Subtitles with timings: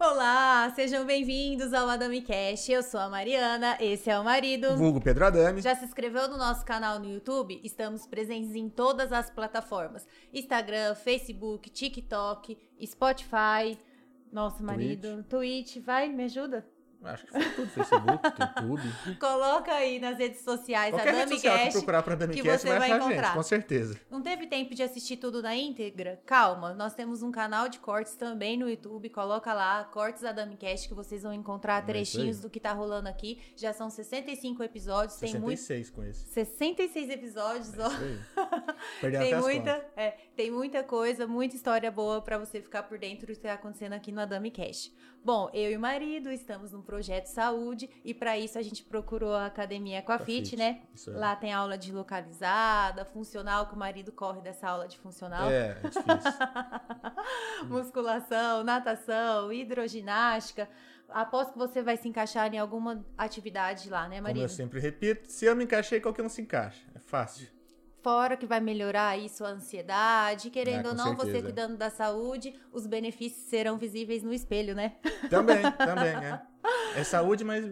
[0.00, 2.68] Olá, sejam bem-vindos ao Adami Cash.
[2.68, 4.76] Eu sou a Mariana, esse é o marido.
[4.76, 5.60] Vulgo Pedro Adame.
[5.60, 7.60] Já se inscreveu no nosso canal no YouTube?
[7.64, 13.78] Estamos presentes em todas as plataformas: Instagram, Facebook, TikTok, Spotify.
[14.32, 16.77] Nosso marido, Twitch, vai, me ajuda?
[17.04, 18.28] Acho que foi tudo, Facebook,
[18.60, 19.16] YouTube.
[19.20, 21.72] Coloca aí nas redes sociais Qualquer a Dami social que Cash.
[21.74, 23.22] procurar pra Dami que Cast você vai vai encontrar.
[23.26, 24.00] gente, com certeza.
[24.10, 26.20] Não teve tempo de assistir tudo na íntegra?
[26.26, 29.08] Calma, nós temos um canal de cortes também no YouTube.
[29.10, 32.42] Coloca lá, Cortes da Damicast, que vocês vão encontrar É trechinhos aí.
[32.42, 33.40] do que tá rolando aqui.
[33.56, 35.56] Já são 65 episódios, tem muito.
[35.58, 36.26] 66 com esse.
[36.28, 37.90] 66 episódios, É ó.
[39.00, 42.98] Perdendo Tem até muita, é, tem muita coisa, muita história boa pra você ficar por
[42.98, 44.90] dentro do que tá acontecendo aqui no Adami Cash.
[45.28, 48.82] Bom, eu e o marido estamos num projeto de saúde e pra isso a gente
[48.82, 50.80] procurou a academia Aquafit, né?
[50.94, 51.16] Isso aí.
[51.16, 55.50] Lá tem aula de localizada, funcional, que o marido corre dessa aula de funcional.
[55.50, 56.32] É, é difícil.
[57.68, 60.66] Musculação, natação, hidroginástica.
[61.10, 64.44] Aposto que você vai se encaixar em alguma atividade lá, né, Como marido?
[64.44, 66.82] eu sempre repito, se eu me encaixei, qualquer um se encaixa.
[66.94, 67.48] É fácil.
[68.02, 71.42] Fora que vai melhorar aí sua ansiedade, querendo Ah, ou não, você certeza.
[71.42, 74.96] cuidando da saúde, os benefícios serão visíveis no espelho, né?
[75.28, 76.40] Também, também, é.
[76.96, 77.64] É saúde, mas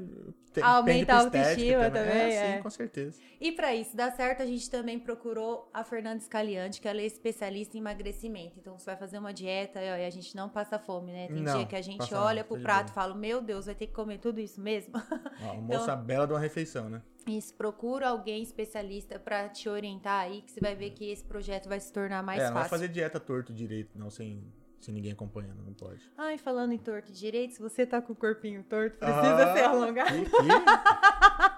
[0.53, 2.57] tem, Aumenta a autoestima também, É, é.
[2.57, 3.21] sim, com certeza.
[3.41, 7.05] E pra isso dar certo, a gente também procurou a Fernanda Scaliante, que ela é
[7.05, 8.59] especialista em emagrecimento.
[8.59, 11.27] Então você vai fazer uma dieta e a gente não passa fome, né?
[11.27, 13.67] Tem Não, dia que a gente olha não, pro tá prato e fala: Meu Deus,
[13.67, 14.95] vai ter que comer tudo isso mesmo?
[15.43, 17.03] Ó, almoço a bela de uma refeição, né?
[17.27, 21.69] Isso, procura alguém especialista pra te orientar aí, que você vai ver que esse projeto
[21.69, 22.79] vai se tornar mais é, não vai fácil.
[22.79, 24.45] fazer dieta torto direito, não, sem,
[24.81, 26.01] sem ninguém acompanhando, não pode.
[26.17, 29.65] Ai, falando em torto direito, se você tá com o corpinho torto, precisa Ah, ser
[29.65, 30.11] alongado.
[30.13, 30.47] que- que-.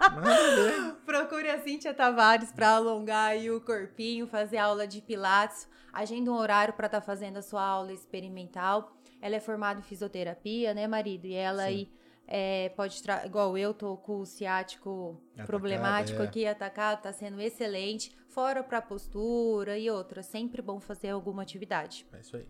[1.05, 5.69] Procure a Cíntia Tavares pra alongar aí o corpinho, fazer aula de pilates.
[5.93, 8.97] Agenda um horário pra estar fazendo a sua aula experimental.
[9.21, 11.27] Ela é formada em fisioterapia, né, marido?
[11.27, 11.69] E ela Sim.
[11.69, 11.93] aí
[12.27, 16.25] é, pode, tra- igual eu, tô com o ciático Atacado, problemático é.
[16.25, 18.17] aqui, atacado, tá sendo excelente.
[18.29, 22.07] Fora pra postura e outra, sempre bom fazer alguma atividade.
[22.13, 22.47] É isso aí.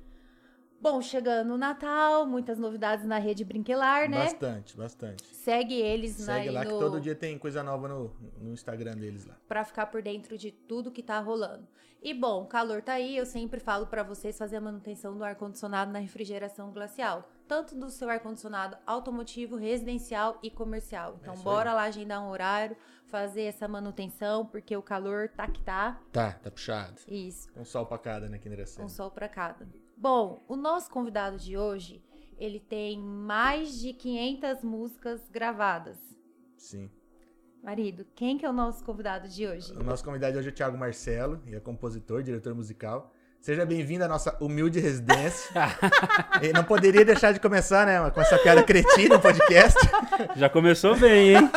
[0.80, 4.24] Bom, chegando o Natal, muitas novidades na rede Brinquelar, né?
[4.24, 5.24] Bastante, bastante.
[5.34, 6.78] Segue eles Segue aí lá que no...
[6.78, 9.36] todo dia tem coisa nova no, no Instagram deles lá.
[9.48, 11.66] Pra ficar por dentro de tudo que tá rolando.
[12.00, 15.24] E bom, o calor tá aí, eu sempre falo pra vocês fazer a manutenção do
[15.24, 21.18] ar condicionado na refrigeração glacial, tanto do seu ar condicionado automotivo, residencial e comercial.
[21.20, 25.60] Então isso bora lá agendar um horário, fazer essa manutenção, porque o calor tá que
[25.60, 25.98] tá.
[26.12, 27.00] Tá, tá puxado.
[27.08, 28.86] Isso, Um sol pra cada, né, que endereçando.
[28.86, 29.66] um sol pra cada.
[30.00, 32.00] Bom, o nosso convidado de hoje,
[32.38, 35.98] ele tem mais de 500 músicas gravadas.
[36.56, 36.88] Sim.
[37.60, 39.72] Marido, quem que é o nosso convidado de hoje?
[39.72, 43.12] O nosso convidado hoje é o Thiago Marcelo, ele é compositor, diretor musical.
[43.40, 45.48] Seja bem-vindo à nossa humilde residência.
[46.42, 49.76] E não poderia deixar de começar, né, com essa piada cretina no podcast.
[50.36, 51.50] Já começou bem, hein?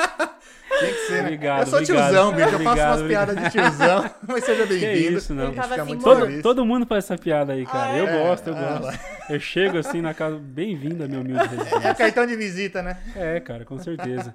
[0.79, 1.21] Tem que ser, né?
[1.21, 2.07] Obrigado, Eu sou obrigado.
[2.09, 2.47] tiozão, bicho.
[2.47, 4.15] Eu faço Obrigado, umas piadas de tiozão.
[4.27, 5.17] Mas seja bem-vindo.
[5.17, 5.53] isso, não.
[5.59, 5.99] Assim.
[5.99, 7.91] Todo, todo mundo faz essa piada aí, cara.
[7.91, 8.23] Ah, eu é?
[8.23, 8.99] gosto, eu Ah, gosto.
[9.29, 11.93] Eu chego assim na casa, bem-vindo a meu humilde É residência.
[11.95, 12.97] cartão de visita, né?
[13.15, 14.33] É, cara, com certeza.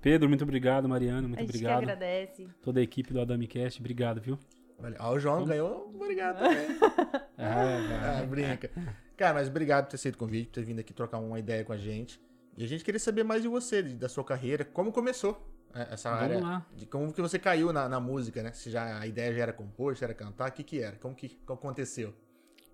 [0.00, 0.88] Pedro, muito obrigado.
[0.88, 1.82] Mariana, muito a gente que obrigado.
[1.82, 2.46] agradece.
[2.62, 4.38] Toda a equipe do Adamicast, obrigado, viu?
[4.82, 5.90] Olha, ó, o João ganhou.
[5.94, 6.66] Obrigado também.
[7.38, 8.70] Ah, Ah, brinca.
[9.16, 11.64] Cara, mas obrigado por ter aceito o convite, por ter vindo aqui trocar uma ideia
[11.64, 12.20] com a gente.
[12.56, 16.10] E a gente queria saber mais de você, da sua carreira, como começou é, essa
[16.10, 16.40] Vamos área.
[16.40, 16.66] lá.
[16.76, 18.52] De como que você caiu na, na música, né?
[18.52, 20.96] Se já a ideia já era compor, se era cantar, o que que era?
[20.96, 22.14] Como que como aconteceu?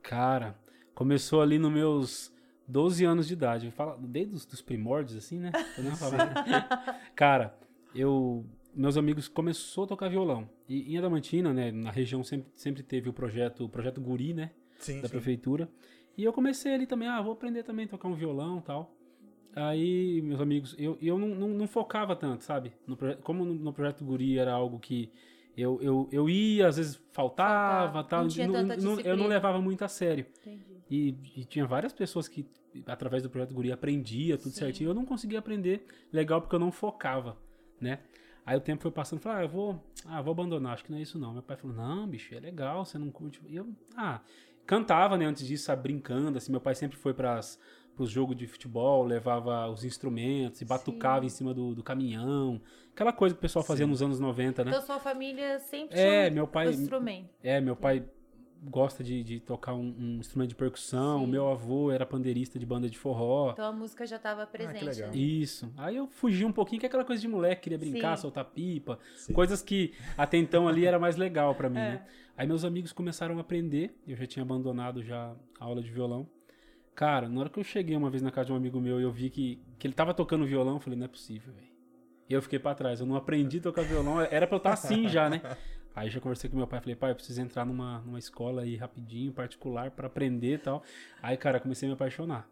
[0.03, 0.57] Cara,
[0.95, 2.33] começou ali nos meus
[2.67, 3.71] 12 anos de idade.
[3.71, 5.53] Fala, desde os dos primórdios, assim, né?
[5.77, 7.01] Podemos falar.
[7.15, 7.55] Cara,
[7.95, 8.45] eu.
[8.79, 10.49] Meus amigos começou a tocar violão.
[10.69, 11.73] E em Adamantina, né?
[11.73, 14.53] Na região sempre, sempre teve o projeto, o projeto Guri, né?
[14.79, 15.13] Sim, da sim.
[15.15, 15.69] prefeitura.
[16.17, 18.95] E eu comecei ali também, ah, vou aprender também a tocar um violão e tal.
[19.57, 22.73] Aí, meus amigos, eu, eu não, não, não focava tanto, sabe?
[22.87, 25.11] No, como no, no projeto Guri era algo que
[25.57, 28.23] eu, eu, eu ia, às vezes faltava, Faltava, tal.
[28.23, 30.25] não tinha tanta eu não levava muito a sério.
[30.41, 30.65] Entendi.
[30.89, 32.47] E, e tinha várias pessoas que,
[32.87, 34.61] através do projeto Guri, aprendia tudo Sim.
[34.61, 34.91] certinho.
[34.91, 37.37] Eu não conseguia aprender legal porque eu não focava,
[37.81, 37.99] né?
[38.49, 40.99] Aí o tempo foi passando, falei, ah, eu vou, ah, vou abandonar, acho que não
[40.99, 41.35] é isso não.
[41.35, 43.43] Meu pai falou, não, bicho, é legal, você não curte.
[43.47, 44.23] E eu, ah,
[44.65, 47.61] cantava, né, antes disso, sabe, brincando, assim, meu pai sempre foi pras,
[47.95, 51.27] pros jogos de futebol, levava os instrumentos e batucava Sim.
[51.27, 52.59] em cima do, do caminhão.
[52.95, 53.91] Aquela coisa que o pessoal fazia Sim.
[53.91, 54.71] nos anos 90, né?
[54.71, 57.29] Então sua família sempre É, tinha meu pai- um instrumento.
[57.43, 58.03] É, meu pai
[58.63, 61.19] gosta de, de tocar um, um instrumento de percussão.
[61.21, 61.25] Sim.
[61.25, 63.53] O meu avô era pandeirista de banda de forró.
[63.53, 64.85] Então a música já tava presente.
[64.85, 65.11] legal.
[65.11, 65.17] né?
[65.17, 65.73] Isso.
[65.77, 68.23] Aí eu fugi um pouquinho, que é aquela coisa de moleque, queria brincar, Sim.
[68.23, 68.99] soltar pipa.
[69.17, 69.33] Sim.
[69.33, 71.91] Coisas que até então ali era mais legal pra mim, É.
[71.93, 72.07] né?
[72.37, 76.29] Aí meus amigos começaram a aprender, eu já tinha abandonado já a aula de violão.
[76.95, 79.03] Cara, na hora que eu cheguei uma vez na casa de um amigo meu e
[79.05, 81.69] eu vi que, que ele tava tocando violão, eu falei, não é possível, velho.
[82.29, 84.73] E eu fiquei pra trás, eu não aprendi a tocar violão, era pra eu estar
[84.73, 85.41] assim já, né?
[85.95, 88.77] Aí já conversei com meu pai, falei, pai, eu preciso entrar numa, numa escola aí
[88.77, 90.83] rapidinho, particular, pra aprender e tal.
[91.21, 92.49] Aí, cara, comecei a me apaixonar.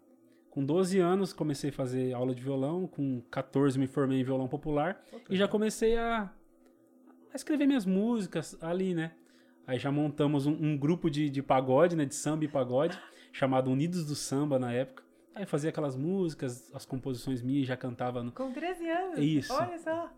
[0.50, 4.48] Com 12 anos, comecei a fazer aula de violão, com 14 me formei em violão
[4.48, 6.32] popular e já comecei a,
[7.32, 9.12] a escrever minhas músicas ali, né?
[9.66, 12.04] Aí já montamos um, um grupo de, de pagode, né?
[12.04, 12.98] De samba e pagode,
[13.32, 15.04] chamado Unidos do Samba na época.
[15.34, 18.32] Aí fazia aquelas músicas, as composições minhas, já cantava no...
[18.32, 19.18] Com 13 anos.
[19.18, 19.52] Isso.
[19.52, 20.10] Olha só.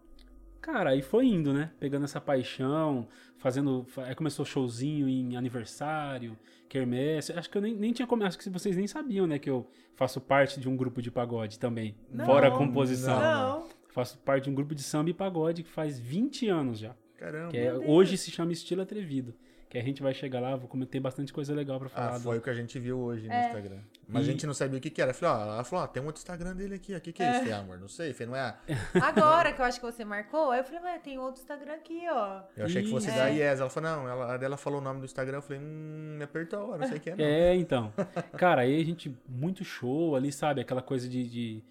[0.60, 1.70] Cara, aí foi indo, né?
[1.78, 3.08] Pegando essa paixão,
[3.38, 3.84] fazendo.
[3.88, 6.36] fa- Aí começou showzinho em aniversário,
[6.68, 7.32] quermesse.
[7.32, 9.38] Acho que eu nem, nem tinha começado, acho que vocês nem sabiam, né?
[9.38, 11.94] Que eu faço parte de um grupo de pagode também.
[12.12, 12.26] Não.
[12.26, 13.18] fora a composição.
[13.20, 13.60] Não.
[13.60, 13.68] Não.
[13.88, 16.94] Faço parte de um grupo de samba e pagode que faz 20 anos já.
[17.16, 17.50] Caramba.
[17.50, 19.34] Que é- hoje se chama Estilo Atrevido.
[19.68, 22.14] Que a gente vai chegar lá, vou comentar bastante coisa legal pra falar.
[22.14, 23.46] Ah, do- foi o que a gente viu hoje no É.
[23.48, 23.78] Instagram.
[24.08, 25.10] Mas E- a gente não sabia o que que era.
[25.10, 26.94] Eu Falei, ó, ela falou, ó, tem um outro Instagram dele aqui.
[26.94, 27.78] O que que é isso, Falei, amor?
[27.78, 28.14] Não sei.
[28.14, 28.56] Falei, não é?
[28.94, 32.00] Agora que eu acho que você marcou, aí eu falei, mas tem outro Instagram aqui,
[32.10, 32.40] ó.
[32.56, 33.16] Eu achei que fosse Isso.
[33.18, 33.34] da É.
[33.34, 33.60] Yes.
[33.60, 35.36] Ela falou, não, ela, a dela falou o nome do Instagram.
[35.38, 37.24] Eu falei, hum, me apertou, eu não sei quem é, não.
[37.24, 37.92] É, então.
[38.38, 40.62] Cara, aí a gente, muito show ali, sabe?
[40.62, 41.28] Aquela coisa de.
[41.28, 41.62] de,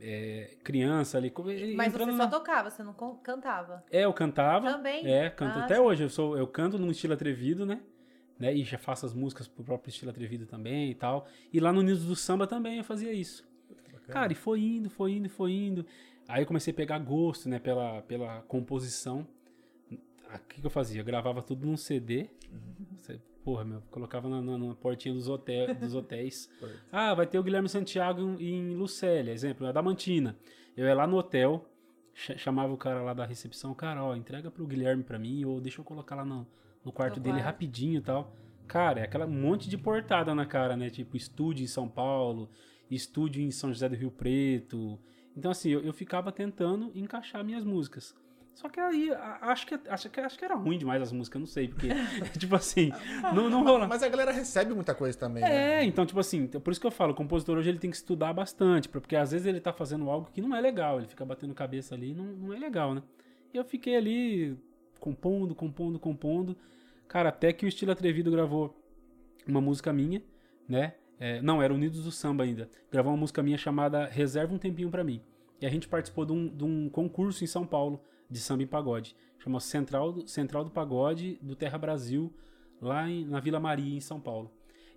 [0.00, 1.32] é, criança ali.
[1.76, 3.84] Mas você só na- tocava, você não cantava.
[3.90, 4.70] É, eu cantava.
[4.72, 5.06] Também?
[5.06, 5.80] É, canto Ah, até sim.
[5.80, 6.02] hoje.
[6.02, 7.80] Eu, sou, eu canto num estilo atrevido, né?
[8.38, 8.52] né?
[8.54, 11.26] E já faço as músicas pro próprio estilo atrevido também e tal.
[11.52, 13.46] E lá no Nido do Samba também eu fazia isso.
[14.08, 15.86] Cara, e foi indo, foi indo, foi indo.
[16.28, 19.26] Aí eu comecei a pegar gosto, né, pela, pela composição.
[19.90, 21.00] O que, que eu fazia?
[21.00, 22.28] Eu gravava tudo num CD.
[22.98, 26.48] Você- Porra, meu, colocava na, na- na portinha dos, hotel, dos hotéis.
[26.90, 28.42] Ah, vai ter o Guilherme Santiago em,
[28.72, 30.36] em Lucélia, exemplo, a Damantina.
[30.76, 31.68] Eu ia lá no hotel,
[32.14, 35.60] cha- chamava o cara lá da recepção, cara, ó, entrega pro Guilherme pra mim, ou
[35.60, 36.46] deixa eu colocar lá no,
[36.84, 37.44] no quarto No dele quarto.
[37.46, 38.34] rapidinho e tal.
[38.66, 40.88] Cara, é aquela monte de portada na cara, né?
[40.88, 42.48] Tipo, estúdio em São Paulo,
[42.90, 44.98] estúdio em São José do Rio Preto.
[45.36, 48.14] Então, assim, eu, eu ficava tentando encaixar minhas músicas.
[48.54, 49.10] Só que aí,
[49.40, 51.88] acho que, acho, que, acho que era ruim demais as músicas, não sei, porque,
[52.38, 52.92] tipo assim,
[53.34, 53.88] não, não rola.
[53.88, 55.80] Mas a galera recebe muita coisa também, né?
[55.80, 57.96] É, então, tipo assim, por isso que eu falo, o compositor hoje ele tem que
[57.96, 61.24] estudar bastante, porque às vezes ele tá fazendo algo que não é legal, ele fica
[61.24, 63.02] batendo cabeça ali e não, não é legal, né?
[63.52, 64.56] E eu fiquei ali
[65.00, 66.56] compondo, compondo, compondo.
[67.08, 68.80] Cara, até que o Estilo Atrevido gravou
[69.46, 70.22] uma música minha,
[70.68, 70.94] né?
[71.18, 72.70] É, não, era Unidos do Samba ainda.
[72.90, 75.20] Gravou uma música minha chamada Reserva um Tempinho Pra Mim.
[75.60, 78.00] E a gente participou de um, de um concurso em São Paulo
[78.30, 79.14] de samba e pagode.
[79.38, 82.32] Chamou Central do, Central do Pagode do Terra Brasil,
[82.80, 84.50] lá em- na Vila Maria, em São Paulo.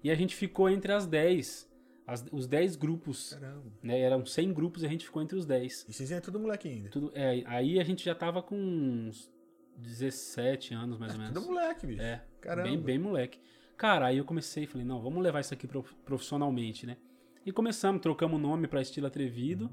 [0.03, 1.69] E a gente ficou entre as 10,
[2.05, 3.63] as- os 10 grupos, Caramba.
[3.83, 3.99] né?
[3.99, 5.85] Eram 100 grupos e a gente ficou entre os 10.
[5.89, 6.89] E vocês é tudo moleque ainda.
[6.89, 9.29] Tudo, é, aí a gente já tava com uns
[9.75, 11.33] 17 anos, mais ou menos.
[11.33, 12.01] Tudo moleque, bicho.
[12.01, 12.69] É, Caramba.
[12.69, 13.39] bem, bem moleque.
[13.75, 16.97] Cara, aí eu comecei e falei, não, vamos levar isso aqui prof- profissionalmente, né?
[17.45, 19.71] E começamos, trocamos o nome pra Estilo Atrevido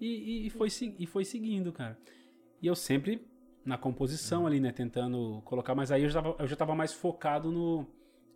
[0.00, 1.96] e, e- e foi, e foi seguindo, cara.
[2.60, 3.26] E eu sempre
[3.64, 6.92] na composição ali, né, tentando colocar, mas aí eu já tava, eu já tava mais
[6.92, 7.84] focado no,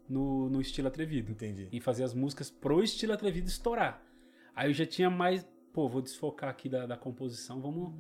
[0.08, 1.31] no, no Estilo Atrevido.
[1.31, 1.69] Entendi.
[1.70, 4.02] Em fazer as músicas pro Estilo Atrevido estourar.
[4.55, 7.94] Aí eu já tinha mais, pô, vou desfocar aqui da, da composição, vamos...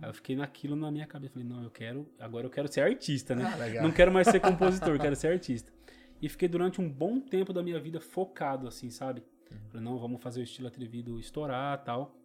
[0.00, 2.80] Aí eu fiquei naquilo na minha cabeça, falei, não, eu quero, agora eu quero ser
[2.80, 3.44] artista, né?
[3.44, 3.82] Ah.
[3.82, 5.72] Não quero mais ser compositor, quero ser artista.
[6.20, 9.22] E fiquei durante um bom tempo da minha vida focado, assim, sabe?
[9.68, 12.16] Falei, não, vamos fazer o estilo atrevido estourar tal.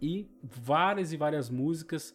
[0.00, 2.14] E várias e várias músicas.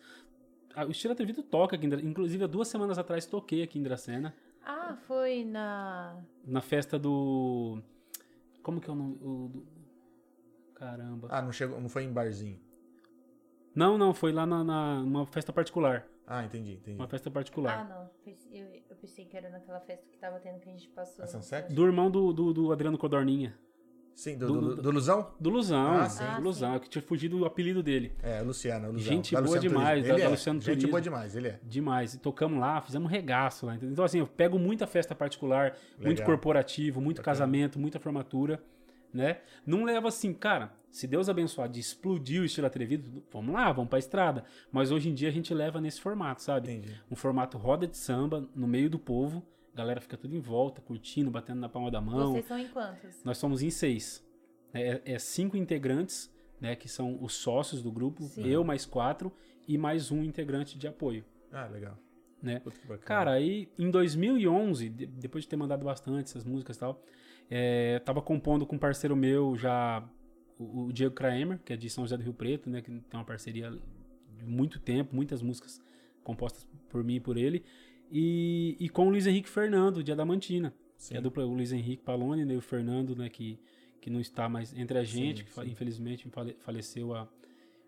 [0.75, 4.33] Ah, O estilo atrevido toca aqui Inclusive, há duas semanas atrás toquei aqui em Dracena.
[4.65, 6.17] Ah, foi na.
[6.45, 7.81] Na festa do.
[8.61, 9.17] Como que é o nome?
[9.21, 9.67] O do-
[10.75, 11.27] Caramba.
[11.31, 12.59] Ah, não, chegou, não foi em barzinho.
[13.75, 16.05] Não, não, foi lá na, na- numa festa particular.
[16.25, 16.97] Ah, entendi, entendi.
[16.97, 17.87] Uma festa Ah, particular.
[17.89, 18.09] não.
[18.51, 21.23] Eu, eu pensei que era naquela festa que tava tendo que a gente passou.
[21.23, 21.73] A Sunset?
[21.73, 23.57] Do irmão do, do, do Adriano Codorninha.
[24.15, 25.31] Sim, do, Do- do, do- do Luzão?
[25.39, 25.93] Do Luzão.
[25.97, 26.23] Ah, sim.
[26.23, 28.13] do Ah, Luzão, que tinha fugido o apelido dele.
[28.21, 28.99] É, Luciano, Luzão.
[29.13, 30.27] Gente Da boa Luciano demais, da- da é.
[30.27, 30.89] Luciano Gente Turismo.
[30.91, 31.59] boa demais, ele é.
[31.63, 32.13] Demais.
[32.13, 33.75] E tocamos lá, fizemos um regaço lá.
[33.81, 36.25] Então, assim, eu pego muita festa particular, muito Legal.
[36.27, 38.61] corporativo, muito casamento, muita formatura,
[39.11, 39.37] né?
[39.65, 43.89] Não leva assim, cara, se Deus abençoar de explodir o estilo atrevido, vamos lá, vamos
[43.89, 44.43] pra estrada.
[44.71, 46.71] Mas hoje em dia a gente leva nesse formato, sabe?
[46.71, 46.95] Entendi.
[47.09, 50.81] Um formato roda de samba, no meio do povo, a galera fica tudo em volta,
[50.81, 52.31] curtindo, batendo na palma da mão.
[52.31, 53.23] Vocês são em quantos?
[53.23, 54.23] Nós somos em seis.
[54.73, 56.75] É, é cinco integrantes, né?
[56.75, 58.45] Que são os sócios do grupo, Sim.
[58.47, 59.31] eu mais quatro
[59.67, 61.23] e mais um integrante de apoio.
[61.51, 61.97] Ah, legal.
[62.41, 62.61] né?
[63.05, 67.01] Cara, aí em 2011, de- depois de ter mandado bastante essas músicas e tal,
[67.49, 70.03] é, tava compondo com um parceiro meu já,
[70.59, 72.81] o, o Diego Kramer, que é de São José do Rio Preto, né?
[72.81, 73.71] Que tem uma parceria
[74.37, 75.79] de muito tempo, muitas músicas
[76.23, 77.63] compostas por mim e por ele.
[78.15, 80.71] E, e com o Luiz Henrique Fernando, de Adamantina.
[80.97, 81.09] Sim.
[81.09, 83.27] Que é a dupla, o Luiz Henrique Paloni né, e o Fernando, né?
[83.27, 83.59] Que,
[83.99, 85.71] que não está mais entre a gente, Sim, que sim.
[85.71, 87.27] infelizmente fale- faleceu a...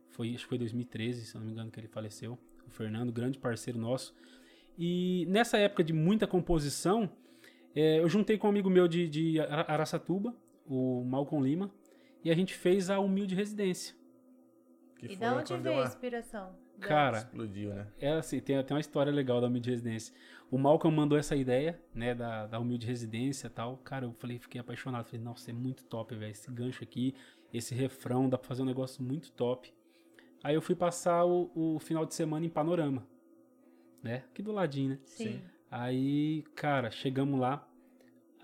[0.10, 2.38] Foi, acho que foi 2013, se eu não me engano, que ele faleceu.
[2.66, 4.16] O Fernando, grande parceiro nosso.
[4.78, 7.10] E nessa época de muita composição,
[7.76, 11.70] eh, eu juntei com um amigo meu de, de Ara- Araçatuba, o Malcolm Lima,
[12.24, 13.96] e a gente fez a Humilde Residência.
[14.98, 16.56] Que E foi da onde quando veio a inspiração?
[16.80, 17.88] Cara, Explodiu, né?
[18.00, 20.14] é assim, tem até uma história legal da Humilde Residência.
[20.52, 23.78] O Malcolm mandou essa ideia, né, da, da Humilde Residência e tal.
[23.78, 25.06] Cara, eu falei, fiquei apaixonado.
[25.06, 26.32] Falei, nossa, é muito top, velho.
[26.32, 27.16] Esse gancho aqui,
[27.54, 29.74] esse refrão, dá pra fazer um negócio muito top.
[30.44, 33.06] Aí eu fui passar o, o final de semana em Panorama,
[34.04, 34.24] né?
[34.30, 35.00] Aqui do ladinho, né?
[35.06, 35.42] Sim.
[35.72, 37.68] Aí, cara, chegamos lá.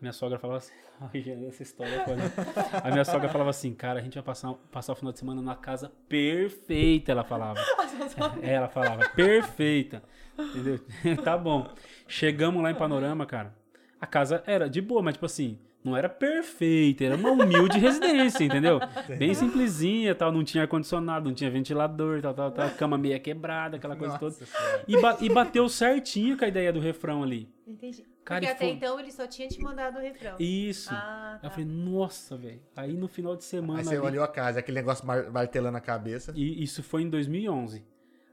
[0.01, 0.73] A minha sogra falava assim.
[1.47, 2.87] Essa história é.
[2.87, 5.41] A minha sogra falava assim, cara, a gente vai passar, passar o final de semana
[5.41, 7.59] numa casa perfeita, ela falava.
[8.41, 10.01] É, ela falava, perfeita.
[10.37, 10.79] Entendeu?
[11.23, 11.69] tá bom.
[12.07, 13.53] Chegamos lá em Panorama, cara.
[13.99, 18.43] A casa era de boa, mas tipo assim, não era perfeita, era uma humilde residência,
[18.43, 18.79] entendeu?
[19.19, 23.77] Bem simplesinha, tal, não tinha ar-condicionado, não tinha ventilador, tal, tal, tal, cama meia quebrada,
[23.77, 24.31] aquela coisa toda.
[24.39, 24.83] Nossa Senhora.
[24.87, 27.47] E, ba- e bateu certinho com a ideia do refrão ali.
[27.67, 28.03] Entendi.
[28.23, 30.35] Cara, Porque até foi- então ele só tinha te mandado o refrão.
[30.39, 30.89] Isso.
[30.93, 31.47] Ah, Aí tá.
[31.47, 32.61] eu falei, nossa, velho.
[32.75, 33.79] Aí no final de semana.
[33.79, 36.31] Aí você ali- olhou a casa, aquele negócio mar- martelando a cabeça.
[36.35, 37.83] E isso foi em 2011.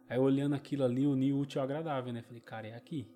[0.08, 2.22] Aí olhando aquilo ali, uni o útil ao agradável, né?
[2.22, 3.08] Falei, cara, é aqui.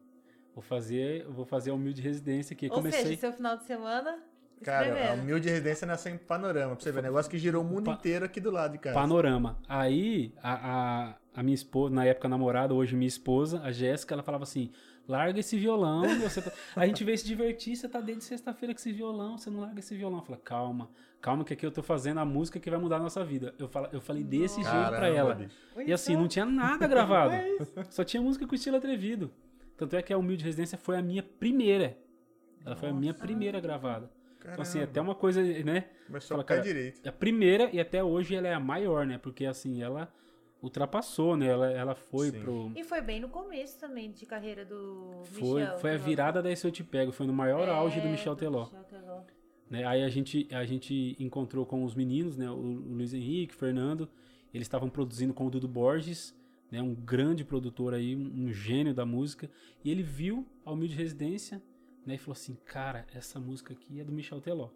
[0.54, 2.66] Vou fazer, vou fazer a humilde residência aqui.
[2.66, 3.02] Ou Comecei.
[3.02, 4.18] seja, seu final de semana
[4.62, 6.76] Cara, a humilde residência nasceu em panorama.
[6.76, 8.78] Pra você ver, um negócio que girou o mundo Pa- inteiro aqui do lado de
[8.78, 8.94] casa.
[8.94, 9.58] Panorama.
[9.68, 10.52] Aí, a,
[11.10, 14.70] a, a minha esposa, na época namorada, hoje minha esposa, a Jéssica, ela falava assim:
[15.08, 16.02] larga esse violão.
[16.02, 19.60] Tá- A gente veio se divertir, você tá desde sexta-feira com esse violão, você não
[19.60, 20.22] larga esse violão.
[20.22, 20.90] Falei, calma,
[21.20, 23.54] calma, que aqui eu tô fazendo a música que vai mudar a nossa vida.
[23.58, 25.46] Eu, fala, eu falei desse jeito pra ela.
[25.86, 27.34] E assim, não tinha nada gravado.
[27.90, 29.32] Só tinha música com estilo atrevido.
[29.76, 31.96] Tanto é que a Humilde Residência foi a minha primeira.
[32.64, 34.08] Ela foi a minha primeira gravada.
[34.38, 35.86] Então, assim, até uma coisa, né?
[36.06, 37.08] Começou Fala, a cara, direito.
[37.08, 39.16] A primeira e até hoje ela é a maior, né?
[39.18, 40.12] Porque assim, ela
[40.62, 41.46] ultrapassou, né?
[41.46, 42.40] Ela, ela foi Sim.
[42.40, 42.72] pro.
[42.76, 45.78] E foi bem no começo também de carreira do Foi, Michel.
[45.78, 48.08] foi a do- virada da Esse Eu Te Pego, foi no maior É, auge do
[48.08, 48.64] Michel Teló.
[48.64, 49.20] Michel Teló.
[49.68, 49.84] Né?
[49.84, 52.50] Aí a gente, a gente encontrou com os meninos, né?
[52.50, 54.08] O, o Luiz Henrique, o Fernando.
[54.54, 56.34] Eles estavam produzindo com o Dudu Borges,
[56.70, 56.80] né?
[56.82, 59.50] Um grande produtor aí, um, um gênio da música.
[59.82, 61.62] E ele viu a Humilde Residência,
[62.06, 62.14] né?
[62.14, 64.68] E falou assim, cara, essa música aqui é do Michel Teló.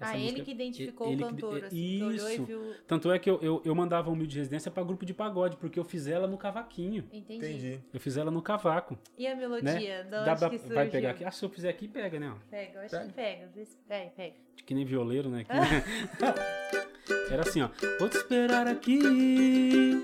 [0.00, 1.98] Essa Ah, ele música- que identificou ele o cantor, assim, Isso.
[1.98, 2.74] que olhou e viu...
[2.86, 5.84] Tanto é que eu, eu, eu mandava Humilde Residência pra grupo de pagode, porque eu
[5.84, 7.04] fiz ela no cavaquinho.
[7.12, 7.46] Entendi.
[7.46, 7.80] Entendi.
[7.92, 8.98] Eu fiz ela no cavaco.
[9.18, 10.04] E a melodia?
[10.04, 10.74] Da Dá onde pra- que surgiu?
[10.76, 11.24] vai pegar aqui.
[11.24, 12.32] Ah, se eu fizer aqui, pega, né?
[12.34, 12.38] ó.
[12.50, 13.06] Pega, eu acho Pega.
[13.06, 13.48] que pega.
[13.86, 14.34] Pega, pega.
[14.64, 15.44] Que nem violeiro, né?
[15.44, 15.50] Que-
[17.32, 17.68] Era assim, ó.
[17.98, 20.02] Vou te esperar aqui.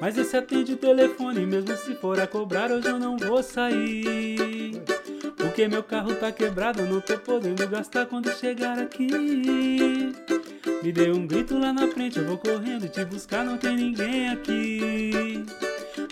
[0.00, 4.72] Mas esse atende o telefone, mesmo se for a cobrar, hoje eu não vou sair.
[5.56, 9.08] Porque meu carro tá quebrado, não tô podendo gastar quando chegar aqui.
[10.82, 14.28] Me dê um grito lá na frente, eu vou correndo te buscar, não tem ninguém
[14.28, 15.46] aqui.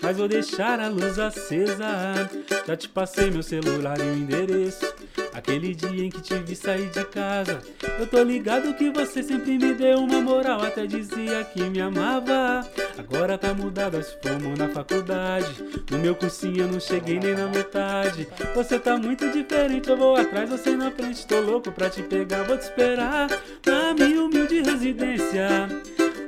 [0.01, 2.27] Mas vou deixar a luz acesa.
[2.65, 4.91] Já te passei meu celular e o endereço.
[5.31, 7.61] Aquele dia em que te vi sair de casa.
[7.99, 10.63] Eu tô ligado que você sempre me deu uma moral.
[10.63, 12.67] Até dizia que me amava.
[12.97, 15.63] Agora tá mudado, nós fomos na faculdade.
[15.91, 18.27] No meu cursinho eu não cheguei nem na metade.
[18.55, 21.25] Você tá muito diferente, eu vou atrás, você na frente.
[21.27, 23.27] Tô louco pra te pegar, vou te esperar.
[23.65, 25.67] Na minha humilde residência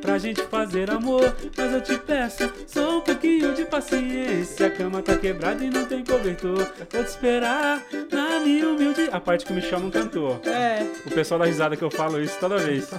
[0.07, 1.35] pra gente fazer amor.
[1.57, 4.67] Mas eu te peço só um pouquinho de paciência.
[4.67, 6.65] A cama tá quebrada e não tem cobertor.
[6.89, 9.09] Vou te esperar na minha humilde.
[9.11, 10.41] A parte que o Michel não cantou.
[10.45, 10.85] É.
[11.05, 12.89] O pessoal da risada que eu falo isso toda vez.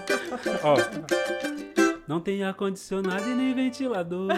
[0.62, 1.87] Ó.
[2.08, 4.28] Não tem ar-condicionado e nem ventilador.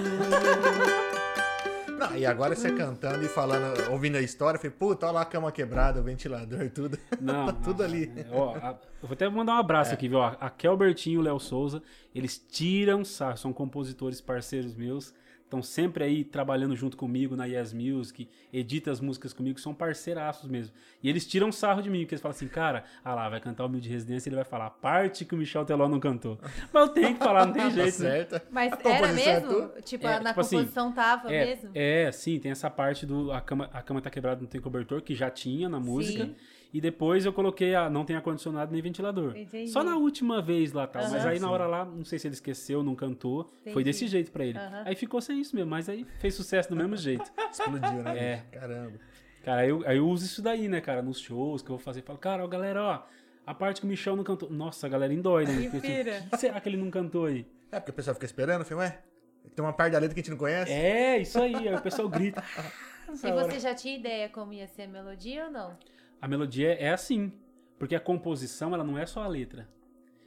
[1.99, 5.21] Não, e agora você cantando e falando, ouvindo a história, eu falei, puta, olha lá
[5.21, 6.99] a cama quebrada, o ventilador, tudo.
[7.21, 8.11] Não, Tá tudo ali.
[8.17, 10.21] é, ó, a- eu vou até mandar um abraço aqui, viu?
[10.23, 11.83] A a Kelbertinho e o Léo Souza,
[12.15, 15.13] eles tiram sarro, são compositores parceiros meus,
[15.51, 20.49] estão sempre aí trabalhando junto comigo na Yes Music, edita as músicas comigo, são parceiraços
[20.49, 20.73] mesmo.
[21.03, 23.65] E eles tiram sarro de mim, porque eles falam assim, cara, ah lá, vai cantar
[23.65, 26.39] o Mil de Residência, ele vai falar a parte que o Michel Teló não cantou.
[26.73, 27.85] Mas eu tenho que falar, não tem Tá jeito.
[27.85, 27.91] né?
[27.91, 28.41] certo.
[28.51, 29.49] Mas A era é mesmo?
[29.49, 29.83] tua?
[29.83, 31.71] Tipo, É, na tipo assim, composição tava É, mesmo?
[31.75, 35.03] é, sim, tem essa parte do a cama, a cama tá quebrada, não tem cobertor,
[35.03, 36.27] que já tinha na música.
[36.27, 36.35] Sim.
[36.73, 39.37] E depois eu coloquei a não tem ar-condicionado nem ventilador.
[39.37, 39.71] Entendi.
[39.71, 41.03] Só na última vez lá tal.
[41.03, 41.29] Mas Aham.
[41.31, 43.45] aí na hora lá, não sei se ele esqueceu, não cantou.
[43.65, 43.85] Foi Entendi.
[43.85, 44.57] desse jeito pra ele.
[44.59, 44.83] Aham.
[44.87, 47.31] Aí ficou sem isso mesmo, mas aí fez sucesso do mesmo jeito.
[47.51, 48.19] Explodiu, né?
[48.19, 48.45] É.
[48.53, 48.99] Caramba.
[49.43, 51.85] Cara, aí eu, aí eu uso isso daí, né, cara, nos shows que eu vou
[51.85, 52.03] fazer.
[52.03, 53.03] Falo, cara, ó, galera, ó,
[53.47, 54.51] a parte que o Michel não cantou.
[54.51, 55.51] Nossa, a galera endoida.
[55.51, 55.69] né?
[55.71, 55.77] Que.
[55.77, 55.81] O
[56.31, 57.47] que será que ele não cantou aí?
[57.73, 59.01] É, porque o pessoal fica esperando, eu falei, ué,
[59.57, 60.71] tem uma parte da letra que a gente não conhece?
[60.71, 61.69] É, isso aí.
[61.69, 62.43] Aí o pessoal grita.
[63.13, 65.77] E você já tinha ideia como ia ser a melodia ou não?
[66.21, 67.33] A melodia é assim.
[67.79, 69.67] Porque a composição, ela não é só a letra.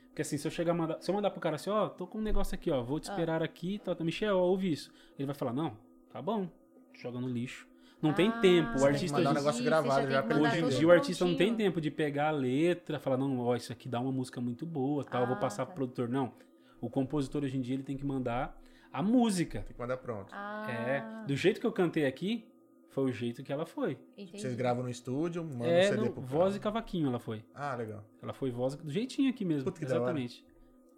[0.07, 2.05] Porque assim, se eu chegar a mandar, se eu mandar pro cara assim, ó, tô
[2.07, 3.13] com um negócio aqui, ó, vou te Ah.
[3.13, 4.91] esperar aqui, tá, tá, Michel, ó, ouve isso.
[5.17, 5.77] Ele vai falar, não,
[6.11, 6.47] tá bom,
[6.93, 7.67] joga no lixo.
[8.01, 10.21] Não tem Ah, tempo, o tem que artista mandar um hoje- negócio gravado tem já
[10.21, 12.31] que pra ele mandar Hoje em dia o artista não tem tempo de pegar a
[12.31, 15.39] letra, falar, não, ó, isso aqui dá uma música muito boa, tal, eu vou Ah,
[15.39, 15.67] passar tá.
[15.67, 16.09] pro produtor.
[16.09, 16.33] Não.
[16.81, 18.59] O compositor hoje em dia ele tem que mandar
[18.91, 19.61] a música.
[19.61, 20.29] Tem que mandar pronto.
[20.33, 22.45] Ah, É, do jeito que eu cantei aqui,
[22.93, 23.97] foi o jeito que ela foi.
[24.17, 24.39] entendi.
[24.39, 26.55] Vocês gravam no estúdio, mandam é, um CD não, pro voz cara.
[26.57, 27.43] e cavaquinho ela foi.
[27.53, 28.03] Ah, legal.
[28.21, 30.03] Ela foi voz do jeitinho aqui mesmo, Puta que da hora.
[30.03, 30.45] exatamente.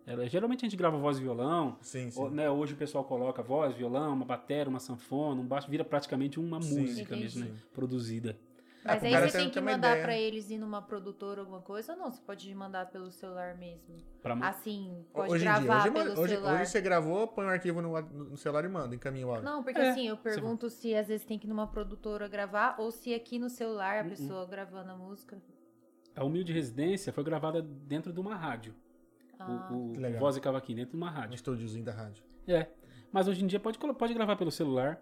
[0.06, 2.22] Ela, geralmente a gente grava voz e violão, Sim, sim.
[2.22, 5.84] ou, né, hoje o pessoal coloca voz, violão, uma bateria, uma sanfona, um baixo, vira
[5.84, 6.82] praticamente uma Sim.
[6.82, 7.64] música mesmo, né, Entendi.
[7.74, 8.38] produzida.
[8.86, 10.04] Mas É, aí você tem que mandar ideia.
[10.04, 12.12] pra eles ir numa produtora alguma coisa ou não?
[12.12, 13.98] Você pode mandar pelo celular mesmo.
[14.22, 16.54] Pra, Assim, pode Hoje em dia, gravar hoje, pelo hoje, celular.
[16.62, 19.44] hoje você gravou, põe um arquivo no, no celular e manda, encaminha o áudio.
[19.44, 22.76] Não, porque É, assim, eu pergunto se às vezes tem que ir numa produtora gravar
[22.78, 24.10] ou se aqui no celular a Uhum.
[24.10, 25.42] pessoa gravando a música.
[26.16, 28.74] a Humilde Residência foi gravada dentro de uma rádio.
[29.40, 30.20] Ah, o, o Que legal.
[30.20, 31.36] Voz e Cavaquinho, dentro de uma Um rádio.
[31.36, 32.24] estúdiozinho da rádio.
[32.48, 32.68] É.
[33.12, 35.02] Mas hoje em dia pode, pode gravar pelo celular.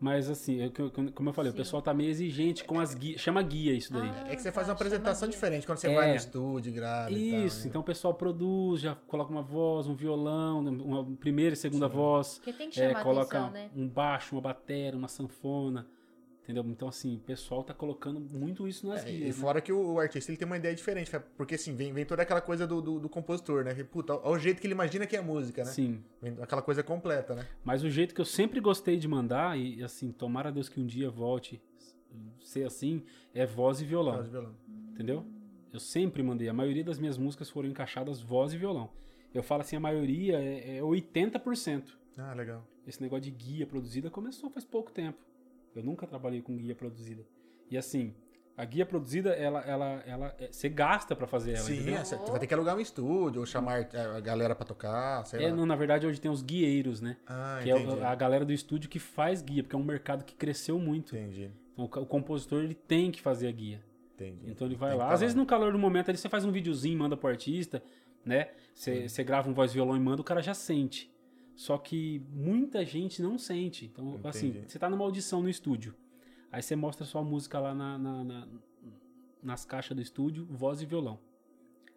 [0.00, 1.56] Mas assim, é que- como eu falei, Sim.
[1.56, 3.20] o pessoal tá meio exigente com as guias.
[3.20, 4.08] Chama guia isso daí.
[4.08, 5.94] Ah, É que você faz uma apresentação diferente quando você É.
[5.94, 7.68] vai no estúdio, grava e tal, Isso, né?
[7.68, 11.94] então o pessoal produz, já coloca uma voz, um violão, uma primeira e segunda Sim.
[11.96, 12.34] voz.
[12.38, 13.70] Porque tem que É, chamar coloca atenção, né?
[13.74, 15.84] um baixo, uma bateria, uma sanfona.
[16.48, 16.64] Entendeu?
[16.70, 19.36] Então, assim, o pessoal tá colocando muito isso nas É, e guias.
[19.36, 19.42] né?
[19.42, 22.22] fora que o, o artista ele tem uma ideia diferente, porque assim, vem, vem toda
[22.22, 23.74] aquela coisa do, do, do compositor, né?
[23.74, 25.70] Que, Puta, olha o jeito que ele imagina que é a música, né?
[25.70, 26.02] Sim.
[26.22, 27.46] Vem aquela coisa completa, né?
[27.62, 30.86] Mas o jeito que eu sempre gostei de mandar, e assim, tomara Deus que um
[30.86, 31.60] dia volte
[32.42, 34.14] ser assim, é voz e violão.
[34.14, 34.54] Voz e violão.
[34.92, 35.26] Entendeu?
[35.70, 36.48] Eu sempre mandei.
[36.48, 38.88] A maioria das minhas músicas foram encaixadas voz e violão.
[39.34, 41.90] Eu falo assim, a maioria é, é 80%.
[42.16, 42.66] Ah, legal.
[42.86, 45.18] Esse negócio de guia produzida começou faz pouco tempo.
[45.78, 47.24] Eu nunca trabalhei com guia produzida.
[47.70, 48.14] E assim,
[48.56, 52.16] a guia produzida, ela, ela, ela, é- você gasta pra fazer ela, Sim, é, você
[52.16, 55.48] vai ter que alugar um estúdio, ou chamar é, a galera pra tocar, sei É,
[55.50, 55.56] lá.
[55.56, 57.16] não, na verdade, hoje tem os guieiros, né?
[57.26, 58.00] Ah, que entendi.
[58.00, 61.14] é a galera do estúdio que faz guia, porque é um mercado que cresceu muito.
[61.16, 63.80] Entendi, Então, o, compositor, ele tem que fazer a guia.
[64.14, 64.50] entendi.
[64.50, 65.06] Então ele vai lá.
[65.08, 67.80] tá Às vezes no calor do momento ali você faz um videozinho, manda pro artista,
[68.24, 68.48] né?
[68.74, 71.08] Você você grava um voz violão e manda, o cara já sente.
[71.58, 73.84] Só que muita gente não sente.
[73.86, 74.70] Então, assim, Entendi.
[74.70, 75.92] você tá numa audição no estúdio.
[76.52, 78.48] Aí você mostra sua música lá na, na- na-
[79.42, 81.18] nas caixas do estúdio, voz e violão.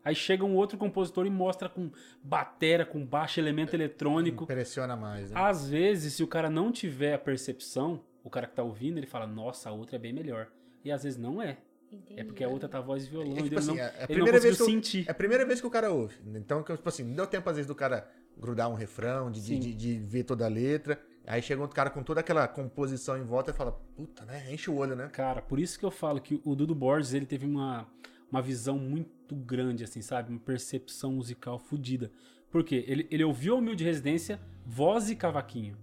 [0.04, 1.91] Aí chega um outro compositor e mostra com
[2.24, 4.45] batera, com baixo, elemento eletrônico.
[4.45, 5.39] Impressiona mais, né?
[5.39, 9.06] Às vezes, se o cara não tiver a percepção, o cara que tá ouvindo, ele
[9.06, 10.47] fala, nossa, a outra é bem melhor.
[10.84, 11.60] E às vezes não é.
[11.91, 12.19] Entendi.
[12.19, 13.28] É porque a outra tá voz e violão.
[13.36, 15.06] É, e tipo ele assim, não, é a ele não primeira vez que eu- sentir.
[15.08, 16.15] É a primeira vez que o cara ouve.
[16.34, 18.10] Então, tipo assim, não deu tempo às vezes do cara
[18.41, 20.99] grudar um refrão, de, de, de- de ver toda a letra.
[21.27, 24.51] Aí chega outro cara com toda aquela composição em volta e fala, puta, né?
[24.51, 25.08] Enche o olho, né?
[25.10, 27.88] Cara, por isso que eu falo que o Dudu Borges, ele teve uma,
[28.32, 30.32] uma visão muito grande, assim, sabe?
[30.32, 32.12] Uma percepção musical fodida.
[32.49, 32.84] Por quê?
[32.88, 35.77] Ele, ele ouviu a Humilde Residência, voz e cavaquinho.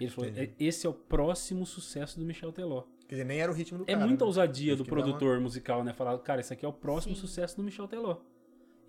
[0.00, 0.52] Ele falou, Entendi.
[0.58, 2.84] "É- esse é o próximo sucesso do Michel Teló.
[3.06, 4.06] Quer dizer, nem era o ritmo do É cara.
[4.06, 4.26] muita né?
[4.26, 5.92] ousadia do dar uma- produtor musical, né?
[5.92, 7.20] Falar, cara, esse aqui é o próximo Sim.
[7.20, 8.16] sucesso do Michel Teló.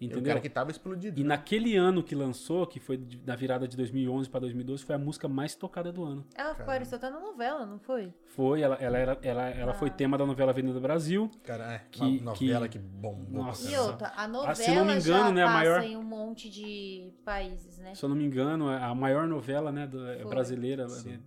[0.03, 0.23] E o Entendeu?
[0.31, 1.19] cara que tava explodido.
[1.19, 1.29] E né?
[1.29, 5.27] naquele ano que lançou, que foi na virada de 2011 pra 2012, foi a música
[5.27, 6.25] mais tocada do ano.
[6.35, 6.53] Ela
[6.95, 8.13] até na novela, não foi?
[8.25, 9.93] Foi, ela, ela, era, ela, ela foi Ah.
[9.93, 11.29] tema da novela Avenida Brasil.
[11.43, 13.43] Cara, é, que- novela que- que, bombou.
[13.43, 13.71] Nossa.
[13.71, 16.03] E outra, a novela se não me engano, já né, a passa maior- em um
[16.03, 17.95] monte de países, né?
[17.95, 20.25] Se eu não me engano, é a maior novela né, do- Foi.
[20.25, 20.87] brasileira.
[20.89, 21.11] Sim.
[21.11, 21.19] né,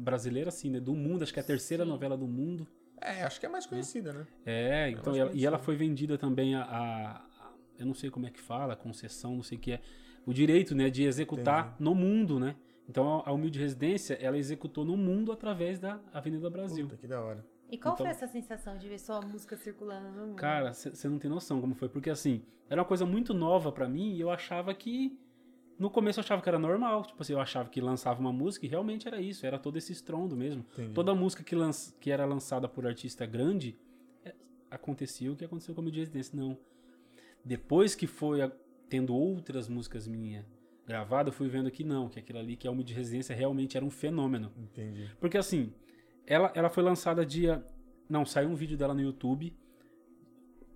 [0.00, 0.80] brasileira, assim, né?
[0.80, 1.90] Do mundo, acho que é a terceira Sim.
[1.90, 2.66] novela do mundo.
[3.00, 4.26] É, acho que é mais conhecida, né?
[4.44, 5.64] É, então, acho e ela, e ela sim.
[5.64, 7.22] foi vendida também a-
[7.78, 9.80] Eu não sei como é que fala, concessão, não sei o que é.
[10.26, 11.84] O direito, né, de executar Entendi.
[11.84, 12.56] no mundo, né?
[12.88, 16.86] Então a Humilde Residência, ela executou no mundo através da Avenida Brasil.
[16.86, 17.44] Puta, que da hora.
[17.70, 20.36] E qual Então- foi essa sensação de ver só a música circulando no mundo?
[20.36, 23.88] Cara, você não tem noção como foi, porque assim, era uma coisa muito nova pra
[23.88, 25.18] mim e eu achava que.
[25.78, 28.66] No começo eu achava que era normal, tipo assim, eu achava que lançava uma música
[28.66, 30.64] e realmente era isso, era todo esse estrondo mesmo.
[30.72, 30.92] Entendi.
[30.92, 31.94] Toda música que, lanç...
[32.00, 33.78] que era lançada por artista grande,
[34.24, 34.34] é,
[34.70, 36.36] acontecia o que aconteceu com a Humilde Residência.
[36.36, 36.58] Não.
[37.48, 38.52] Depois que foi a-
[38.90, 40.44] tendo outras músicas minhas
[40.86, 43.84] gravadas, eu fui vendo que não, que aquilo ali, que a Humilde Residência realmente era
[43.86, 44.52] um fenômeno.
[44.58, 45.10] Entendi.
[45.18, 45.72] Porque assim,
[46.26, 47.64] ela, ela foi lançada dia.
[48.08, 49.54] Não, saiu um vídeo dela no YouTube.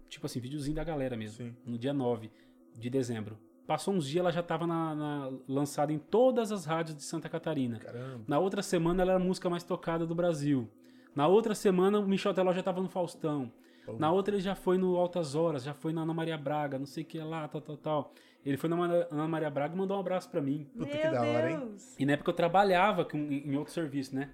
[0.09, 1.37] tipo assim, videozinho da galera mesmo.
[1.47, 1.57] Sim.
[1.65, 2.31] No dia 9
[2.79, 3.39] de dezembro.
[3.67, 7.29] Passou uns dias, ela já tava na, na- lançada em todas as rádios de Santa
[7.29, 7.79] Catarina.
[7.79, 8.25] Caramba.
[8.27, 10.69] Na outra semana, ela era a música mais tocada do Brasil.
[11.15, 13.51] Na outra semana, o Michel Teló já tava no Faustão.
[13.85, 13.95] Pô.
[13.99, 16.87] Na outra, ele já foi no Altas Horas, já foi na Ana Maria Braga, não
[16.87, 18.15] sei o que lá, tal, tal, tal.
[18.45, 20.69] Ele foi na Ana Maria Braga e mandou um abraço pra mim.
[20.77, 21.77] Puta, Meu que da hora, hein?
[21.99, 24.31] E na época eu trabalhava com, em outro serviço, né?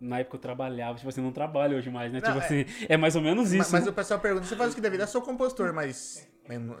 [0.00, 2.20] Na época eu trabalhava, tipo assim, não trabalho hoje mais, né?
[2.20, 3.72] Não, tipo é- assim, é mais ou menos isso.
[3.72, 3.90] Mas, né?
[3.90, 5.02] o pessoal pergunta, você faz o que da vida?
[5.02, 6.28] Eu sou compositor, mas...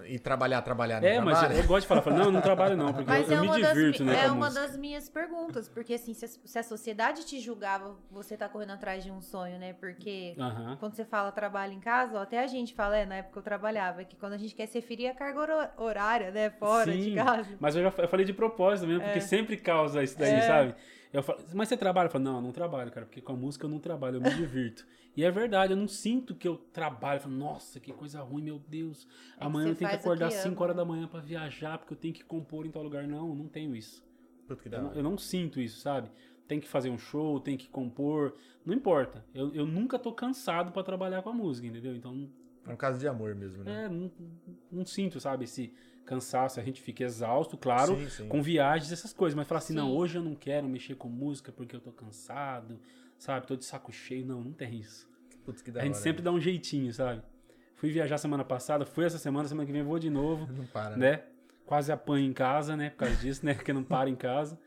[0.06, 1.54] E trabalhar, trabalhar, não É, mas trabalha?
[1.54, 3.38] eu, eu gosto de falar, falo, não, eu não trabalho não, porque Mas eu, eu
[3.38, 4.66] é, me uma das, divirto, né, é a uma música.
[4.66, 8.70] das minhas perguntas, porque assim, se a, se a sociedade te julgava, você tá correndo
[8.72, 9.74] atrás de um sonho, né?
[9.74, 10.76] Porque Aham.
[10.80, 13.42] quando você fala trabalho em casa, ó, até a gente fala, é, na época eu
[13.42, 16.48] trabalhava, que quando a gente quer se referir à carga horária, né?
[16.50, 17.48] Fora de Sim, casa.
[17.60, 20.42] Mas eu já eu falei de propósito mesmo, porque sempre causa isso daí, É.
[20.42, 20.74] sabe?
[21.12, 22.06] Eu falo, mas você trabalha?
[22.06, 24.20] Eu falo, não, eu não trabalho, cara, porque com a música eu não trabalho, eu
[24.20, 24.86] me divirto.
[25.18, 27.16] E é verdade, eu não sinto que eu trabalho.
[27.16, 29.04] Eu falo, nossa, que coisa ruim, meu Deus.
[29.36, 31.92] É Amanhã eu tenho que acordar que 5 ama, horas da manhã pra viajar, porque
[31.92, 33.04] eu tenho que compor em tal lugar.
[33.08, 34.00] Não, eu não tenho isso.
[34.46, 36.08] Puta, que da Eu não, eu não sinto isso, sabe?
[36.46, 38.36] Tem que fazer um show, tem que compor.
[38.64, 39.24] Não importa.
[39.34, 41.96] Eu, eu nunca tô cansado pra trabalhar com a música, entendeu?
[41.96, 42.30] Então,
[42.64, 43.86] É um caso de amor mesmo, né?
[43.86, 44.12] é, não,
[44.70, 45.72] não sinto, sabe, esse
[46.06, 46.60] cansaço.
[46.60, 48.28] A gente fica exausto, claro, Sim, sim.
[48.28, 49.36] com viagens, essas coisas.
[49.36, 49.80] Mas falar assim, Sim.
[49.80, 52.78] não, hoje eu não quero mexer com música porque eu tô cansado,
[53.18, 53.46] sabe?
[53.46, 54.24] Tô de saco cheio.
[54.24, 55.08] Não, não tem isso.
[55.44, 57.22] Putz, que da a gente hora, sempre dá um jeitinho, sabe?
[57.74, 60.96] Fui viajar semana passada, fui essa semana, semana que vem vou de novo, Não para,
[60.96, 61.10] né?
[61.12, 61.22] né?
[61.64, 62.90] Quase apanho em casa, né?
[62.90, 63.54] Por causa disso, né?
[63.54, 64.58] Porque não para em casa.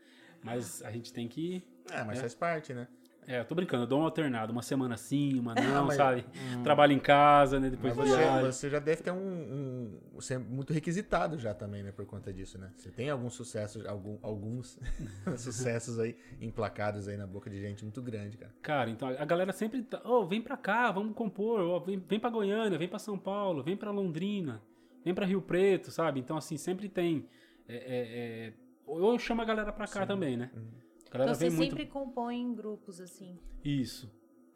[0.42, 2.20] Mas a gente tem que É, mas É.
[2.22, 2.88] faz parte, né?
[3.26, 6.24] É, eu tô brincando, eu dou um alternado, uma semana sim, uma não, mas- sabe?
[6.64, 7.70] Trabalho em casa, né?
[7.70, 11.82] Depois Mas você, você já deve ter um, um- Você é muito requisitado já também,
[11.82, 11.92] né?
[11.92, 12.72] Por conta disso, né?
[12.76, 14.78] Você tem alguns sucessos, algum, alguns
[15.38, 18.52] sucessos aí emplacados aí na boca de gente muito grande, cara.
[18.62, 22.18] Cara, então a galera sempre tá, ô, vem pra cá, vamos compor, ó, vem, vem
[22.20, 24.60] pra Goiânia, vem pra São Paulo, vem pra Londrina,
[25.04, 26.18] vem pra Rio Preto, sabe?
[26.20, 27.26] Então, assim, sempre tem.
[27.68, 28.52] É, é, é,
[28.84, 30.50] ou eu chamo a galera pra cá também, né?
[30.52, 30.81] Galera
[31.14, 31.70] Então você muito.
[31.70, 33.38] sempre compõe em grupos, assim.
[33.64, 34.10] Isso.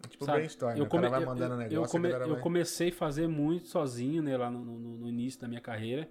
[0.08, 0.38] Tipo sabe?
[0.38, 2.40] brainstorm, Eu o cara come- vai mandando eu- negócio, eu, come- eu vai...
[2.40, 6.08] comecei a fazer muito sozinho, né, lá no, no- no início da minha carreira.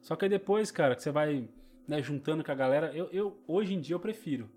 [0.00, 1.48] Só que aí depois, cara, que você vai
[1.86, 4.48] né, juntando com a galera, eu, eu- hoje em dia eu prefiro.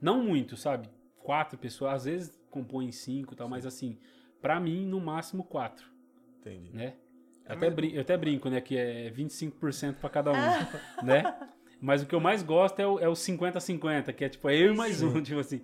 [0.00, 0.88] Não muito, sabe?
[1.18, 3.98] Quatro pessoas, às vezes compõem cinco e tal, mas assim,
[4.42, 5.86] pra mim, no máximo quatro,
[6.40, 6.70] Entendi.
[6.74, 6.94] né?
[7.46, 11.02] É, Até brin- eu até brinco, né, que é 25% pra cada um, Ah.
[11.02, 11.22] né?
[11.84, 14.56] Mas o que eu mais gosto é o, é o 50-50, que é tipo, é
[14.56, 15.60] eu e mais um, tipo assim.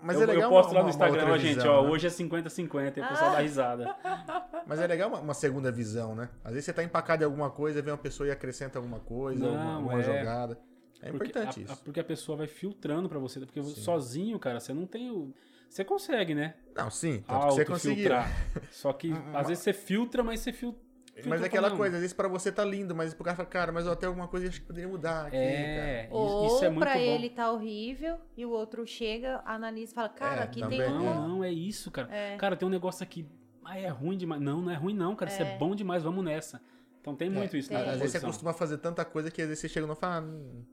[0.00, 1.88] Mas eu, é legal eu posto uma- lá no Instagram, ó, gente, ó, né?
[1.90, 3.34] hoje é 50-50, e o pessoal Ah.
[3.34, 3.96] dá risada.
[4.66, 6.28] Mas é legal uma, uma segunda visão, né?
[6.44, 9.44] Às vezes você tá empacado em alguma coisa, vem uma pessoa e acrescenta alguma coisa,
[9.44, 10.02] Não, alguma, alguma é.
[10.02, 10.58] jogada.
[11.02, 11.72] É Porque importante a- isso.
[11.72, 13.40] a- porque a pessoa vai filtrando pra você.
[13.40, 13.74] Porque Sim.
[13.80, 15.32] sozinho, cara, você não tem o.
[15.68, 16.54] Você consegue, né?
[16.76, 18.14] Não, sim, tanto que você conseguiu.
[18.14, 18.70] Autofiltrar.
[18.70, 20.76] Só que às vezes você filtra, mas você fil-
[21.24, 21.76] Mas é aquela não.
[21.76, 24.06] coisa, às vezes pra você tá lindo, mas pro cara fala, cara, mas eu até
[24.06, 26.14] alguma coisa acho que poderia mudar aqui, É, cara.
[26.14, 27.00] Ou isso é muito pra bom.
[27.00, 30.78] ele tá horrível e o outro chega, analisa e fala, cara, É, aqui também.
[30.80, 31.28] tem Não, um...
[31.28, 32.08] não, é isso, cara.
[32.14, 32.36] É.
[32.36, 33.26] Cara, tem um negócio aqui.
[33.64, 34.40] Ah, é ruim demais.
[34.42, 35.30] Não, não é ruim, não, cara.
[35.30, 35.58] Isso é É.
[35.58, 36.60] bom demais, vamos nessa.
[37.00, 37.78] Então tem muito isso tem.
[37.78, 38.30] na Às vezes você composição.
[38.30, 40.66] costuma fazer tanta coisa que às vezes você chega e não fala, ah, não,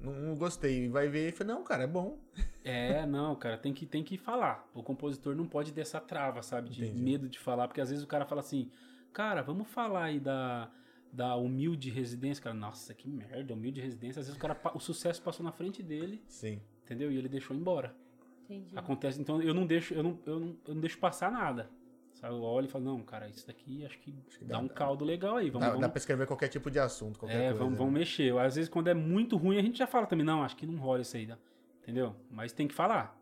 [0.00, 0.84] não, não gostei.
[0.84, 2.18] E vai ver e fala, não, cara, é bom.
[2.64, 4.66] É, não, cara, tem que, tem que falar.
[4.74, 6.68] O compositor não pode ter essa trava, sabe?
[6.70, 7.02] De Entendi.
[7.02, 8.70] medo de falar, porque às vezes o cara fala assim,
[9.14, 10.70] cara, vamos falar aí da,
[11.12, 12.42] da humilde residência.
[12.42, 14.20] Cara, nossa, que merda, humilde residência.
[14.20, 16.60] Às vezes o cara, o sucesso passou na frente dele, Sim.
[16.84, 17.10] entendeu?
[17.10, 17.94] E ele deixou embora.
[18.44, 18.76] Entendi.
[18.76, 21.70] Acontece, então eu não deixo, eu não, eu não, eu não deixo passar nada.
[22.12, 22.34] Sabe?
[22.34, 25.04] Eu olho e falo, não, cara, isso daqui acho que, que dá, dá- um caldo
[25.04, 25.50] legal aí.
[25.50, 27.58] Vamos, Dá, vamos, dá pra escrever qualquer tipo de assunto, qualquer é, coisa.
[27.58, 27.78] vamos, né?
[27.78, 28.36] vamos mexer.
[28.38, 30.76] Às vezes, quando é muito ruim, a gente já fala também, não, acho que não
[30.78, 31.28] rola isso aí,
[31.82, 32.14] entendeu?
[32.30, 33.18] Mas tem que falar.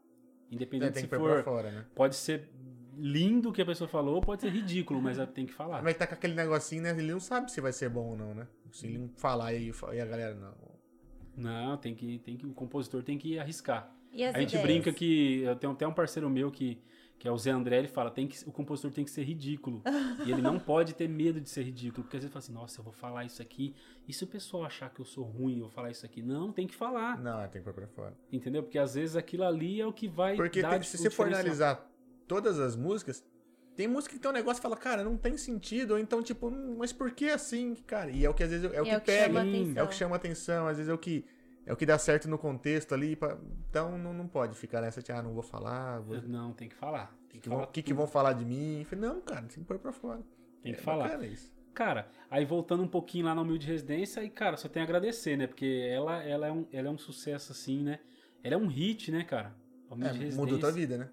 [0.51, 1.45] É, Independente tem se que pôr pra for.
[1.45, 1.87] fora, né?
[1.95, 2.51] Pode ser
[2.97, 5.83] lindo o que a pessoa falou, pode ser ridículo, mas tem que falar.
[5.83, 6.91] Mas tá com aquele negocinho, né?
[6.91, 8.47] Ele não sabe se vai ser bom ou não, né?
[8.71, 10.55] Se ele não falar e, e a galera não.
[11.37, 12.47] Não, tem que, tem que.
[12.47, 13.95] O compositor tem que arriscar.
[14.13, 14.63] E as a gente ideias?
[14.67, 15.41] brinca que.
[15.43, 16.79] Eu tenho até um parceiro meu que,
[17.19, 19.83] que é o Zé André, ele fala, tem que, o compositor tem que ser ridículo.
[20.27, 22.03] e ele não pode ter medo de ser ridículo.
[22.05, 23.75] Porque às vezes fala assim, nossa, eu vou falar isso aqui.
[24.07, 26.21] E se o pessoal achar que eu sou ruim, eu vou falar isso aqui?
[26.21, 27.19] Não, tem que falar.
[27.19, 28.15] Não, tem que pôr pra fora.
[28.31, 28.63] Entendeu?
[28.63, 30.37] Porque às vezes aquilo ali é o que vai.
[30.37, 31.89] Porque dar tem- se você for analisar
[32.27, 33.25] todas as músicas,
[33.77, 36.49] tem música que tem um negócio que fala, cara, não tem sentido, ou então, tipo,
[36.49, 38.11] "Hum, mas por que assim, cara?
[38.11, 39.83] E é o que às vezes é o E que é o que pega, atenção.
[39.83, 41.25] é o que chama atenção, às vezes é o que
[41.65, 43.39] é o que dá certo no contexto ali, pra-
[43.71, 46.21] então não, não pode ficar nessa, tipo, ah, não vou falar, vou...
[46.23, 47.17] Não, tem que falar.
[47.31, 48.85] Tem que que vão- o que, que vão falar de mim?
[48.85, 50.21] Falei, não, cara, tem que pôr pra fora.
[50.61, 51.17] Tem que É falar.
[51.73, 55.37] Cara, aí voltando um pouquinho lá na Humilde Residência, e cara, só tem a agradecer,
[55.37, 55.47] né?
[55.47, 58.01] Porque ela, ela, é, um, ela é um sucesso assim, né?
[58.43, 59.55] Ela é um hit, né, cara?
[59.89, 61.09] É, Humilde Residência mudou tua vida, né?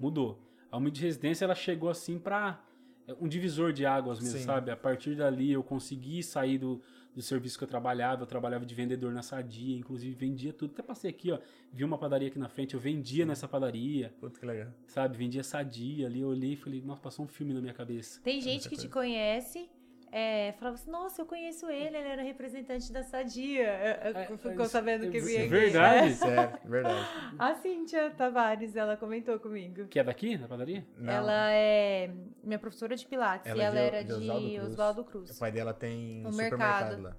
[0.00, 0.40] Mudou.
[0.70, 2.64] A Humilde Residência, ela chegou assim pra...
[3.06, 4.44] é um divisor de águas mesmo, Sim.
[4.44, 4.70] sabe?
[4.70, 6.80] A partir dali eu consegui sair do,
[7.14, 8.22] do serviço que eu trabalhava.
[8.22, 10.72] Eu trabalhava de vendedor na Sadia, inclusive vendia tudo.
[10.72, 11.38] Até passei aqui, ó,
[11.72, 14.68] vi uma padaria aqui na frente, eu vendia nessa padaria, Puta que legal.
[14.86, 15.16] sabe?
[15.18, 18.20] Vendia Sadia ali, eu olhei e falei, nossa, passou um filme na minha cabeça.
[18.22, 19.68] Tem gente que te conhece,
[20.12, 23.62] é, falava assim, nossa, eu conheço ele, ele era representante da Sadia.
[24.04, 25.48] Eu- eu- É, Ficou é, sabendo que é vinha aqui.
[25.48, 26.14] verdade.
[26.14, 27.06] Sério, verdade.
[27.38, 29.86] A Cíntia Tavares, ela comentou comigo.
[29.86, 30.84] Que é daqui, na padaria?
[30.96, 32.10] Não, Ela é
[32.42, 35.30] minha professora de Pilates Ela e é ela de- era de de Oswaldo Cruz.
[35.30, 37.02] Oswaldo O pai dela tem Um supermercado mercado.
[37.02, 37.16] lá.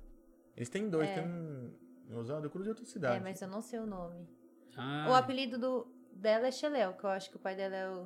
[0.57, 1.13] Eles têm dois, É.
[1.15, 1.73] tem um
[2.09, 3.17] em Oswaldo Cruz e outra cidade.
[3.17, 4.27] É, mas eu não sei o nome.
[4.75, 7.89] Ah, O apelido do, dela é Xeléu, que eu acho que o pai dela é
[7.89, 8.05] o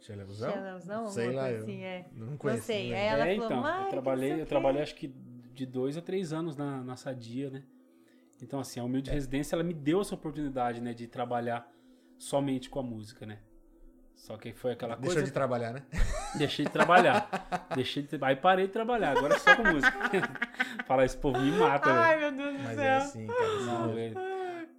[0.00, 0.52] Xelevuzão?
[0.52, 2.06] Xeléuzão, Sei lá, eu assim, é.
[2.12, 2.62] não Não conheço.
[2.64, 2.90] sei.
[2.90, 3.20] não Aí lembro.
[3.22, 5.08] ela é, falou, então, "Ai, eu trabalhei, sei eu trabalhei quê." acho que
[5.54, 7.64] de dois a três anos na, na Sadia, né?
[8.40, 8.86] Então, assim, a É.
[8.86, 11.68] Humilde Residência, ela me deu essa oportunidade, né, de trabalhar
[12.16, 13.40] somente com a música, né?
[14.14, 15.26] Só que foi aquela Deixou coisa...
[15.26, 15.82] de trabalhar, né?
[16.36, 17.66] Deixei de trabalhar.
[17.74, 18.18] Deixei de...
[18.20, 19.92] Aí parei de trabalhar, agora é só com música.
[20.86, 22.32] Falar esse povo me mata, Ai, velho.
[22.36, 22.84] meu Deus do Mas céu.
[22.84, 23.40] é assim, cara.
[23.56, 24.14] assim Não, velho.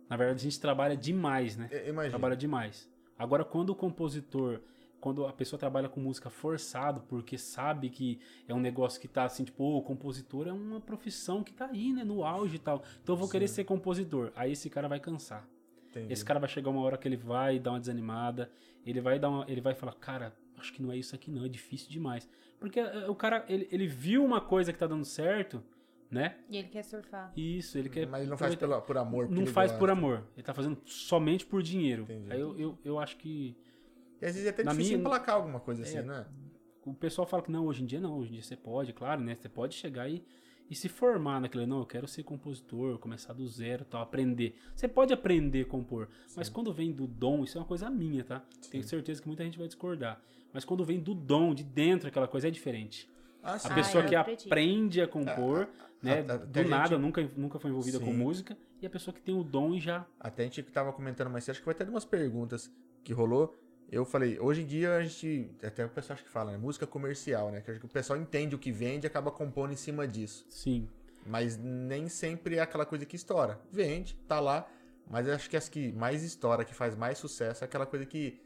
[0.10, 1.70] Na verdade, a gente trabalha demais, né?
[1.88, 2.10] Imagina.
[2.10, 2.90] Trabalha demais.
[3.18, 4.60] Agora, quando o compositor,
[5.00, 9.24] quando a pessoa trabalha com música forçado, porque sabe que é um negócio que tá
[9.24, 12.60] assim, tipo, "Ô, o compositor é uma profissão que tá aí, né, no auge e
[12.60, 12.84] tal.
[13.02, 14.32] Então eu vou querer ser compositor.
[14.36, 15.48] Aí esse cara vai cansar.
[15.90, 16.14] Entendi.
[16.14, 18.52] Esse cara vai chegar uma hora que ele vai dar uma desanimada,
[18.86, 21.44] ele vai dar uma, ele vai falar, cara, acho que não é isso aqui não,
[21.44, 22.30] é difícil demais.
[22.60, 25.64] Porque eh, o cara, ele, ele viu uma coisa que tá dando certo,
[26.12, 26.38] né?
[26.50, 27.32] E ele quer surfar.
[27.36, 29.30] Isso, ele quer Mas ele não faz pelo, por amor.
[29.30, 29.80] não faz gosta.
[29.80, 30.24] por amor.
[30.36, 32.04] Ele tá fazendo somente por dinheiro.
[32.04, 32.32] Entendi.
[32.32, 33.56] Aí eu, eu, eu acho que
[34.22, 36.02] E às vezes é até Na difícil minha- emplacar alguma coisa assim, É.
[36.04, 36.26] né?
[36.86, 39.22] o pessoal fala que não, hoje em dia não, hoje em dia você pode, claro,
[39.22, 39.36] né?
[39.36, 40.24] Você pode chegar e,
[40.70, 41.68] e se formar naquilo.
[41.68, 44.56] Não, eu quero ser compositor, começar do zero tal, aprender.
[44.76, 48.24] Você pode aprender a compor, mas quando vem do dom, isso é uma coisa minha,
[48.24, 48.44] tá?
[48.72, 50.20] Tenho certeza que muita gente vai discordar.
[50.52, 53.08] Mas quando vem do dom, de dentro, aquela coisa é diferente.
[53.44, 53.74] Ah, A sim.
[53.76, 54.48] pessoa eu que acredito.
[54.48, 55.70] aprende a compor,
[56.02, 56.26] né?
[56.28, 58.14] a- a- do a gente- nada, nunca, nunca foi envolvida com Sim.
[58.18, 60.06] música, e a pessoa que tem o dom e já.
[60.20, 62.72] Até a gente que tava comentando mais cedo, acho que vai ter umas perguntas
[63.04, 63.56] que rolou.
[63.92, 65.50] Eu falei, hoje em dia a gente.
[65.64, 66.58] Até o pessoal acho que fala, né?
[66.58, 67.62] Música comercial, né?
[67.62, 70.46] Que o pessoal entende o que vende e acaba compondo em cima disso.
[70.50, 70.88] Sim.
[71.26, 73.60] Mas nem sempre é aquela coisa que estoura.
[73.72, 74.68] Vende, tá lá.
[75.10, 78.40] Mas acho que as que mais estoura, que faz mais sucesso, é aquela coisa que.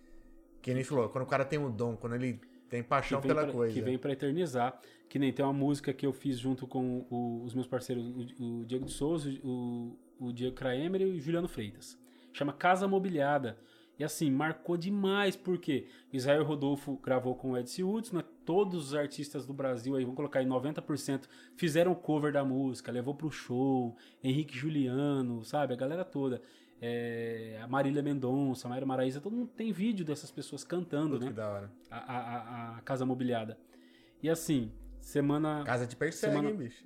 [0.61, 3.51] Que nem falou, quando o cara tem o dom, quando ele tem paixão pela pra,
[3.51, 3.73] coisa.
[3.73, 4.79] Que vem pra eternizar.
[5.09, 8.07] Que nem tem uma música que eu fiz junto com o- os meus parceiros,
[8.39, 11.99] o, o Diego de Souza, o, o Diego Kraemer e o Juliano Freitas.
[12.31, 13.57] Chama Casa Mobiliada.
[14.03, 18.21] E assim, marcou demais, porque Israel Rodolfo gravou com o Ed Woods, né?
[18.43, 21.21] todos os artistas do Brasil, aí vamos colocar aí 90%,
[21.55, 25.71] fizeram cover da música, levou pro show, Henrique Juliano, sabe?
[25.73, 26.41] A galera toda.
[26.81, 31.23] É, a Marília Mendonça, a Mayra Maraíza, todo mundo tem vídeo dessas pessoas cantando, Puta
[31.23, 31.31] né?
[31.31, 31.71] que da hora.
[31.89, 32.19] a, a-
[32.73, 33.57] a- a casa mobiliada.
[34.21, 35.63] E assim, semana.
[35.65, 36.83] Casa te persegue, Semana- hein, bicho?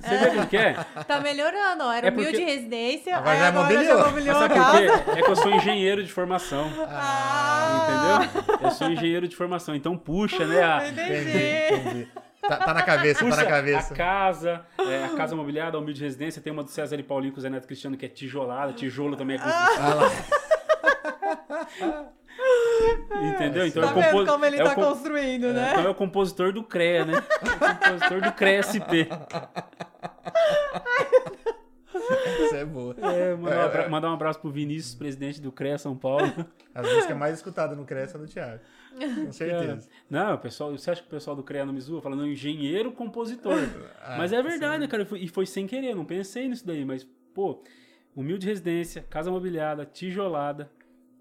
[0.00, 0.74] Você vê como que é?
[1.06, 1.92] Tá melhorando, ó.
[1.92, 3.84] Era É porque- humilde residência, Agora aí já agora mobiliou.
[3.86, 4.78] já Mas mobiliou a casa.
[4.80, 5.10] quê?
[5.18, 6.70] É que eu sou engenheiro de formação.
[6.88, 8.58] Ah, Entendeu?
[8.62, 9.74] Eu sou engenheiro de formação.
[9.74, 10.62] Então puxa, né?
[10.62, 11.74] A, Entendi, entendi.
[11.74, 12.08] entendi.
[12.42, 13.92] Tá, tá na cabeça, puxa tá na cabeça.
[13.92, 16.40] a casa, é, a casa mobiliada, a humilde residência.
[16.40, 18.72] Tem uma do César e Paulinho com o Zé Neto Cristiano, que é tijolada.
[18.72, 19.84] Tijolo também é construção.
[19.84, 20.10] Ah lá.
[23.22, 23.66] Entendeu?
[23.66, 25.70] Então Tá é o vendo compo- como ele é tá com- construindo, né?
[25.72, 27.14] Então é o compositor do CREA, né?
[27.42, 29.08] O compositor do CREA SP.
[31.94, 32.94] Essa é boa.
[32.98, 36.26] É, mandar, um abra- mandar um abraço pro Vinícius, presidente do CREA São Paulo.
[36.74, 38.60] As músicas mais escutadas no CREA são do Thiago.
[39.24, 39.88] Com certeza.
[40.08, 42.00] Não, o pessoal, você acha que o pessoal do CREA não me zoa?
[42.02, 43.54] Falando engenheiro compositor.
[44.02, 45.02] Ah, mas é verdade, né, cara?
[45.02, 47.62] E foi- E foi sem querer, não pensei nisso daí, mas, pô,
[48.14, 50.70] humilde residência, casa mobiliada, tijolada.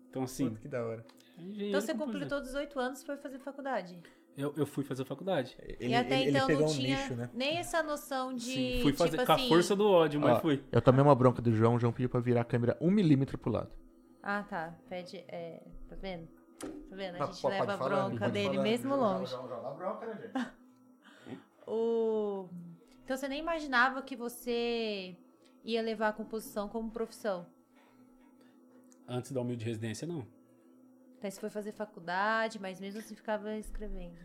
[0.10, 0.56] Então, assim.
[0.56, 1.06] Que da hora.
[1.38, 2.22] engenheiro Então você compositor.
[2.22, 3.98] completou 18 anos e foi fazer faculdade.
[4.38, 5.56] Eu, eu fui fazer faculdade.
[5.80, 7.30] Ele, e até ele- ele então pegou não um tinha nicho, né?
[7.34, 8.42] nem essa noção de.
[8.44, 9.48] Sim, fui fazer tipo com a assim...
[9.48, 10.62] força do ódio, mas Ó, fui.
[10.72, 13.38] Eu tomei uma bronca do João, o João pediu pra virar a câmera um milímetro
[13.38, 13.72] pro lado.
[14.22, 14.76] Ah, tá.
[14.90, 15.24] Pede.
[15.30, 15.64] É...
[15.88, 16.28] Tá vendo?
[16.60, 17.16] Tá vendo?
[17.16, 18.64] A Mas gente pode- leva pode a falar, bronca pode dele falar.
[18.64, 19.36] mesmo longe.
[19.78, 20.52] Bronca, né, gente?
[21.68, 22.48] O...
[23.04, 25.16] Então você nem imaginava que você
[25.64, 27.46] ia levar a composição como profissão.
[29.08, 30.26] Antes da humilde residência, não.
[31.18, 34.16] Então você foi fazer faculdade, mas mesmo assim ficava escrevendo.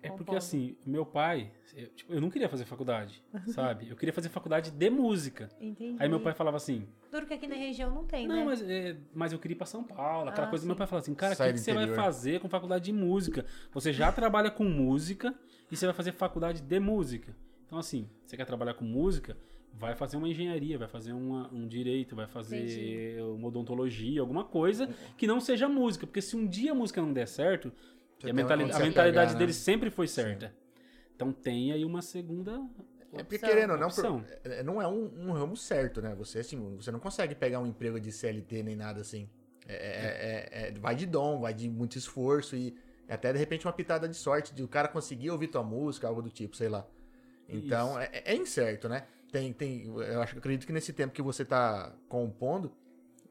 [0.00, 0.36] É porque compondo.
[0.36, 3.88] assim, meu pai, eu, tipo, eu não queria fazer faculdade, sabe?
[3.88, 5.48] Eu queria fazer faculdade de música.
[5.60, 5.96] Entendi.
[6.00, 8.44] Aí meu pai falava assim, Duro que aqui na região não tem, Não, né?
[8.44, 10.62] mas, é, mas eu queria ir pra São Paulo, aquela Ah, coisa.
[10.62, 10.68] sim.
[10.68, 13.44] Meu pai falava assim, cara, o que, que você vai fazer com faculdade de música?
[13.72, 15.34] Você já trabalha com música
[15.68, 17.34] e você vai fazer faculdade de música.
[17.66, 19.36] Então, assim, você quer trabalhar com música,
[19.74, 23.22] vai fazer uma engenharia, vai fazer uma- um direito, vai fazer Entendi.
[23.36, 26.06] uma odontologia, alguma coisa que não seja música.
[26.06, 27.72] Porque se um dia a música não der certo,
[28.18, 29.38] a, tem mentali- onde a mentalidade apegar, né?
[29.38, 30.52] dele sempre foi certa.
[31.14, 32.60] Então tem aí uma segunda
[33.12, 33.48] É porque Opção.
[33.48, 34.20] querendo ou não, Opção.
[34.22, 36.14] por- é- não é um, um ramo certo, né?
[36.16, 39.28] Você assim, você não consegue pegar um emprego de CLT nem nada assim.
[39.66, 42.76] É, é- é- é- vai de dom, vai de muito esforço e
[43.08, 46.20] até de repente uma pitada de sorte de o cara conseguir ouvir tua música, algo
[46.20, 46.86] do tipo, sei lá.
[47.48, 49.04] Então é, é incerto, né?
[49.30, 52.72] Tem, tem, eu acho acredito que nesse tempo que você tá compondo,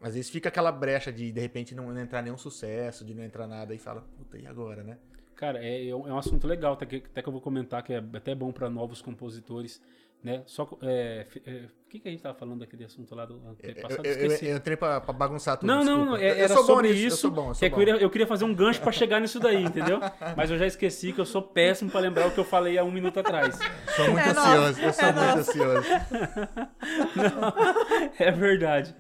[0.02, 3.24] às vezes fica aquela brecha de de repente não, não entrar nenhum sucesso, de não
[3.24, 4.98] entrar nada e fala, puta, e agora, né?
[5.36, 7.94] Cara, é, é um é assunto legal, até que, até que eu vou comentar que
[7.94, 9.82] é até bom para novos compositores,
[10.28, 10.44] né?
[10.46, 11.52] Só é, é,
[11.86, 14.06] o que, que a gente tava falando daquele assunto lá do ano Eu, passado?
[14.06, 15.68] eu- eu- eu entrei pra, pra bagunçar tudo.
[15.68, 16.06] Não, não, desculpa.
[16.06, 17.18] não, é- Eu era sou bom sobre nisso, eu isso.
[17.18, 17.82] sou bom, eu que sou é que bom.
[17.82, 20.00] eu, queria, eu queria fazer um gancho pra chegar nisso daí, entendeu?
[20.36, 22.84] Mas eu já esqueci que eu sou péssimo pra lembrar o que eu falei há
[22.84, 23.58] um minuto atrás.
[23.96, 25.40] Sou muito É ansioso, eu sou É muito nosso.
[25.40, 25.88] ansioso.
[28.20, 28.94] É verdade.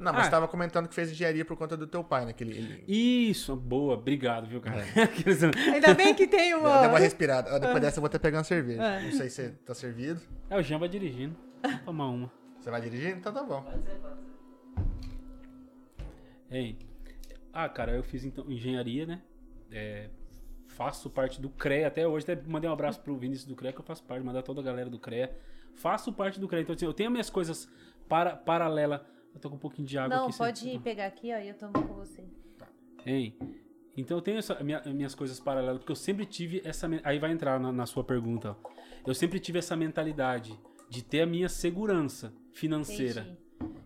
[0.00, 0.30] Não, mas Ah.
[0.30, 2.32] tava comentando que fez engenharia por conta do teu pai, né?
[2.32, 4.82] Que ele, ele- Isso, boa, obrigado, viu, cara?
[5.02, 6.88] Aqueles- Ainda bem que tem deu uma.
[6.88, 7.58] uma respirada.
[7.58, 8.82] Depois dessa eu vou até pegar uma cerveja.
[8.82, 9.02] É.
[9.02, 10.20] Não sei se tá servido.
[10.48, 11.36] É, o Jean vai dirigindo.
[11.62, 12.30] Vou tomar uma.
[12.60, 13.16] Você vai dirigindo?
[13.18, 13.64] Então tá bom.
[16.50, 16.78] Hein?
[17.52, 19.20] Ah, cara, eu fiz então engenharia, né?
[19.70, 20.08] É,
[20.68, 22.24] faço parte do CREA até hoje.
[22.30, 24.64] Até mandei um abraço pro Vinícius do CREA, que eu faço parte, mandar toda a
[24.64, 25.30] galera do CREA.
[25.74, 26.62] Faço parte do CREA.
[26.62, 27.68] Então, assim, eu tenho as minhas coisas
[28.08, 29.04] para, paralela.
[29.38, 30.36] Eu tô com um pouquinho de água Não, aqui.
[30.36, 32.24] pode você- pegar aqui, ó, e eu tomo com você.
[33.06, 33.36] Hein?
[33.96, 36.88] Então eu tenho essa, minha- minhas coisas paralelas, porque eu sempre tive essa.
[37.04, 38.56] Aí vai entrar na, na sua pergunta.
[38.64, 38.70] ó.
[39.06, 40.58] Eu sempre tive essa mentalidade
[40.90, 43.20] de ter a minha segurança financeira.
[43.20, 43.38] Entendi.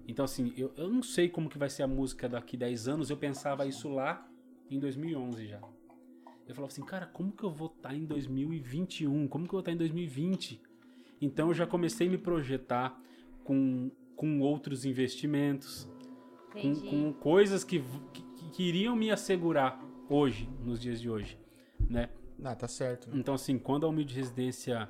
[0.09, 3.11] Então, assim, eu, eu não sei como que vai ser a música daqui 10 anos.
[3.11, 4.27] Eu pensava isso lá
[4.71, 5.61] em 2011 já.
[6.49, 9.29] Eu falava assim, cara, como que eu vou estar em 2021?
[9.29, 10.63] Como que eu vou estar em 2020?
[11.21, 12.99] Então eu já comecei a me projetar
[13.45, 13.91] com,
[14.23, 15.89] com outros investimentos,
[16.53, 17.83] com, com coisas que,
[18.13, 21.37] que, que iriam me assegurar hoje, nos dias de hoje,
[21.91, 22.09] né?
[22.45, 23.11] Ah, tá certo.
[23.11, 23.17] né?
[23.19, 24.89] Então, assim, quando a Humilde Residência,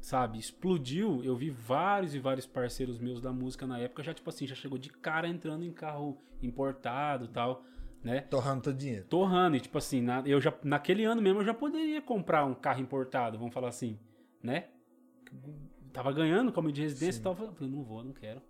[0.00, 4.30] sabe, explodiu, eu vi vários e vários parceiros meus da música na época, já, tipo
[4.30, 7.64] assim, já chegou de cara entrando em carro importado e tal,
[8.00, 8.20] né?
[8.20, 9.04] Torrando todo dinheiro.
[9.06, 12.54] Torrando, e tipo assim, na, eu já, naquele ano mesmo eu já poderia comprar um
[12.54, 13.98] carro importado, vamos falar assim,
[14.40, 14.68] né?
[15.92, 18.40] Tava ganhando como de residência e tal, eu falei, não vou, não quero.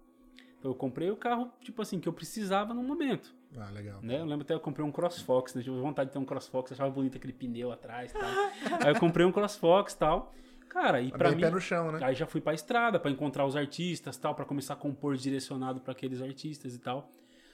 [0.62, 3.34] Então eu comprei o carro, tipo assim, que eu precisava no momento.
[3.58, 4.00] Ah, legal.
[4.00, 4.20] Né?
[4.20, 5.62] Eu lembro até que eu comprei um CrossFox, né?
[5.62, 8.30] Tive vontade de ter um CrossFox, achava bonito aquele pneu atrás e tal.
[8.86, 10.32] Aí eu comprei um CrossFox e tal.
[10.68, 11.40] Cara, e bem mim.
[11.40, 11.98] pé no chão, né?
[12.00, 15.80] Aí já fui pra estrada pra encontrar os artistas tal, pra começar a compor direcionado
[15.80, 17.10] pra aqueles artistas e tal.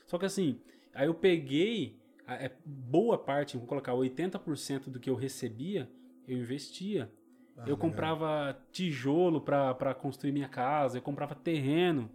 [0.06, 0.60] Só que assim,
[0.94, 5.90] aí eu peguei é, boa parte, vou colocar 80% do que eu recebia,
[6.26, 7.10] eu investia.
[7.56, 7.78] Ah, eu legal.
[7.78, 12.10] comprava tijolo pra construir minha casa, eu comprava terreno.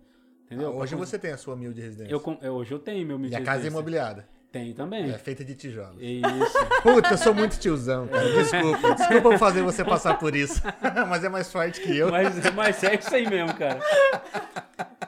[0.53, 0.69] Entendeu?
[0.69, 2.11] Ah, Pra hoje cons- você tem a sua humilde residência.
[2.13, 4.27] eu, é, hoje eu tenho meu E a casa é imobiliada.
[4.51, 5.09] Tem também.
[5.09, 5.99] É feita de tijolos.
[5.99, 6.57] Isso.
[6.83, 8.23] Puta, eu sou muito tiozão, cara.
[8.37, 8.93] Desculpa.
[8.95, 10.61] Desculpa eu fazer você passar por isso.
[11.09, 12.11] Mas é mais forte que eu.
[12.11, 13.79] Mas, mas é isso aí mesmo, cara.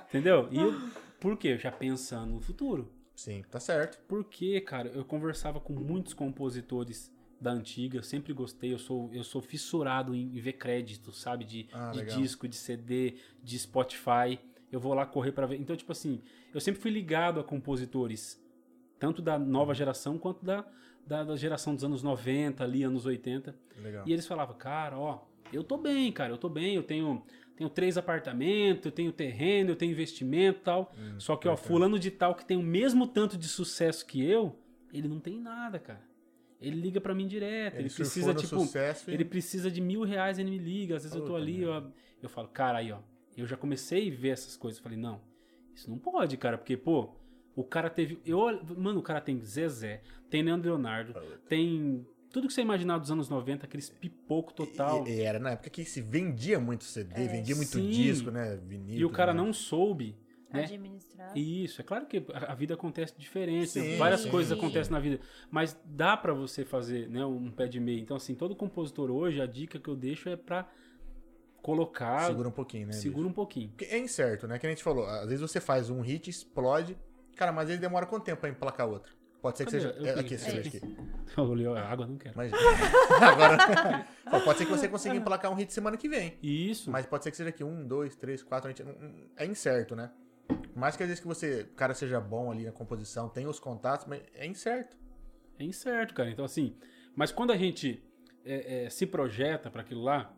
[0.09, 0.47] Entendeu?
[0.51, 0.73] E eu,
[1.19, 1.57] por quê?
[1.57, 2.91] Já pensando no futuro.
[3.15, 3.99] Sim, tá certo.
[4.07, 9.23] Porque, cara, eu conversava com muitos compositores da antiga, eu sempre gostei, eu sou, eu
[9.23, 11.43] sou fissurado em ver créditos, sabe?
[11.45, 14.39] De, Ah, de disco, de CD, de Spotify.
[14.75, 15.57] Eu vou lá correr pra ver.
[15.57, 16.21] Então, tipo assim,
[16.53, 18.43] eu sempre fui ligado a compositores,
[18.99, 20.65] tanto da nova geração quanto da,
[21.07, 23.55] da, da geração dos anos 90, ali, anos 80.
[23.81, 24.03] Legal.
[24.05, 25.21] E eles falavam, cara, ó,
[25.53, 27.23] eu tô bem, cara, eu tô bem, eu tenho,
[27.55, 30.91] tenho três apartamentos, eu tenho terreno, eu tenho investimento e tal.
[30.97, 34.21] Hum, Só que, ó, fulano de tal que tem o mesmo tanto de sucesso que
[34.29, 34.59] eu,
[34.91, 36.01] ele não tem nada, cara.
[36.59, 40.03] Ele liga pra mim direto, ele, surfou precisa, tipo, sucesso e- ele precisa de mil
[40.03, 41.91] reais, ele me liga, às vezes eu tô ali, eu,
[42.23, 42.99] eu falo, cara, aí, ó,
[43.37, 45.21] eu já comecei a ver essas coisas, falei, não,
[45.73, 47.15] isso não pode, cara, porque, pô,
[47.55, 48.39] o cara teve, eu,
[48.77, 51.13] mano, o cara tem Zezé, tem Leandro Leonardo,
[51.47, 55.07] tem tudo que você imaginar dos anos 90, aqueles pipoco total.
[55.07, 57.27] E, e era na época que se vendia muito CD, É.
[57.27, 57.89] vendia muito Sim.
[57.89, 58.57] disco, né?
[58.57, 58.99] Vinil.
[58.99, 59.45] E o cara mais.
[59.47, 60.17] não soube,
[60.51, 60.63] né?
[60.63, 61.37] Administrar.
[61.37, 64.61] Isso, é claro que a vida acontece diferente, Sim, várias sim, coisas sim.
[64.61, 65.19] acontecem na vida,
[65.49, 68.01] mas dá pra você fazer, né, um pé de meia.
[68.01, 70.69] Então assim, todo compositor hoje, a dica que eu deixo é pra
[71.65, 72.93] colocar, Segura um pouquinho, né?
[72.93, 73.29] segura bicho?
[73.29, 73.69] um pouquinho.
[73.69, 74.59] Porque é incerto, né?
[74.59, 75.05] Que a gente falou.
[75.07, 76.95] Às vezes você faz um hit, explode.
[77.35, 79.15] Cara, mas ele demora quanto tempo pra emplacar outro?
[79.41, 79.89] Pode ser que seja.
[79.97, 80.85] Eu é, tenho- aqui, é cerveja isso.
[80.85, 80.97] aqui.
[81.37, 82.35] Eu olhei a água, não quero.
[82.37, 82.51] Mas,
[83.21, 84.05] agora.
[84.43, 86.37] Pode ser que você consiga emplacar um hit semana que vem.
[86.41, 86.89] Isso.
[86.91, 88.69] Mas pode ser que seja aqui um, dois, três, quatro.
[88.69, 88.83] gente-
[89.35, 90.11] É incerto, né?
[90.75, 93.59] Mais que às vezes que você, o cara seja bom ali na composição, tem os
[93.59, 94.95] contatos, mas é incerto.
[95.57, 96.29] É incerto, cara.
[96.29, 96.75] Então, assim,
[97.15, 98.03] mas quando a gente
[98.45, 100.31] é, é, se projeta pra aquilo lá,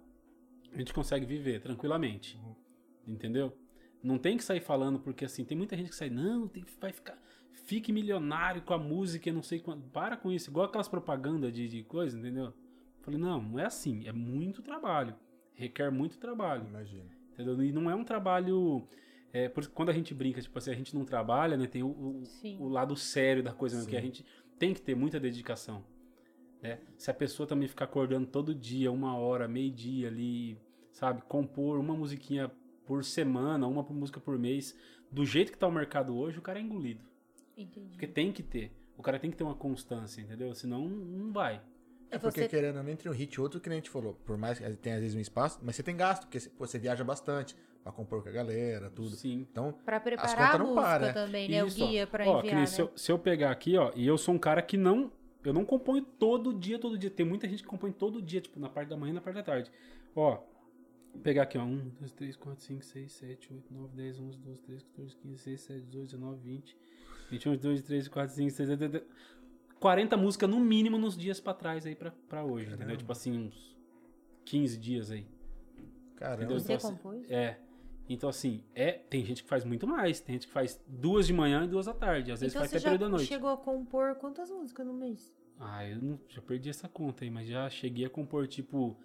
[0.73, 2.39] a gente consegue viver tranquilamente.
[3.05, 3.57] Entendeu?
[4.03, 6.91] Não tem que sair falando, porque assim, tem muita gente que sai, não, tem, vai
[6.91, 7.17] ficar.
[7.65, 9.83] Fique milionário com a música e não sei quando.
[9.89, 10.49] Para com isso.
[10.49, 12.53] Igual aquelas propagandas de, de coisa, entendeu?
[13.01, 14.07] Falei, não, não é assim.
[14.07, 15.15] É muito trabalho.
[15.53, 16.65] Requer muito trabalho.
[16.67, 17.09] Imagina.
[17.33, 17.61] Entendeu?
[17.63, 18.87] E não é um trabalho.
[19.33, 21.67] É, por, quando a gente brinca, tipo assim, a gente não trabalha, né?
[21.67, 22.23] Tem o, o,
[22.59, 24.25] o lado sério da coisa, mesmo, que a gente
[24.57, 25.83] tem que ter muita dedicação.
[26.67, 26.79] Né?
[26.97, 30.59] Se a pessoa também ficar acordando todo dia, uma hora, meio dia ali,
[30.91, 31.21] sabe?
[31.23, 32.51] Compor uma musiquinha
[32.85, 34.75] por semana, uma música por mês,
[35.11, 37.01] do jeito que tá o mercado hoje, o cara é engolido.
[37.57, 37.89] Entendi.
[37.91, 38.71] Porque tem que ter.
[38.97, 40.53] O cara tem que ter uma constância, entendeu?
[40.55, 41.61] Senão não vai.
[42.09, 43.89] É porque, Você- querendo ou não, entre um hit e outro, que nem a gente
[43.89, 46.49] falou, por mais que tenha às vezes um espaço, mas você tem gasto, porque você-
[46.49, 47.53] pô, você viaja bastante
[47.83, 49.09] pra compor com a galera, tudo.
[49.09, 49.45] Sim.
[49.51, 51.13] Então, Pra As preparar contas a não música param, né?
[51.13, 51.65] também, né?
[51.65, 52.65] Isso, o guia pra ó, enviar, que nem né?
[52.65, 55.11] se, eu, se eu pegar aqui, ó, e eu sou um cara que não.
[55.47, 57.09] Eu não componho todo dia, todo dia.
[57.09, 59.35] Tem muita gente que compõe todo dia, tipo, na parte da manhã e na parte
[59.35, 59.71] da tarde.
[60.15, 60.35] Ó,
[61.13, 61.63] vou pegar aqui, ó.
[61.63, 65.35] 1, 2, 3, 4, 5, 6, 7, 8, 9, 10, 11, 12, 13, 14, 15,
[65.35, 66.77] 16, 17, 18, 19, 20,
[67.31, 69.05] 21, 22, 23, 24, 25, 26, 27,
[69.79, 72.79] 40 músicas no mínimo nos dias pra trás aí pra, pra hoje, entendeu?
[72.79, 72.97] Caramba.
[72.97, 73.77] Tipo assim, uns
[74.43, 75.25] 15 dias aí.
[76.15, 76.43] caramba.
[76.43, 76.59] Entendeu?
[76.59, 77.29] Você Então, assim, compôs?
[77.31, 77.59] É.
[78.09, 80.19] Então, assim, é, tem gente que faz muito mais.
[80.21, 82.31] Tem gente que faz duas de manhã e duas da tarde.
[82.31, 83.27] Às vezes Então faz você até período da noite.
[83.27, 85.35] chegou a compor quantas músicas no mês?
[85.59, 88.97] Ah, eu não, já perdi essa conta aí, mas já cheguei a compor, tipo,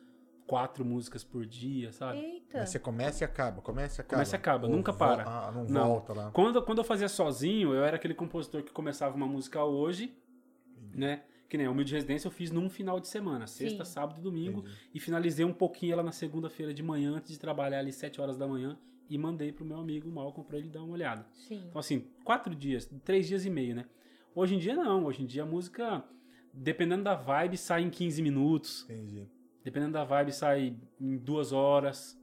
[0.46, 2.18] quatro músicas por dia, sabe?
[2.18, 2.58] Eita.
[2.58, 4.16] Mas você começa e acaba, começa e acaba.
[4.16, 5.24] Começa e acaba, Ou nunca para.
[5.26, 5.88] Ah, não, Não.
[5.88, 6.30] volta lá.
[6.30, 10.14] Quando, quando eu fazia sozinho, eu era aquele compositor que começava uma música hoje,
[10.94, 11.22] né?
[11.48, 13.92] Que nem a Humilde Residência eu fiz num final de semana, sexta, Sim.
[13.92, 14.76] sábado e domingo, Entendi.
[14.94, 18.36] e finalizei um pouquinho ela na segunda-feira de manhã, antes de trabalhar ali sete horas
[18.38, 18.78] da manhã,
[19.08, 21.26] e mandei pro meu amigo Malcolm pra ele dar uma olhada.
[21.32, 21.62] Sim.
[21.68, 23.84] Então, assim, quatro dias, três dias e meio, né?
[24.34, 25.04] Hoje em dia, não.
[25.04, 26.02] Hoje em dia, a música,
[26.52, 28.84] dependendo da vibe, sai em 15 minutos.
[28.88, 29.28] Entendi.
[29.64, 32.18] Dependendo da vibe, sai em duas horas.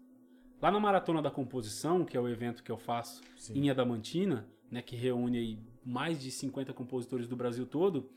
[0.61, 3.53] Lá na Maratona da Composição, que é o evento que eu faço Sim.
[3.59, 8.09] em Adamantina, né, que reúne aí mais de 50 compositores do Brasil todo,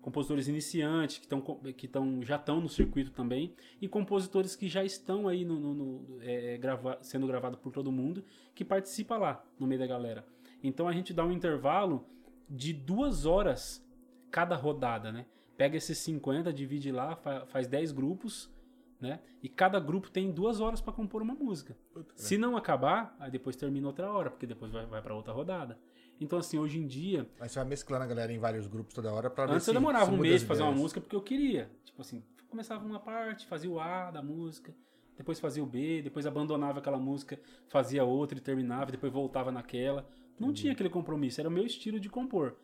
[0.00, 1.42] compositores iniciantes que, tão,
[1.76, 5.74] que tão, já estão no circuito também, e compositores que já estão aí no, no-
[5.74, 10.24] no- é, grava- sendo gravado por todo mundo, que participa lá no meio da galera.
[10.62, 12.06] Então a gente dá um intervalo
[12.48, 13.86] de duas horas
[14.30, 15.26] cada rodada, né?
[15.60, 18.50] Pega esses 50, divide lá, fa- faz 10 grupos,
[18.98, 19.20] né?
[19.42, 21.76] E cada grupo tem duas horas para compor uma música.
[21.92, 25.34] Puta, Se não acabar, aí depois termina outra hora, porque depois vai, vai para outra
[25.34, 25.78] rodada.
[26.18, 29.12] Então, assim, hoje em dia, Aí você vai mesclando a galera em vários grupos toda
[29.12, 31.70] hora pra antes se, eu demorava um mês pra fazer uma música porque eu queria.
[31.84, 34.74] Tipo assim, começava uma parte, fazia o A da música,
[35.14, 37.38] depois fazia o B, depois abandonava aquela música,
[37.68, 40.08] fazia outra e terminava, depois voltava naquela.
[40.38, 42.56] Não tinha aquele compromisso, era o meu estilo de compor.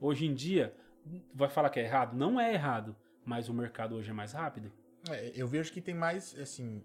[0.00, 0.74] Hoje em dia,
[1.34, 2.16] vai falar que é errado?
[2.16, 2.94] Não é errado,
[3.24, 4.72] mas o mercado hoje é mais rápido.
[5.10, 6.82] É, eu vejo que tem mais, assim,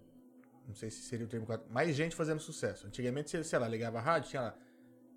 [0.66, 2.86] não sei se seria o termo correto, mais gente fazendo sucesso.
[2.86, 4.54] Antigamente, você, sei lá, ligava a rádio, tinha lá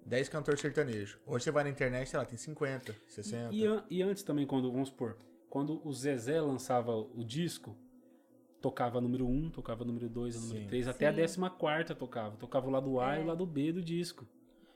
[0.06, 1.18] 10 cantores sertanejos.
[1.26, 3.54] Hoje você vai na internet, sei lá, tem 50, 60.
[3.54, 5.18] E, an- e antes também, quando, vamos supor,
[5.50, 7.76] quando o Zezé lançava o disco,
[8.62, 10.68] tocava número 1, tocava número 2, número Sim.
[10.68, 11.42] 3, até a Sim.
[11.42, 12.36] 14 tocava.
[12.38, 13.24] Tocava o lado A e É.
[13.24, 14.28] o lado B do disco.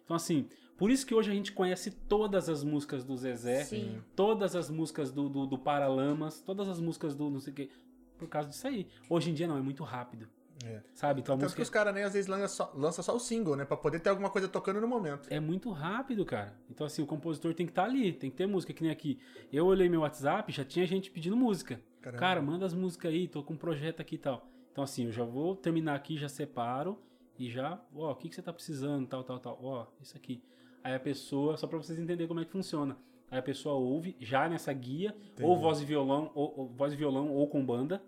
[0.06, 0.48] Então, assim,
[0.78, 4.02] por isso que hoje a gente conhece todas as músicas do Zezé, Sim.
[4.16, 7.70] todas as músicas do, do, do Paralamas, todas as músicas do não sei o quê,
[8.18, 8.88] por causa disso aí.
[9.10, 10.28] Hoje em dia não, é muito rápido,
[10.64, 10.82] É.
[10.94, 11.22] sabe?
[11.22, 13.66] Então música que os caras nem às vezes lançam só, lança só o single, né?
[13.66, 15.28] Pra poder ter alguma coisa tocando no momento.
[15.30, 16.54] é muito rápido, cara.
[16.70, 19.18] Então, assim, o compositor tem que estar ali, tem que ter música, que nem aqui.
[19.52, 21.80] Eu olhei meu WhatsApp, já tinha gente pedindo música.
[22.02, 22.20] Caramba.
[22.20, 24.48] Cara, manda as músicas aí, tô com um projeto aqui e tal.
[24.72, 27.00] Então, assim, eu já vou terminar aqui, já separo
[27.38, 29.60] e já, ó, o que, que você tá precisando, tal, tal, tal.
[29.62, 30.42] Ó, isso aqui.
[30.84, 32.98] Aí a pessoa, só pra vocês entenderem como é que funciona.
[33.30, 36.96] Aí a pessoa ouve, já nessa guia, ou voz e violão, ou, ou voz e
[36.96, 38.02] violão, ou com banda,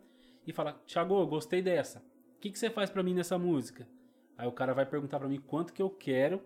[0.46, 2.00] e fala, Thiago, gostei dessa.
[2.36, 3.88] O que, que você faz pra mim nessa música?
[4.38, 6.42] Aí o cara vai perguntar pra mim quanto que eu quero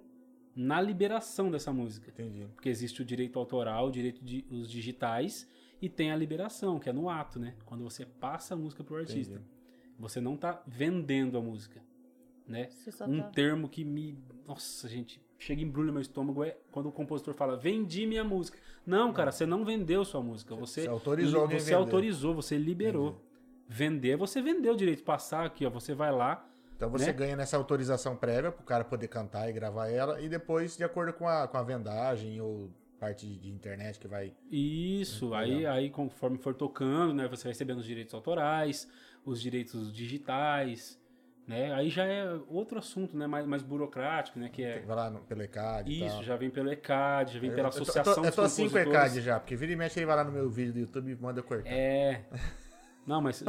[0.55, 2.09] na liberação dessa música.
[2.09, 2.47] Entendi.
[2.55, 5.47] Porque existe o direito autoral, o direito de os digitais
[5.81, 7.55] e tem a liberação, que é no ato, né?
[7.65, 9.35] Quando você passa a música pro artista.
[9.35, 9.49] Entendi.
[9.99, 11.83] Você não tá vendendo a música,
[12.51, 12.69] né?
[13.07, 13.29] Um tá...
[13.29, 17.57] termo que me, nossa, gente, chega e embrulha meu estômago é quando o compositor fala:
[17.57, 18.59] "Vendi minha música".
[18.85, 23.21] Não, cara, você não vendeu sua música, você Você autorizou alguém você autorizou, você liberou.
[23.67, 26.45] Vender, você vendeu o direito de passar aqui, ó, você vai lá,
[26.75, 27.13] Então você né?
[27.13, 31.13] ganha nessa autorização prévia pro cara poder cantar e gravar ela, e depois, de acordo
[31.13, 32.69] com a, com a vendagem ou
[33.01, 34.31] parte de, internet que vai.
[34.51, 38.87] Isso, aí, aí conforme for tocando, né, você vai recebendo os direitos autorais,
[39.25, 41.00] os direitos digitais,
[41.51, 41.73] né?
[41.73, 45.19] Aí já é outro assunto, né, mais, mais burocrático, né, que é Vai lá no,
[45.19, 46.23] pelo ECAD isso, tal.
[46.23, 48.41] já vem pelo ECAD, já vem Eu- pela eu tô- associação Eu tô, eu tô
[48.41, 48.87] o compositores.
[48.87, 51.15] ECAD já, porque vira e mexe ele vai lá no meu vídeo do YouTube e
[51.15, 51.69] manda eu cortar.
[51.71, 52.21] É.
[53.05, 53.43] Não, mas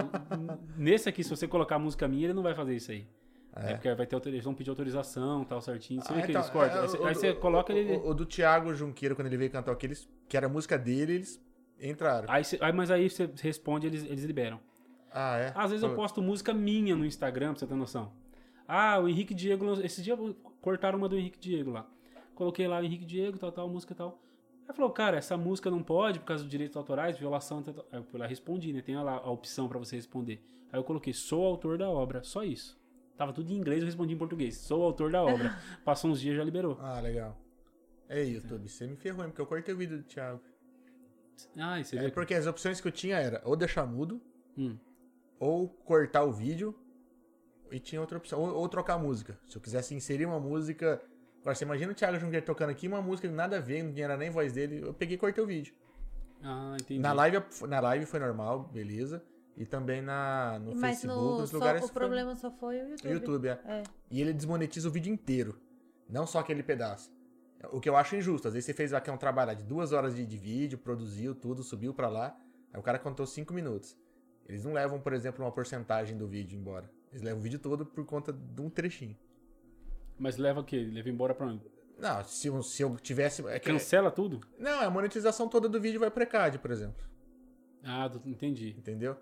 [0.76, 3.06] nesse aqui, se você colocar a música minha, ele não vai fazer isso aí.
[3.54, 6.00] É, porque vai ter, eles vão pedir autorização, tal, certinho.
[6.00, 6.78] Você Ah, vê que então, eles cortam.
[6.78, 7.96] é, aí você, o- aí você coloca o, ele.
[7.96, 11.12] O, o do Thiago Junqueira, quando ele veio cantar aqueles, que era a música dele,
[11.16, 11.38] eles
[11.78, 12.26] entraram.
[12.30, 12.42] Aí,
[12.74, 14.58] mas aí você responde, eles, eles liberam.
[15.12, 15.52] Ah, é?
[15.54, 18.12] Às vezes eu posto música minha no Instagram, pra você ter noção.
[18.66, 19.72] Ah, o Henrique Diego.
[19.82, 20.16] Esse dia
[20.60, 21.86] cortaram uma do Henrique Diego lá.
[22.34, 24.20] Coloquei lá o Henrique Diego, tal, tal, música e tal.
[24.68, 27.62] Aí falou, cara, essa música não pode por causa dos direitos autorais, violação.
[27.62, 27.86] Tal, tal.
[27.92, 28.80] Aí eu lá respondi, né?
[28.80, 30.42] Tem lá a opção pra você responder.
[30.72, 32.80] Aí eu coloquei, sou autor da obra, só isso.
[33.16, 34.56] Tava tudo em inglês, eu respondi em português.
[34.56, 35.54] Sou autor da obra.
[35.84, 36.78] Passou uns dias já liberou.
[36.80, 37.38] Ah, legal.
[38.08, 39.28] Ei, YouTube, você me ferrou, hein?
[39.28, 40.40] Porque eu cortei o vídeo do Thiago.
[41.56, 44.20] Ah, e você É porque as opções que eu tinha era ou deixar mudo,
[44.56, 44.76] Hum.
[45.42, 46.72] Ou cortar o vídeo,
[47.70, 49.36] e tinha outra opção, ou, ou trocar a música.
[49.48, 51.02] Se eu quisesse inserir uma música.
[51.40, 53.92] Agora, você imagina o Thiago Junqueira tocando aqui uma música que nada a ver, não
[54.00, 54.80] era nem voz dele.
[54.86, 55.74] Eu peguei e cortei o vídeo.
[56.44, 57.00] Ah, entendi.
[57.00, 59.20] Na live, na live foi normal, beleza.
[59.56, 61.82] E também na, no Mas Facebook, no, nos só- lugares.
[61.82, 63.10] o foi- problema só foi o YouTube.
[63.12, 63.60] YouTube, é.
[63.66, 63.82] É.
[64.10, 65.58] E ele desmonetiza o vídeo inteiro.
[66.08, 67.12] Não só aquele pedaço.
[67.72, 68.46] O que eu acho injusto.
[68.48, 71.62] Às vezes você fez aqui um trabalho de duas horas de, de vídeo, produziu tudo,
[71.64, 72.36] subiu pra lá.
[72.72, 73.96] Aí o cara contou cinco minutos.
[74.52, 76.90] Eles não levam, por exemplo, uma porcentagem do vídeo embora.
[77.10, 79.16] Eles levam o vídeo todo por conta de um trechinho.
[80.18, 80.88] Mas leva o quê?
[80.92, 81.64] Leva embora pra onde?
[81.98, 83.46] Não, se, eu- se eu tivesse.
[83.48, 84.40] é que- Cancela tudo?
[84.58, 87.02] não, a monetização toda do vídeo vai pra ECAD, por exemplo.
[87.84, 88.70] Ah, entendi.
[88.78, 89.16] Entendeu?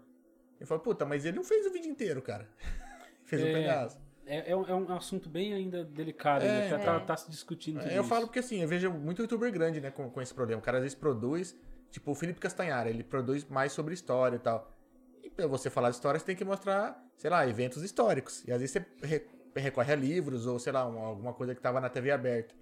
[0.59, 2.49] Eu falo, puta, mas ele não fez o vídeo inteiro, cara.
[3.24, 3.99] fez um É, pedaço.
[4.26, 7.01] É, é um, é um assunto bem ainda delicado, É, ainda tá, tá- é.
[7.01, 8.09] tá se discutindo tudo É, eu isso.
[8.09, 10.61] falo porque assim, eu vejo muito youtuber grande, né, com, com esse problema.
[10.61, 11.57] O cara às vezes produz,
[11.91, 14.76] tipo o Felipe Castanhara, ele produz mais sobre história e tal.
[15.41, 18.45] E pra você falar de história, você tem que mostrar, sei lá, eventos históricos.
[18.47, 19.26] E às vezes você re-
[19.57, 22.55] recorre a livros ou, sei lá, um- alguma coisa que tava na TV aberta.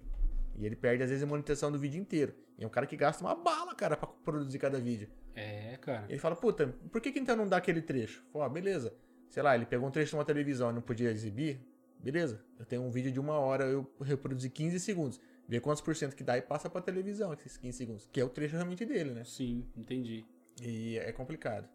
[0.57, 2.33] E ele perde, às vezes, a monetização do vídeo inteiro.
[2.57, 5.07] E é um cara que gasta uma bala, cara, pra produzir cada vídeo.
[5.35, 6.05] É, cara.
[6.09, 8.23] Ele fala, puta, por que, que então não dá aquele trecho?
[8.33, 8.93] Pô, ah, beleza.
[9.29, 11.61] Sei lá, ele pegou um trecho de uma televisão e não podia exibir.
[11.99, 12.43] Beleza.
[12.57, 15.19] Eu tenho um vídeo de uma hora, eu reproduzi 15 segundos.
[15.47, 18.09] Vê quantos por cento que dá e passa pra televisão esses 15 segundos.
[18.11, 19.23] Que é o trecho realmente dele, né?
[19.23, 20.25] Sim, entendi.
[20.61, 21.67] E é complicado.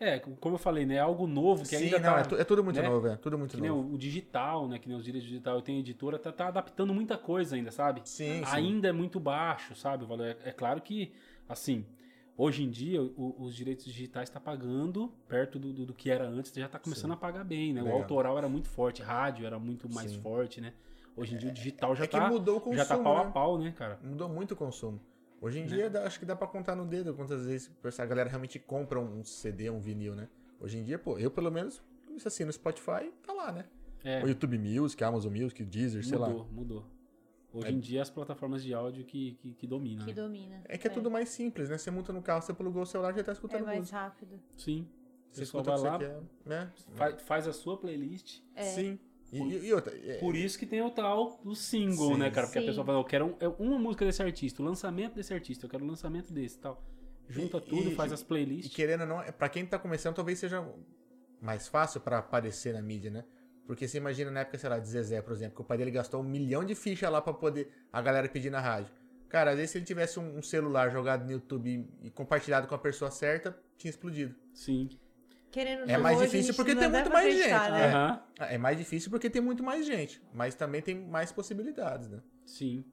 [0.00, 0.94] É, como eu falei, né?
[0.94, 2.20] É algo novo que Sim, ainda não, tá...
[2.20, 2.88] é, tu- é tudo muito né?
[2.88, 3.16] novo, é.
[3.16, 3.90] Tudo muito Que nem novo.
[3.90, 4.78] o, o digital, né?
[4.78, 8.00] Que nem os direitos digital, eu tenho editora, tá, tá adaptando muita coisa ainda, sabe?
[8.06, 8.42] Sim, sim.
[8.46, 10.04] Ainda é muito baixo, sabe?
[10.04, 10.24] O valor.
[10.26, 11.12] É, é claro que,
[11.46, 11.84] assim,
[12.34, 16.26] hoje em dia, o- os direitos digitais tá pagando perto do, do, do que era
[16.26, 17.16] antes, já tá começando Sim.
[17.16, 17.82] a pagar bem, né?
[17.82, 18.00] O Legal.
[18.00, 20.20] autoral era muito forte, rádio era muito mais Sim.
[20.22, 20.72] forte, né?
[21.14, 22.26] Hoje em dia o digital já é que tá.
[22.30, 23.20] mudou o consumo, já tá pau né?
[23.20, 23.98] a pau, né, cara?
[24.02, 24.98] Mudou muito o consumo.
[25.40, 25.68] Hoje em Né?
[25.88, 29.24] dia, acho que dá pra contar no dedo quantas vezes a galera realmente compra um
[29.24, 30.28] CD, um vinil, né?
[30.60, 31.82] Hoje em dia, pô, eu pelo menos,
[32.14, 33.64] isso assim, no Spotify, tá lá, né?
[34.04, 36.28] É, O YouTube Music, Amazon Music, Deezer, sei lá.
[36.28, 36.86] mudou, mudou.
[37.52, 37.70] Hoje É.
[37.72, 40.04] em dia as plataformas de áudio que, que, que dominam.
[40.04, 40.22] Que né?
[40.22, 40.60] domina.
[40.66, 41.76] É que é, tudo mais simples, né?
[41.78, 43.96] Você monta no carro, você plugou o celular, já tá É escutando mais música.
[43.98, 44.40] rápido.
[44.56, 44.86] Sim.
[45.32, 46.72] Você escuta o vai que lá, você quer, né?
[46.92, 48.40] faz, faz a sua playlist.
[48.54, 48.62] É.
[48.64, 48.98] Sim.
[49.32, 52.18] E, e- e outra, é- Por isso que tem o tal do single, Sim.
[52.18, 52.46] né, cara?
[52.46, 52.68] Porque a Sim.
[52.68, 55.70] pessoa fala, eu quero um- é uma música desse artista, o lançamento desse artista, eu
[55.70, 56.82] quero o lançamento desse e tal.
[57.28, 58.74] Junta E- tudo, e- faz as E playlists.
[58.74, 60.66] querendo ou não, é- pra quem tá começando, talvez seja
[61.40, 63.24] mais fácil pra aparecer na mídia, né?
[63.66, 65.92] Porque você imagina na época, sei lá, de Zezé, por exemplo, que o pai dele
[65.92, 68.92] gastou um milhão de fichas lá pra poder a galera pedir na rádio.
[69.28, 71.70] Cara, às vezes se ele tivesse um, um celular jogado no YouTube
[72.02, 74.34] e, e compartilhado com a pessoa certa, tinha explodido.
[74.52, 74.88] Sim.
[75.50, 77.80] Querendo ou É não, mais hoje a difícil porque tem muito mais gente, né?
[77.80, 77.92] É.
[77.92, 78.22] Aham.
[78.40, 82.20] É mais difícil porque tem muito mais gente, mas também tem mais possibilidades, né?
[82.46, 82.84] Sim.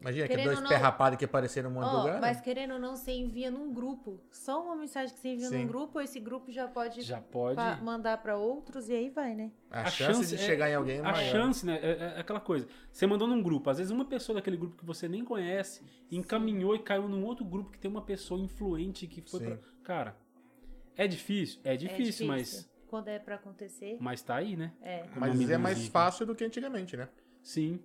[0.00, 2.20] Imagina que Querendo dois ou não- pé rapado que apareceram num monte de Ó, lugar.
[2.20, 2.42] mas né?
[2.44, 4.20] querendo ou não, você envia num grupo.
[4.30, 5.58] Só uma mensagem que você envia Sim.
[5.62, 7.56] num grupo, esse grupo já pode Já pode.
[7.56, 9.50] pa- mandar pra outros e aí vai, né?
[9.68, 11.32] A, a chance, chance de é- chegar em alguém é A maior.
[11.32, 11.80] chance, né?
[11.82, 12.68] É, é aquela coisa.
[12.92, 16.76] Você mandou num grupo, às vezes uma pessoa daquele grupo que você nem conhece encaminhou
[16.76, 19.46] e caiu num outro grupo que tem uma pessoa influente que foi Sim.
[19.46, 19.58] pra...
[19.82, 20.16] Cara,
[20.98, 21.60] é difícil?
[21.64, 24.72] É É difícil, mas, Quando é pra acontecer, mas tá aí, né?
[24.82, 25.04] é.
[25.16, 27.08] Mas é mais fácil do que antigamente, né?
[27.42, 27.80] Sim.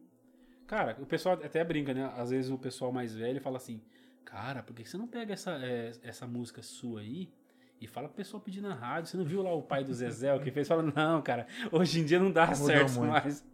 [0.67, 2.11] Cara, o pessoal até brinca, né?
[2.17, 3.81] Às vezes o pessoal mais velho fala assim:
[4.25, 7.29] Cara, por que você não pega essa, é, essa música sua aí
[7.81, 9.11] e fala pro pessoal pedir na rádio?
[9.11, 10.67] Você não viu lá o pai do Zezé, o que fez?
[10.67, 13.11] Fala, não, cara, hoje em dia não dá Mudou certo muito.
[13.11, 13.45] mais.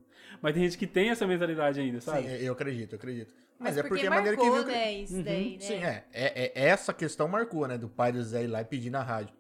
[0.41, 2.28] Mas tem gente que tem essa mentalidade ainda, sabe?
[2.30, 3.34] Sim, eu acredito, eu acredito.
[3.57, 4.66] Mas, Mas, é porque, porque a maneira que marcou, viu.
[4.66, 5.24] que- né, isso Uhum.
[5.24, 5.60] daí, né?
[5.60, 7.78] Sim, é, é, é- Essa questão marcou, né?
[7.78, 9.34] Do pai do Zé ir lá e pedir na rádio.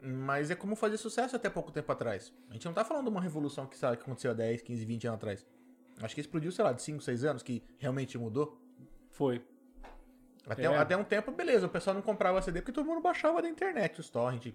[0.00, 2.32] Mas é como fazer sucesso até pouco tempo atrás.
[2.50, 4.84] A gente não tá falando de uma revolução que, sabe, que aconteceu há 10, 15,
[4.84, 5.46] 20 anos atrás.
[6.00, 8.60] Acho que explodiu, sei lá, de 5, 6 anos, que realmente mudou.
[9.10, 9.42] Foi.
[10.48, 10.76] Até, É.
[10.76, 13.98] até um tempo, beleza, o pessoal não comprava CD porque todo mundo baixava da internet,
[14.00, 14.54] os torrent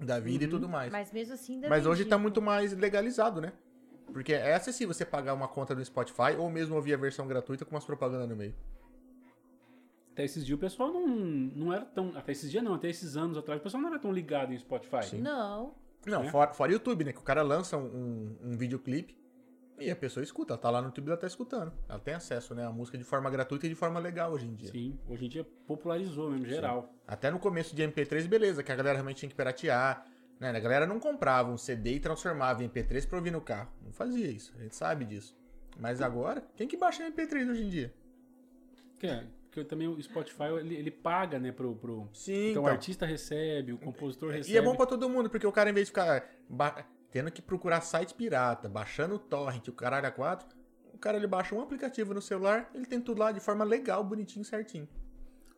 [0.00, 0.48] da vida Uhum.
[0.48, 0.90] e tudo mais.
[0.90, 3.52] Mas mesmo assim ainda Mas hoje tá muito mais legalizado, né?
[4.12, 7.64] Porque é acessível você pagar uma conta do Spotify ou mesmo ouvir a versão gratuita
[7.64, 8.54] com umas propagandas no meio.
[10.14, 12.16] Até esses dias o pessoal não, não era tão.
[12.16, 14.58] Até esses dias não, até esses anos atrás, o pessoal não era tão ligado em
[14.58, 15.02] Spotify.
[15.04, 15.20] Sim.
[15.20, 15.74] Não.
[16.06, 16.30] Não, Né?
[16.30, 17.12] fora, fora YouTube, né?
[17.12, 19.18] Que o cara lança um, um videoclipe
[19.76, 20.52] e a pessoa escuta.
[20.52, 21.72] Ela tá lá no YouTube e ela tá escutando.
[21.88, 22.64] Ela tem acesso, né?
[22.64, 24.70] A música de forma gratuita e de forma legal hoje em dia.
[24.70, 26.94] Sim, hoje em dia popularizou mesmo, geral.
[27.08, 30.06] Até no começo de MP3, beleza, que a galera realmente tinha que piratear.
[30.38, 30.50] Né?
[30.50, 33.72] A galera não comprava um CD e transformava em MP3 pra ouvir no carro.
[33.82, 35.36] Não fazia isso, a gente sabe disso.
[35.76, 37.92] Mas agora, quem que baixa MP3 hoje em dia?
[38.98, 39.24] Que é,
[39.54, 42.08] porque também o Spotify ele, ele paga, né, pro, pro...
[42.12, 42.72] Sim, Então o então.
[42.72, 44.52] artista recebe, o compositor recebe.
[44.54, 47.30] E é bom pra todo mundo, porque o cara, em vez de ficar ba- tendo
[47.30, 50.48] que procurar site pirata, baixando o torrent, o caralho a quatro,
[50.92, 54.02] o cara ele baixa um aplicativo no celular, ele tem tudo lá de forma legal,
[54.02, 54.88] bonitinho, certinho.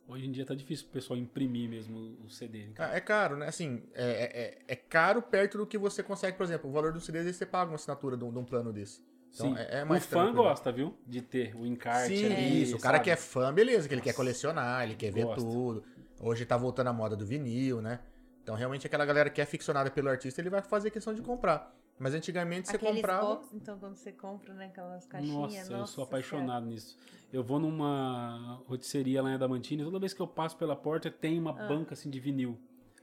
[0.09, 2.67] Hoje em dia tá difícil o pessoal imprimir mesmo o CD.
[2.67, 2.73] né?
[2.79, 3.49] Ah, É caro, né?
[3.49, 7.01] Assim, é, é, é caro perto do que você consegue, por exemplo, o valor do
[7.01, 9.03] CD, você paga uma assinatura de um, de um plano desse.
[9.39, 9.61] Então, Sim.
[9.61, 10.43] é, é mais o fã tranquilo.
[10.45, 10.95] gosta, viu?
[11.07, 12.77] De ter o encarte Sim, ali, isso.
[12.77, 13.05] O cara sabe?
[13.05, 14.17] que é fã, beleza, que ele quer Nossa.
[14.17, 15.41] colecionar, ele quer ver Gosta.
[15.43, 15.85] tudo.
[16.19, 18.01] Hoje tá voltando a moda do vinil, né?
[18.43, 21.75] Então, realmente, aquela galera que é ficcionada pelo artista, ele vai fazer questão de comprar.
[21.99, 23.27] Mas antigamente você Aqueles comprava.
[23.27, 25.69] box, então, quando você compra, né, aquelas caixinhas.
[25.69, 26.97] Nossa, eu sou apaixonado nisso.
[27.33, 31.11] Eu vou numa rotisseria lá em Adamantina e toda vez que eu passo pela porta
[31.11, 31.67] tem uma Ah.
[31.67, 32.59] banca assim de vinil.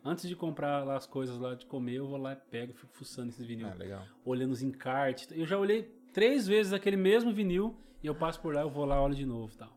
[0.06, 2.94] Antes de comprar lá as coisas lá de comer, eu vou lá e pego, fico
[2.94, 3.68] fuçando esses vinil.
[3.68, 4.04] Ah, legal.
[4.24, 5.28] Olhando os encartes.
[5.32, 8.86] Eu já olhei três vezes aquele mesmo vinil e eu passo por lá, eu vou
[8.86, 9.72] lá, olho de novo tal.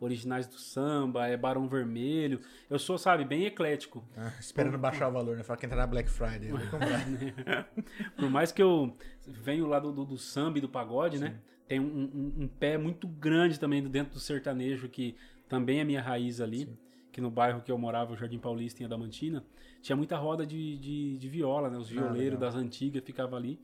[0.00, 2.40] Originais do samba, é Barão Vermelho.
[2.68, 4.02] Eu sou, sabe, bem eclético.
[4.16, 5.44] Ah, esperando baixar o valor, né?
[5.44, 6.50] Fala que entra na Black Friday.
[6.50, 7.68] Eu vou comprar.
[8.18, 8.96] Por mais que eu
[9.28, 11.38] venho lá do, do, do samba e do pagode, né?
[11.68, 15.14] Tem um, um- um pé muito grande também dentro do sertanejo, que
[15.48, 16.68] também é minha raiz ali.
[17.12, 19.44] Que no bairro que eu morava, o Jardim Paulista, em Adamantina,
[19.80, 21.78] tinha muita roda de, de, de viola, né?
[21.78, 22.50] Os Ah, violeiros legal.
[22.50, 23.60] das antigas ficavam ali.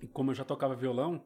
[0.00, 1.20] E como eu já tocava violão,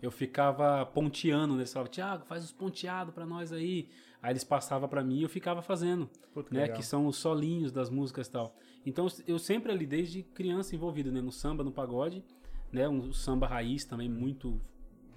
[0.00, 1.60] eu ficava ponteando, né?
[1.60, 3.88] Eles falavam, Tiago, faz os ponteados pra nós aí.
[4.20, 6.76] Aí eles passavam pra mim e eu ficava fazendo Puta, que né, legal.
[6.76, 8.56] que são os solinhos das músicas e tal.
[8.84, 12.24] Então eu sempre ali desde criança envolvido, né, no samba, no pagode,
[12.72, 14.60] né, um samba raiz também muito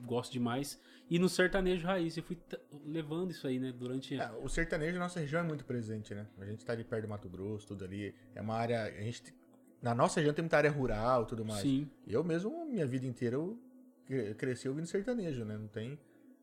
[0.05, 0.79] gosto demais
[1.09, 2.37] e no sertanejo raiz eu fui
[2.85, 6.25] levando isso aí, né, durante É, o sertanejo na nossa região é muito presente, né?
[6.39, 8.15] A gente tá ali perto do Mato Grosso, tudo ali.
[8.33, 8.83] É uma área.
[8.83, 9.21] A gente.
[9.81, 11.63] Na nossa região tem muita área rural tudo mais.
[11.63, 11.89] Sim.
[12.07, 13.59] Eu mesmo, minha vida inteira, eu
[14.11, 15.57] cre- cresci ouvindo sertanejo, né?
[15.57, 15.97] Não tem.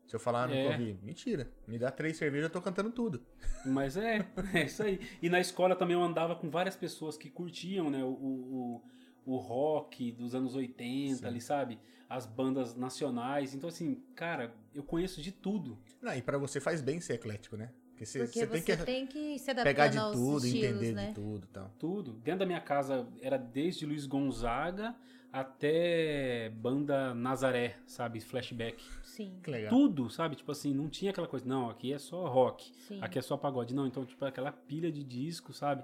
[0.07, 0.71] Se eu falar, ah, nunca É.
[0.71, 0.99] ouvi.
[1.03, 1.47] Mentira.
[1.67, 3.21] Me dá três cervejas, eu tô cantando tudo.
[3.65, 4.99] Mas é, é isso aí.
[5.21, 8.81] E na escola também eu andava com várias pessoas que curtiam, né, o, o,
[9.25, 11.25] o rock dos anos 80 Sim.
[11.27, 11.79] ali, sabe?
[12.09, 13.53] As bandas nacionais.
[13.53, 15.77] Então assim, cara, eu conheço de tudo.
[16.01, 17.69] Não, e pra você faz bem ser eclético, né?
[17.91, 20.45] Porque você, Porque você você tem que tem que se pegar adaptar de aos tudo,
[20.45, 21.07] estilos, entender né?
[21.09, 21.69] de tudo e tal.
[21.77, 22.13] Tudo.
[22.13, 24.95] Dentro da minha casa era desde Luiz Gonzaga
[25.31, 28.19] até banda Nazaré, sabe?
[28.19, 28.83] Flashback.
[29.03, 29.69] Sim, Que legal.
[29.69, 30.35] Tudo, sabe?
[30.35, 32.99] Tipo assim, não tinha aquela coisa, não, aqui é só rock, sim.
[33.01, 33.73] aqui é só pagode.
[33.73, 35.83] Não, então, tipo, aquela pilha de disco, sabe?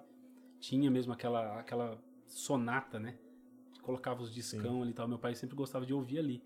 [0.60, 3.16] Tinha mesmo aquela, aquela sonata, né?
[3.82, 5.08] Colocava os discão ali e tal.
[5.08, 6.44] Meu pai sempre gostava de ouvir ali.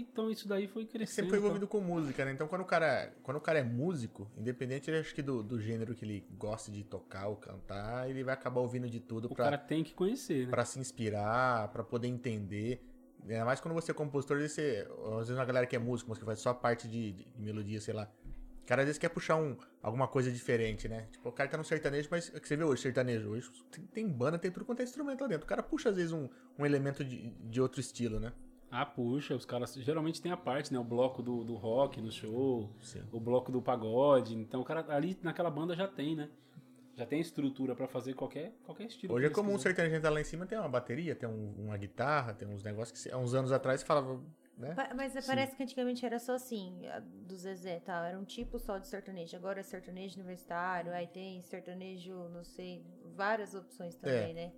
[0.00, 1.14] Então isso daí foi É crescendo.
[1.14, 1.46] sempre foi então.
[1.48, 2.32] envolvido com música, né?
[2.32, 5.94] Então quando o cara, quando o cara é músico, independente acho que do, do gênero
[5.94, 9.44] que ele gosta de tocar ou cantar, ele vai acabar ouvindo de tudo O pra,
[9.44, 10.50] cara tem que conhecer, né?
[10.50, 12.82] pra se inspirar, pra poder entender.
[13.28, 15.78] Ainda mais quando você é compositor, às vezes, você, às vezes uma galera que é
[15.78, 18.08] músico, mas que faz só parte de, de melodia, sei lá.
[18.62, 21.06] O cara às vezes quer puxar um, alguma coisa diferente, né?
[21.12, 23.84] Tipo, o cara tá no sertanejo, mas é que você vê hoje, sertanejo, hoje tem,
[23.86, 25.44] tem banda, tem tudo quanto é instrumento lá dentro.
[25.44, 26.28] O cara puxa às vezes um,
[26.58, 28.32] um elemento de, de outro estilo, né?
[28.70, 30.78] Ah, puxa, os caras geralmente tem a parte, né?
[30.78, 33.02] O bloco do, do rock no show, Sim.
[33.12, 34.34] o bloco do pagode.
[34.34, 36.28] Então o cara ali naquela banda já tem, né?
[36.96, 39.14] Já tem estrutura pra fazer qualquer, qualquer estilo.
[39.14, 39.74] Hoje é comum o quiserem.
[39.76, 43.02] sertanejo entrar lá em cima, tem uma bateria, tem um- uma guitarra, tem uns negócios
[43.04, 44.18] que há uns anos atrás você falava,
[44.56, 44.74] né?
[44.74, 48.02] Pa- Mas parece que antigamente era só assim, a do Zezé e tal.
[48.02, 49.36] Era um tipo só de sertanejo.
[49.36, 52.82] Agora é sertanejo universitário, aí tem sertanejo, não sei,
[53.14, 53.98] várias opções É.
[54.20, 54.52] também, né?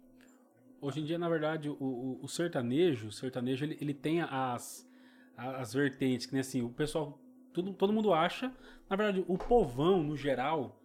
[0.81, 4.89] Hoje em dia, na verdade, o, o, o sertanejo, o sertanejo, ele, ele tem as,
[5.37, 7.19] as vertentes, que nem assim, o pessoal,
[7.53, 8.53] tudo, todo mundo acha,
[8.89, 10.81] na verdade, o povão, no geral,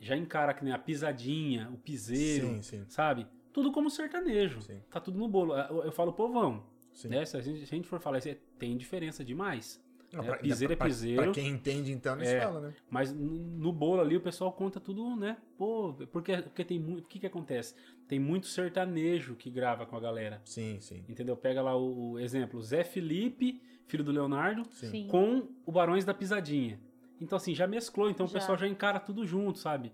[0.00, 2.84] já encara que nem a pisadinha, o piseiro, Sim, sim.
[2.88, 3.26] sabe?
[3.52, 4.60] Tudo como sertanejo.
[4.62, 4.80] Sim.
[4.90, 5.54] Tá tudo no bolo.
[5.54, 6.64] Eu, eu folo povão,
[7.04, 7.24] né?
[7.24, 9.82] Se a, gente, se a gente for falar isso, é- tem diferença demais.
[10.12, 11.22] Não, É, pra- piseiro é pra- piseiro.
[11.22, 12.40] Pra quem entende, então, se É.
[12.42, 12.74] fala, né?
[12.90, 13.30] Mas no
[13.62, 15.38] no bolo ali o pessoal conta tudo, né?
[15.56, 17.04] Pô, porque, porque tem muito.
[17.04, 17.74] O que que acontece?
[18.06, 20.42] Tem muito sertanejo que grava com a galera.
[20.44, 21.02] Sim, sim.
[21.08, 21.36] Entendeu?
[21.36, 25.06] Pega lá o, o exemplo, Zé Felipe, filho do Leonardo, Sim.
[25.08, 26.78] com o Barões da Pisadinha.
[27.20, 28.38] Então, assim, já mesclou, então o Já.
[28.38, 29.92] pessoal já encara tudo junto, sabe?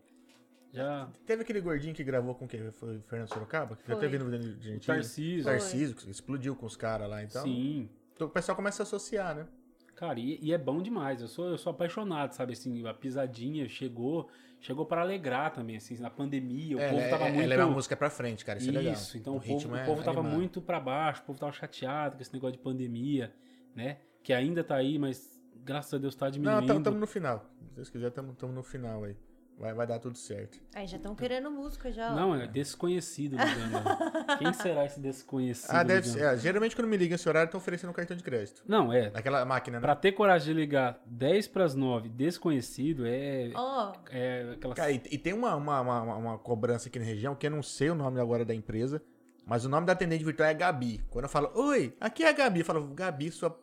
[0.73, 1.09] Já.
[1.27, 2.71] Teve aquele gordinho que gravou com quem?
[2.73, 3.77] Foi o Fernando Sorocaba?
[3.77, 4.01] Que já Foi.
[4.01, 4.81] teve no O Argentina.
[4.85, 5.45] Tarcísio.
[5.45, 7.43] Tarcísio, que explodiu com os caras lá, então.
[7.43, 7.89] Sim.
[8.15, 9.47] então O pessoal começa a associar, né?
[9.99, 11.21] Cara, e, e é bom demais.
[11.21, 12.53] Eu sou, eu sou apaixonado, sabe?
[12.53, 14.29] Assim, a pisadinha chegou,
[14.61, 16.77] chegou para alegrar também, assim, na pandemia.
[16.77, 17.41] O É, povo ela, tava é- muito.
[17.43, 18.61] ela leva a música pra frente, cara.
[18.61, 18.93] Isso, é legal.
[18.93, 20.37] Isso, então o, ritmo povo, é o povo tava animado.
[20.39, 23.35] muito pra baixo, o povo tava chateado com esse negócio de pandemia,
[23.75, 23.99] né?
[24.23, 26.73] Que ainda tá aí, mas graças a Deus tá Não, diminuindo.
[26.79, 27.45] estamos no final.
[27.69, 29.17] Se Deus quiser, estamos no final aí.
[29.59, 30.57] Vai, vai dar tudo certo.
[30.73, 32.13] Aí já estão querendo música já.
[32.13, 32.15] ó.
[32.15, 34.39] Não, é desconhecido ligando.
[34.39, 35.71] Quem será esse desconhecido?
[35.75, 36.19] Ah, deve ligando?
[36.21, 36.25] ser.
[36.35, 38.63] é, geralmente quando me liga esse horário, estão oferecendo um cartão de crédito.
[38.69, 39.11] Não, é.
[39.15, 39.81] Aquela máquina, né?
[39.81, 43.51] Pra ter coragem de ligar 10 pras 9 desconhecido é.
[43.55, 44.75] Ó, É aquela.
[44.77, 47.51] Cara, e, e tem uma, uma, uma, uma- uma cobrança aqui na região, que eu
[47.51, 49.03] não sei o nome agora da empresa,
[49.45, 51.05] mas o nome da atendente virtual é Gabi.
[51.11, 53.59] Quando eu falo, oi, aqui é a Gabi, eu falo, Gabi, sua.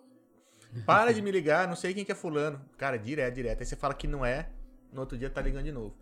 [0.86, 2.60] Para de me ligar, não sei quem que é fulano.
[2.78, 3.62] Cara, direto, direto.
[3.62, 4.50] Aí você fala que não é,
[4.96, 5.93] no outro dia tá ligando de novo.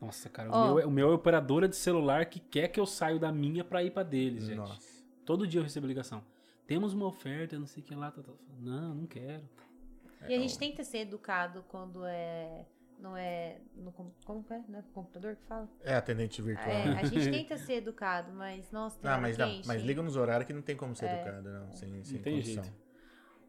[0.00, 0.64] Nossa, cara, Ó.
[0.64, 3.32] o, meu, é- o meu é operadora de celular que quer que eu saia da
[3.32, 4.56] minha pra ir pra deles, gente.
[4.56, 5.02] Nossa.
[5.24, 6.22] Todo dia eu recebo ligação.
[6.66, 8.10] Temos uma oferta, não sei o que lá.
[8.10, 8.32] Tá, tá.
[8.60, 9.42] Não, não quero.
[10.28, 12.66] e a gente tenta ser educado quando é.
[12.98, 13.58] Não é.
[13.76, 14.62] No, com- como que é?
[14.68, 15.68] Não é no computador que fala?
[15.82, 16.68] É atendente virtual.
[16.70, 20.02] É, a gente tenta ser educado, mas nossa, tem Ah, mas, que não, mas liga
[20.02, 21.20] nos horários que não tem como ser É.
[21.20, 21.72] educado, não.
[21.72, 22.62] Sem, sem tem condição.
[22.64, 22.83] jeito.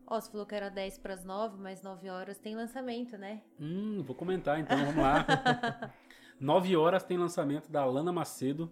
[0.07, 3.41] Ó, você falou que era 10 pras 9, mas 9 horas tem lançamento, né?
[3.59, 5.25] Hum, vou comentar então, vamos lá.
[6.39, 8.71] 9 horas tem lançamento da Lana Macedo,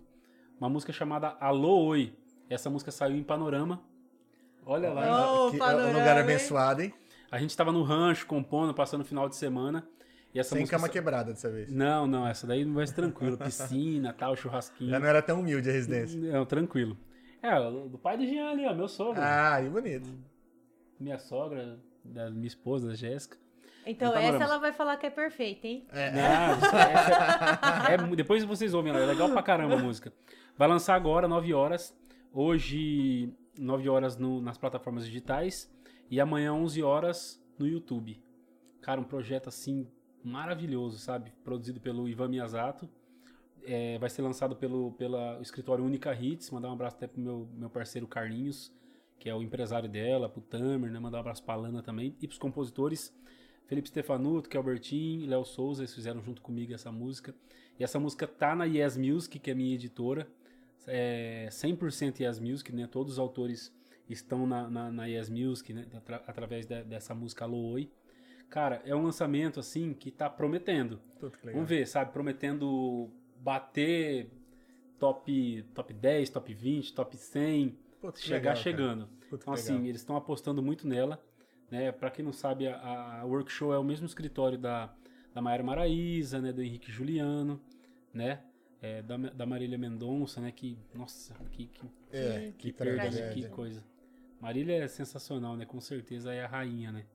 [0.60, 2.16] uma música chamada Alô Oi.
[2.50, 3.82] Essa música saiu em Panorama.
[4.66, 5.46] Olha lá.
[5.46, 6.94] Ô, Que panorama, lugar abençoado, hein?
[7.32, 9.88] A gente tava no rancho, compondo, passando o final de semana.
[10.34, 10.78] E essa Sem música.
[10.78, 11.72] cama quebrada dessa vez.
[11.72, 13.38] Não, não, essa daí vai ser tranquilo.
[13.38, 14.90] Piscina, tal, churrasquinho.
[14.90, 16.20] Já não era tão humilde a residência.
[16.20, 16.98] Não, tranquilo.
[17.42, 19.22] É, do pai do Jean ali, ó, meu sogro.
[19.22, 20.10] Ah, e bonito.
[21.04, 23.38] Minha sogra, da minha esposa, da Jéssica.
[23.86, 24.36] Então Panorama.
[24.38, 25.86] essa ela vai falar que é perfeita, hein?
[25.92, 26.12] É.
[26.12, 26.22] Não,
[27.90, 30.14] é, é depois vocês ouvem, ela é legal pra caramba a música.
[30.58, 31.94] Vai lançar agora, 9 horas.
[32.32, 35.70] Hoje, 9 horas no- nas plataformas digitais.
[36.10, 38.22] E amanhã, 11 horas no YouTube.
[38.82, 39.88] Cara, um projeto assim
[40.24, 41.34] maravilhoso, sabe?
[41.44, 42.90] Produzido pelo Ivan Miyazato.
[43.66, 46.50] É, vai ser lançado pelo pela, escritório Única Hits.
[46.52, 48.72] Mandar um abraço até pro meu, meu parceiro Carlinhos,
[49.24, 51.00] que é o empresário dela, pro Tamer, né?
[51.00, 52.14] Mandar um abraço pra Lana também.
[52.22, 53.16] E pros compositores
[53.68, 57.34] Felipe Stefanuto, Kelbertin e Léo Souza, eles fizeram junto comigo essa música.
[57.80, 60.28] E essa música tá na Yes Music, que é minha editora.
[60.86, 62.86] É 100% Yes Music, né?
[62.86, 63.74] Todos os autores
[64.10, 65.86] estão na, na, na Yes Music, né?
[65.96, 67.90] Atra- através de- dessa música Alô Oi.
[68.50, 71.00] Cara, é um lançamento, assim, que tá prometendo.
[71.22, 71.54] Que.
[71.54, 72.12] Vamos ver, sabe?
[72.12, 73.10] Prometendo
[73.40, 74.30] bater
[75.00, 77.78] top, top 10, top 20, top 100
[78.16, 79.10] Chegar legal, chegando.
[79.32, 79.88] Então, assim, legal.
[79.88, 81.24] eles estão apostando muito nela.
[81.70, 81.92] Né?
[81.92, 84.94] Para quem não sabe, a, a Workshow é o mesmo escritório da,
[85.34, 86.52] da Mayara Maraíza, né?
[86.52, 87.62] do Henrique Juliano,
[88.14, 88.42] né?
[88.82, 90.52] É, da, da Marília Mendonça, né?
[90.52, 93.34] Que, nossa, que, que, É, que que perda, né?
[93.34, 93.84] que coisa.
[94.42, 95.66] Marília é sensacional, né?
[95.66, 97.06] Com certeza é a rainha, né?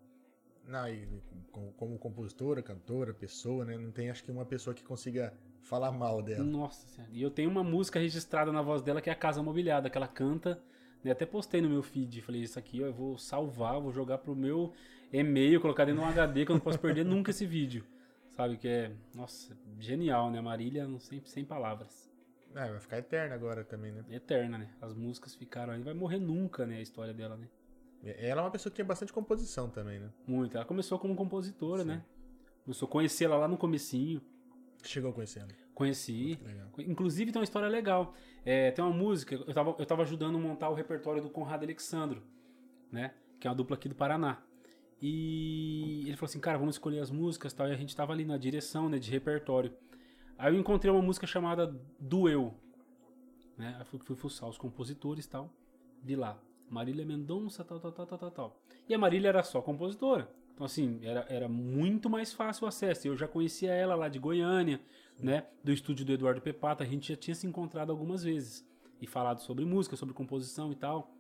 [0.66, 1.07] Não, e
[1.53, 3.76] como, como compositora, cantora, pessoa, né?
[3.76, 5.32] Não tem acho que uma pessoa que consiga
[5.62, 6.43] falar mal dela.
[6.43, 7.12] Nossa Senhora.
[7.12, 9.97] E eu tenho uma música registrada na voz dela que é a Casa Mobiliada, que
[9.97, 10.61] ela canta.
[11.03, 11.11] Né?
[11.11, 12.22] Até postei no meu feed.
[12.22, 14.72] Falei, isso aqui ó, eu vou salvar, vou jogar pro meu
[15.12, 17.84] e-mail, colocar dentro de um HD que eu não posso perder nunca esse vídeo.
[18.32, 18.57] Sabe?
[18.57, 20.40] Que é, nossa, genial, né?
[20.40, 22.09] Marília, não- sem, sem palavras.
[22.55, 24.05] É, vai ficar eterna agora também, né?
[24.11, 24.70] Eterna, né?
[24.80, 25.82] As músicas ficaram aí.
[25.82, 26.76] Vai morrer nunca, né?
[26.78, 27.49] A história dela, né?
[28.05, 30.09] Ela é uma pessoa que tinha bastante composição também, né?
[30.26, 30.57] Muito.
[30.57, 31.88] Ela começou como compositora, Sim.
[31.88, 32.05] né?
[32.64, 34.22] Começou a conhecer ela lá no comecinho.
[34.84, 35.53] Chegou conhecendo.
[35.79, 36.37] Conheci.
[36.79, 38.12] Inclusive tem uma história legal.
[38.45, 41.62] É, tem uma música, eu tava, eu tava ajudando a montar o repertório do Conrado
[41.62, 42.20] Alexandro,
[42.91, 43.14] né?
[43.39, 44.43] Que é uma dupla aqui do Paraná.
[45.01, 47.68] E ele falou assim, cara, vamos escolher as músicas tal.
[47.68, 49.72] E a gente tava ali na direção, né, de repertório.
[50.37, 52.53] Aí eu encontrei uma música chamada Duel,
[53.57, 53.76] né?
[53.79, 55.49] Aí fui, fui fuçar os compositores tal.
[56.03, 58.61] Vi lá, Marília Mendonça, tal, tal, tal, tal, tal, tal.
[58.89, 60.29] E a Marília era só compositora.
[60.55, 63.07] Então, assim, era, era muito mais fácil o acesso.
[63.07, 64.81] Eu já conhecia ela lá de Goiânia,
[65.20, 65.46] né?
[65.62, 66.84] Do estúdio do Eduardo Pepata.
[66.84, 68.66] A gente já tinha se encontrado algumas vezes.
[69.00, 71.14] E falado sobre música, sobre composição e tal.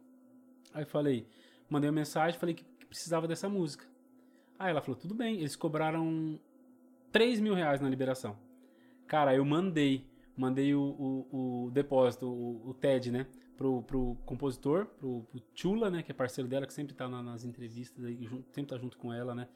[0.74, 1.26] Aí falei,
[1.70, 3.86] mandei uma mensagem, falei que, precisava dessa música.
[4.58, 5.36] Aí ela falou, tudo bem.
[5.38, 6.40] Eles cobraram
[7.12, 8.36] 3 mil reais na liberação.
[9.06, 10.80] Cara, eu mandei, mandei o,
[11.30, 13.26] o, o depósito, o, o TED, né?
[13.56, 16.02] Pro, pro compositor, pro, pro Chula, né?
[16.02, 19.12] Que é parceiro dela, que sempre tá na- nas entrevistas, aí, sempre tá junto com
[19.12, 19.48] ela, né?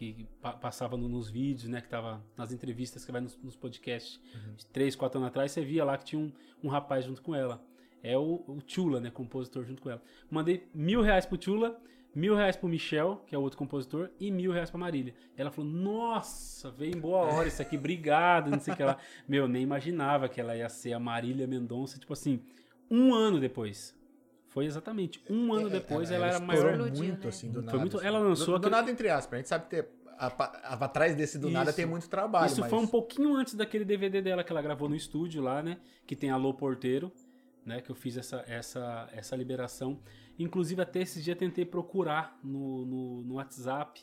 [0.00, 1.80] Que, pa- passava no- nos vídeos, né?
[1.82, 4.18] Que tava nas entrevistas, que vai nos, nos podcasts.
[4.56, 6.32] De três, quatro anos atrás, você via lá que tinha um,
[6.64, 7.62] um rapaz junto com ela.
[8.02, 9.10] É o, o Chula, né?
[9.10, 10.02] Compositor junto com ela.
[10.30, 11.78] Mandei mil reais pro Chula,
[12.14, 15.14] mil reais pro Michel, que é o outro compositor, e mil reais pra Marília.
[15.36, 18.96] Ela falou, nossa, veio em boa hora isso aqui, obrigado, não sei o que lá.
[19.28, 22.42] Meu, nem imaginava que ela ia ser a Marília Mendonça, tipo assim,
[22.90, 23.94] um ano depois.
[24.50, 26.72] Foi exatamente um ano depois, ela, era É, estourou maior.
[26.74, 27.28] Explodiu, muito, né?
[27.28, 27.78] assim, do Foi nada.
[27.78, 28.06] muito- assim.
[28.06, 29.32] ela lançou Do, do aquele- nada, entre aspas.
[29.34, 29.88] A gente sabe que ter,
[30.18, 31.76] a, a- atrás desse do nada Isso.
[31.76, 32.68] tem muito trabalho, Isso mas...
[32.70, 35.78] foi um pouquinho antes daquele DVD dela que ela gravou no estúdio lá, né?
[36.06, 37.12] Que tem Alô Porteiro,
[37.64, 37.80] né?
[37.80, 40.00] Que eu fiz essa, essa, essa liberação.
[40.38, 44.02] Inclusive, até esse dia tentei procurar no, no, no WhatsApp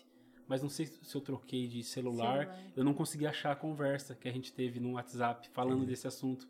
[0.49, 2.45] mas não sei se eu troquei de celular.
[2.45, 2.59] Celular.
[2.73, 6.47] Eu não consegui achar a conversa que a gente teve no WhatsApp falando desse assunto.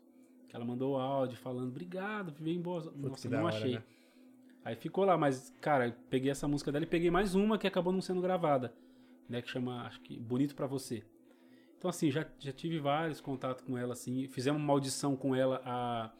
[0.48, 2.92] Que ela mandou áudio falando, obrigado, bem boa.
[2.96, 3.74] Nossa, eu da não hora, achei.
[3.74, 3.82] né?
[4.64, 7.92] Aí ficou lá, mas, cara, peguei essa música dela e peguei mais uma que acabou
[7.92, 8.74] não sendo gravada,
[9.28, 9.40] né?
[9.40, 11.04] Que chama, acho que, Bonito Pra Você.
[11.76, 14.26] Então, assim, já, já tive vários contatos com ela, assim.
[14.26, 16.10] Fizemos uma audição com ela há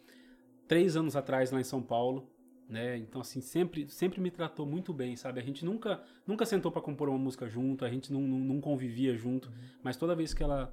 [0.69, 2.31] três anos atrás lá em São Paulo,
[2.69, 2.97] né?
[2.99, 5.41] Então, assim, sempre, sempre me tratou muito bem, sabe?
[5.41, 8.61] A gente nunca, nunca sentou pra compor uma música junto, a gente não, não, não
[8.61, 9.51] convivia junto,
[9.83, 10.73] mas toda vez que ela,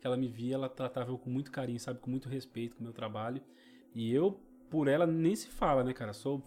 [0.00, 2.00] que ela me via, ela tratava eu com muito carinho, sabe?
[2.00, 3.42] Com muito respeito com o meu trabalho.
[3.94, 4.32] E eu,
[4.70, 6.12] por ela, nem se fala, né, cara?
[6.12, 6.42] Sou,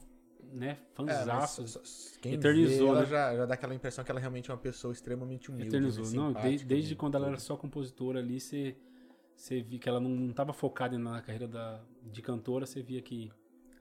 [0.52, 0.78] né,
[1.08, 1.82] É, só- só-
[2.22, 3.06] quem Eternizou, vê, ela né?
[3.06, 5.68] já, já dá aquela impressão que ela realmente é uma pessoa extremamente humilde.
[5.68, 6.06] Eternizou.
[6.06, 8.76] né, Não, simpática, desde, desde de quando ela era só compositora ali, você,
[9.36, 13.02] você via que ela não, não tava focada na carreira da, de cantora, você via
[13.02, 13.32] que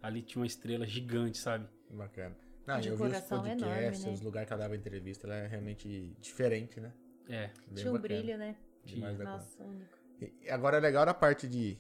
[0.03, 1.67] ali tinha uma estrela gigante, sabe?
[1.91, 2.37] Bacana.
[2.67, 4.13] Não, De eu vi os coração podcasts, enorme, né?
[4.13, 6.93] os lugares que ela dava entrevista, ela é realmente diferente, né?
[7.29, 7.47] É.
[7.67, 8.21] Bem Tinha um bacana.
[8.21, 8.57] brilho, né?
[8.95, 9.37] Demais da conta.
[9.39, 9.99] Nossa, único.
[10.43, 11.79] E agora é legal na parte de,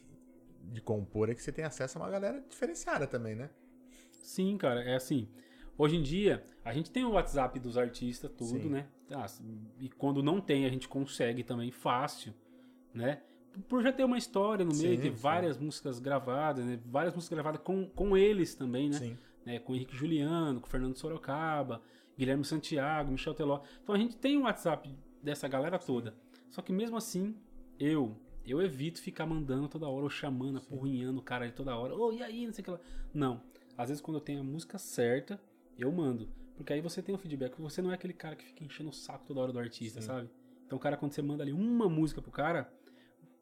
[0.62, 3.50] de compor é que você tem acesso a uma galera diferenciada também, né?
[4.22, 5.28] Sim, cara, é assim.
[5.76, 8.68] Hoje em dia, a gente tem o WhatsApp dos artistas, tudo, Sim.
[8.68, 8.88] né?
[9.10, 9.26] Ah,
[9.80, 12.34] e quando não tem, a gente consegue também fácil,
[12.92, 13.22] né?
[13.68, 15.22] Por já ter uma história no meio, Sim, ter sim.
[15.22, 16.78] várias músicas gravadas, né?
[16.84, 18.98] Várias músicas gravadas com, com eles também, né?
[18.98, 19.18] Sim.
[19.46, 21.80] né, com o Henrique Juliano, com o Fernando Sorocaba,
[22.18, 23.62] Guilherme Santiago, Michel Teló.
[23.82, 26.14] Então a gente tem um WhatsApp dessa galera toda.
[26.50, 27.36] Só que mesmo assim,
[27.78, 31.94] eu eu evito ficar mandando toda hora ou chamando, apurrinhando o cara ali toda hora.
[31.94, 32.80] Ô, e aí, não sei o que lá.
[33.12, 33.42] Não.
[33.76, 35.38] Às vezes quando eu tenho a música certa,
[35.76, 36.30] eu mando.
[36.56, 37.60] Porque aí você tem o feedback.
[37.60, 40.06] Você não é aquele cara que fica enchendo o saco toda hora do artista, Sim.
[40.06, 40.30] sabe?
[40.64, 42.72] Então, o cara, quando você manda ali uma música pro cara,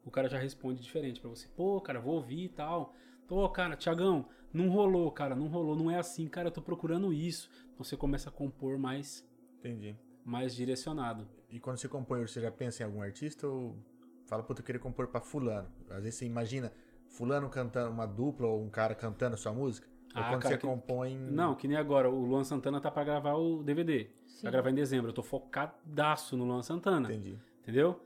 [0.05, 1.47] o cara já responde diferente pra você.
[1.55, 2.93] Pô, cara, vou ouvir e tal.
[3.27, 7.13] Pô, cara, Tiagão, não rolou, cara, não rolou, não é assim, cara, eu tô procurando
[7.13, 7.49] isso.
[7.73, 9.27] Então você começa a compor mais,
[9.59, 9.97] Entendi.
[10.27, 11.25] Mais direcionado.
[11.49, 13.77] E quando você compõe, você já pensa em algum artista ou
[14.25, 15.69] fala, puta, eu queria compor pra fulano?
[15.89, 16.71] Às vezes você imagina
[17.07, 19.87] fulano cantando uma dupla ou um cara cantando a sua música?
[20.13, 21.15] Ou Ah, quando cara, você que- compõe...
[21.17, 24.09] Não, que nem agora, o Luan Santana tá pra gravar o DVD.
[24.25, 24.43] Sim.
[24.43, 25.09] Vai gravar em dezembro.
[25.09, 27.07] Eu tô focadaço no Luan Santana.
[27.09, 27.37] Entendi.
[27.61, 27.99] Entendeu?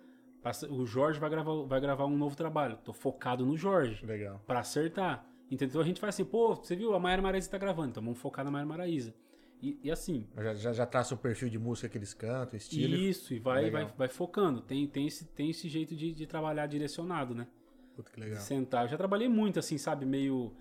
[0.69, 2.77] O Jorge vai gravar, vai gravar um novo trabalho.
[2.83, 4.03] Tô focado no Jorge.
[4.05, 4.41] Legal.
[4.45, 5.25] Pra acertar.
[5.49, 5.67] Entendeu?
[5.69, 6.93] Então a gente faz assim, pô, você viu?
[6.95, 9.13] A Mayara Maraíza tá gravando, então vamos focar na Mayara Maraíza.
[9.61, 12.95] E, e assim, Já, já, já traça o perfil de música que eles cantam, estilo.
[12.95, 13.85] isso, e vai, Legal.
[13.85, 14.59] vai, vai focando.
[14.61, 17.47] Tem, tem, esse, tem esse jeito de, de trabalhar direcionado, né?
[17.95, 18.41] Puta que De legal.
[18.41, 18.85] sentar.
[18.85, 20.05] Eu já trabalhei muito, assim, sabe?
[20.05, 20.51] Meio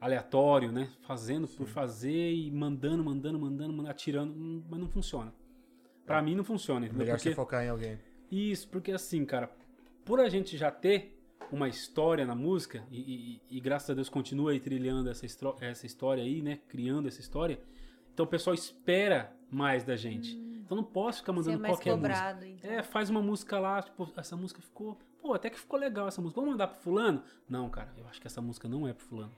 [0.00, 0.90] aleatório, né?
[1.02, 5.32] Fazendo por fazer e mandando, mandando, mandando, mandando, atirando, hum, mas não funciona.
[6.06, 7.02] Pra mim não funciona, entendeu?
[7.02, 7.04] É.
[7.06, 7.98] Melhor Porque- você focar em alguém.
[8.30, 9.50] Isso, porque assim, cara,
[10.04, 11.14] por a gente já ter
[11.52, 15.24] uma história na música, e, e- e graças a Deus continua aí trilhando essa,
[15.60, 16.58] essa história aí, né?
[16.68, 17.58] Criando essa história.
[18.18, 20.36] Então o pessoal espera mais da gente.
[20.36, 21.60] Então não posso ficar mandando Hum.
[21.60, 22.08] mais qualquer música.
[22.16, 22.68] cobrado, então.
[22.68, 24.98] É, faz uma música lá, tipo, essa música ficou.
[25.22, 26.40] Pô, até que ficou legal essa música.
[26.40, 27.22] Vamos mandar pro fulano?
[27.48, 29.30] Não, cara, eu acho que essa música não é pro fulano.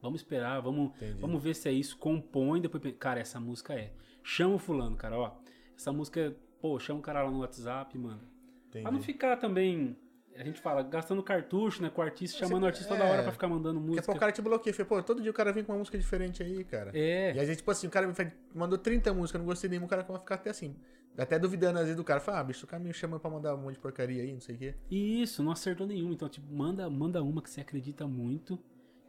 [0.00, 1.20] Vamos esperar, vamos, Entendi.
[1.20, 1.98] vamos ver se é isso.
[1.98, 2.94] Compõe, depois.
[3.00, 3.92] Cara, essa música é.
[4.22, 5.32] Chama o fulano, cara, ó.
[5.76, 6.32] Essa música é.
[6.60, 8.20] Pô, chama o cara lá no WhatsApp, mano.
[8.68, 8.84] Entendi.
[8.84, 9.96] Pra não ficar também.
[10.36, 13.10] A gente fala, gastando cartucho, né, com o artista, chamando o artista toda é.
[13.12, 14.06] hora pra ficar mandando Daqui música.
[14.06, 14.72] pouco o cara te bloqueia.
[14.74, 16.90] Fala, pô, todo dia o cara vem com uma música diferente aí, cara.
[16.94, 17.30] É.
[17.30, 18.14] E vezes, tipo assim, o cara me
[18.54, 20.74] mandou 30 músicas, eu não gostei de nenhuma, o cara vai ficar até assim.
[21.18, 22.20] Até duvidando às vezes do cara.
[22.20, 24.40] Fala, ah, bicho, o cara me chama pra mandar um monte de porcaria aí, não
[24.40, 24.74] sei o quê.
[24.90, 26.12] Isso, não acertou nenhum.
[26.12, 28.58] Então, tipo, manda, manda uma que você acredita muito,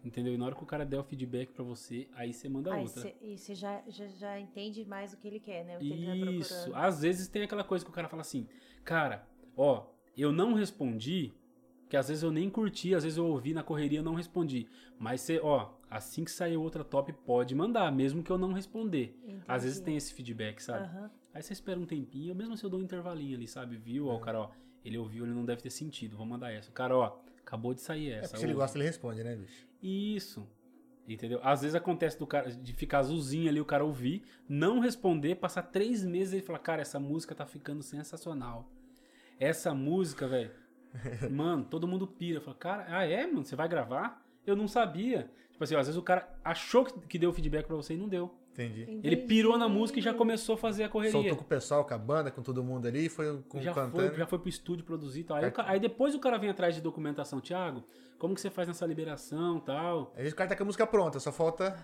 [0.03, 0.33] entendeu?
[0.33, 2.81] E na hora que o cara der o feedback pra você, aí você manda Aí
[2.83, 3.03] outra.
[3.03, 5.77] cê- e você já, já, já entende mais o que ele quer, né?
[5.77, 6.49] O que ele tá Isso.
[6.55, 6.75] procurando.
[6.85, 8.47] Às vezes tem aquela coisa que o cara fala assim,
[8.83, 9.85] cara, ó,
[10.17, 11.33] eu não respondi,
[11.89, 14.67] que às vezes eu nem curti, às vezes eu ouvi na correria e não respondi.
[14.97, 19.15] Mas você, ó, assim que sair outra top, pode mandar, mesmo que eu não responder.
[19.47, 19.85] Às vezes Entendi.
[19.85, 20.85] tem esse feedback, sabe?
[20.85, 21.11] Aham.
[21.33, 23.77] Aí você espera um tempinho, mesmo se eu dou um intervalinho ali, sabe?
[23.77, 24.09] Viu?
[24.09, 24.13] É.
[24.13, 24.49] Ó, o cara, ó,
[24.83, 26.69] ele ouviu, ele não deve ter sentido, vou mandar essa.
[26.69, 28.29] O cara, ó, acabou de sair É essa.
[28.29, 29.65] porque se ele gosta, ele responde, né, bicho?
[29.81, 30.47] Isso.
[31.07, 31.39] Entendeu?
[31.43, 35.63] Às vezes acontece do cara de ficar azulzinho ali, o cara ouvir, não responder, passar
[35.63, 38.69] três meses e falar, cara, essa música tá ficando sensacional.
[39.41, 40.51] Essa música, velho.
[41.31, 42.39] mano, todo mundo pira.
[42.39, 43.43] Fala, cara, ah é, mano?
[43.43, 44.23] Você vai gravar?
[44.45, 45.31] Eu não sabia.
[45.51, 47.97] Tipo assim, ó, às vezes o cara achou que que deu feedback pra você e
[47.97, 48.33] não deu.
[48.51, 48.99] Entendi.
[49.01, 49.79] Ele pirou na Entendi.
[49.79, 51.13] música e já começou a fazer a correria.
[51.13, 54.09] Soltou com o pessoal, com a banda, com todo mundo ali, foi com, já cantando.
[54.09, 55.37] foi, já foi pro estúdio produzir e tal.
[55.37, 57.83] Aí, ca- aí depois o cara vem atrás de documentação, Thiago,
[58.19, 60.13] como que você faz nessa liberação e tal?
[60.17, 61.77] Vezes o cara tá com a música pronta, só falta.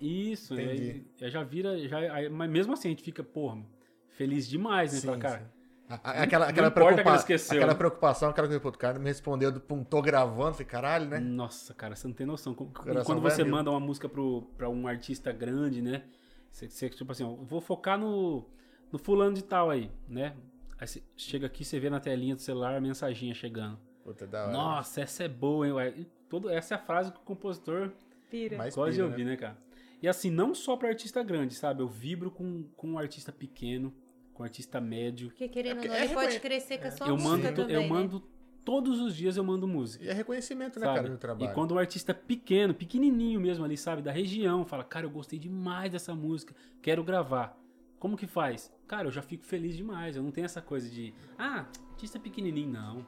[0.00, 1.06] Isso, e aí, Entendi.
[1.22, 1.78] aí já vira.
[1.88, 3.62] Já, aí- mas mesmo assim a gente fica, porra,
[4.10, 4.98] feliz demais, né?
[4.98, 5.44] Sim, Fala, cara, sim.
[5.88, 7.78] Aquela, aquela, preocupa- esqueceu, aquela né?
[7.78, 11.20] preocupação, aquela coisa, o cara me respondeu, do, pum, tô gravando, falei, caralho, né?
[11.20, 12.54] nossa, cara, você não tem noção.
[12.54, 16.04] Quando você manda uma música pro, pra um artista grande, né?
[16.50, 18.48] Você, você, tipo assim, ó, vou focar no,
[18.90, 20.34] no fulano de tal aí, né?
[20.78, 23.78] Aí você chega aqui, você vê na telinha do celular a mensaginha chegando.
[24.02, 24.52] Puta, da hora.
[24.52, 25.72] Nossa, essa é boa, hein?
[25.72, 25.94] ué?
[26.28, 27.92] Todo, essa é a frase que o compositor
[28.30, 28.56] Pira.
[28.56, 29.56] Mais gosta de pira, ouvir, né, cara?
[30.02, 31.82] E assim, não só pra artista grande, sabe?
[31.82, 33.94] Eu vibro com, com um artista pequeno,
[34.34, 35.28] com artista médio.
[35.28, 37.30] Porque querendo ou É não, porque ele é pode crescer com a sua eu música
[37.36, 37.88] mando, também, eu né?
[37.88, 38.20] mando
[38.64, 40.04] todos os dias eu mando música.
[40.04, 40.98] E é reconhecimento, né, sabe?
[40.98, 41.50] cara, do trabalho.
[41.50, 45.38] E quando um artista pequeno, pequenininho mesmo ali, sabe, da região, fala, cara, eu gostei
[45.38, 47.58] demais dessa música, quero gravar.
[47.98, 48.70] Como que faz?
[48.86, 50.14] Cara, eu já fico feliz demais.
[50.16, 53.06] Eu não tenho essa coisa de, ah, artista pequenininho, não.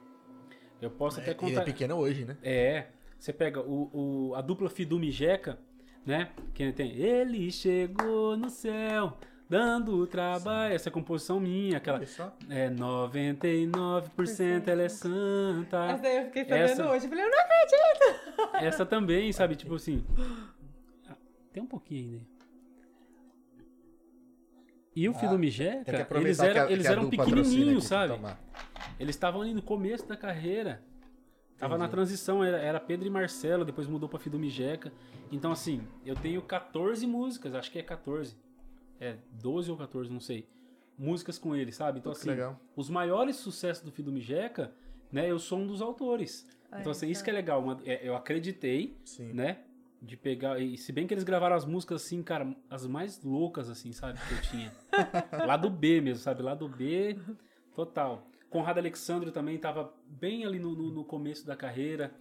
[0.80, 1.62] Eu posso até É, e contar.
[1.62, 2.36] é pequeno hoje, né?
[2.42, 2.86] É,
[3.18, 3.90] você pega o,
[4.30, 5.58] o- a dupla Fidume Jeca,
[6.04, 6.30] né?
[6.54, 9.18] Que tem Ele chegou no céu,
[9.48, 10.74] dando trabalho.
[10.74, 12.00] Essa é composição minha, aquela.
[12.50, 15.84] É 99% ela é santa.
[15.86, 17.04] Essa aí eu fiquei sabendo Essa- hoje.
[17.06, 18.64] Eu falei, eu não acredito.
[18.66, 19.54] Essa também, sabe?
[19.56, 20.04] Tipo assim.
[21.08, 21.14] Ah,
[21.52, 22.36] Tem um pouquinho ainda.
[24.94, 28.18] E o Fidume Tem que Jeca, eles eram, a- eles eram patrocina pequenininhos, sabe?
[28.98, 30.82] Eles estavam ali no começo da carreira.
[31.58, 31.96] Tava na Entendi.
[31.96, 34.90] transição, era, era Pedro e Marcelo, depois mudou pra Fidume Jeca.
[35.30, 38.36] Então, assim, eu tenho 14 músicas, acho que é 14.
[39.00, 40.48] É, 12 ou 14, não sei.
[40.98, 41.98] Músicas com eles, sabe?
[41.98, 42.58] Então, Pô, assim, legal.
[42.74, 44.72] os maiores sucessos do Fidume Jeca,
[45.12, 46.46] né, eu sou um dos autores.
[46.70, 47.24] Ah, então, assim, isso então.
[47.24, 47.62] que é legal.
[47.62, 49.32] uma- é, eu acreditei, Sim.
[49.32, 49.58] né?
[50.02, 50.58] De pegar.
[50.60, 54.18] E se bem que eles gravaram as músicas assim, cara, as mais loucas, assim, sabe?
[54.26, 54.72] Que eu tinha.
[55.46, 56.42] lá do B mesmo, sabe?
[56.42, 57.18] Lá do B,
[57.74, 58.26] total.
[58.50, 62.14] Conrado Alexandre também tava bem ali no, no, no começo da carreira,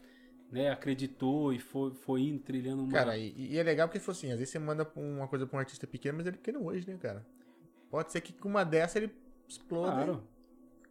[0.52, 0.70] né?
[0.70, 2.92] Acreditou e foi, foi indo, trilhando uma.
[2.92, 5.58] Cara, e, e é legal porque, tipo assim, às vezes você manda uma coisa pra
[5.58, 7.26] um artista pequeno, mas ele é pequeno hoje, né, cara?
[7.90, 9.12] Pode ser que com uma dessa ele
[9.48, 9.92] exploda.
[9.92, 10.24] claro.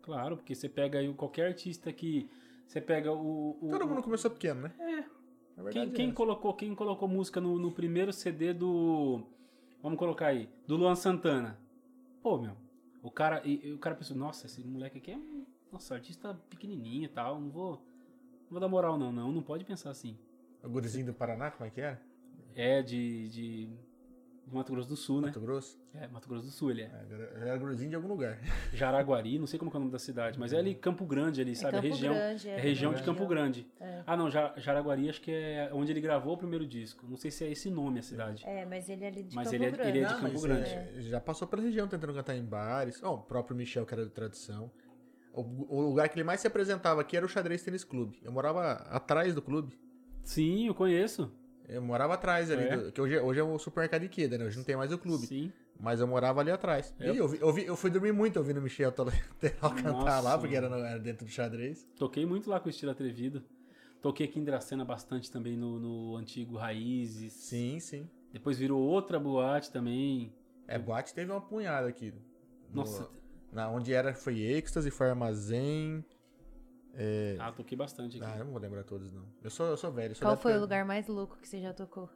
[0.03, 2.29] Claro, porque você pega aí qualquer artista que.
[2.67, 3.57] Você pega o.
[3.61, 4.73] o- Todo mundo começou pequeno, né?
[4.79, 5.05] É.
[5.57, 6.15] Verdade, Quem, é quem essa.
[6.15, 9.23] colocou, quem colocou música no, no primeiro CD do.
[9.83, 10.49] Vamos colocar aí.
[10.67, 11.59] Do Luan Santana.
[12.23, 12.57] Pô, meu.
[13.03, 15.45] O cara, e, e o cara pensou, nossa, esse moleque aqui é um.
[15.73, 17.41] Nossa, artista pequenininho e tal.
[17.41, 17.83] Não vou.
[18.55, 19.33] Não vou dar moral, não, não.
[19.33, 20.17] Não pode pensar assim.
[20.63, 22.01] O gurizinho do Paraná, como é que era?
[22.55, 23.29] É de.
[23.29, 23.69] de
[24.47, 25.29] do Mato Grosso do Sul, né?
[25.29, 25.79] Mato Grosso?
[25.95, 26.85] É, Mato Grosso do Sul ele é.
[26.85, 28.39] É, era- gurizinho de algum lugar.
[28.75, 31.57] Jaraguari, não sei como é o nome da cidade, mas é ali Campo Grande ali,
[31.57, 31.73] sabe?
[31.73, 32.13] Campo região.
[32.15, 33.27] Grande, é é, região é de Campo.
[33.27, 33.67] Grande.
[33.81, 34.03] É.
[34.07, 37.07] Ah, não, Ja- Jaraguari acho que é onde ele gravou o primeiro disco.
[37.09, 38.45] Não sei se é esse nome a cidade.
[38.47, 39.89] É, mas ele é ali de Mas Campo ele é- Grande.
[39.89, 40.71] ele é de Não, Campo mas, Grande.
[40.71, 43.03] é, já passou pela região tentando cantar em bares.
[43.03, 44.71] Ó, o próprio Michel, que era de tradição.
[45.35, 48.19] O, o lugar que ele mais se apresentava aqui era o Xadrez Tênis Clube.
[48.23, 49.77] Eu morava atrás do clube.
[50.23, 51.31] Sim, eu conheço.
[51.69, 52.77] Eu morava atrás ali, É?
[52.77, 54.45] do- que hoje, é- hoje é o supermercado Ikeda, né?
[54.45, 55.27] Hoje não tem mais o clube.
[55.27, 55.53] Sim.
[55.81, 56.95] Mas eu morava ali atrás.
[57.01, 57.11] É.
[57.13, 59.11] E eu, vi- eu, vi- eu fui dormir muito ouvindo o Michel Teló
[60.07, 61.85] cantar lá, porque era, no- era dentro do xadrez.
[61.99, 63.43] Toquei muito lá com o estilo atrevido.
[64.01, 67.33] Toquei aqui em Dracena bastante também no, no antigo Raízes.
[67.33, 68.09] Sim, sim.
[68.33, 70.33] Depois virou outra boate também.
[70.69, 72.13] É, boate teve uma punhada aqui.
[72.71, 73.09] No- Nossa,
[73.55, 76.05] na, onde era, foi êxtase, foi armazém.
[77.39, 78.27] ah, toquei bastante aqui.
[78.31, 79.25] Ah, eu não vou lembrar todos, não.
[79.43, 80.11] Eu sou, eu sou velho.
[80.11, 82.11] eu sou Qual foi o lugar mais louco que você já tocou?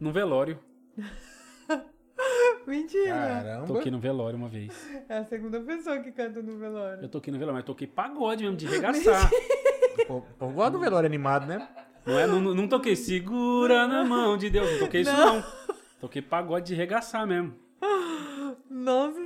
[0.00, 0.58] No velório.
[2.66, 3.14] Mentira!
[3.14, 3.66] Caramba.
[3.66, 4.72] Toquei no velório uma vez.
[5.08, 7.02] É a segunda pessoa que canta no velório.
[7.02, 9.30] Eu toquei no velório, mas toquei pagode mesmo, de regaçar.
[10.06, 11.68] Pô, gosta do velório animado, né?
[12.04, 14.70] Não, é, não, não toquei segura na mão de Deus.
[14.72, 15.42] Não toquei isso não.
[16.00, 17.54] Toquei pagode de regaçar mesmo.
[18.68, 19.21] Nossa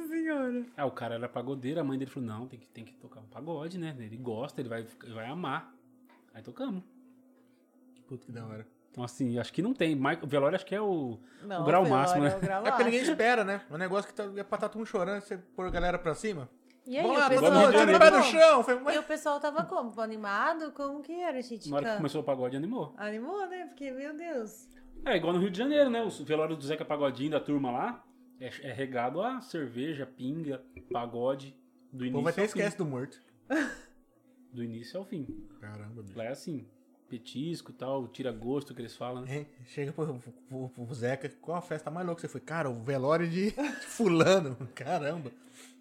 [0.50, 0.66] senhora!
[0.76, 3.20] Ah, o cara era pagodeiro, a mãe dele falou, não, tem que, tem que tocar
[3.20, 3.94] um pagode, né?
[3.98, 5.72] Ele gosta, ele vai, ele vai amar.
[6.34, 6.82] Aí tocamos.
[8.06, 8.66] Puta que da hora.
[8.90, 9.94] Então, assim, acho que não tem.
[10.22, 12.36] O velório acho que é o, Não, o grau velório máximo, é né?
[12.36, 13.60] o grau É porque ninguém espera, né?
[13.70, 16.14] Um negócio que tá, é pra estar todo mundo chorando, você pôr a galera pra
[16.14, 16.48] cima.
[16.86, 18.22] E aí, Vamos o lá, pessoal, o pé do como?
[18.22, 18.62] chão.
[18.62, 20.00] Foi, E o pessoal tava como?
[20.00, 20.70] Animado?
[20.72, 21.68] Como que era, gente?
[21.68, 22.94] Na hora que começou o pagode, animou.
[22.96, 23.66] Animou, né?
[23.66, 24.68] Porque, meu Deus.
[25.04, 26.02] É igual no Rio de Janeiro, né?
[26.02, 28.04] O velório do Zeca Pagodinho, da turma lá,
[28.40, 30.62] é, é regado a cerveja, pinga,
[30.92, 31.56] pagode,
[31.92, 32.58] do O início povo até ao fim.
[32.58, 33.20] esquece do morto.
[34.52, 35.26] Do início ao fim.
[35.60, 36.16] Caramba, bicho.
[36.16, 36.66] Lá é assim,
[37.10, 39.38] petisco e tal, tira gosto que eles falam, né?
[39.38, 39.48] Hein?
[39.66, 40.18] Chega pro,
[40.48, 42.40] pro, pro Zeca, qual a festa mais louca que você foi?
[42.40, 43.50] Cara, o velório de
[43.86, 44.56] fulano.
[44.74, 45.30] Caramba.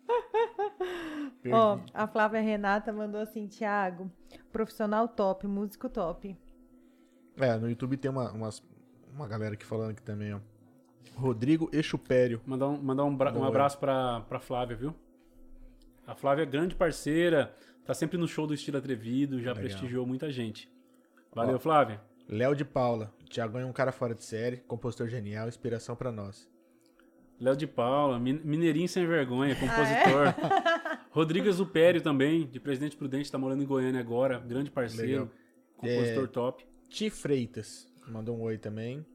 [1.52, 4.12] Ó, a Flávia Renata mandou assim, Thiago,
[4.52, 6.36] profissional top, músico top.
[7.38, 8.62] É, no YouTube tem uma, umas,
[9.14, 10.40] uma galera aqui falando aqui também, ó.
[11.14, 12.42] Rodrigo Exupério.
[12.46, 14.96] Mandar um, mandar um, bra- um abraço pra, pra Flávia, viu?
[16.08, 19.56] A Flávia é grande parceira, tá sempre no show do Estilo Atrevido, já Legal.
[19.64, 20.70] prestigiou muita gente.
[21.34, 21.60] Valeu, Ó.
[21.60, 22.02] Flávia.
[22.28, 23.14] Léo de Paula.
[23.30, 26.50] Tiagão é um cara fora de série, compositor genial, inspiração pra nós.
[27.40, 29.56] Léo de Paula, min- mineirinho sem Ah, vergonha, é?
[29.56, 30.34] compositor.
[31.12, 35.32] Rodrigo Zupério também, de Presidente Prudente, tá morando em Goiânia agora, grande parceiro, Legal.
[35.78, 36.66] compositor É, top.
[36.90, 37.88] Ti Freitas.
[38.08, 39.06] Mandou um oi também.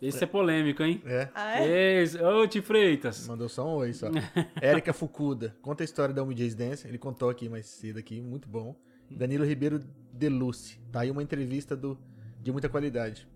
[0.00, 1.02] Esse é polêmico, hein?
[1.04, 1.28] É.
[1.34, 2.02] Ah, é?
[2.02, 2.22] Esse...
[2.22, 3.26] Ô, Ti Freitas.
[3.28, 4.06] Mandou só um oi só.
[4.60, 5.54] Érica Fukuda.
[5.60, 6.86] Conta a história da Home Jazz Dance.
[6.88, 8.74] Ele contou aqui mais cedo aqui, muito bom.
[9.10, 9.78] Danilo Ribeiro
[10.12, 10.78] Deluce.
[10.90, 11.98] Tá aí uma entrevista do,
[12.40, 13.28] de muita qualidade.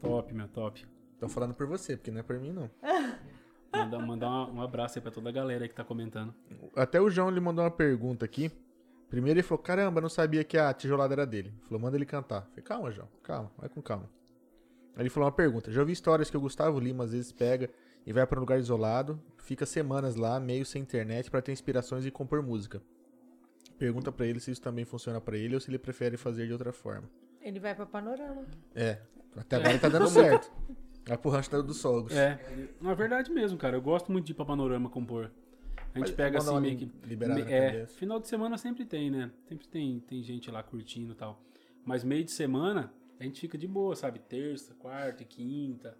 [0.00, 0.84] Top, meu, top.
[1.20, 2.68] Tô falando por você, porque não é por mim, não.
[3.74, 6.34] Mandar, mandar uma- um abraço aí pra toda a galera aí que tá comentando.
[6.76, 8.50] Até o João ele mandou uma pergunta aqui.
[9.08, 11.54] Primeiro ele falou: caramba, não sabia que a tijolada era dele.
[11.64, 12.42] Falou: manda ele cantar.
[12.48, 14.10] Falei: calma, João, calma, vai com calma.
[14.94, 17.70] Aí ele falou uma pergunta: já ouvi histórias que o Gustavo Lima às vezes pega
[18.06, 22.04] e vai pra um lugar isolado, fica semanas lá, meio sem internet, pra ter inspirações
[22.04, 22.82] e compor música.
[23.78, 26.52] Pergunta pra ele se isso também funciona pra ele ou se ele prefere fazer de
[26.52, 27.08] outra forma.
[27.40, 28.44] Ele vai pra Panorama.
[28.74, 28.98] É,
[29.36, 30.50] até agora tá dando certo.
[31.06, 32.16] Vai pro rancho dos sogros.
[32.16, 32.38] É,
[32.80, 33.76] na verdade mesmo, cara.
[33.76, 35.30] Eu gosto muito de ir pra Panorama compor.
[35.94, 36.86] A gente Mas pega assim meio que.
[36.86, 39.30] me- na é, final de semana sempre tem, né?
[39.48, 41.42] Sempre tem, tem gente lá curtindo e tal.
[41.84, 44.18] Mas meio de semana a gente fica de boa, sabe?
[44.18, 45.96] Terça, quarta e quinta.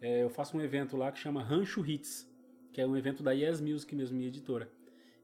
[0.00, 2.30] É, eu faço um evento lá que chama Rancho Hits,
[2.72, 4.70] que é um evento da Yes Music mesmo, minha editora.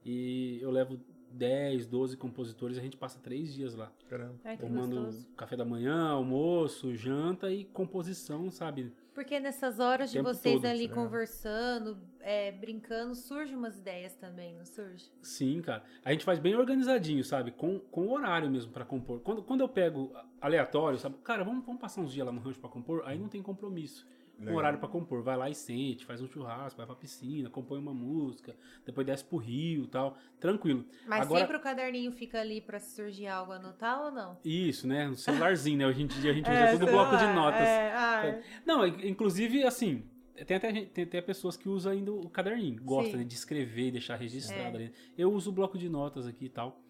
[0.03, 0.99] E eu levo
[1.31, 3.91] 10, 12 compositores e a gente passa três dias lá.
[4.09, 4.35] Caramba.
[4.43, 5.27] Ai, que Tomando gostoso.
[5.37, 8.91] café da manhã, almoço, janta e composição, sabe?
[9.19, 10.93] Porque nessas horas de vocês todo, ali né?
[10.93, 15.11] conversando, é, brincando, surgem umas ideias também, não surge?
[15.21, 15.83] Sim, cara.
[16.05, 17.51] A gente faz bem organizadinho, sabe?
[17.51, 19.19] Com, com o horário mesmo pra compor.
[19.19, 21.17] Quando, quando eu pego aleatório, sabe?
[21.21, 23.03] Cara, vamos, vamos passar uns dias lá no rancho pra compor?
[23.05, 24.07] Aí não tem compromisso.
[24.39, 24.55] Um Legal.
[24.57, 25.21] horário pra compor.
[25.21, 29.23] Vai lá e sente, faz um churrasco, vai pra piscina, compõe uma música, depois desce
[29.25, 30.17] pro rio e tal.
[30.39, 30.85] Tranquilo.
[31.05, 34.37] Mas Agora- sempre o caderninho fica ali pra se surgir algo anotar ou não?
[34.45, 35.07] Isso, né?
[35.07, 35.85] No celularzinho, né?
[35.87, 37.59] Hoje em dia a gente usa É, tudo bloco de notas.
[37.61, 40.03] é, ah, Não, in- inclusive, assim,
[40.47, 43.91] tem até, tem até pessoas que usam ainda o caderninho, gostam né, de escrever e
[43.91, 44.83] deixar registrado É.
[44.85, 44.93] ali.
[45.17, 46.81] Eu uso o bloco de notas aqui e tal.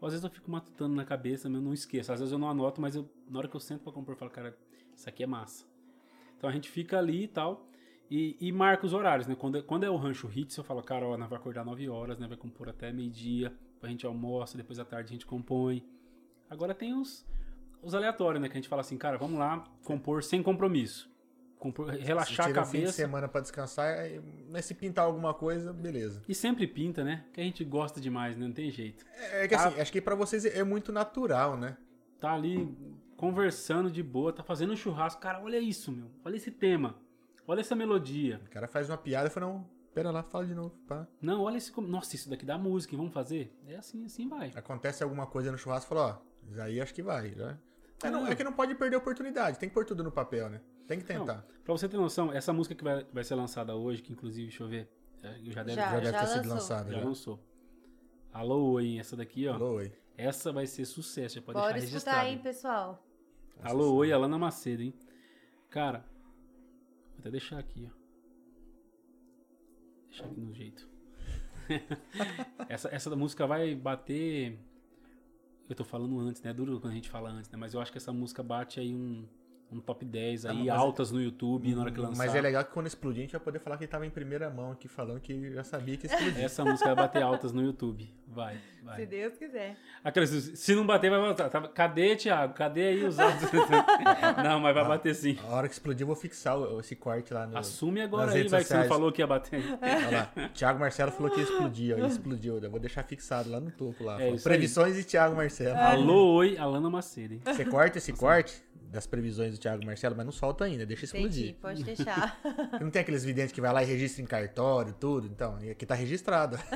[0.00, 2.12] Às vezes eu fico matutando na cabeça, mas eu não esqueço.
[2.12, 4.18] Às vezes eu não anoto, mas eu, na hora que eu sento pra compor, eu
[4.18, 4.54] falo, cara,
[4.94, 5.64] isso aqui é massa.
[6.36, 7.66] Então a gente fica ali e tal.
[8.10, 9.34] E, e marca os horários, né?
[9.34, 11.88] Quando, é- quando é o rancho hits, eu falo, cara, ó, nós vai acordar 9
[11.88, 12.28] horas, né?
[12.28, 15.84] Vai compor até meio-dia, a gente almoça, depois à tarde a gente compõe.
[16.48, 17.26] Agora tem os,
[17.82, 18.48] os aleatórios, né?
[18.48, 21.12] Que a gente fala assim, cara, vamos lá compor sem compromisso.
[21.58, 22.92] Compor, relaxar a um fim de cabeça.
[22.92, 24.20] semana pra descansar, aí,
[24.50, 26.22] mas se pintar alguma coisa, beleza.
[26.28, 27.24] E sempre pinta, né?
[27.32, 28.46] Que a gente gosta demais, né?
[28.46, 29.02] Não tem jeito.
[29.32, 31.78] É que assim, acho que pra vocês é muito natural, né?
[32.20, 32.76] Tá ali
[33.28, 35.20] conversando de boa, tá fazendo um churrasco.
[35.20, 36.10] Cara, olha isso, meu.
[36.24, 36.96] Olha esse tema.
[37.46, 38.40] Olha essa melodia.
[38.46, 40.70] O cara faz uma piada e fala, não, pera lá, fala de novo.
[40.86, 41.06] Pá.
[41.22, 41.72] Não, olha esse.
[41.80, 42.98] Nossa, isso daqui dá música, hein?
[42.98, 43.56] vamos fazer?
[43.66, 44.52] É assim, assim vai.
[44.54, 47.34] Acontece alguma coisa no churrasco, fala, ó, isso aí acho que vai.
[47.34, 47.58] Já.
[48.02, 48.28] É, não, Não.
[48.28, 50.60] é que não pode perder a oportunidade, tem que pôr tudo no papel, né?
[50.86, 51.46] Tem que tentar.
[51.64, 54.62] Pra você ter noção, essa música que vai, vai ser lançada hoje, que inclusive, deixa
[54.62, 54.90] eu ver.
[55.22, 56.54] é, Já deve, Já, já deve ter sido lançou.
[56.54, 56.92] lançado.
[56.92, 57.04] já Já.
[57.04, 57.40] lançou.
[58.32, 59.54] Alô, oi, essa daqui, ó.
[59.54, 59.92] Alô, oi.
[60.16, 62.28] Essa vai ser sucesso, já pode Bora deixar escutar, registrado.
[62.28, 63.04] hein, pessoal?
[63.62, 64.94] Alô, oi, Alana Macedo, hein?
[65.70, 66.04] Cara,
[67.10, 67.96] vou até deixar aqui, ó.
[70.08, 70.88] Deixar aqui no jeito.
[72.68, 74.58] essa, essa música vai bater.
[75.68, 76.50] Eu tô falando antes, né?
[76.50, 77.56] É duro quando a gente fala antes, né?
[77.56, 79.26] Mas eu acho que essa música bate aí um,
[79.74, 82.16] um top 10 aí, mas- altas no YouTube na hora que lançar.
[82.24, 84.10] Mas é legal que quando explodir, a gente vai poder falar que ele tava em
[84.10, 86.42] primeira mão aqui, falando que já sabia que explodir.
[86.44, 88.08] Essa música vai bater altas no YouTube.
[88.26, 89.06] Vai, Se vai.
[89.06, 89.76] Deus quiser.
[90.02, 91.48] Aquelas, se não bater, vai voltar.
[91.48, 92.52] Tá- Cadê, Thiago?
[92.54, 93.48] Cadê aí os altos?
[94.44, 95.38] não, mas vai bater sim.
[95.48, 97.56] A hora que explodir, eu vou fixar o- esse corte lá no.
[97.56, 98.98] Assume agora nas aí, redes vai que você não sociais.
[98.98, 99.62] falou que ia bater.
[99.80, 100.48] Olha lá.
[100.48, 102.06] Thiago Marcelo falou que ia explodir, ó.
[102.06, 102.58] Explodiu.
[102.58, 104.20] Eu vou deixar fixado lá no topo lá.
[104.20, 104.42] É isso aí.
[104.56, 105.76] Previsões de Thiago Marcelo.
[105.78, 107.40] Alô, oi, Alana Macedo, hein?
[107.44, 108.62] Você corta esse corte
[108.94, 111.54] das previsões do Thiago Marcelo, mas não solta ainda, deixa Entendi, explodir.
[111.60, 112.40] pode deixar.
[112.80, 115.26] Não tem aqueles videntes que vai lá e registra em cartório, tudo.
[115.26, 116.56] Então, e aqui tá registrado.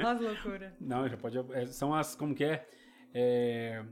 [0.00, 0.74] Nossa, loucura.
[0.80, 1.38] Não, já pode.
[1.52, 2.14] é, são as.
[2.16, 2.66] Como que é?
[3.12, 3.84] É,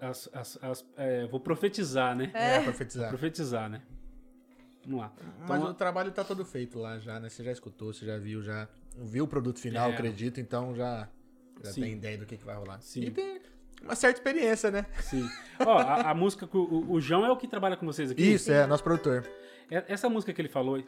[0.00, 2.30] as, as- as- é, vou profetizar, né?
[2.34, 3.08] É, profetizar.
[3.08, 3.82] Profetizar, né?
[4.84, 5.12] Vamos lá.
[5.46, 7.28] Mas Então, o trabalho tá todo feito lá já, né?
[7.28, 9.94] Você já escutou, você já viu, já viu o produto final, É.
[9.94, 11.08] acredito, então já,
[11.62, 11.82] já Sim.
[11.82, 12.80] tem ideia do que, que vai rolar.
[12.80, 13.02] Sim.
[13.02, 13.40] E tem
[13.82, 14.86] uma certa experiência, né?
[15.00, 15.28] Sim.
[15.64, 18.22] Ó, a, a música que o, o- João é o que trabalha com vocês aqui?
[18.22, 19.26] Isso, é, nosso produtor.
[19.70, 20.82] É- Essa música que ele falou.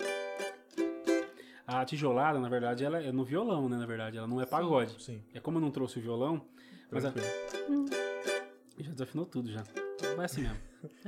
[1.66, 3.76] A tijolada, na verdade, ela é no violão, né?
[3.76, 5.02] Na verdade, ela não é pagode.
[5.02, 5.22] Sim.
[5.32, 6.44] É como eu não trouxe o violão,
[6.90, 7.86] mas a, tranquilo.
[8.78, 9.62] já desafinou tudo já.
[10.16, 10.56] Vai assim mesmo.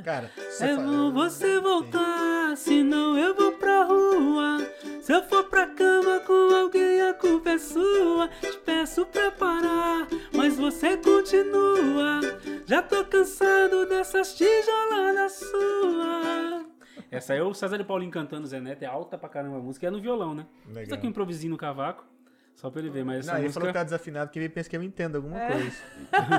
[0.05, 4.59] Cara, você É fa- bom você voltar, senão eu vou pra rua.
[5.05, 8.27] Se eu for pra cama com alguém, a culpa é sua.
[8.41, 12.21] Te peço pra parar, mas você continua.
[12.65, 16.67] Já tô cansado dessas tijoladas suas.
[17.11, 19.87] Essa é o César e Paulinho cantando Zé Neto, é alta pra caramba a música,
[19.87, 20.47] é no violão, né?
[20.69, 20.85] Legal.
[20.85, 22.07] Isso aqui um improvisinho no cavaco,
[22.55, 24.49] Só pra ele ver, mas essa Não, ele música falou que tá desafinado porque ele
[24.49, 25.77] pensa que eu entendo alguma coisa.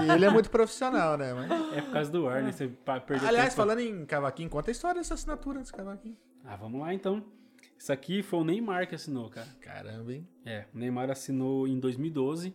[0.08, 1.36] E ele é muito profissional, né?
[1.36, 1.52] Mas...
[1.78, 2.52] é por causa do ar, né?
[2.52, 3.58] Você perdeu Aliás, tempo.
[3.58, 6.18] falando em cavaquinho, conta a história dessa assinatura desse cavaquinho.
[6.44, 7.24] Ah, vamos lá então.
[7.86, 9.48] Isso aqui foi o Neymar que assinou, cara.
[9.62, 10.28] Caramba, hein?
[10.44, 12.52] É, o Neymar assinou em 2012.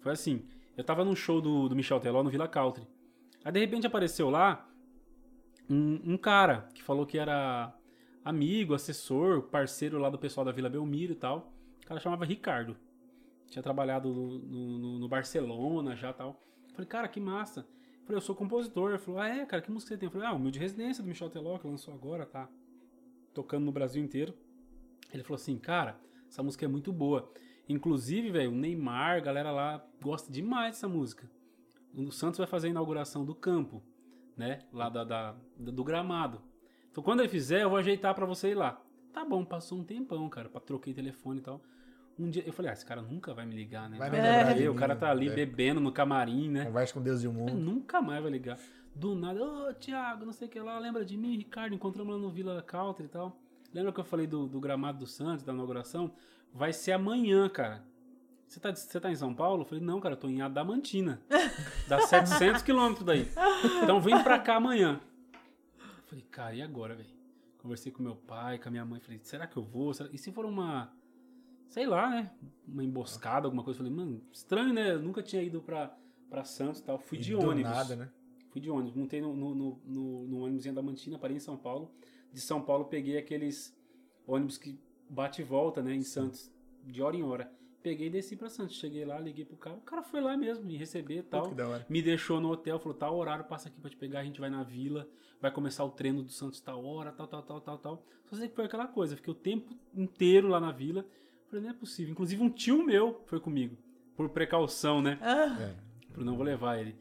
[0.00, 2.86] Foi assim, eu tava num show do, do Michel Teló no Villa Country.
[3.44, 4.66] Aí de repente apareceu lá
[5.68, 7.70] um, um cara que falou que era
[8.24, 11.52] amigo, assessor, parceiro lá do pessoal da Vila Belmiro e tal.
[11.82, 12.74] O cara chamava Ricardo.
[13.50, 14.38] Tinha trabalhado no,
[14.78, 16.42] no- no Barcelona já e tal.
[16.72, 17.60] Falei, cara, que massa.
[17.60, 18.88] Eu Falei, eu sou compositor.
[18.88, 20.06] Ele falou, ah, é, cara, que música você tem?
[20.06, 22.48] Eu falei, ah, Humilde Residência do Michel Teló, que lançou agora, tá
[23.34, 24.32] tocando no Brasil inteiro.
[25.12, 25.98] Ele falou assim, cara,
[26.28, 27.30] essa música é muito boa.
[27.68, 31.30] Inclusive, velho, o Neymar, a galera lá gosta demais dessa música.
[31.94, 33.82] O Santos vai fazer a inauguração do campo,
[34.36, 34.60] né?
[34.72, 36.40] Lá da, da- do gramado.
[36.90, 38.82] Então, quando ele fizer, eu vou ajeitar pra você ir lá.
[39.12, 41.60] Tá bom, passou um tempão, cara, pra troquei telefone e tal.
[42.18, 43.96] Um dia eu falei, ah, esse cara nunca vai me ligar, né?
[43.98, 45.34] Vai me lembrar ver, de o mim, cara tá ali é.
[45.34, 46.64] bebendo no camarim, né?
[46.66, 47.54] Conversa com Deus e o Ele mundo.
[47.54, 48.58] nunca mais vai ligar.
[48.94, 51.74] Do nada, ô Thiago, não sei o que lá, lembra de mim, Ricardo?
[51.74, 53.38] Encontramos lá no Vila Country e tal.
[53.72, 56.12] Lembra que eu falei do, do gramado do Santos, da inauguração?
[56.52, 57.82] Vai ser amanhã, cara.
[58.46, 59.62] Você tá, você tá em São Paulo?
[59.62, 61.22] Eu falei, não, cara, eu tô em Adamantina.
[61.88, 63.26] Dá 700 quilômetros daí.
[63.82, 65.00] Então vem pra cá amanhã.
[65.78, 67.08] Eu falei, cara, e agora, velho?
[67.58, 69.00] Conversei com meu pai, com a minha mãe.
[69.00, 69.94] Falei, será que eu vou?
[69.94, 70.92] Será- E se for uma,
[71.70, 72.30] sei lá, né?
[72.68, 73.80] Uma emboscada, alguma coisa?
[73.80, 74.92] Eu falei, mano, estranho, né?
[74.92, 75.96] Eu nunca tinha ido pra,
[76.28, 76.98] pra Santos e tal.
[76.98, 77.70] Fui E de do ônibus.
[77.72, 78.10] nada, né?
[78.50, 81.56] Fui de ônibus, montei no, no, no, no, no ônibus em Adamantina, parei em São
[81.56, 81.90] Paulo.
[82.32, 83.76] De São Paulo peguei aqueles
[84.26, 84.78] ônibus que
[85.08, 86.50] bate e volta, né, em Santos,
[86.84, 87.52] de hora em hora.
[87.82, 88.76] Peguei e desci pra Santos.
[88.76, 89.76] Cheguei lá, liguei pro cara.
[89.76, 91.42] O cara foi lá mesmo me receber e tal.
[91.42, 91.86] Puta que da hora.
[91.88, 94.48] Me deixou no hotel, falou, tal horário, passa aqui pra te pegar, a gente vai
[94.48, 95.08] na vila,
[95.40, 98.06] vai começar o treino do Santos tal hora, tal, tal, tal, tal, tal.
[98.30, 101.04] Só sei que foi aquela coisa, fiquei o tempo inteiro lá na vila.
[101.48, 102.12] Falei, não é possível.
[102.12, 103.76] Inclusive um tio meu foi comigo,
[104.16, 105.18] por precaução, né?
[105.20, 105.74] Ah, É.
[106.12, 106.94] Falei, não vou levar ele.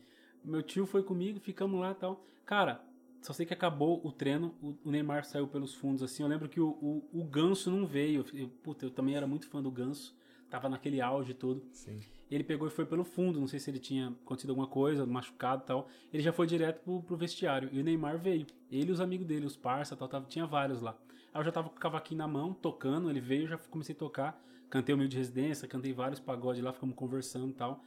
[0.43, 2.25] Meu tio foi comigo, ficamos lá e tal.
[2.43, 2.83] Cara,
[3.21, 6.23] só sei que acabou o treino, o, o Neymar saiu pelos fundos assim.
[6.23, 8.25] Eu lembro que o, o, o Ganso não veio.
[8.33, 10.15] Eu, puta, eu também era muito fã do Ganso.
[10.49, 11.63] Tava naquele auge todo.
[11.71, 11.99] Sim.
[12.29, 13.39] Ele pegou e foi pelo fundo.
[13.39, 15.87] Não sei se ele tinha acontecido alguma coisa, machucado e tal.
[16.11, 17.69] Ele já foi direto pro, pro vestiário.
[17.71, 18.47] E o Neymar veio.
[18.71, 20.97] Ele e os amigos dele, os parça tal, tava, tinha vários lá.
[21.31, 23.09] Aí eu já tava com o cavaquinho na mão, tocando.
[23.09, 24.43] Ele veio, já comecei a tocar.
[24.67, 27.83] Cantei o Mil de Residência, cantei vários pagodes lá, ficamos conversando e tal.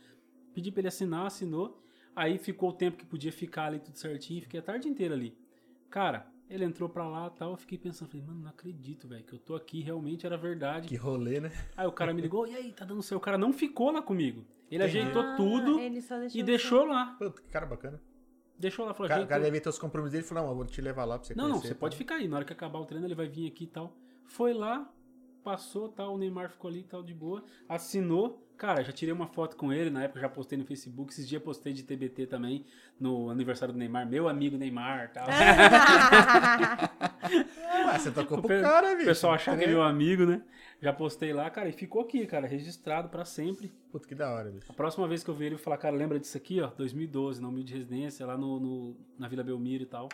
[0.55, 1.82] Pedi pra ele assinar, assinou.
[2.16, 4.41] Aí ficou o tempo que podia ficar ali tudo certinho.
[4.43, 5.36] Fiquei a tarde inteira ali.
[5.91, 7.51] Cara, ele entrou pra lá e tal.
[7.53, 10.86] Eu fiquei pensando, falei, mano, não acredito, velho, que eu tô aqui, realmente era verdade.
[10.89, 11.51] Que rolê, né?
[11.77, 13.19] Aí o cara me ligou, e aí, tá dando certo?
[13.19, 14.45] O cara não ficou lá comigo.
[14.70, 14.99] Ele Entendi.
[15.01, 17.16] ajeitou ah, tudo ele só deixou e você- deixou lá.
[17.19, 18.01] Puta, que cara bacana.
[18.59, 20.57] Deixou lá, falou, cara, o cara deve ter os compromissos dele e falou, não, eu
[20.57, 21.81] vou te levar lá pra você Não, não, conhecer, você tá?
[21.81, 22.28] pode ficar aí.
[22.28, 23.93] Na hora que acabar o treino, ele vai vir aqui e tal.
[24.24, 24.89] Foi lá,
[25.45, 27.45] passou tal, o Neymar ficou ali e tal, de boa.
[27.69, 28.41] Assinou.
[28.57, 31.12] Cara, já tirei uma foto com ele, na época já postei no Facebook.
[31.12, 32.65] Esses dias postei de TBT também,
[33.01, 34.09] no aniversário do Neymar.
[34.09, 35.27] Meu amigo Neymar tal.
[37.87, 39.07] Ah, você tocou O pro cara, O bicho.
[39.09, 40.43] pessoal achar que é meu amigo, né?
[40.81, 43.73] Já postei lá, cara, e ficou aqui, cara, registrado pra sempre.
[43.91, 44.66] Puta, que da hora, bicho.
[44.71, 46.69] A próxima vez que eu ver ele, eu vou falar, cara, lembra disso aqui, ó?
[46.69, 50.09] 2012, na humilde residência, lá no, no- na Vila Belmiro e tal.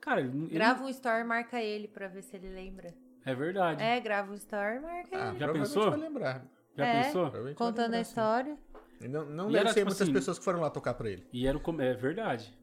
[0.00, 2.94] Cara, ele- Grava um story e marca ele pra ver se ele lembra.
[3.24, 3.82] É verdade.
[3.82, 5.38] É, grava um story e marca Ah, ele.
[5.38, 5.90] Já pensou?
[5.90, 6.44] vai lembrar.
[6.76, 7.02] Já É.
[7.02, 7.22] pensou?
[7.22, 8.10] Provavelmente vai Contando a lembrar, sim.
[8.10, 8.58] história.
[9.00, 10.94] E Não, não E deve era, ser tipo muitas assim- pessoas que foram lá tocar
[10.94, 11.26] pra ele.
[11.32, 12.56] E era o come- é verdade.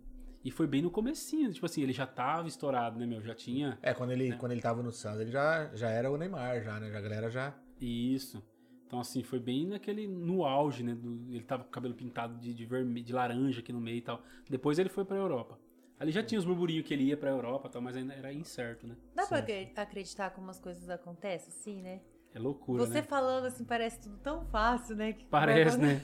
[0.44, 3.22] E foi bem no comecinho, tipo assim, ele já tava estourado, né, meu?
[3.22, 6.18] Já tinha É, quando ele, quando ele tava no Santos, ele já, já era o
[6.18, 6.90] Neymar, já, né?
[6.90, 7.53] Já, a galera já...
[7.81, 8.41] isso.
[8.88, 10.07] Então, assim, foi bem naquele.
[10.07, 10.95] no auge, né?
[10.95, 13.98] do- ele tava com o cabelo pintado de, de, vermelho, de laranja aqui no meio
[13.98, 14.23] e tal.
[14.49, 15.60] Depois ele foi pra Europa.
[15.99, 18.31] Ali já tinha os burburinhos que ele ia pra Europa e tal, mas ainda era
[18.31, 18.95] incerto, né?
[19.13, 19.43] Dá pra Sim.
[19.43, 21.99] acre- acreditar como as coisas acontecem, assim, né?
[22.34, 23.01] É loucura, Você né?
[23.01, 25.13] falando assim, parece tudo tão fácil, né?
[25.13, 26.01] que Parece, vai né?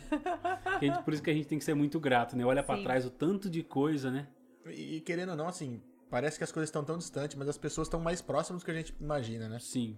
[0.79, 2.43] Que a gente- por isso que a gente tem que ser muito grato, né?
[2.43, 2.83] Olha pra Sim.
[2.83, 4.27] trás o tanto de coisa, né?
[4.65, 7.57] E, e querendo ou não, assim, parece que as coisas estão tão distantes, mas as
[7.57, 9.59] pessoas estão mais próximas do que a gente imagina, né?
[9.59, 9.97] Sim.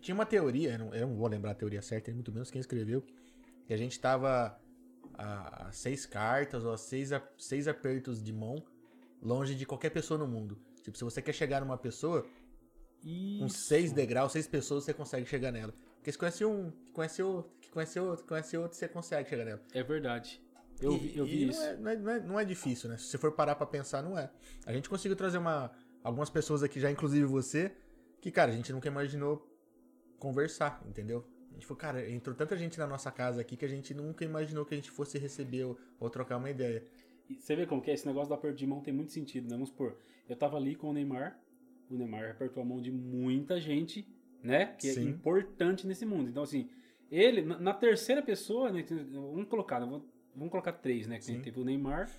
[0.00, 2.60] Tinha uma teoria, eu não, eu não vou lembrar a teoria certa, muito menos quem
[2.60, 3.02] escreveu,
[3.66, 4.60] que a gente tava
[5.14, 8.62] a, a seis cartas ou a seis, a- seis apertos de mão
[9.22, 10.58] longe de qualquer pessoa no mundo.
[10.82, 12.22] Tipo, se você quer chegar numa pessoa,
[13.02, 13.58] com Isso.
[13.66, 15.72] seis degraus, seis pessoas, você consegue chegar nela.
[15.96, 19.28] Porque se conhece um, que conhece outro, que conhece outro, que conhece outro, você consegue
[19.28, 19.62] chegar nela.
[19.72, 20.40] É verdade.
[20.80, 21.62] Eu E- vi, eu vi não isso.
[21.62, 22.96] é- Não é, não, é, não é difícil, né?
[22.96, 24.30] Se você for parar pra pensar, não é.
[24.64, 25.70] A gente conseguiu trazer uma,
[26.02, 27.72] algumas pessoas aqui, já inclusive você,
[28.20, 29.44] que, cara, a gente nunca imaginou
[30.18, 31.24] conversar, entendeu?
[31.50, 34.24] A gente falou, cara, entrou tanta gente na nossa casa aqui que a gente nunca
[34.24, 36.84] imaginou que a gente fosse receber ou, ou trocar uma ideia.
[37.38, 37.94] Você vê como que é?
[37.94, 39.52] Esse negócio do aperto de mão tem muito sentido, né?
[39.52, 39.96] Vamos supor,
[40.28, 41.38] eu tava ali com o Neymar,
[41.90, 44.06] o Neymar apertou a mão de muita gente,
[44.42, 44.74] né?
[44.78, 45.06] Que Sim.
[45.06, 46.28] é importante nesse mundo.
[46.30, 46.68] Então, assim,
[47.10, 48.84] Ele, na, na terceira pessoa, né?
[49.12, 51.18] Vamos colocar, né, vamos, vamos colocar três, né?
[51.18, 51.60] Que tem, Sim.
[51.60, 52.10] o Neymar,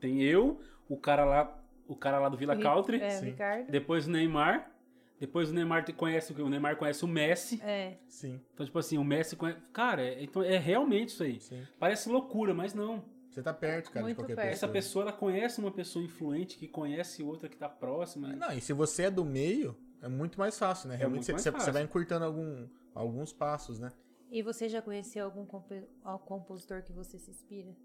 [0.00, 4.70] tem eu, o cara lá, o cara lá do Villa Country, É, depois o Neymar,
[5.18, 6.42] depois o Neymar conhece o que?
[6.42, 7.60] O Neymar conhece o Messi.
[7.62, 7.98] É.
[8.06, 9.60] Sim, Então, tipo assim, o Messi conhece.
[9.72, 11.40] Cara, é, então é realmente isso aí.
[11.40, 11.62] sim.
[11.78, 13.04] Parece loucura, mas não.
[13.38, 14.48] Você tá perto, cara, Muito de qualquer perto.
[14.48, 14.72] Essa pessoa.
[14.72, 18.34] pessoa, ela conhece uma pessoa influente que conhece outra que tá próxima.
[18.34, 20.96] Não, e se você é do meio, é muito mais fácil, né?
[20.96, 21.66] Realmente muito você, fácil.
[21.66, 23.92] você vai encurtando algum, alguns passos, né?
[24.28, 27.76] E você já conheceu algum compositor que você se inspira?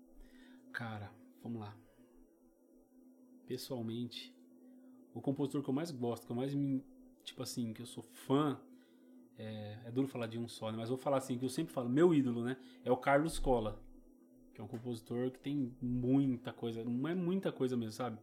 [0.71, 1.11] Cara,
[1.43, 1.77] vamos lá.
[3.45, 4.35] Pessoalmente,
[5.13, 6.83] o compositor que eu mais gosto, que eu mais me.
[7.23, 8.59] Tipo assim, que eu sou fã.
[9.37, 10.77] É, é duro falar de um só, né?
[10.77, 12.57] Mas eu vou falar assim, que eu sempre falo, meu ídolo, né?
[12.83, 13.79] É o Carlos Cola.
[14.53, 16.83] Que é um compositor que tem muita coisa.
[16.83, 18.17] Não é muita coisa mesmo, sabe?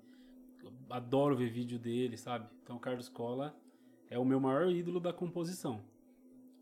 [0.89, 2.49] Adoro ver vídeo dele, sabe?
[2.63, 3.55] Então o Carlos Cola
[4.09, 5.81] é o meu maior ídolo da composição.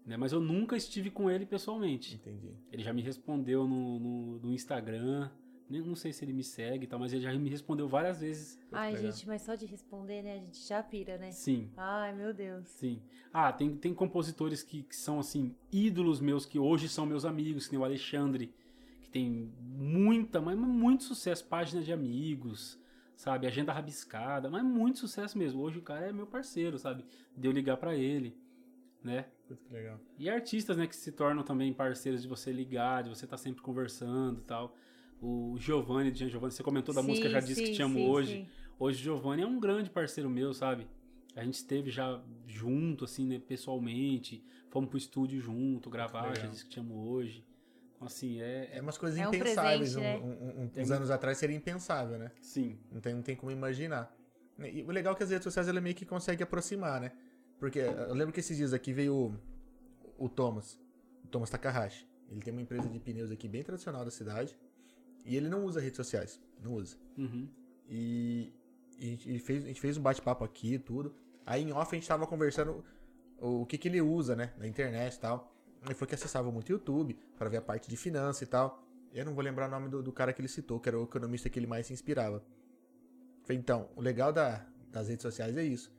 [0.06, 0.16] Né?
[0.16, 2.14] Mas eu nunca estive com ele pessoalmente.
[2.14, 2.54] Entendi.
[2.72, 5.30] Ele já me respondeu no, no, no Instagram.
[5.68, 8.20] Nem, não sei se ele me segue e tal, mas ele já me respondeu várias
[8.20, 8.58] vezes.
[8.72, 9.12] Ai, legal.
[9.12, 10.36] gente, mas só de responder, né?
[10.36, 11.30] A gente já pira, né?
[11.30, 12.66] Sim, Ai, meu Deus.
[12.68, 13.02] sim.
[13.30, 17.66] Ah, tem, tem compositores que, que são, assim, ídolos meus, que hoje são meus amigos,
[17.66, 18.50] que nem o Alexandre,
[19.08, 22.78] que tem muita, mas muito sucesso, página de amigos,
[23.16, 23.46] sabe?
[23.46, 25.62] Agenda rabiscada, mas muito sucesso mesmo.
[25.62, 27.04] Hoje o cara é meu parceiro, sabe?
[27.36, 28.36] De eu ligar pra ele,
[29.02, 29.26] né?
[29.46, 29.98] Que legal.
[30.18, 33.62] E artistas, né, que se tornam também parceiros de você ligar, de você estar sempre
[33.62, 34.76] conversando e tal.
[35.20, 37.94] O Giovanni, Jean Giovanni, você comentou da Sim, música, já disse que sim, te amo
[37.94, 38.32] sim, hoje.
[38.32, 38.48] sim.
[38.78, 40.86] Hoje o Giovanni é um grande parceiro meu, sabe?
[41.34, 44.44] A gente esteve já junto, assim, né, pessoalmente.
[44.70, 47.44] Fomos pro estúdio junto, gravar, já disse que te amo hoje.
[48.00, 48.70] Assim, é...
[48.76, 49.94] É umas coisas É um impensáveis.
[49.94, 50.36] presente, um- né?
[50.40, 52.30] um- um- É uns anos atrás seria impensável, né?
[52.40, 54.14] Sim, Não tem, não tem como imaginar.
[54.58, 57.12] E o legal é que as redes sociais ela meio que consegue aproximar, né?
[57.58, 59.14] Porque eu lembro que esses dias aqui veio
[60.16, 60.80] o, o Thomas,
[61.24, 62.08] o Thomas Takahashi.
[62.30, 64.56] Ele tem uma empresa de pneus aqui bem tradicional da cidade.
[65.24, 66.40] E ele não usa redes sociais.
[66.62, 66.96] Não usa.
[67.16, 67.48] uhum.
[67.88, 68.52] E,
[68.98, 71.14] e, e fez, a gente fez um bate-papo aqui e tudo.
[71.46, 72.84] Aí em off a gente tava conversando
[73.40, 74.52] o, o que, que ele usa, né?
[74.58, 75.54] Na internet e tal.
[75.84, 78.82] Ele falou que acessava muito o YouTube para ver a parte de finança e tal.
[79.12, 81.04] Eu não vou lembrar o nome do, do cara que ele citou, que era o
[81.04, 82.42] economista que ele mais se inspirava.
[83.44, 85.90] Falei, então, o legal da- das redes sociais é isso.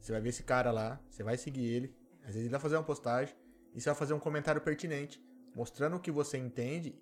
[0.00, 2.76] Você vai ver esse cara lá, você vai seguir ele, às vezes ele vai fazer
[2.76, 3.34] uma postagem
[3.74, 5.22] e você vai fazer um comentário pertinente,
[5.54, 6.94] mostrando o que você entende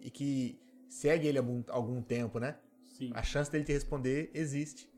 [0.00, 2.56] e que segue ele algum, algum tempo, né?
[2.86, 3.10] Sim.
[3.14, 4.88] A chance dele te responder existe.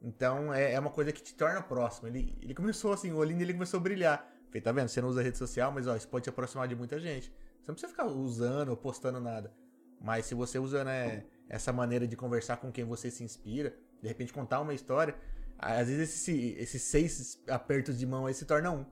[0.00, 2.06] Então é, é uma coisa que te torna próximo.
[2.08, 4.30] Ele, ele começou assim, o olhinho dele começou a brilhar.
[4.48, 4.88] Falei, tá vendo?
[4.88, 7.28] Você não usa rede social, mas ó, isso pode te aproximar de muita gente.
[7.28, 9.52] Você não precisa ficar usando ou postando nada.
[10.00, 14.08] Mas se você usa né, essa maneira de conversar com quem você se inspira, de
[14.08, 15.16] repente contar uma história,
[15.58, 18.86] às vezes esse- esses seis apertos de mão aí se tornam um.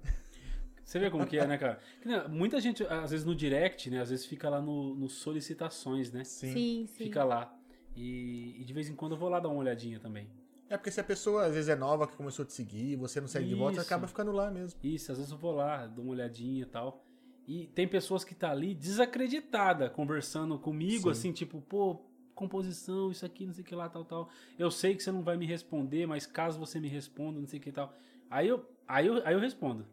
[0.84, 1.80] Você vê como que é, né, cara?
[2.28, 6.22] Muita gente, às vezes no direct, né, às vezes fica lá no, no solicitações, né?
[6.22, 6.52] Sim.
[6.52, 7.04] Sim, sim.
[7.04, 7.52] Fica lá.
[7.96, 10.28] E, e de vez em quando eu vou lá dar uma olhadinha também.
[10.68, 13.20] É porque se a pessoa às vezes é nova, que começou a te seguir, você
[13.20, 13.86] não segue de volta, Isso.
[13.86, 14.78] acaba ficando lá mesmo.
[14.82, 17.04] Isso, às vezes eu vou lá, dou uma olhadinha e tal.
[17.46, 21.10] E tem pessoas que tá ali desacreditada, conversando comigo, Sim.
[21.10, 22.00] assim, tipo, pô,
[22.34, 24.28] composição, isso aqui, não sei o que lá, tal, tal.
[24.58, 27.60] Eu sei que você não vai me responder, mas caso você me responda, não sei
[27.60, 27.94] o que tal.
[28.28, 29.86] Aí eu, aí eu, aí eu respondo.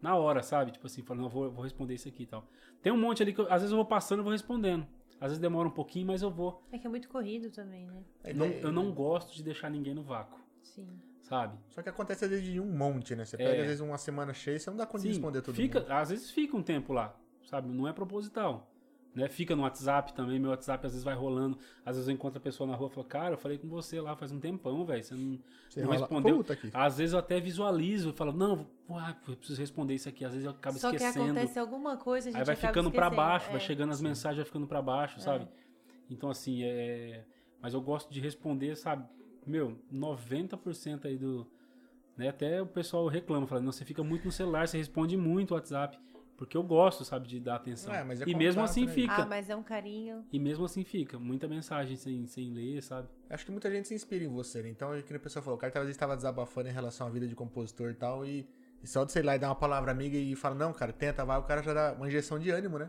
[0.00, 0.70] Na hora, sabe?
[0.70, 2.46] Tipo assim, falando, vou, vou responder isso aqui e tal.
[2.82, 4.86] Tem um monte ali que eu- às vezes eu vou passando e vou respondendo.
[5.20, 6.62] Às vezes demora um pouquinho, mas eu vou.
[6.70, 8.02] É que é muito corrido também, né?
[8.22, 10.88] É, Não- é- eu não gosto de deixar ninguém no vácuo, Sim.
[11.22, 11.58] sabe?
[11.70, 13.24] Só que acontece às vezes de um monte, né?
[13.24, 13.38] Você É.
[13.38, 15.90] pega às vezes uma semana cheia e você não dá conta de responder fica, mundo.
[15.92, 17.68] Às vezes fica um tempo lá, sabe?
[17.68, 18.67] Não é proposital.
[19.14, 19.28] Né?
[19.28, 21.58] Fica no WhatsApp também, meu WhatsApp às vezes vai rolando.
[21.84, 24.00] Às vezes eu encontro a pessoa na rua e falo, cara, eu falei com você
[24.00, 25.02] lá faz um tempão, velho.
[25.02, 26.44] Você não, Você não respondeu.
[26.72, 30.24] Às vezes eu até visualizo e falo, não, pô, ah, eu preciso responder isso aqui.
[30.24, 31.24] Às vezes eu acabo Só que esquecendo.
[31.32, 33.28] acontece alguma coisa, a gente Aí vai acaba ficando pra esquecendo.
[33.28, 33.60] baixo, vai É.
[33.60, 35.48] chegando as mensagens, vai ficando pra baixo, sabe?
[36.10, 37.24] Então, assim, é.
[37.60, 39.04] Mas eu gosto de responder, sabe?
[39.44, 41.46] Meu, 90% aí do.
[42.16, 42.28] Né?
[42.28, 45.54] Até o pessoal reclama, fala, não, você fica muito no celular, você responde muito o
[45.54, 45.98] WhatsApp.
[46.38, 47.92] Porque eu gosto, sabe, de dar atenção.
[47.92, 48.92] É, mas é e mesmo contato, assim né?
[48.92, 49.22] fica.
[49.22, 50.24] Ah, mas é um carinho.
[50.32, 51.18] E mesmo assim fica.
[51.18, 53.08] Muita mensagem sem, sem ler, sabe?
[53.28, 54.68] Acho que muita gente se inspira em você, né?
[54.68, 57.26] Então, é que a pessoa falou, o cara talvez estava desabafando em relação à vida
[57.26, 58.48] de compositor e tal, e,
[58.80, 61.24] e só de sei lá e dar uma palavra amiga e fala, não, cara, tenta,
[61.24, 62.88] vai, o cara já dá uma injeção de ânimo, né?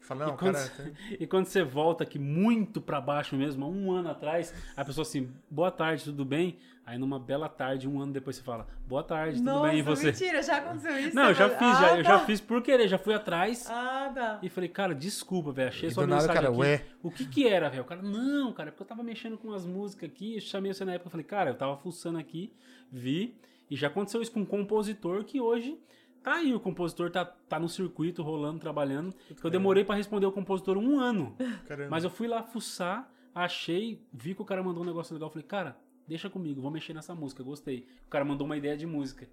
[0.00, 0.92] Fala, não, E quando, cara.
[1.20, 5.02] e quando você volta aqui muito pra baixo mesmo, há um ano atrás, a pessoa
[5.02, 6.56] assim, boa tarde, tudo bem?
[6.86, 9.78] Aí numa bela tarde, um ano depois você fala, boa tarde, tudo bem?
[9.80, 10.06] E você?
[10.06, 11.14] mentira, já aconteceu isso?
[11.14, 12.10] Não, eu já Você- fiz, já, Ah, eu tá.
[12.10, 14.38] já fiz por querer, já fui atrás Ah, tá.
[14.42, 16.60] e falei, cara, desculpa, velho, achei E sua do nada, mensagem cara, aqui.
[16.62, 16.84] ué.
[17.02, 17.82] O que que era, velho?
[17.82, 20.72] O cara, não, cara, é porque eu tava mexendo com umas músicas aqui, eu chamei
[20.72, 22.50] você na época, eu falei, cara, eu tava fuçando aqui,
[22.90, 23.36] vi,
[23.70, 25.78] e já aconteceu isso com um compositor que hoje
[26.22, 29.14] Tá aí, o compositor tá, tá no circuito, rolando, trabalhando.
[29.42, 31.34] Eu demorei pra responder o compositor um ano.
[31.66, 31.90] Caramba.
[31.90, 35.30] Mas eu fui lá fuçar, achei, vi que o cara mandou um negócio legal.
[35.30, 35.76] Falei, cara,
[36.06, 37.86] deixa comigo, vou mexer nessa música, gostei.
[38.06, 39.28] O cara mandou uma ideia de música.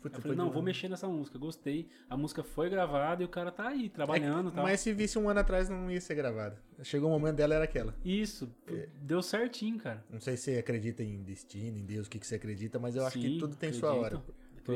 [0.00, 1.86] Puta, Eu falei, não, vou mexer nessa música, gostei.
[2.08, 4.64] A música foi gravada e o cara tá aí, trabalhando e tal.
[4.64, 6.58] Mas se visse um ano atrás, não ia ser gravada.
[6.82, 7.94] Chegou o momento dela, era aquela.
[8.02, 8.88] Isso, É.
[9.02, 10.02] deu certinho, cara.
[10.08, 12.96] Não sei se você acredita em destino, em Deus, o que, que você acredita, mas
[12.96, 14.24] eu acho que Sim, tudo tem sua acredito, hora.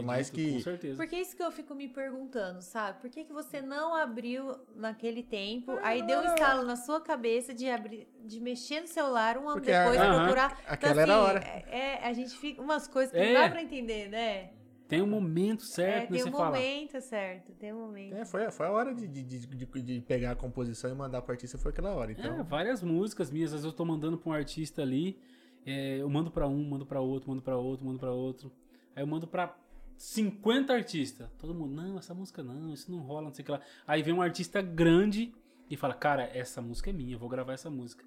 [0.00, 0.96] Por mais que- Com certeza.
[0.96, 3.00] Porque é isso que eu fico me perguntando, sabe?
[3.00, 7.52] Por que, que você não abriu naquele tempo, aí deu um estalo na sua cabeça
[7.54, 10.60] de abrir, de mexer no celular um ano depois a- procurar.
[10.66, 11.38] aquela era a hora.
[11.40, 11.64] É,
[12.02, 13.32] é, a gente fica umas coisas que É.
[13.34, 14.50] não dá pra entender, né?
[14.86, 16.44] Tem um momento certo, é, né, tem um fala.
[16.56, 18.14] momento certo, tem um momento.
[18.16, 21.22] É, foi, foi a hora de, de, de, de- de pegar a composição e mandar
[21.22, 22.12] pro artista, foi aquela hora.
[22.12, 25.18] Então, É, várias músicas minhas, às vezes eu tô mandando pra um artista ali,
[25.66, 28.52] é, eu mando pra um, mando pra outro, mando pra outro, mando pra outro.
[28.94, 29.56] Aí eu mando pra
[29.96, 31.28] 50 artistas.
[31.38, 33.60] Todo mundo, não, essa música não, isso não rola, não sei o que lá.
[33.86, 35.34] Aí vem um artista grande
[35.70, 38.04] e fala, cara, essa música é minha, eu vou gravar essa música.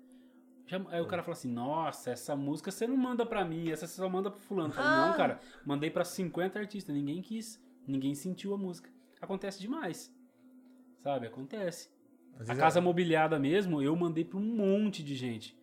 [0.66, 3.88] Já- aí o cara fala assim, nossa, essa música você não manda pra mim, essa
[3.88, 4.70] você só manda pro fulano.
[4.70, 5.08] Eu falei, Ah.
[5.08, 8.90] não, cara, mandei pra 50 artistas, ninguém quis, ninguém sentiu a música.
[9.22, 10.14] Acontece demais,
[11.02, 11.28] sabe?
[11.28, 11.90] Acontece.
[12.48, 15.57] A casa é- mobiliada mesmo, eu mandei pra um monte de gente.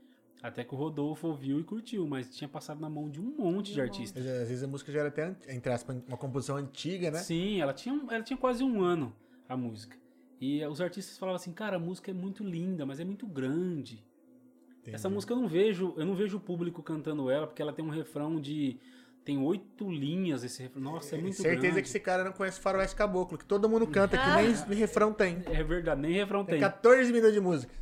[0.47, 3.69] Até que o Rodolfo ouviu e curtiu, mas tinha passado na mão de um monte
[3.69, 4.27] de De um artistas.
[4.27, 7.19] Às vezes- a música já era até, entre aspas, uma composição antiga, né?
[7.21, 9.11] Sim, ela tinha, ela tinha quase um ano,
[9.49, 9.97] a música.
[10.39, 13.27] E eh, os artistas falavam assim, cara, a música é muito linda, mas é muito
[13.27, 14.05] grande.
[14.83, 14.95] Entendi.
[14.97, 17.83] Essa música eu não vejo, eu não vejo o público cantando ela, porque ela tem
[17.83, 18.77] um refrão de.
[19.25, 20.83] Tem oito linhas esse refrão.
[20.83, 21.81] Nossa, é muito Certeza grande.
[21.81, 24.37] que esse cara não conhece Faroeste Caboclo, que todo mundo canta, que Ah.
[24.37, 25.39] nem refrão tem.
[25.47, 26.61] É verdade, nem refrão Tem tem.
[26.61, 27.73] 14 minutos de música.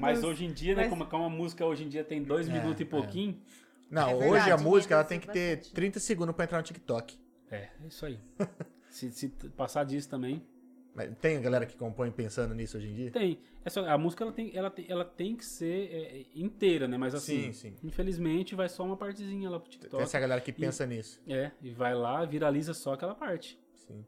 [0.00, 2.48] Mas hoje em dia, né, Mas- como, como a música hoje em dia tem dois
[2.48, 2.86] É, minutos e é.
[2.86, 3.40] pouquinho,
[3.90, 5.74] Não, É hoje verdade, a música ela tem reduzir que ter bastante.
[5.74, 7.18] 30 segundos pra entrar no TikTok.
[7.50, 8.18] É, é isso aí.
[8.90, 10.42] se, se passar disso também,
[10.94, 13.10] Mas tem a galera que compõe pensando nisso hoje em dia?
[13.10, 13.38] tem.
[13.64, 16.96] É só- a música ela tem, ela tem, ela tem que ser é, inteira, né?
[16.98, 17.74] Mas assim, Sim, sim.
[17.82, 20.02] infelizmente vai só uma partezinha lá pro Tem TikTok.
[20.02, 21.20] essa galera que pensa nisso.
[21.26, 23.58] É, e vai lá, viraliza só aquela parte.
[23.74, 24.04] Sim.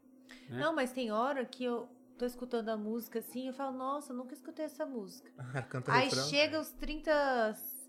[0.48, 0.58] né?
[0.60, 1.88] Não, mas tem hora que eu
[2.20, 5.30] tô escutando a música assim, eu falo, nossa, eu nunca escutei essa música.
[5.70, 6.24] Canta Aí refrão.
[6.24, 7.10] chega os 30.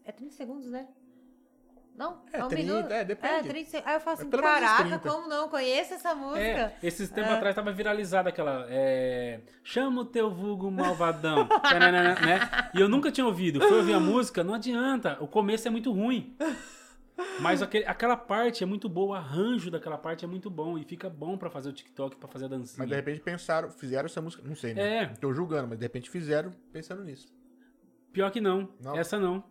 [0.06, 0.88] É 30 segundos, né?
[1.94, 2.22] Não?
[2.32, 2.91] É, um 30, minuto?
[2.91, 3.34] é, depende.
[3.34, 3.88] É, 30 segundos.
[3.90, 5.10] Aí eu falo assim, pelo menos uns caraca, 30.
[5.10, 5.49] como não?
[5.49, 6.40] Conheço essa música.
[6.41, 7.36] É, esses tempos É.
[7.36, 8.66] atrás tava viralizada aquela.
[8.70, 11.44] É, Chama o teu vulgo malvadão.
[12.26, 12.40] Né?
[12.74, 13.60] E eu nunca tinha ouvido.
[13.60, 15.18] Fui ouvir a música, não adianta.
[15.20, 16.34] O começo é muito ruim.
[17.39, 20.77] Mas aquele- aquela parte é muito boa, o arranjo daquela parte é muito bom.
[20.77, 22.80] E fica bom pra fazer o TikTok, pra fazer a dancinha.
[22.80, 24.98] Mas de repente pensaram, fizeram essa música, não sei, né?
[25.03, 25.06] É.
[25.07, 27.27] Tô julgando, mas de repente fizeram pensando nisso.
[28.11, 28.69] Pior que não.
[28.81, 28.95] Não?
[28.98, 29.43] Essa não.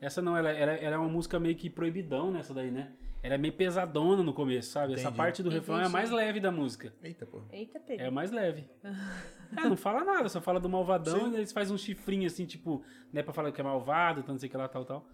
[0.00, 2.92] Essa não, ela, ela, ela é uma música meio que proibidão nessa daí, né?
[3.22, 4.92] Ela é meio pesadona no começo, sabe?
[4.92, 5.16] Essa Entendi.
[5.16, 5.92] parte do refrão é a Entendi.
[5.94, 6.92] mais leve da música.
[7.02, 7.40] Eita, pô.
[7.50, 8.04] Eita, Pedro.
[8.04, 8.68] É a mais leve.
[9.56, 11.32] é, não fala nada, só fala do malvadão Sim.
[11.32, 14.48] e eles fazem um chifrinho assim, tipo, né, pra falar que é malvado, não sei
[14.48, 15.06] o que lá, tal, tal.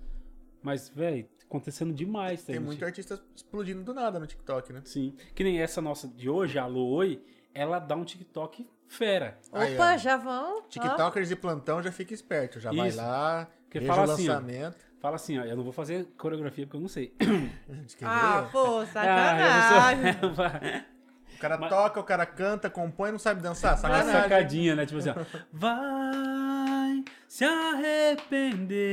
[0.60, 4.82] Mas, velho, acontecendo demais, tá, Tem muito artista explodindo do nada no TikTok, né?
[4.84, 5.14] Sim.
[5.34, 7.20] Que nem essa nossa de hoje, a Alô Oi,
[7.52, 9.36] ela dá um TikTok fera.
[9.52, 9.96] Aí, Opa, ó.
[9.96, 10.58] já vão.
[10.58, 10.62] ó.
[10.68, 12.98] TikTokers de plantão já fica esperto, já vai Isso.
[12.98, 14.32] lá, Porque veja fala o assim, ó.
[14.34, 14.90] lançamento.
[15.00, 17.14] Fala assim, ó, eu não vou fazer coreografia porque eu não sei.
[18.02, 20.12] Ah, pô, Ah, sacanagem.
[20.20, 20.30] sou...
[20.30, 23.72] o cara mas- toca, o cara canta, compõe e não sabe dançar.
[23.72, 24.22] Uma Sacanagem.
[24.22, 24.86] sacadinha, né?
[24.86, 25.14] Tipo assim, ó.
[25.52, 25.74] Vai
[27.30, 28.90] se arrepender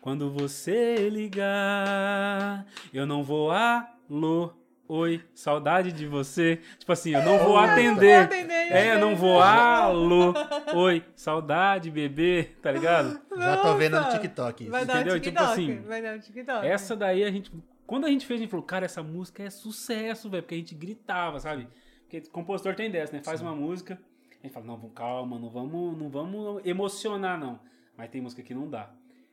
[0.00, 2.64] quando você ligar.
[2.94, 4.52] Eu não vou alô,
[4.86, 6.60] oi, saudade de você.
[6.78, 8.30] Tipo assim, eu não vou atender.
[8.70, 10.32] É, eu não vou alô,
[10.72, 13.20] oi, saudade, bebê, tá ligado?
[13.36, 14.08] Já tô vendo no.
[14.10, 14.70] TikTok isso.
[14.70, 15.18] Vai dar um Entendeu?
[15.18, 15.52] Tipo TikTok.
[15.52, 16.66] assim, vai dar um TikTok.
[16.68, 17.50] Essa daí a gente.
[17.84, 20.44] Quando a gente fez, a gente falou, cara, essa música é sucesso, velho.
[20.44, 21.66] Porque a gente gritava, sabe?
[22.02, 23.22] Porque compositor tem dessa, né?
[23.24, 24.00] Faz uma música,
[24.42, 27.60] a gente fala, não, vamos, calma, não vamos, não vamos emocionar, não.
[27.96, 28.92] Mas tem música que não dá.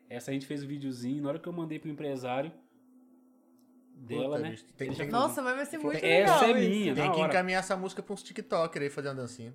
[0.10, 2.52] Essa a gente fez o videozinho, na hora que eu mandei pro empresário
[3.96, 4.50] dela, Puta, né?
[4.52, 6.70] bicho, tem- tem- falou, Nossa, mas vai ser muito Essa legal é isso.
[6.70, 7.30] minha, Tem que hora.
[7.34, 9.54] encaminhar essa música pra uns TikTokers aí fazer uma dancinha.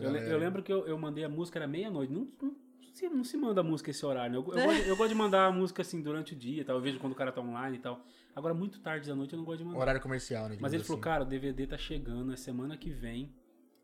[0.00, 2.12] Eu, eu lembro que eu, eu mandei a música, era meia-noite.
[2.12, 2.54] Não, não,
[2.92, 4.38] se, não se manda música esse horário, né?
[4.38, 6.76] Eu, eu, gosto, eu gosto de mandar a música assim durante o dia, tal.
[6.76, 8.04] Eu vejo quando o cara tá online e tal.
[8.36, 9.78] Agora, muito tarde da noite eu não gosto de mandar.
[9.78, 10.58] Horário comercial, né?
[10.60, 11.04] Mas ele falou, assim.
[11.04, 13.32] cara, o DVD tá chegando, é semana que vem.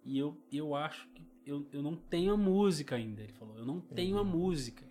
[0.06, 3.22] E eu, eu acho que eu, eu não tenho a música ainda.
[3.22, 4.84] Ele falou, eu não tenho a música.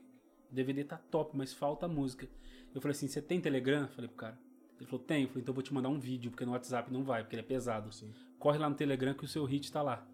[0.52, 2.28] O DVD tá top, mas falta a música.
[2.74, 3.84] Eu falei assim, você tem Telegram?
[3.84, 4.38] Eu falei pro cara.
[4.78, 5.24] Ele falou, tenho.
[5.24, 7.36] Eu falei, então eu vou te mandar um vídeo, porque no WhatsApp não vai, porque
[7.36, 7.94] ele é pesado.
[7.94, 8.14] Sim.
[8.38, 10.06] Corre lá no Telegram que o seu hit tá lá.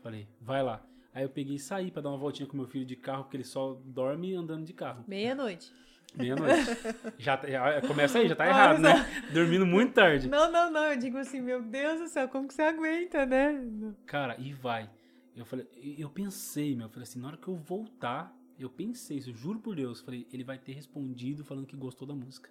[0.00, 0.86] Falei, vai lá.
[1.12, 3.36] Aí eu peguei e saí pra dar uma voltinha com meu filho de carro, porque
[3.36, 5.04] ele só dorme andando de carro.
[5.06, 5.72] Meia-noite.
[6.14, 6.54] Meia-noite.
[7.18, 9.06] já, já começa aí, já tá errado, né?
[9.32, 10.28] Dormindo muito tarde.
[10.28, 10.84] Não, não, não.
[10.84, 13.94] Eu digo assim, meu Deus do céu, como que você aguenta, né?
[14.06, 14.90] Cara, e vai.
[15.34, 15.66] Eu falei,
[15.98, 19.34] eu pensei, meu, eu falei assim, na hora que eu voltar, eu pensei isso, eu
[19.34, 22.50] juro por Deus, eu falei, ele vai ter respondido falando que gostou da música.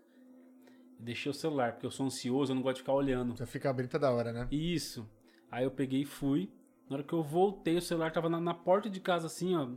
[1.00, 3.38] Eu deixei o celular, porque eu sou ansioso, eu não gosto de ficar olhando.
[3.38, 4.48] Você fica abrindo toda hora, né?
[4.52, 5.08] Isso.
[5.52, 6.50] Aí eu peguei e fui.
[6.90, 9.70] Na hora que eu voltei, o celular tava na, na porta de casa, assim, ó,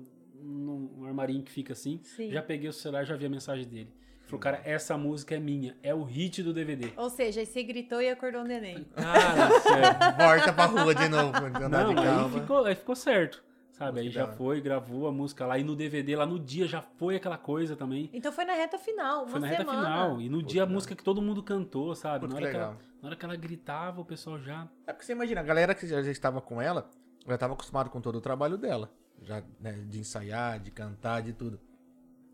[0.44, 2.00] num armarinho que fica assim.
[2.02, 2.30] Sim.
[2.30, 3.92] Já peguei o celular e já vi a mensagem dele.
[4.26, 6.92] Falou, cara, essa música é minha, é o hit do DVD.
[6.96, 8.84] Ou seja, aí você gritou e acordou o neném.
[8.96, 9.72] Cara, céu.
[10.18, 13.44] Volta pra rua de novo, andar Não, de aí ficou, aí ficou certo.
[13.70, 15.58] Sabe, aí já foi, gravou a música lá.
[15.58, 18.08] E no DVD, lá no dia, já foi aquela coisa também.
[18.12, 19.72] Então foi na reta final, uma Foi na semana.
[19.72, 20.20] reta final.
[20.20, 20.74] E no Puta, dia a legal.
[20.74, 22.26] música que todo mundo cantou, sabe?
[22.28, 24.68] Na que hora, que ela, na hora que ela gritava, o pessoal já.
[24.86, 26.88] É porque você imagina, a galera que já já estava com ela,
[27.26, 28.90] já estava acostumado com todo o trabalho dela.
[29.22, 31.58] Já, né, de ensaiar, de cantar, de tudo.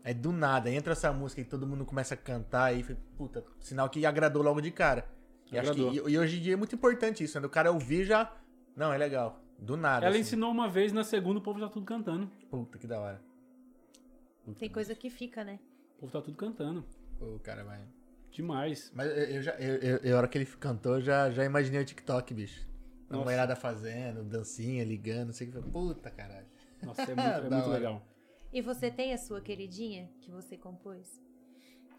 [0.03, 3.45] Aí do nada, entra essa música e todo mundo começa a cantar e fica, puta,
[3.59, 5.07] sinal que agradou logo de cara.
[5.51, 6.09] E, acho que, Agradou.
[6.09, 7.45] e, hoje em dia é muito importante isso, né?
[7.45, 8.33] O cara ouvir já.
[8.75, 9.41] Não, é legal.
[9.59, 10.05] Do nada.
[10.05, 10.21] Ela assim.
[10.21, 12.31] ensinou uma vez, na segunda o povo já tudo cantando.
[12.49, 13.21] Puta, que da hora.
[14.43, 15.59] Puta, Tem coisa que fica, né?
[15.97, 16.83] O povo tá tudo cantando.
[17.19, 17.81] O cara vai.
[18.31, 18.91] Demais.
[18.95, 21.45] Mas eu, eu já, eu, eu, eu, a hora que ele cantou, eu já, já
[21.45, 22.67] imaginei o TikTok, bicho.
[23.09, 23.25] Nossa.
[23.25, 25.61] mulherada fazendo, dancinha, ligando, não sei o que.
[25.69, 26.47] Puta, caralho.
[26.83, 28.01] Nossa, é muito, é muito legal.
[28.51, 31.21] E você tem a sua queridinha que você compôs?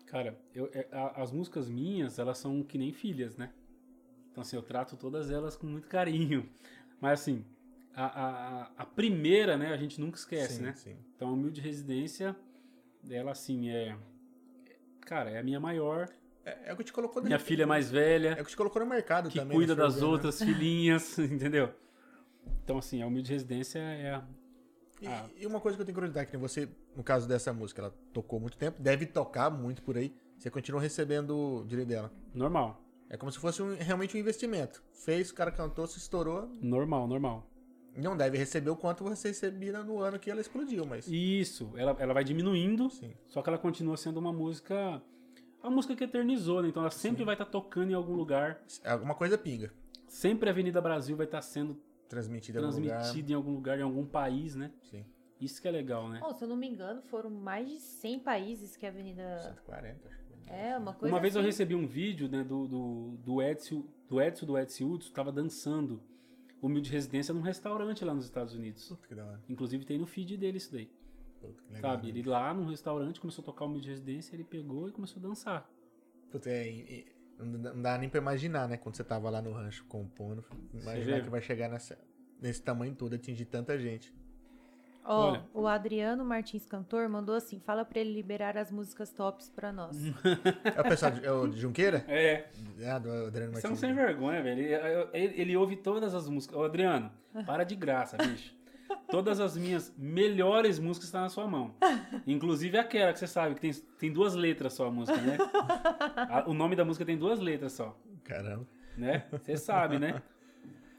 [0.07, 3.51] Cara, eu- é, a- as músicas minhas, elas são que nem filhas, né?
[4.31, 6.49] Então, assim, eu trato todas elas com muito carinho.
[7.01, 7.45] Mas, assim,
[7.95, 10.73] a, a, a- primeira, né, a gente nunca esquece, sim, né?
[10.75, 10.97] sim.
[11.17, 12.37] Então, a Humilde Residência,
[13.11, 13.97] ela, assim, é...
[15.03, 16.09] Cara, é a minha maior,
[16.45, 18.81] É, é o que te colocou minha filha mais velha, É o que te colocou
[18.83, 19.59] no mercado que também.
[19.59, 20.07] cuida né, for das né?
[20.09, 21.73] outras filhinhas, entendeu?
[22.65, 24.25] Então, assim, a Humilde Residência é a...
[25.03, 25.29] E, Ah.
[25.37, 28.39] e uma coisa que eu tenho curiosidade, que você, no caso dessa música, ela tocou
[28.39, 30.15] muito tempo, deve tocar muito por aí.
[30.39, 32.12] Você continua recebendo o direito dela.
[32.35, 32.81] normal.
[33.11, 34.83] É como se fosse um- realmente um investimento.
[34.93, 36.49] Fez, o cara cantou, se estourou.
[36.62, 37.47] Normal, normal.
[37.95, 41.07] Não deve receber o quanto você recebia no ano que ela explodiu, mas.
[41.07, 43.12] Isso, ela, ela vai diminuindo, Sim.
[43.29, 45.03] só que ela continua sendo uma música.
[45.62, 46.69] Uma música que eternizou, né?
[46.69, 48.62] Então ela sempre vai estar tocando em algum lugar.
[48.85, 49.70] Alguma coisa pinga.
[50.09, 51.79] Sempre a Avenida Brasil vai estar sendo
[52.12, 54.70] Transmitida transmitida em algum lugar, em algum país, né?
[54.90, 55.05] Sim.
[55.40, 56.20] Isso que é legal, né?
[56.22, 59.39] Oh, se eu não me engano, foram mais de 100 países que a Avenida.
[59.43, 60.32] 140, acho que.
[60.51, 61.47] É, uma coisa Uma vez eu assim.
[61.47, 66.02] recebi um vídeo né, do, do, do Edson, do Edson do Edson Hudson, tava dançando
[66.60, 68.86] humilde residência num restaurante lá nos Estados Unidos.
[68.89, 69.40] Puta que da hora.
[69.48, 70.90] Inclusive tem no feed dele isso daí.
[71.40, 72.12] Puta, que legal, Sabe?
[72.12, 72.18] né?
[72.18, 75.70] Ele lá num restaurante começou a tocar humilde residência, ele pegou e começou a dançar.
[76.30, 77.06] Puta, é, e-
[77.39, 78.77] não dá- nem pra imaginar, né?
[78.77, 80.45] Quando você tava lá no rancho compondo.
[80.73, 81.23] Imaginar vê?
[81.23, 81.99] que vai chegar nessa,
[82.41, 84.15] nesse tamanho todo, atingir tanta gente.
[85.05, 85.45] Ó, Olha.
[85.53, 89.97] o Adriano Martins Cantor mandou assim: fala pra ele liberar as músicas tops pra nós.
[90.77, 92.05] É o pessoal de, é o de Junqueira?
[92.07, 92.47] É,
[92.87, 93.79] Ah, do Adriano Você é um Martins.
[93.81, 94.61] sem vergonha, velho.
[94.61, 96.57] Ele, ele- ele ouve todas as músicas.
[96.57, 97.11] Ô, Adriano,
[97.45, 98.55] para de graça, bicho.
[99.12, 101.72] Todas as minhas melhores músicas estão na sua mão.
[102.26, 105.36] Inclusive aquela que você sabe, que tem, tem duas letras só a música, né?
[106.16, 108.66] A- o nome da música tem duas letras só, Caramba.
[108.97, 109.24] né?
[109.30, 110.22] Você sabe, né?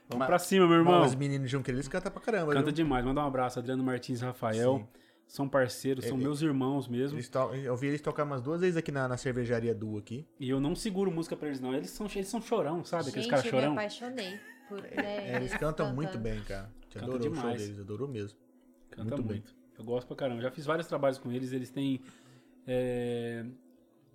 [0.09, 1.01] Vamos Mas- pra cima, meu irmão.
[1.03, 2.71] Os meninos de Junqueira, eles cantam pra caramba, Canta viu?
[2.73, 3.03] demais.
[3.03, 4.77] Manda um abraço, Adriano Martins e Rafael.
[4.77, 4.87] Sim.
[5.25, 7.17] São parceiros, são Ele- meus irmãos mesmo.
[7.63, 10.27] Eu vi eles tocar umas duas vezes aqui na, na cervejaria Du aqui.
[10.39, 11.73] E eu não seguro música pra eles, não.
[11.73, 13.03] Eles são, eles são chorão, sabe?
[13.09, 13.71] Aqueles Gente, caras eu me chorão.
[13.73, 15.95] apaixonei por né, É, eles cantam cantando.
[15.95, 16.69] muito bem, cara.
[16.89, 17.61] Te Canta adorou o show demais.
[17.61, 18.37] deles, adorou mesmo.
[18.91, 19.53] Canta Muito muito.
[19.53, 19.63] bem.
[19.77, 20.41] Eu gosto pra caramba.
[20.41, 21.51] Já fiz vários trabalhos com eles.
[21.51, 22.01] Eles têm.
[22.67, 23.45] é,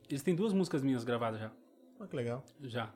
[0.09, 1.51] Eles têm duas músicas minhas gravadas já.
[2.01, 2.45] Ah, que legal.
[2.63, 2.93] Já.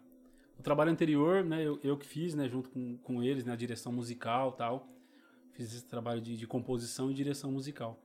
[0.58, 3.92] O trabalho anterior, né, eu, eu que fiz, né, junto com, com eles, na direção
[3.92, 4.88] musical e tal.
[5.52, 7.98] Fiz esse trabalho de, de composição e direção musical.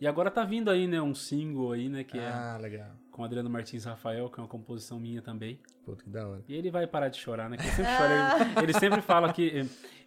[0.00, 2.90] E agora tá vindo aí, né, um single aí, né, que é Ah, legal.
[3.20, 5.60] Com Adriano Martins Rafael, que é uma composição minha também.
[5.84, 6.42] Puta, que da hora.
[6.48, 7.56] E ele vai parar de chorar, né?
[7.60, 8.14] Ele sempre chora.
[8.56, 9.42] Ele, ele sempre fala que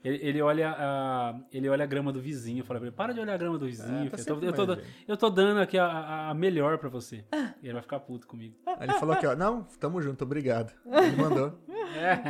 [0.04, 2.62] ele, ele olha a, ele olha a grama do vizinho.
[2.62, 4.08] Eu falo pra ele, para de olhar a grama do vizinho.
[4.08, 4.30] Ah, tá filho.
[4.36, 7.24] eu, tô, eu, tô, eu tô dando aqui a, a- melhor pra você.
[7.62, 8.56] E ele vai ficar puto comigo.
[8.66, 9.36] Aí ele falou aqui, ó.
[9.36, 10.74] Não, tamo junto, obrigado.
[10.86, 11.60] Ele mandou.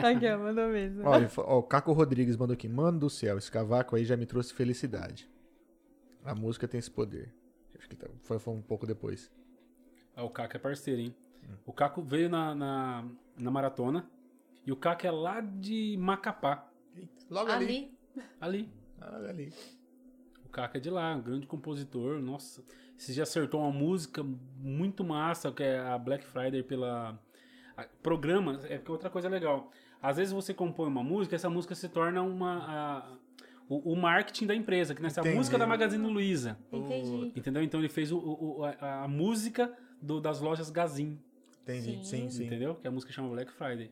[0.03, 1.01] Aqui, ó, mandou mesmo.
[1.07, 2.67] Ó, ele fa- ó, o Caco Rodrigues mandou aqui.
[2.67, 5.29] Mano do céu, esse cavaco aí já me trouxe felicidade.
[6.25, 7.33] A música tem esse poder.
[7.79, 9.31] Acho que tá- foi, foi um pouco depois.
[10.15, 11.15] Ah, o Caco é parceiro, hein?
[11.65, 13.05] O Caco veio na, na,
[13.39, 14.09] na maratona.
[14.65, 16.67] E o Caco é lá de Macapá.
[17.29, 17.97] Logo ali.
[18.39, 19.11] Ali, Ali.
[19.11, 19.53] Logo ali.
[20.45, 22.21] O Caco é de lá, um grande compositor.
[22.21, 22.63] Nossa,
[22.95, 27.19] você já acertou uma música muito massa, que é a Black Friday pela.
[27.75, 29.71] a- programa, é que outra coisa legal.
[30.01, 32.57] Às vezes você compõe uma música, essa música se torna uma.
[32.63, 33.17] a-
[33.83, 35.37] o, o marketing da empresa, que nessa Entendi.
[35.37, 36.57] música da Magazine Luiza.
[36.71, 37.31] Entendi.
[37.35, 37.63] Entendeu?
[37.63, 39.71] Então ele fez o, o- a, a música
[40.01, 41.17] do- das lojas Gazin,
[41.63, 42.29] Entendi, sim, Sim.
[42.29, 42.45] sim.
[42.45, 42.75] entendeu?
[42.75, 43.89] Que a música chama Black Friday.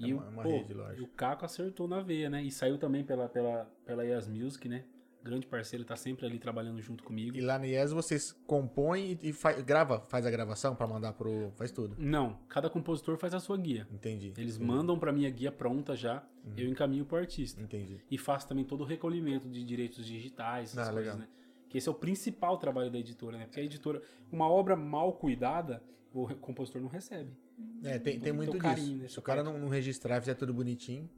[0.00, 1.00] É E uma- o, uma pô, rede de loja.
[1.00, 2.42] e o Caco acertou na veia, né?
[2.42, 4.84] E saiu também pela, pela, pela EAS Music, né?
[5.22, 7.36] Grande parceiro, tá sempre ali trabalhando junto comigo.
[7.36, 11.12] E lá no IES vocês compõem e, e fa- grava, faz a gravação pra mandar
[11.14, 11.50] pro.
[11.56, 11.96] Faz tudo.
[11.98, 13.88] Não, cada compositor faz a sua guia.
[13.92, 14.32] Entendi.
[14.36, 16.52] Eles entendi, mandam pra mim a guia pronta já, Uhum.
[16.56, 17.60] eu encaminho pro artista.
[17.60, 18.00] Entendi.
[18.08, 21.18] E faço também todo o recolhimento de direitos digitais, essas Ah, coisas, legal.
[21.28, 21.28] né?
[21.68, 23.46] Que esse é o principal trabalho da editora, né?
[23.46, 25.82] Porque a editora, uma obra mal cuidada,
[26.14, 27.32] o compositor não recebe.
[27.82, 29.02] É, tem, tem muito teu carinho disso.
[29.02, 31.10] nesse Se o cara não, não registrar, fizer tudo bonitinho.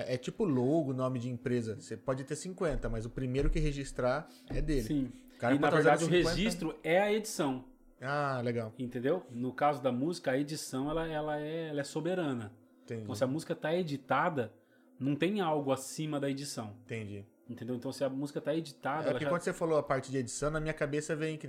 [0.00, 1.76] É, é tipo logo, nome de empresa.
[1.80, 4.82] Você pode ter 50, mas o primeiro que registrar é dele.
[4.82, 5.12] Sim.
[5.36, 6.30] O cara e na pode usar verdade o 50.
[6.36, 7.64] registro é a edição,
[8.00, 8.72] Ah, legal.
[8.78, 9.24] entendeu?
[9.30, 12.52] No caso da música, a edição ela, ela, é, ela é soberana.
[12.84, 13.02] Entendi.
[13.02, 14.52] Então se a música tá editada,
[14.98, 17.24] não tem algo acima da edição, Entendi.
[17.48, 17.76] entendeu?
[17.76, 20.18] Então se a música tá editada, É porque já- quando você falou a parte de
[20.18, 21.46] edição, na minha cabeça vem que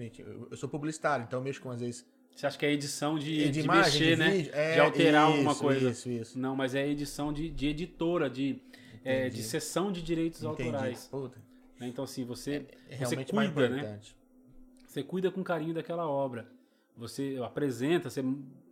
[0.52, 2.06] eu sou publicitário, então eu mexo com às vezes.
[2.40, 4.50] Você acha que é edição de, de, imagem, mexer, de né?
[4.54, 5.90] É, de alterar isso, alguma coisa.
[5.90, 6.40] Isso, isso.
[6.40, 8.62] Não, mas é edição de, de editora, de,
[9.04, 10.62] é, de sessão de direitos Entendi.
[10.70, 11.08] autorais.
[11.08, 11.38] Puta,
[11.78, 11.90] né?
[11.90, 13.78] Então, assim, você, é você realmente mais cuida, né?
[13.80, 14.16] importante.
[14.88, 16.50] Você cuida com carinho daquela obra.
[16.96, 18.24] Você apresenta, você,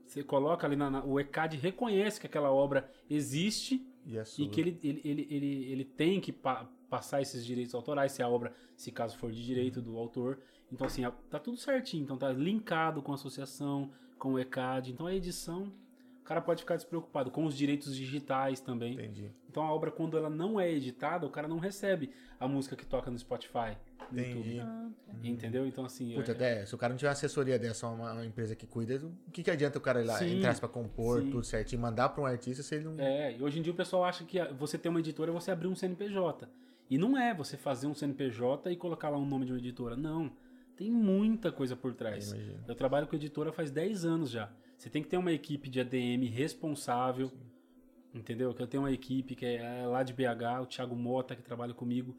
[0.05, 4.45] você coloca ali na, na- O ECAD reconhece que aquela obra existe E sua?
[4.45, 8.23] e que ele, ele, ele, ele, ele tem que pa- passar esses direitos autorais, se
[8.23, 10.39] a obra, se caso for de direito do autor.
[10.71, 12.03] Então, assim, tá tudo certinho.
[12.03, 14.91] Então, tá linkado com a associação, com o ECAD.
[14.91, 15.71] Então, a edição,
[16.21, 17.31] o cara pode ficar despreocupado.
[17.31, 18.93] Com os direitos digitais também.
[18.93, 19.31] Entendi.
[19.49, 22.85] Então, a obra, quando ela não é editada, o cara não recebe a música que
[22.85, 23.77] toca no Spotify,
[24.11, 24.57] no Entendi.
[24.57, 24.59] YouTube.
[24.59, 25.27] Ah, tá.
[25.27, 25.65] Entendeu?
[25.65, 26.13] Então, assim...
[26.13, 28.67] Puta, é- até, se o cara não tiver uma assessoria dessa, uma, uma empresa que
[28.67, 31.31] cuida, o que, que adianta o cara ir lá, Sim, entrar pra compor sim.
[31.31, 32.99] tudo certinho, mandar pra um artista se ele não.
[32.99, 35.49] É, e hoje em dia o pessoal acha que você ter uma editora é você
[35.49, 36.47] abrir um CNPJ.
[36.89, 39.95] E não é você fazer um CNPJ e colocar lá um nome de uma editora.
[39.95, 40.31] Não.
[40.77, 42.31] Tem muita coisa por trás.
[42.31, 42.39] Eu.
[42.67, 44.49] Eu trabalho com editora faz 10 anos já.
[44.77, 47.31] Você tem que ter uma equipe de ADM responsável.
[48.13, 48.53] Entendeu?
[48.53, 51.73] Que eu tenho uma equipe que é lá de BH, o Thiago Mota, que trabalha
[51.73, 52.15] comigo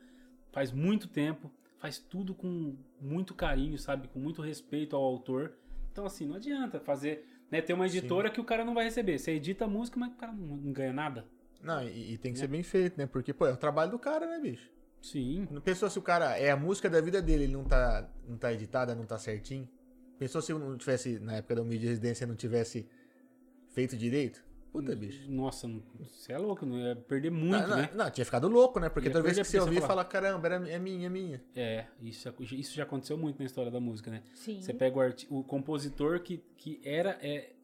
[0.53, 1.51] faz muito tempo.
[1.79, 4.09] Faz tudo com muito carinho, sabe?
[4.09, 5.53] Com muito respeito ao autor.
[5.93, 7.25] Então, assim, não adianta fazer.
[7.51, 9.19] Né, ter uma editora que o cara não vai receber.
[9.19, 11.25] Você edita a música, mas o cara não, ganha nada.
[11.63, 12.45] Não, e, e tem que Né?
[12.45, 13.07] ser bem feito, né?
[13.07, 14.69] Porque, pô, é o trabalho do cara, né, bicho?
[15.03, 15.47] Sim.
[15.51, 18.37] Não pensou se o cara é a música da vida dele, ele não tá, não
[18.37, 19.69] tá editada, não tá certinho?
[20.19, 22.89] Pensou se eu não tivesse, na época da mídia de residência, não tivesse
[23.69, 24.45] feito direito?
[24.73, 25.31] Puta, bicho.
[25.31, 27.91] Nossa, não- você é louco, não ia perder muito, não, não, né?
[27.95, 28.89] não, tinha ficado louco, né?
[28.91, 31.43] Porque Ia toda vez que você ouvia, fala- fala, caramba, era, é minha, é minha.
[31.57, 34.23] É, isso, isso já aconteceu muito na história da música, né?
[34.35, 34.61] Sim.
[34.61, 34.99] Você pega
[35.31, 37.55] o, o compositor que, que era é,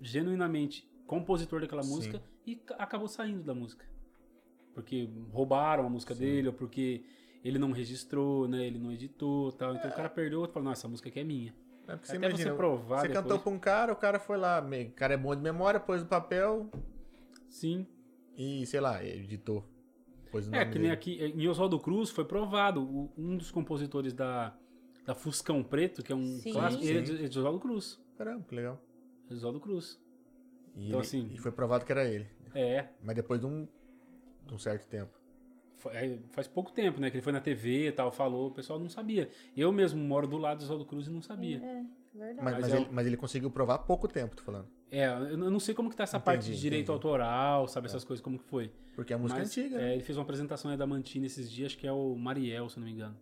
[0.00, 1.90] genuinamente compositor daquela Sim.
[1.90, 3.84] música e ca- acabou saindo da música.
[4.82, 6.20] Porque roubaram a música Sim.
[6.20, 7.02] dele, ou porque
[7.44, 8.66] ele não registrou, né?
[8.66, 9.74] Ele não editou tal.
[9.74, 11.54] Então o cara perdeu e falou, não, essa música aqui é minha.
[11.88, 13.22] É porque você Até imagina, você provar você depois.
[13.24, 16.02] cantou pra um cara, o cara foi lá, o cara é bom de memória, pôs
[16.02, 16.70] no papel
[17.48, 17.86] Sim.
[18.36, 19.64] e, sei lá, editou.
[20.30, 20.92] Pôs o É, que nem dele.
[20.92, 23.10] aqui em Oswaldo Cruz foi provado.
[23.18, 24.56] um dos compositores da,
[25.04, 26.52] da Fuscão Preto, que é um Sim.
[26.52, 28.00] clássico, ele é de, é de Oswaldo Cruz.
[28.16, 28.80] Caramba, que legal.
[29.26, 30.00] É de Oswaldo Cruz.
[30.76, 32.28] E, Então, ele- assim- e foi provado que era ele.
[32.54, 33.66] É, Mas depois de um,
[34.46, 35.12] de um certo tempo.
[35.92, 37.10] é, faz pouco tempo, né?
[37.10, 39.30] Que ele foi na TV e tal, falou, o pessoal não sabia.
[39.56, 41.56] Eu mesmo moro do lado de Oswaldo Cruz e não sabia.
[41.58, 41.84] É,
[42.14, 42.38] verdade.
[42.42, 44.68] Mas, Mas mas é ele, mas ele conseguiu provar há pouco tempo, tô falando.
[44.90, 46.92] É, eu não sei como que tá essa Entendi, parte de direito entendi.
[46.92, 47.86] autoral, sabe?
[47.86, 48.72] Essas coisas, como que foi.
[48.96, 49.92] Porque a música Mas, é antiga, é, né?
[49.94, 52.80] ele fez uma apresentação aí da Mantina esses dias, que é o Mariel, se eu
[52.80, 53.16] não me engano.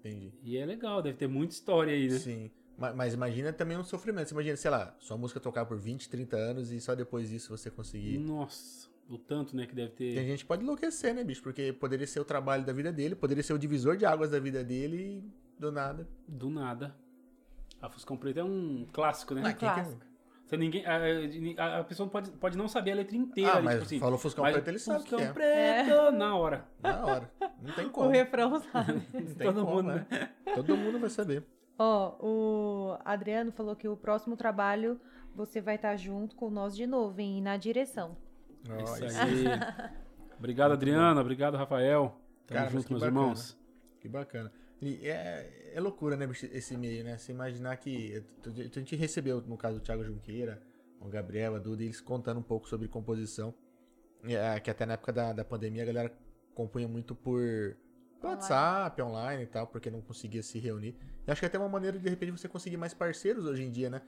[0.00, 0.32] Entendi.
[0.42, 2.18] E é legal, deve ter muita história aí, né?
[2.18, 2.50] Sim.
[2.78, 4.28] Ma- Mas, imagina também um sofrimento.
[4.28, 7.54] Você imagina, sei lá, sua música tocar por 20, 30 anos e só depois disso
[7.56, 8.18] você conseguir.
[8.18, 10.14] Nossa, o tanto, né, que deve ter.
[10.14, 11.42] Tem gente que pode enlouquecer, né, bicho?
[11.42, 14.38] Porque poderia ser o trabalho da vida dele, poderia ser o divisor de águas da
[14.40, 16.08] vida dele e do nada.
[16.26, 16.94] Do nada.
[17.80, 19.42] A Fuscão Preto é um clássico, né?
[19.44, 20.04] Ah, que- clássico.
[20.44, 23.74] Você ninguém, a, a- pessoa pode, pode não saber a letra inteira Ah, ali, mas
[23.74, 23.98] tipo assim.
[23.98, 25.32] falou Fuscão mas Preto, ele sabe o que Fuscão é.
[25.32, 26.64] Preto, na hora.
[26.80, 27.32] Na hora.
[27.60, 28.10] Não tem O como.
[28.10, 29.00] refrão, sabe?
[29.42, 30.06] Todo como, mundo, né?
[30.54, 31.44] Todo mundo vai saber.
[31.78, 35.00] Ó, o Adriano falou que o próximo trabalho
[35.34, 37.42] você vai estar junto com nós de novo, hein?
[37.42, 38.16] Na direção.
[38.74, 39.44] Isso Ó, aí.
[40.38, 41.20] Obrigado, Adriana.
[41.20, 42.14] Obrigado, Rafael.
[42.46, 43.06] Tamo Cara, junto, meus bacana.
[43.06, 43.58] irmãos.
[44.00, 44.52] Que bacana.
[44.80, 47.16] E é, é loucura, né, esse meio, né?
[47.16, 48.22] Você imaginar que.
[48.46, 50.62] A gente recebeu, no caso do Thiago Junqueira,
[51.00, 53.54] o Gabriel, a Duda, eles contando um pouco sobre composição.
[54.24, 56.12] É, que até na época da, da pandemia a galera
[56.54, 57.76] compunha muito por
[58.22, 60.96] WhatsApp, online e tal, porque não conseguia se reunir.
[61.26, 63.62] E acho que é até uma maneira de, de repente, você conseguir mais parceiros hoje
[63.62, 64.02] em dia, né?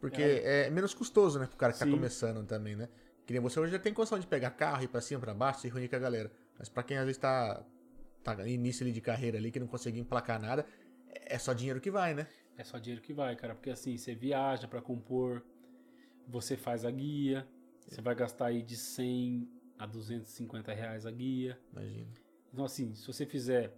[0.00, 1.92] Porque é, menos custoso, né, pro cara que tá Sim.
[1.92, 2.88] começando também, né?
[3.26, 5.60] Que nem você hoje já tem condição de pegar carro, ir pra cima, pra baixo,
[5.60, 6.30] se reunir com a galera.
[6.58, 7.64] Mas pra quem às vezes tá,
[8.22, 10.66] tá no início ali de carreira ali, que não conseguiu emplacar nada,
[11.08, 12.26] é só dinheiro que vai, né?
[12.56, 13.54] É só dinheiro que vai, cara.
[13.54, 15.42] Porque assim, você viaja pra compor,
[16.28, 17.46] você faz a guia,
[17.86, 21.58] você vai gastar aí de 100 a 250 reais a guia.
[21.72, 22.08] Imagina.
[22.52, 23.72] Então assim, se você fizer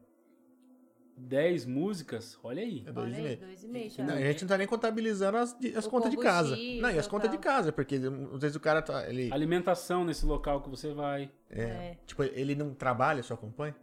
[1.16, 2.82] 10 músicas, olha aí.
[2.86, 3.38] É dois Olha e aí, meio.
[3.38, 4.10] dois e meio, E Thiago.
[4.10, 6.56] não, a gente não tá nem contabilizando as, as contas de casa.
[6.56, 7.42] Não, e as contas de tal.
[7.52, 9.08] casa, porque às vezes o cara tá.
[9.08, 11.30] Ele, Alimentação nesse local que você vai.
[11.50, 11.98] é, É.
[12.06, 13.74] Tipo, ele não trabalha, só acompanha?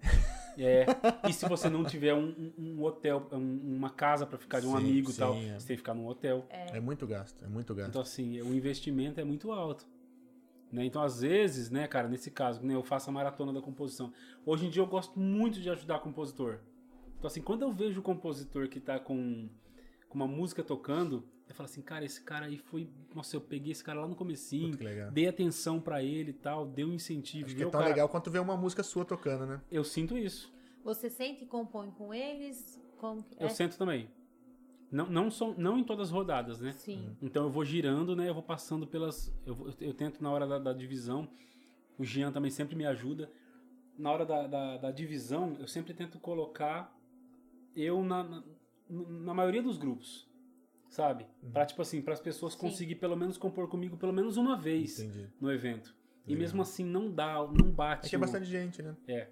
[0.58, 0.86] É.
[1.30, 4.72] E se você não tiver um, um- hotel, um- uma casa pra ficar de um
[4.72, 5.58] Sim, amigo e tal, é.
[5.58, 6.46] você tem que ficar num hotel.
[6.50, 6.80] É.
[6.82, 7.90] muito gasto, é muito gasto.
[7.90, 9.88] Então, assim, o investimento é muito alto.
[10.70, 10.86] Né?
[10.86, 14.12] Então, às vezes, né, cara, nesse caso, né, eu faço a maratona da composição.
[14.46, 16.60] Hoje em dia eu gosto muito de ajudar compositor.
[17.22, 19.48] Então, assim, quando eu vejo o compositor que tá com,
[20.10, 22.90] com uma música tocando, eu falo assim, cara, esse cara aí foi.
[23.14, 24.76] Nossa, eu peguei esse cara lá no comecinho,
[25.12, 27.46] dei atenção pra ele e tal, dei um incentivo.
[27.46, 27.90] Acho que é tão cara?
[27.92, 29.62] legal quanto ver uma música sua tocando, né?
[29.72, 30.52] Eu sinto isso.
[30.84, 32.82] Você sente e compõe com eles?
[32.98, 33.50] Como que Eu é?
[33.52, 34.10] sinto também.
[34.92, 36.72] Não, não, são, não em todas as rodadas, né?
[36.72, 37.16] Sim.
[37.22, 38.30] Então eu vou girando, né?
[38.30, 39.32] Eu vou passando pelas.
[39.46, 41.30] Eu, eu tento na hora da, da divisão.
[42.00, 43.32] O Jean também sempre me ajuda.
[43.96, 47.00] Na hora da, da, da divisão, eu sempre tento colocar
[47.76, 48.44] eu na, na,
[48.90, 50.30] na maioria dos grupos.
[50.90, 51.26] Sabe?
[51.54, 52.60] Pra, tipo assim, para as pessoas Sim.
[52.60, 55.30] conseguir pelo menos compor comigo pelo menos uma vez Entendi.
[55.40, 55.96] no evento.
[56.28, 56.42] E Legal.
[56.42, 58.08] mesmo assim não dá, não bate.
[58.08, 58.96] É que é o- bastante gente, né?
[59.08, 59.30] É.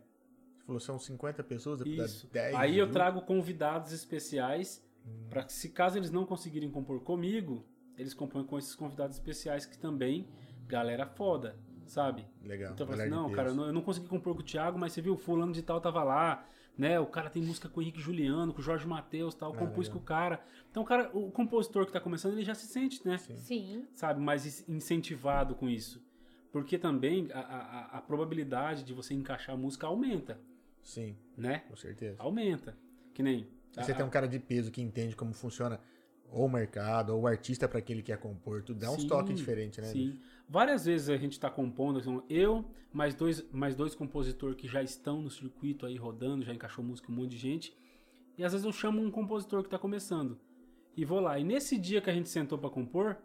[0.57, 2.27] Você falou, são 50 pessoas, dá Isso.
[2.31, 2.55] 10.
[2.55, 5.27] Aí eu trago convidados especiais Hum.
[5.29, 7.65] para que, se caso eles não conseguirem compor comigo,
[7.97, 10.27] eles compõem com esses convidados especiais que também,
[10.65, 12.25] galera foda, sabe?
[12.41, 12.71] Legal.
[12.71, 14.79] Então eu falo assim, não, cara, eu não, eu não consegui compor com o Thiago,
[14.79, 16.47] mas você viu, fulano de tal tava lá,
[16.79, 16.99] né?
[16.99, 19.87] O cara tem música com o Henrique Juliano, com o Jorge Matheus tal, Ah, compus
[19.87, 19.91] legal.
[19.93, 20.43] com o cara.
[20.71, 23.17] Então o cara, o compositor que tá começando, ele já se sente, né?
[23.17, 23.85] Sim.
[23.93, 26.01] Sabe, mais is- incentivado com isso.
[26.51, 30.39] Porque também a, a, a probabilidade de você encaixar a música aumenta,
[30.81, 31.59] Sim, né?
[31.67, 32.15] com certeza.
[32.19, 32.75] Aumenta.
[33.13, 33.41] Que nem.
[33.77, 35.79] E você a- tem um cara de peso que entende como funciona
[36.31, 39.07] ou o mercado, ou o artista para que ele quer compor, tudo dá uns Sim,
[39.07, 39.91] toques diferentes, né?
[39.91, 40.19] Sim.
[40.49, 44.81] Várias vezes a gente está compondo, assim, eu, mais dois, mais dois compositores que já
[44.81, 47.77] estão no circuito aí rodando, já encaixou música um monte de gente.
[48.35, 50.39] E às vezes eu chamo um compositor que está começando.
[50.97, 51.37] E vou lá.
[51.37, 53.17] E nesse dia que a gente sentou para compor,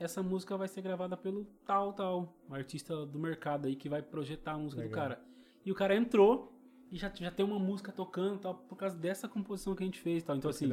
[0.00, 4.02] essa música vai ser gravada pelo tal, tal, um artista do mercado aí que vai
[4.02, 4.92] projetar a música Legal.
[4.92, 5.24] do cara.
[5.64, 6.52] E o cara entrou
[6.90, 10.00] e já, já tem uma música tocando tal, por causa dessa composição que a gente
[10.00, 10.36] fez tal.
[10.36, 10.68] Então, Pô, assim,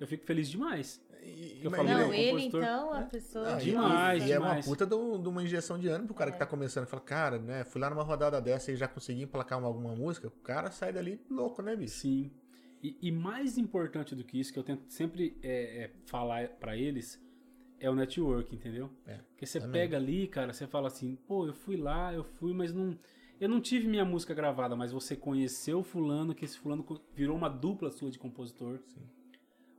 [0.00, 1.00] eu fico feliz demais.
[1.26, 1.94] E- eu falei.
[1.94, 3.54] Não, o ele compositor- então, a pessoa.
[3.56, 6.30] Ah, e- Demais, e, é uma puta de, um- uma injeção de ânimo pro cara
[6.32, 6.86] que tá começando.
[6.86, 7.64] Fala, cara, né?
[7.64, 10.28] Fui lá numa rodada dessa e já consegui emplacar uma, alguma música.
[10.28, 11.94] O cara sai dali louco, né, bicho?
[11.96, 12.30] Sim.
[12.82, 16.76] E, e mais importante do que isso, que eu tento sempre é, é, falar pra
[16.76, 17.20] eles,
[17.80, 18.90] é o network, entendeu?
[19.06, 19.80] É, Porque você também.
[19.82, 22.96] pega ali, cara, você fala assim, pô, eu fui lá, eu fui, mas não.
[23.40, 27.48] Eu não tive minha música gravada, mas você conheceu fulano, que esse fulano virou uma
[27.50, 28.78] dupla sua de compositor.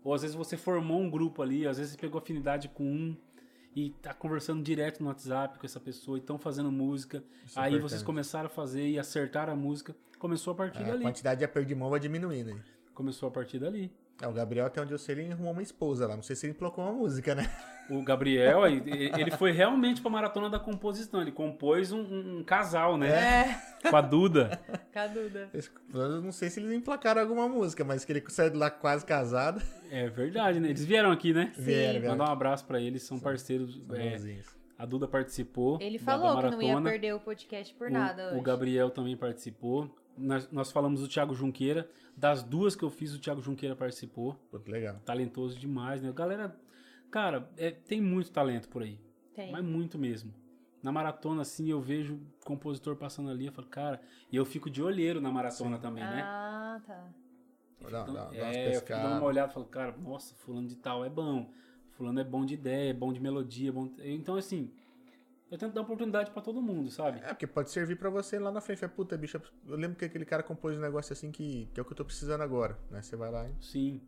[0.04, 3.18] Ou às vezes você formou um grupo ali, às vezes você pegou afinidade com um
[3.76, 7.24] e tá conversando direto no WhatsApp com essa pessoa e estão fazendo música.
[7.46, 9.96] Isso é aí vocês começaram a fazer e acertaram a música.
[10.18, 11.04] Começou a partir A dali.
[11.04, 12.58] quantidade de aperto de mão vai diminuindo aí.
[12.94, 13.92] Começou a partir dali.
[14.22, 16.16] É, o Gabriel, até onde eu sei, ele arrumou uma esposa lá.
[16.16, 17.50] Não sei se ele colocou uma música, né?
[17.90, 21.22] O Gabriel, ele foi realmente pra maratona da composição.
[21.22, 22.00] Ele compôs um,
[22.40, 23.08] um- casal, né?
[23.84, 24.60] É, Com a Duda.
[24.92, 25.50] Caduda.
[25.94, 29.06] Eu não sei se eles emplacaram alguma música, mas que ele saiu de lá quase
[29.06, 29.62] casado.
[29.92, 30.70] É verdade, né?
[30.70, 31.54] Eles vieram aqui, né?
[31.58, 32.18] Vieram, vieram.
[32.18, 33.86] Mandar um abraço pra eles, são parceiros.
[33.86, 34.18] São é,
[34.78, 35.78] a Duda participou.
[35.80, 38.42] Ele da- falou da que não ia perder o podcast por O- nada o, hoje.
[38.44, 39.90] Gabriel também participou.
[40.18, 41.90] Nós, nós falamos do Thiago Junqueira.
[42.16, 44.34] Das duas que eu fiz, o Thiago Junqueira participou.
[44.50, 44.96] Pô, que legal.
[45.06, 46.12] Talentoso demais, né?
[46.12, 46.56] Galera,
[47.12, 49.00] cara, é, tem muito talento por aí.
[49.36, 49.52] Tem.
[49.52, 50.34] Mas muito mesmo.
[50.82, 54.70] Na maratona, assim, eu vejo o compositor passando ali, eu falo, cara, e eu fico
[54.70, 56.22] de olheiro na maratona também, né?
[56.24, 57.10] Ah, tá.
[57.82, 60.68] Dá, dá, dá umas é, eu fico dando uma olhada e falo, cara, nossa, fulano
[60.68, 61.52] de tal é bom.
[61.92, 63.92] Fulano é bom de ideia, é bom de melodia, é bom...
[64.00, 64.72] Então, assim,
[65.50, 67.20] eu tento dar oportunidade pra todo mundo, sabe?
[67.20, 68.80] É, porque pode servir pra você lá na frente.
[68.80, 71.82] Fala, puta, bicho, eu lembro que aquele cara compôs um negócio assim que, que é
[71.82, 73.02] o que eu tô precisando agora, né?
[73.02, 73.54] Você vai lá e...
[73.64, 74.02] Sim.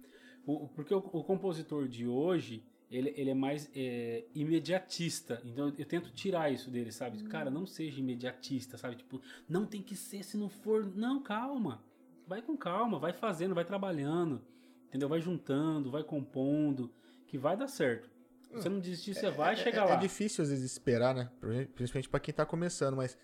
[0.46, 5.42] O- porque o, o compositor de hoje, ele, ele é mais é, imediatista.
[5.46, 7.24] Então eu, eu tento tirar isso dele, sabe?
[7.24, 8.96] Cara, não seja imediatista, sabe?
[8.98, 10.86] Tipo, não tem que ser se não for.
[10.96, 11.84] Não, calma.
[12.28, 14.42] Vai com calma, vai fazendo, vai trabalhando.
[14.88, 15.08] Entendeu?
[15.08, 16.92] Vai juntando, vai compondo,
[17.28, 18.10] que vai dar certo.
[18.50, 19.94] Se você não desistir, você vai chegar é, lá.
[19.94, 21.30] É difícil às vezes esperar, né?
[21.76, 23.18] Principalmente pra quem tá começando, mas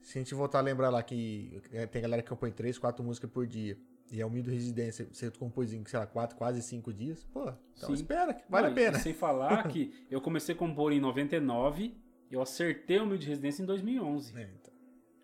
[0.00, 3.04] se a gente voltar a lembrar lá que é, tem galera que compõe três, quatro
[3.04, 3.78] músicas por dia.
[4.10, 7.88] E é humilde residência, você compôs em, sei lá, quatro, quase cinco dias, pô, então
[7.88, 7.94] Sim.
[7.94, 8.98] espera, que vale Não, a pena.
[8.98, 11.96] Sem falar que eu comecei a compor em 99,
[12.30, 14.38] eu acertei o meu de residência em 2011.
[14.38, 14.74] É, então.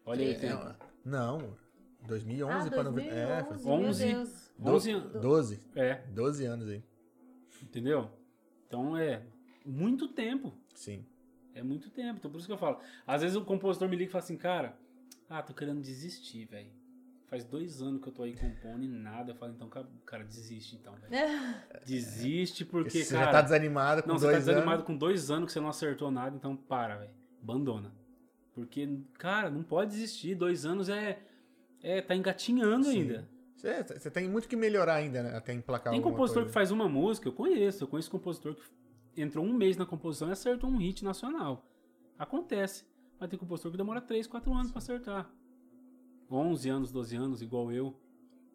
[0.06, 0.32] Olha aí.
[0.32, 0.74] É,
[1.04, 1.54] não,
[2.06, 3.14] 2011 ah, pra 2011, 90.
[3.14, 4.04] É, faz meu 11.
[4.06, 4.28] Deus.
[4.28, 5.12] 11 12, anos.
[5.20, 6.82] 12, É, 12 anos aí.
[7.62, 8.10] entendeu?
[8.66, 9.22] Então é
[9.68, 10.52] muito tempo.
[10.74, 11.04] Sim.
[11.54, 12.18] É muito tempo.
[12.18, 12.78] Então por isso que eu falo.
[13.06, 14.76] Às vezes o compositor me liga e fala assim, cara,
[15.28, 16.70] ah, tô querendo desistir, velho.
[17.26, 19.32] Faz dois anos que eu tô aí compondo e nada.
[19.32, 21.12] Eu falo, então, ca- cara, desiste então, velho.
[21.84, 23.26] Desiste porque, você cara...
[23.26, 24.86] já tá desanimado com Não, você tá dois desanimado anos.
[24.86, 27.10] com dois anos que você não acertou nada, então para, velho.
[27.42, 27.92] Abandona.
[28.54, 28.88] Porque,
[29.18, 30.34] cara, não pode desistir.
[30.34, 31.20] Dois anos é.
[31.82, 33.02] É, tá engatinhando Sim.
[33.02, 33.28] ainda.
[33.54, 35.36] Você, você tem muito que melhorar ainda, né?
[35.36, 36.54] Até emplacar Tem compositor que coisa.
[36.54, 37.84] faz uma música, eu conheço.
[37.84, 38.62] Eu conheço compositor que
[39.22, 41.66] entrou um mês na composição e acertou um hit nacional.
[42.18, 42.84] Acontece.
[43.18, 45.30] Mas tem compositor que demora 3, 4 anos pra acertar.
[46.30, 47.94] 11 anos, 12 anos, igual eu.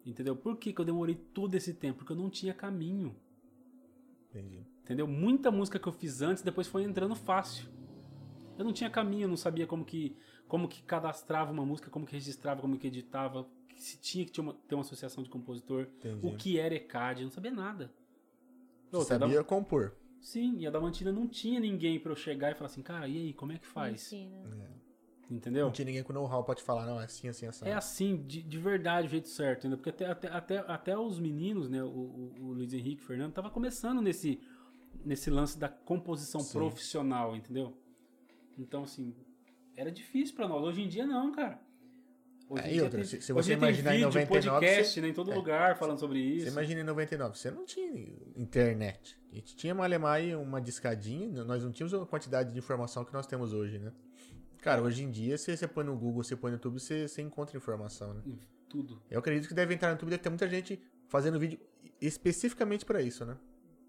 [0.06, 0.36] Entendeu?
[0.36, 1.98] Por que, que eu demorei todo esse tempo?
[1.98, 3.16] Porque eu não tinha caminho.
[4.30, 4.66] Entendi.
[4.82, 5.06] Entendeu?
[5.06, 7.68] Muita música que eu fiz antes, depois foi entrando fácil.
[8.58, 10.16] Eu não tinha caminho, eu não sabia como que,
[10.46, 14.40] como que cadastrava uma música, como que registrava, como que editava, se tinha que ter
[14.40, 16.26] uma, ter uma associação de compositor, Entendi.
[16.26, 17.92] o que era ECAD, eu não sabia nada.
[18.92, 19.96] Outra, sabia da- compor.
[20.24, 23.14] Sim, e a Damantina não tinha ninguém pra eu chegar e falar assim, cara, e
[23.14, 23.92] aí, como é que faz?
[23.92, 24.42] Ensina.
[25.30, 25.66] Entendeu?
[25.66, 27.68] Não tinha ninguém com know-how pra te falar, não, é assim, assim, assim.
[27.68, 29.76] É assim, de, de verdade, do jeito certo, entendeu?
[29.76, 33.06] Porque até, até, até, até os meninos, né, o, o, o Luiz Henrique e o
[33.06, 34.40] Fernando, tava começando nesse,
[35.04, 36.54] nesse lance da composição Sim.
[36.54, 37.76] profissional, entendeu?
[38.58, 39.14] Então, assim,
[39.76, 40.64] era difícil pra nós.
[40.64, 41.60] Hoje em dia, não, cara.
[42.48, 44.92] Hoje É, em e outra, tem, se- se você em imaginar em vídeo, 99, podcast,
[44.94, 45.34] você- né, em todo é.
[45.34, 46.44] lugar falando sobre isso.
[46.44, 47.90] Você imagina em 99, você não tinha
[48.36, 49.18] internet.
[49.32, 53.12] A gente tinha Malemar e uma discadinha, nós não tínhamos a quantidade de informação que
[53.12, 53.92] nós temos hoje, né?
[54.60, 57.22] Cara, hoje em dia, se você põe no Google, você põe no YouTube, você, você
[57.22, 58.22] encontra informação, né?
[58.68, 59.00] Tudo.
[59.10, 61.58] Eu acredito que deve entrar no YouTube, deve ter muita gente fazendo vídeo
[62.00, 63.36] especificamente pra isso, né?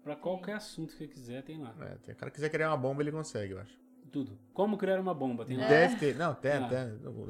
[0.02, 1.74] Pra qualquer assunto que quiser, tem lá.
[1.80, 3.76] É, tem cara que quiser criar uma bomba, ele consegue, eu acho.
[4.24, 4.38] Tudo.
[4.54, 5.66] Como criar uma bomba, tem lá.
[5.68, 6.68] Deve ter, não, tem, Ah.
[6.68, 6.78] tem.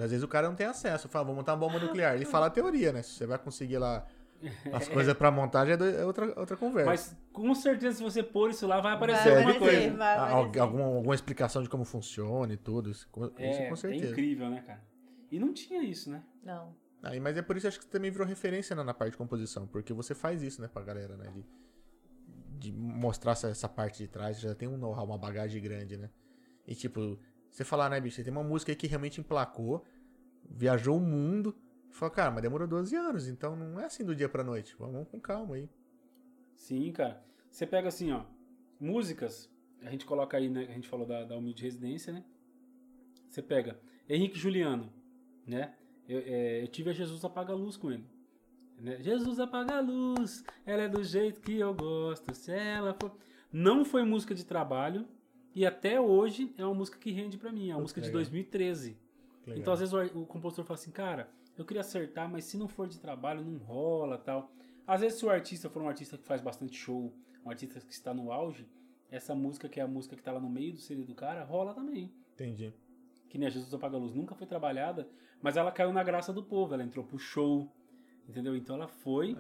[0.05, 1.09] Às vezes o cara não tem acesso.
[1.09, 2.15] Fala, vou montar uma bomba nuclear.
[2.15, 3.03] Ele fala a teoria, né?
[3.03, 4.07] Se você vai conseguir lá
[4.73, 6.89] as coisas pra montar, já é do- é outra, outra conversa.
[6.91, 9.97] Mas com certeza, se você pôr isso lá, vai aparecer Vai alguma aparecer, coisa.
[9.97, 10.59] vai Ah, aparecer.
[10.61, 12.89] alguma, alguma explicação de como funciona e tudo.
[12.91, 14.13] Isso, É, com é certeza.
[14.13, 14.85] incrível, né, cara?
[15.33, 16.23] E não tinha isso, né?
[16.45, 16.73] Não.
[17.03, 19.17] Aí, mas é por isso que acho que também virou referência na, na parte de
[19.19, 21.33] composição, porque você faz isso, né, pra galera, né?
[21.33, 21.45] De,
[22.59, 26.09] de mostrar essa, essa parte de trás, já tem um know-how, uma bagagem grande, né?
[26.67, 27.19] E tipo,
[27.51, 29.85] você falar, né, bicho, você tem uma música aí que realmente emplacou,
[30.49, 31.57] viajou o mundo,
[31.91, 34.75] falou, cara, mas demorou 12 anos, então não é assim do dia pra noite.
[34.79, 35.69] Vamos com calma aí.
[36.55, 37.25] Sim, cara.
[37.51, 38.25] Você pega assim, ó,
[38.79, 39.51] músicas,
[39.83, 40.67] a gente coloca aí, né?
[40.69, 42.25] A gente falou da, da humilde residência, né?
[43.29, 43.79] Você pega
[44.09, 44.93] Henrique Juliano,
[45.47, 45.75] né?
[46.09, 48.05] Eu, é, eu tive a Jesus Apaga a Luz com ele.
[48.79, 49.01] né?
[49.01, 52.35] Jesus apaga a luz, ela é do jeito que eu gosto.
[52.35, 53.17] Se ela for.
[53.53, 55.09] Não foi música de trabalho
[55.57, 57.71] e até hoje é uma música que rende pra mim.
[57.71, 58.21] É uma música de legal.
[58.21, 58.91] 2013.
[59.43, 59.63] Que legal.
[59.63, 62.69] Então, às vezes, o, o compositor fala assim, cara, eu queria acertar, mas se não
[62.69, 64.53] for de trabalho, não rola tal.
[64.87, 67.11] Às vezes, se o artista for um artista que faz bastante show,
[67.43, 68.69] um artista que está no auge,
[69.11, 71.43] essa música, que é a música que está lá no meio do CD do cara,
[71.43, 72.13] rola também.
[72.35, 72.75] Entendi.
[73.31, 75.09] Que nem a Jesus Apaga a Luz nunca foi trabalhada,
[75.41, 77.73] mas ela caiu na graça do povo, ela entrou pro show,
[78.29, 78.57] entendeu?
[78.57, 79.37] Então ela foi,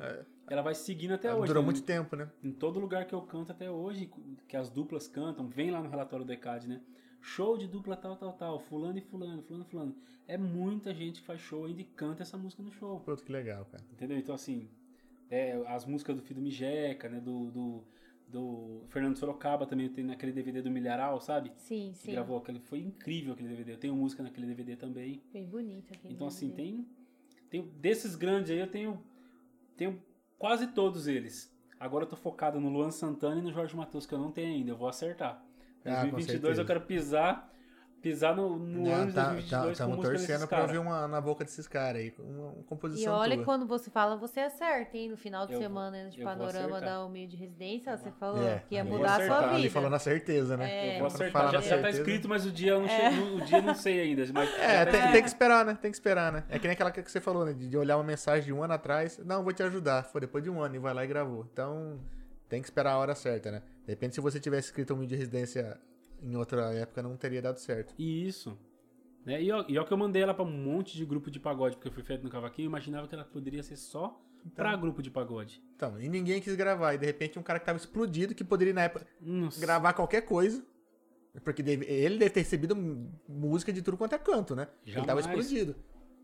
[0.48, 1.44] ela vai seguindo até hoje.
[1.44, 1.46] É.
[1.46, 1.66] Durou né?
[1.66, 2.30] muito tempo, né?
[2.42, 4.10] Em todo lugar que eu canto até hoje,
[4.48, 6.80] que as duplas cantam, vem lá no relatório do ECAD, né?
[7.20, 9.96] Show de dupla tal, tal, tal, fulano e fulano, fulano e fulano.
[10.28, 13.32] É muita gente que faz show ainda e canta essa música no show, Puta, que
[13.32, 13.82] legal, cara.
[13.92, 14.16] entendeu?
[14.16, 14.68] Então, assim,
[15.28, 17.18] é, as músicas do Fido Mijeca, né?
[17.20, 17.84] Do, do,
[18.28, 21.50] do Fernando Sorocaba também tem naquele DVD do Milharal, sabe?
[21.56, 22.12] Sim, Que sim.
[22.12, 23.72] gravou aquele, foi incrível aquele DVD.
[23.72, 25.20] Eu tenho música naquele DVD também.
[25.32, 26.62] Bem bonito aquele Então, assim, DVD.
[26.62, 26.86] tem,
[27.74, 29.02] Desses grandes aí, eu tenho.
[29.76, 30.02] Tenho
[30.38, 31.54] quase todos eles.
[31.78, 34.54] Agora eu tô focado no Luan Santana e no Jorge Matheus, que eu não tenho
[34.54, 34.70] ainda.
[34.70, 35.42] Eu vou acertar.
[35.84, 36.62] Ah, com 2022 certeza.
[36.62, 37.52] eu quero pisar.
[38.06, 41.20] Pisar no, no ano de 2022 com Estamos música desses torcendo pra ouvir uma na
[41.20, 42.14] boca desses caras aí.
[42.18, 43.44] Uma, uma E composição olha tua.
[43.44, 45.08] quando você fala, você acerta, hein?
[45.10, 46.80] No final de Eu semana de vou panorama acertar.
[46.98, 49.74] da humilde residência, você falou É, que ia mudar a sua Ali vida.
[49.74, 50.70] falou na certeza, né?
[50.70, 50.94] É.
[50.94, 51.42] Eu vou acertar.
[51.46, 51.98] Já, já tá certeza.
[51.98, 53.10] escrito, mas o dia eu não, É.
[53.10, 54.24] che- o dia não sei ainda.
[54.32, 55.78] Mas É, tá tem, tem que esperar, né?
[55.80, 56.44] Tem que esperar, né?
[56.48, 57.52] É que nem aquela que você falou, né?
[57.52, 59.18] De, de olhar uma mensagem de um ano atrás.
[59.24, 60.04] Não, vou te ajudar.
[60.04, 61.44] Foi depois de um ano e vai lá e gravou.
[61.52, 61.98] Então,
[62.48, 63.62] tem que esperar a hora certa, né?
[63.84, 65.76] De repente, se você tivesse escrito um vídeo de residência
[66.26, 67.94] em outra época, não teria dado certo.
[67.98, 68.58] Isso.
[69.24, 69.42] Né?
[69.42, 71.76] E, ó, e ó que eu mandei ela pra um monte de grupo de pagode,
[71.76, 74.20] porque eu fui feito no cavaquinho, eu imaginava que ela poderia ser só
[74.54, 75.62] pra grupo de pagode.
[75.74, 76.94] Então, e ninguém quis gravar.
[76.94, 79.60] E de repente, um cara que tava explodido, que poderia na época Nossa.
[79.60, 80.64] gravar qualquer coisa.
[81.44, 82.74] Porque deve- ele deve ter recebido
[83.28, 84.68] música de tudo quanto é canto, né?
[84.86, 85.26] Ele tava Jamais.
[85.26, 85.76] explodido.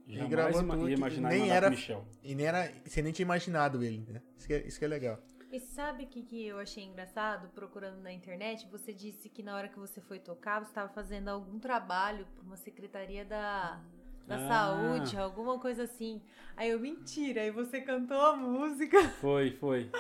[0.07, 2.05] Jamais gravou tudo ia imaginar nem era- Michel.
[2.23, 2.73] E nem era.
[2.85, 4.23] Você nem tinha imaginado ele, né?
[4.37, 5.19] Isso que é, isso que é legal.
[5.53, 8.67] E sabe o que, que eu achei engraçado procurando na internet?
[8.71, 12.43] Você disse que na hora que você foi tocar, você estava fazendo algum trabalho para
[12.43, 13.79] uma secretaria da
[14.27, 14.49] da Ah.
[14.49, 16.23] saúde, alguma coisa assim.
[16.57, 18.97] Aí eu, mentira, aí você cantou a música.
[19.21, 19.91] Foi, foi.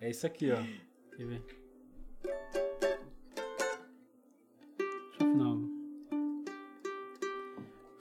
[0.00, 0.56] É isso aqui, ó.
[1.16, 1.42] Quer ver?
[4.76, 5.58] Deixa eu final.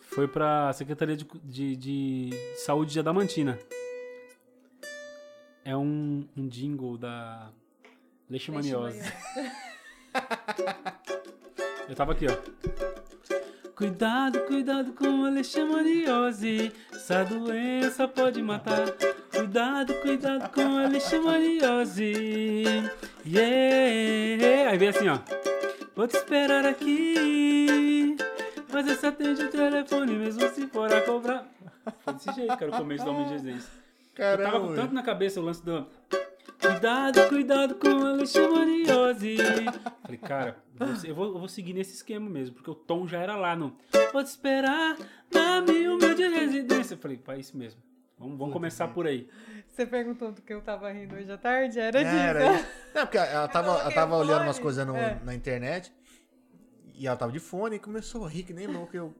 [0.02, 2.30] Foi pra Secretaria de, de, de
[2.66, 3.58] Saúde de Adamantina.
[5.68, 7.50] É um, um jingle da
[8.30, 9.02] Leishmaniose.
[11.90, 12.38] Eu tava aqui, ó.
[13.76, 16.72] Cuidado, cuidado com a leishmaniose.
[16.94, 18.94] Essa doença pode matar.
[19.30, 22.14] Cuidado, cuidado com a leishmaniose.
[23.26, 24.72] Yeah.
[24.72, 25.20] Aí vem assim, ó.
[25.94, 28.16] Vou te esperar aqui.
[28.72, 31.46] Mas você atende o telefone mesmo se for a cobrar.
[32.06, 33.87] Foi desse jeito, cara, o começo da Homem de
[34.18, 34.40] Jesus.
[34.40, 35.88] Eu tava com tanto na cabeça o lance do.
[36.60, 39.38] Cuidado, cuidado com a leishmaniose.
[40.02, 40.58] Falei, cara,
[41.06, 43.78] eu vou, eu vou seguir nesse esquema mesmo, porque o tom já era lá no.
[44.12, 44.98] Vou te esperar
[45.32, 46.96] na minha humilde residência.
[46.96, 47.82] Eu falei, pá, é isso mesmo.
[48.18, 49.30] Vamos, vamos começar por aí.
[49.68, 51.80] Você perguntou do que eu tava rindo hoje à tarde?
[51.80, 52.16] Era disso.
[52.16, 52.68] Era isso.
[52.96, 55.20] Não, porque ela tava, ela tava olhando umas coisas no- É.
[55.24, 55.94] na internet
[56.96, 58.96] e ela tava de fone e começou a rir que nem louco.
[58.98, 59.14] Eu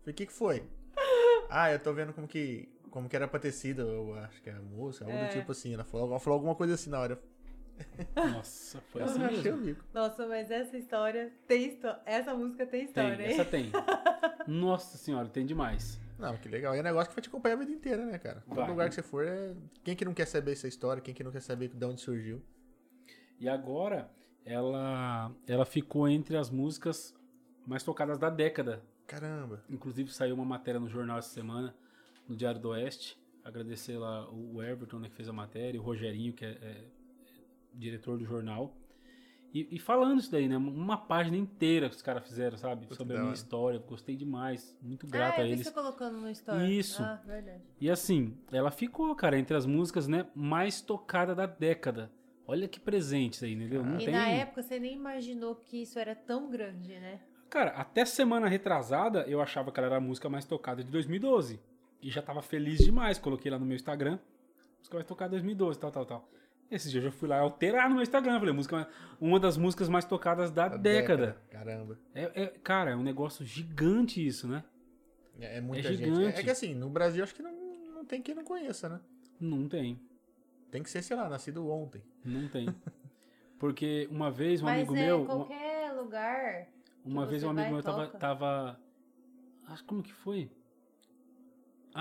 [0.00, 0.64] falei, o que que foi?
[1.50, 4.50] Ah, eu tô vendo como que, como que era pra ter sido, eu acho que
[4.50, 5.26] é a música, algo É.
[5.28, 5.74] do tipo assim.
[5.74, 7.20] Ela falou, ela falou alguma coisa assim na hora.
[8.16, 9.82] Nossa, foi assim eu achei o mesmo.
[9.94, 12.00] Nossa, mas essa história tem história.
[12.04, 13.32] Essa música tem história, Tem, hein?
[13.32, 13.70] essa tem.
[14.48, 16.00] Nossa senhora, tem demais.
[16.18, 16.74] Não, que legal.
[16.74, 18.42] E é um negócio que vai te acompanhar a vida inteira, né, cara?
[18.48, 18.68] Todo Vai.
[18.68, 19.54] lugar que você for, é...
[19.84, 22.42] quem que não quer saber essa história, quem que não quer saber de onde surgiu.
[23.38, 24.10] E agora,
[24.44, 27.14] ela, ela ficou entre as músicas
[27.64, 28.82] mais tocadas da década.
[29.06, 29.62] Caramba.
[29.70, 31.72] Inclusive saiu uma matéria no jornal essa semana,
[32.28, 33.18] no Diário do Oeste.
[33.44, 36.84] Agradecer lá o Everton, né, que fez a matéria, o Rogerinho, que é, é
[37.72, 38.76] diretor do jornal.
[39.52, 40.58] E, e falando isso daí, né?
[40.58, 42.82] Uma página inteira que os caras fizeram, sabe?
[42.82, 43.34] Puta, Sobre a minha hora.
[43.34, 43.78] história.
[43.78, 44.76] Gostei demais.
[44.82, 45.64] Muito grato ah, a eles.
[45.66, 46.78] você colocando no story.
[46.78, 47.02] Isso.
[47.02, 47.62] Ah, verdade.
[47.80, 52.10] E assim, ela ficou, cara, entre as músicas, né, mais tocada da década.
[52.46, 53.82] Olha que presentes aí, entendeu?
[53.82, 54.12] Não E tem.
[54.12, 57.20] na época você nem imaginou que isso era tão grande, né?
[57.48, 61.58] Cara, até semana retrasada eu achava que ela era a música mais tocada de 2012.
[62.00, 63.18] E já tava feliz demais.
[63.18, 64.18] Coloquei lá no meu Instagram.
[64.78, 66.28] Música mais tocada de 2012, tal, tal, tal.
[66.70, 68.38] Esse dia eu já fui lá alterar no meu Instagram.
[68.38, 68.88] Falei, música,
[69.20, 71.36] uma das músicas mais tocadas da, Da década.
[71.50, 71.98] Caramba.
[72.14, 74.62] É, é- cara, é um negócio gigante isso, né?
[75.40, 76.04] É, é muita É gente.
[76.14, 76.36] gigante.
[76.36, 77.52] É, é que assim, no Brasil acho que não,
[77.94, 79.00] não tem quem não conheça, né?
[79.40, 79.98] Não tem.
[80.70, 82.02] Tem que ser, sei lá, nascido ontem.
[82.24, 82.68] Não tem.
[83.58, 85.22] Porque uma vez um Mas amigo é meu.
[85.22, 86.68] uma- qualquer lugar.
[87.04, 88.80] Uma que vez você um amigo vai meu tava, tava.
[89.66, 90.50] Acho como que foi?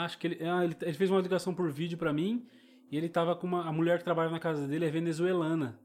[0.06, 0.44] Acho que ele.
[0.48, 2.45] Ah, ele, ele fez uma ligação por vídeo pra mim.
[2.91, 3.68] E ele tava com uma.
[3.68, 5.80] A mulher que trabalha na casa dele é venezuelana.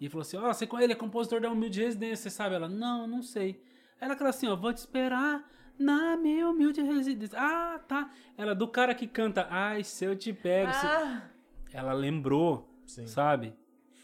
[0.00, 2.54] E falou assim: Ó, você com ele é compositor da humilde residência, você sabe?
[2.56, 3.62] Ela, não, não sei.
[4.00, 5.48] Ela falou assim: Ó, vou te esperar
[5.78, 7.38] na minha humilde residência.
[7.38, 8.10] Ah, tá.
[8.36, 10.72] Ela, do cara que canta, ai, se eu te pego.
[10.72, 11.22] se-" Ah,
[11.72, 13.06] Ela lembrou, Sim.
[13.06, 13.54] sabe?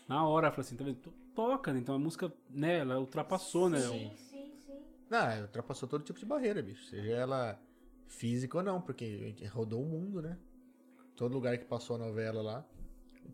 [0.08, 0.96] Na hora, ela falou assim: tá vendo?
[0.96, 1.78] Tu Toca, né?
[1.78, 2.78] Então a música, né?
[2.78, 3.78] Ela ultrapassou, né?
[3.80, 4.80] sim, o- sim, sim.
[5.08, 6.84] Não, é, ultrapassou todo tipo de barreira, bicho.
[6.86, 7.56] Seja ela
[8.08, 10.36] física ou não, porque rodou o mundo, né?
[11.14, 12.64] Todo lugar que passou a novela lá,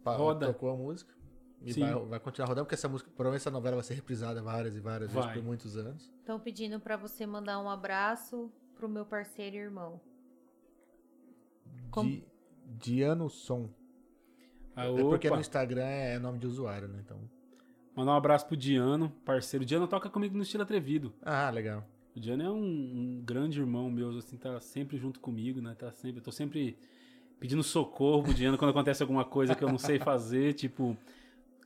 [0.05, 0.47] Roda.
[0.47, 1.15] tocou a música.
[1.63, 1.81] E Sim.
[1.81, 4.81] vai, vai continuar rodando, porque essa música, provavelmente essa novela vai ser reprisada várias e
[4.81, 5.35] várias vezes Vai.
[5.35, 6.13] por muitos anos.
[6.21, 9.99] Estão pedindo pra você mandar um abraço pro meu parceiro e irmão.
[11.91, 12.25] Como- Di,
[12.67, 13.71] Diano Som.
[14.77, 17.01] Ah, É porque no Instagram é nome de usuário, né?
[17.05, 17.19] Então.
[17.97, 19.65] Mandar um abraço pro Diano, parceiro.
[19.65, 21.15] Diano toca comigo no estilo atrevido.
[21.23, 21.85] Ah, legal.
[22.17, 22.57] O Diano é um,
[23.19, 25.75] um grande irmão meu, assim, tá sempre junto comigo, né?
[25.77, 26.77] Tá sempre, eu tô sempre
[27.41, 30.97] pedindo socorro pro Diano quando acontece alguma coisa que eu não sei fazer, tipo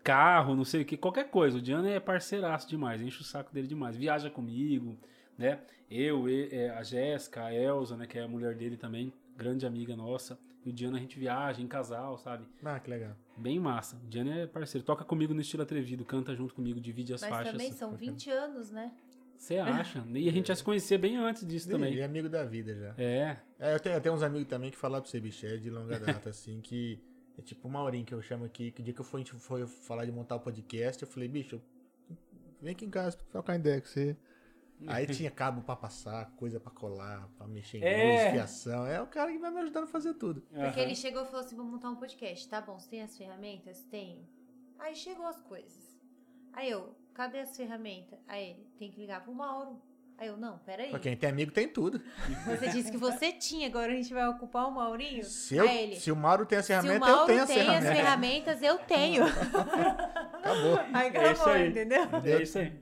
[0.02, 1.58] carro, não sei o que, qualquer coisa.
[1.58, 3.94] O Diano é parceiraço demais, enche o saco dele demais.
[3.96, 4.96] Viaja comigo,
[5.36, 5.60] né?
[5.90, 9.66] Eu, e- é, a Jéssica, a Elza, né, que é a mulher dele também, grande
[9.66, 10.38] amiga nossa.
[10.64, 12.44] E o Diano a gente viaja em casal, sabe?
[12.64, 13.14] Ah, que legal.
[13.36, 13.96] Bem massa.
[13.96, 14.84] O Diano é parceiro.
[14.84, 17.52] Toca comigo no estilo atrevido, canta junto comigo, divide as Mas faixas.
[17.52, 18.92] também são 20 anos, né?
[19.38, 20.04] Você acha?
[20.14, 21.98] E a gente já se conhecia bem antes disso E também.
[21.98, 22.94] é amigo da vida já.
[23.02, 23.36] É.
[23.58, 25.70] É, eu tenho, eu tenho uns amigos também que falam pra você, bicho, é de
[25.70, 27.00] longa data, assim, que
[27.38, 29.24] é tipo o Maurinho que eu chamo aqui, que o dia que eu fui, a
[29.24, 31.62] gente foi falar de montar o podcast, eu falei, bicho,
[32.60, 34.16] vem aqui em casa pra trocar ideia com você.
[34.86, 38.10] Aí tinha cabo pra passar, coisa pra colar, pra mexer em É.
[38.24, 38.86] luz, fiação.
[38.86, 40.40] É o cara que vai me ajudando a fazer tudo.
[40.42, 40.80] Porque Aham.
[40.80, 42.48] ele chegou e falou assim: vamos montar um podcast.
[42.48, 43.82] Tá bom, você tem as ferramentas?
[43.84, 44.24] Tenho.
[44.78, 45.98] Aí chegou as coisas.
[46.52, 48.16] Aí eu, cadê as ferramentas?
[48.28, 49.82] Aí ele, tem que ligar pro Mauro.
[50.16, 50.90] Aí eu, não, peraí.
[50.90, 52.00] Pra quem tem amigo tem tudo.
[52.46, 55.22] Você disse que você tinha, agora a gente vai ocupar o Maurinho?
[55.24, 57.48] Se, eu, ele, se o Mauro tem as se o ferramentas, Mauro eu tenho as
[57.48, 57.96] tem as ferramentas.
[57.96, 59.24] ferramentas, eu tenho.
[60.38, 60.80] Acabou.
[60.92, 61.68] Aí É isso acabou, aí.
[61.68, 62.02] entendeu?
[62.24, 62.72] É isso aí.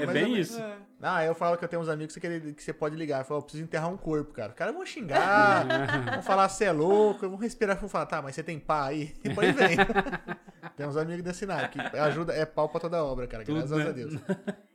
[0.00, 0.58] É, ou bem isso.
[0.98, 3.20] Não, aí eu falo que eu tenho uns amigos que que você pode ligar.
[3.20, 4.50] Eu falo, eu preciso enterrar um corpo, cara.
[4.50, 5.66] Os caras vão xingar,
[6.14, 9.14] vão falar você é louco, vão respirar, vão falar, tá, mas você tem pá aí?
[9.24, 9.76] E depois vem.
[10.76, 13.76] tem uns amigos desse naipe, que ajuda, é pau pra toda obra, cara, Tudo, graças
[13.78, 13.88] né?
[13.88, 14.14] a Deus.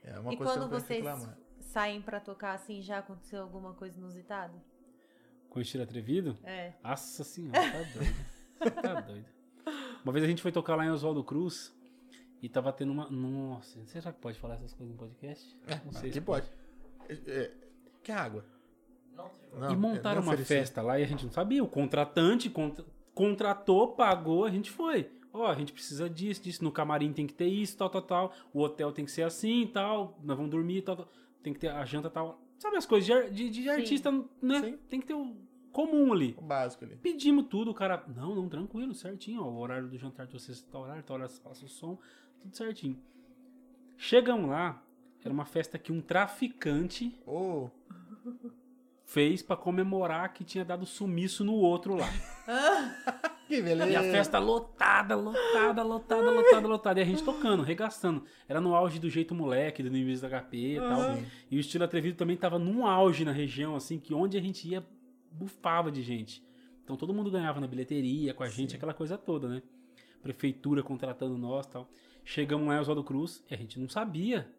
[0.03, 1.37] É uma E coisa que eu quando que vocês reclamar.
[1.59, 4.53] saem pra tocar assim, já aconteceu alguma coisa inusitada?
[5.49, 6.37] Com estilo atrevido?
[6.43, 6.73] É.
[6.83, 8.81] Nossa senhora, tá doido.
[8.81, 9.25] Tá doido.
[10.03, 11.75] Uma vez a gente foi tocar lá em Oswaldo Cruz
[12.41, 13.09] e tava tendo uma.
[13.09, 15.59] Nossa, será que pode falar essas coisas no podcast?
[15.85, 16.47] Não sei Aqui se pode.
[17.09, 17.51] É, é,
[18.03, 18.45] quer água?
[19.13, 21.63] Não, e montaram é, nem uma festa lá e a gente não sabia.
[21.63, 25.11] O contratante contra- contratou, pagou, a gente foi.
[25.37, 26.63] Ó, a gente precisa disso, disso.
[26.63, 28.33] No camarim tem que ter isso, tal, tal, tal.
[28.53, 30.17] O hotel tem que ser assim e tal.
[30.23, 31.09] Nós vamos dormir, tal, tal.
[31.43, 32.41] Tem que ter a janta tal.
[32.57, 34.11] Sabe as coisas de, de, de artista,
[34.41, 34.61] né?
[34.61, 34.77] Sim.
[34.89, 35.35] Tem que ter o
[35.71, 36.35] comum ali.
[36.37, 36.95] O básico ali.
[36.95, 38.03] Pedimos tudo, o cara.
[38.15, 39.43] Não, não, tranquilo, certinho.
[39.43, 41.99] Ó, o horário do jantar de vocês tá horário, tá hora passa o som,
[42.41, 42.99] tudo certinho.
[43.95, 44.83] Chegamos lá,
[45.23, 47.69] era uma festa que um traficante Ô,
[49.05, 52.07] fez pra comemorar que tinha dado sumiço no outro lá.
[53.47, 53.89] que beleza.
[53.89, 56.99] E a festa lotada, lotada, lotada, lotada, lotada.
[56.99, 58.23] E a gente tocando, regaçando.
[58.47, 61.15] Era no auge do jeito moleque, do Inimigos da HP e tal.
[61.15, 61.25] Sim.
[61.49, 64.67] E o estilo atrevido também tava num auge na região, assim, que onde a gente
[64.67, 64.85] ia,
[65.31, 66.45] bufava de gente.
[66.83, 69.61] Então todo mundo ganhava na bilheteria, com a gente, aquela coisa toda, né?
[70.21, 71.89] Prefeitura contratando nós e tal.
[72.23, 74.49] Chegamos lá em Oswaldo Cruz e a gente não sabia.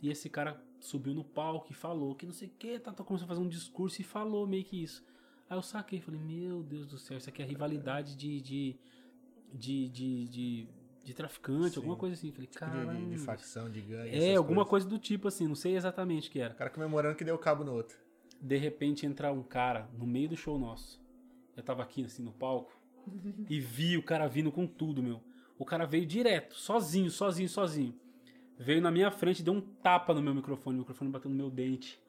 [0.00, 3.04] E esse cara subiu no palco e falou que não sei o que, tá, tá,
[3.04, 5.04] começou a fazer um discurso e falou meio que isso.
[5.52, 8.40] Aí eu saquei, falei, meu Deus do céu, isso aqui é rivalidade de.
[8.40, 8.76] de.
[9.52, 9.88] de.
[9.90, 10.66] de, de,
[11.04, 11.76] de traficante, Sim.
[11.80, 12.30] alguma coisa assim.
[12.32, 12.94] Falei, Tipo de- caramba.
[12.94, 14.16] de, de facção, de gangue.
[14.16, 14.70] É, alguma coisas.
[14.70, 16.54] coisa do tipo assim, não sei exatamente o que era.
[16.54, 17.98] O cara comemorando que deu cabo no outro.
[18.40, 21.00] De repente entrar um cara no meio do show nosso.
[21.56, 22.72] Eu tava aqui assim no palco
[23.50, 25.20] e vi o cara vindo com tudo, meu.
[25.58, 27.94] O cara veio direto, sozinho, sozinho, sozinho.
[28.58, 31.50] Veio na minha frente, deu um tapa no meu microfone, o microfone bateu no meu
[31.50, 32.00] dente.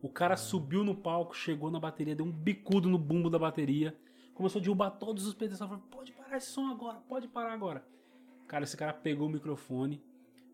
[0.00, 3.98] O cara subiu no palco, chegou na bateria, deu um bicudo no bumbo da bateria.
[4.32, 5.68] Começou a derrubar todos os pedestais.
[5.68, 7.84] Falou, pode parar esse som agora, pode parar agora.
[8.46, 10.00] Cara, esse cara pegou o microfone,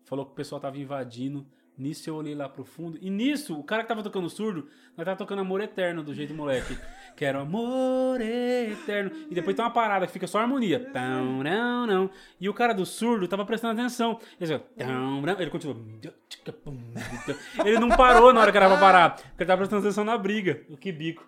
[0.03, 1.45] falou que o pessoal tava invadindo.
[1.77, 2.97] Nisso eu olhei lá pro fundo.
[3.01, 6.33] E nisso, o cara que tava tocando surdo, nós tava tocando Amor Eterno, do jeito
[6.33, 6.77] moleque.
[7.15, 9.11] Que era Amor Eterno.
[9.29, 10.79] E depois tem uma parada que fica só harmonia.
[10.91, 12.09] Tão, não, não.
[12.39, 14.19] E o cara do surdo tava prestando atenção.
[14.39, 15.39] Ele, tão, não.
[15.39, 15.77] ele continuou.
[17.65, 19.15] Ele não parou na hora que era pra parar.
[19.15, 20.61] Porque ele tava prestando atenção na briga.
[20.69, 21.25] O que bico.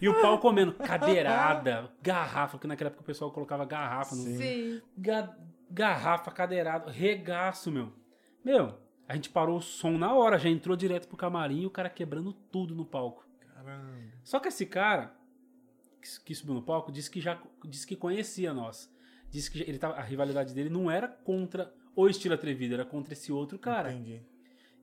[0.00, 0.72] E o pau comendo.
[0.72, 4.80] Cadeirada, garrafa, que naquela época o pessoal colocava garrafa no, Sim.
[4.96, 5.34] Ga-
[5.74, 7.92] garrafa, cadeirado, regaço, meu.
[8.44, 8.78] Meu,
[9.08, 11.90] a gente parou o som na hora, já entrou direto pro camarim e o cara
[11.90, 13.26] quebrando tudo no palco.
[13.40, 14.12] Caramba.
[14.22, 15.14] Só que esse cara
[16.00, 18.92] que, que subiu no palco disse que já disse que conhecia nós.
[19.30, 23.12] Disse que ele tava, a rivalidade dele não era contra o estilo atrevido, era contra
[23.12, 23.92] esse outro cara.
[23.92, 24.22] Entendi.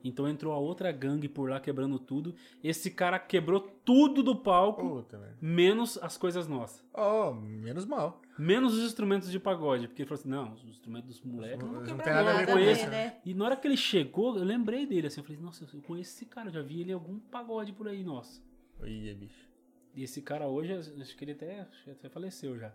[0.03, 2.35] Então entrou a outra gangue por lá quebrando tudo.
[2.63, 6.83] Esse cara quebrou tudo do palco, Puta, menos as coisas nossas.
[6.93, 8.21] Oh, menos mal.
[8.37, 9.87] Menos os instrumentos de pagode.
[9.87, 12.47] Porque ele falou assim: não, os instrumentos dos moleques Não não tem nada a ver
[12.47, 13.17] com isso, né?
[13.25, 16.11] E na hora que ele chegou, eu lembrei dele, assim, eu falei, nossa, eu conheço
[16.15, 18.41] esse cara, eu já vi ele em algum pagode por aí, nossa.
[18.83, 19.49] Ih, bicho.
[19.93, 22.73] E esse cara hoje, acho que ele até, acho que até faleceu já.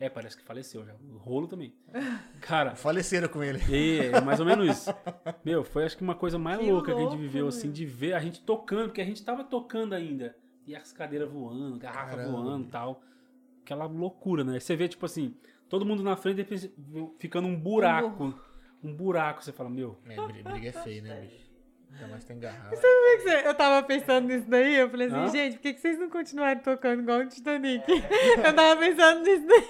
[0.00, 0.94] É, parece que faleceu já.
[0.94, 1.74] O rolo também.
[2.40, 3.58] Cara, Faleceram com ele.
[4.00, 4.90] é, mais ou menos isso.
[5.44, 7.48] Meu, foi acho que uma coisa mais Que louca que a gente viveu, meu.
[7.48, 10.36] assim, de ver a gente tocando, porque a gente tava tocando ainda.
[10.66, 12.30] E as cadeiras voando, garrafa Caramba.
[12.30, 13.02] voando e tal.
[13.62, 14.60] Aquela loucura, né?
[14.60, 15.34] Você vê, tipo assim,
[15.68, 16.44] todo mundo na frente
[17.18, 18.32] ficando um buraco.
[18.82, 21.47] Um buraco, você fala, meu, É, briga, é feio, né, bicho?
[21.92, 22.74] Ainda mais tem garrafa.
[23.44, 25.28] Eu tava pensando nisso daí, eu falei assim, Hã?
[25.28, 27.84] gente, por que que vocês não continuaram tocando igual o Titanic?
[27.90, 29.68] eu tava pensando nisso daí.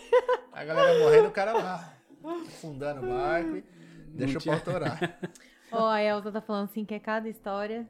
[0.53, 1.95] A galera morrendo, o cara lá.
[2.25, 3.65] Afundando o barco e
[4.09, 5.19] deixa o tinha- pau torar.
[5.73, 7.89] Ó, a Elza tá falando assim que é cada história.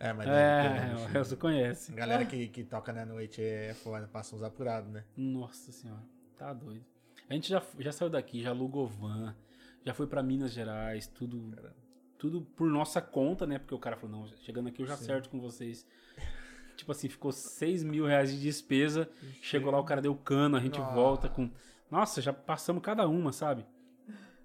[0.00, 1.08] É, mas é, bicho.
[1.12, 1.92] o Elcio conhece.
[1.92, 5.04] A galera que, que toca na noite é foda, passa uns apurados, né?
[5.16, 6.02] Nossa senhora,
[6.36, 6.84] tá doido.
[7.28, 9.34] A gente já, já saiu daqui, já alugou van,
[9.84, 11.52] já foi pra Minas Gerais, tudo,
[12.18, 13.58] tudo por nossa conta, né?
[13.58, 15.04] Porque o cara falou, não, chegando aqui eu já Sim.
[15.04, 15.86] acerto com vocês.
[16.76, 19.08] Tipo assim, ficou 6 mil reais de despesa,
[19.42, 20.94] chegou lá, o cara deu cano, a gente Nossa.
[20.94, 21.50] volta com...
[21.90, 23.66] Nossa, já passamos cada uma, sabe?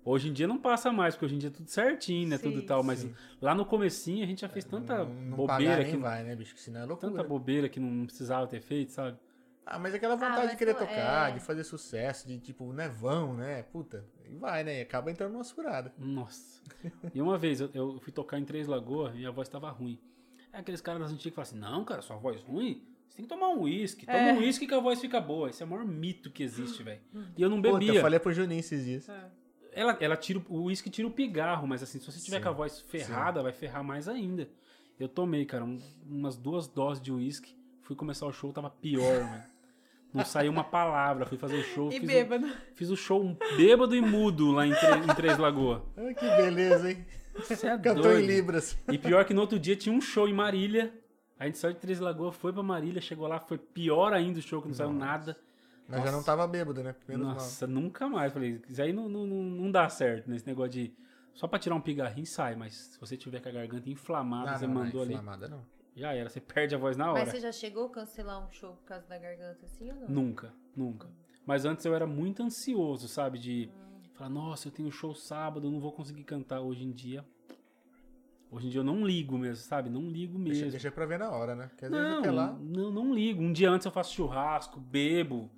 [0.06, 2.38] Hoje em dia não passa mais, porque hoje em dia é tudo certinho, né?
[2.38, 3.14] Sim, tudo e tal, mas sim.
[3.42, 5.98] lá no comecinho a gente já fez tanta não, não bobeira pagar nem que...
[5.98, 6.56] vai, né, bicho?
[6.56, 7.12] Que senão é loucura.
[7.12, 9.18] Tanta bobeira que não precisava ter feito, sabe?
[9.66, 11.34] Ah, mas aquela vontade mas de querer tocar, é.
[11.34, 13.64] de fazer sucesso, de tipo, não é vão, né?
[13.64, 14.80] Puta, e vai, né?
[14.80, 15.94] E acaba entrando numa furada.
[15.98, 16.62] Nossa.
[17.14, 20.00] E uma vez eu, eu fui tocar em Três Lagoas e a voz tava ruim.
[20.52, 22.84] Aí aqueles caras das antigas falam assim: Não, cara, sua voz ruim?
[23.08, 24.06] Você tem que tomar um uísque.
[24.06, 24.34] Toma É.
[24.34, 25.50] um uísque que a voz fica boa.
[25.50, 27.02] Esse é o maior mito que existe, velho.
[27.38, 27.94] E eu não Puta, bebia.
[27.96, 29.08] eu falei pro Juninho esses dias.
[29.72, 32.50] Ela, ela tira o uísque tira o pigarro, mas assim, se você tiver Sim, com
[32.50, 34.48] a voz ferrada, vai ferrar mais ainda.
[35.00, 37.56] Eu tomei, cara, um- umas duas doses de uísque.
[37.82, 39.44] Fui começar o show, tava pior, mano.
[40.14, 41.26] Não saiu uma palavra.
[41.26, 41.90] Fui fazer o show.
[41.90, 42.46] E fiz, bêbado.
[42.46, 45.82] O, fiz o show bêbado e mudo lá em, Tre- em Três Lagoas.
[45.98, 47.06] Ah, que beleza, hein?
[47.36, 48.20] Você é Cantou doido.
[48.24, 48.78] em Libras.
[48.92, 50.94] E pior que no outro dia tinha um show em Marília.
[51.40, 54.42] A gente saiu de Três Lagoas, foi pra Marília, chegou lá, foi pior ainda o
[54.42, 55.36] show, que não saiu nada.
[55.88, 56.18] Mas já Nossa.
[56.18, 56.96] não tava bêbado, né?
[57.08, 57.34] Menos mal.
[57.34, 58.32] Nossa, nunca mais.
[58.32, 60.94] Falei, isso aí não, não, não, não dá certo, nesse negócio de.
[61.34, 64.58] Só pra tirar um pigarrinho sai, mas se você tiver com a garganta inflamada, Ah,
[64.60, 65.14] você não, não, mandou ali.
[65.14, 65.66] inflamada, não.
[65.96, 67.20] Já era, você perde a voz na hora.
[67.22, 70.08] Mas você já chegou a cancelar um show por causa da garganta assim ou não?
[70.10, 71.08] Nunca, nunca.
[71.46, 73.38] Mas antes eu era muito ansioso, sabe?
[73.38, 73.70] De
[74.14, 77.24] falar, nossa, eu tenho show sábado, eu não vou conseguir cantar hoje em dia.
[78.50, 79.90] Hoje em dia eu não ligo mesmo, sabe?
[79.90, 80.54] Não ligo mesmo.
[80.62, 81.68] Deixa, deixa pra ver na hora, né?
[81.68, 82.54] Porque às vezes Não, até lá.
[82.60, 83.42] não, não ligo.
[83.42, 85.50] Um dia antes eu faço churrasco, bebo,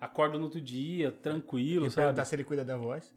[0.00, 2.06] acordo no outro dia, tranquilo, E sabe?
[2.06, 3.14] perguntar se ele cuida da voz.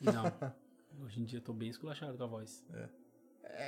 [0.00, 0.24] Não.
[1.04, 2.64] Hoje em dia eu tô bem esculachado com a voz.
[2.74, 2.88] É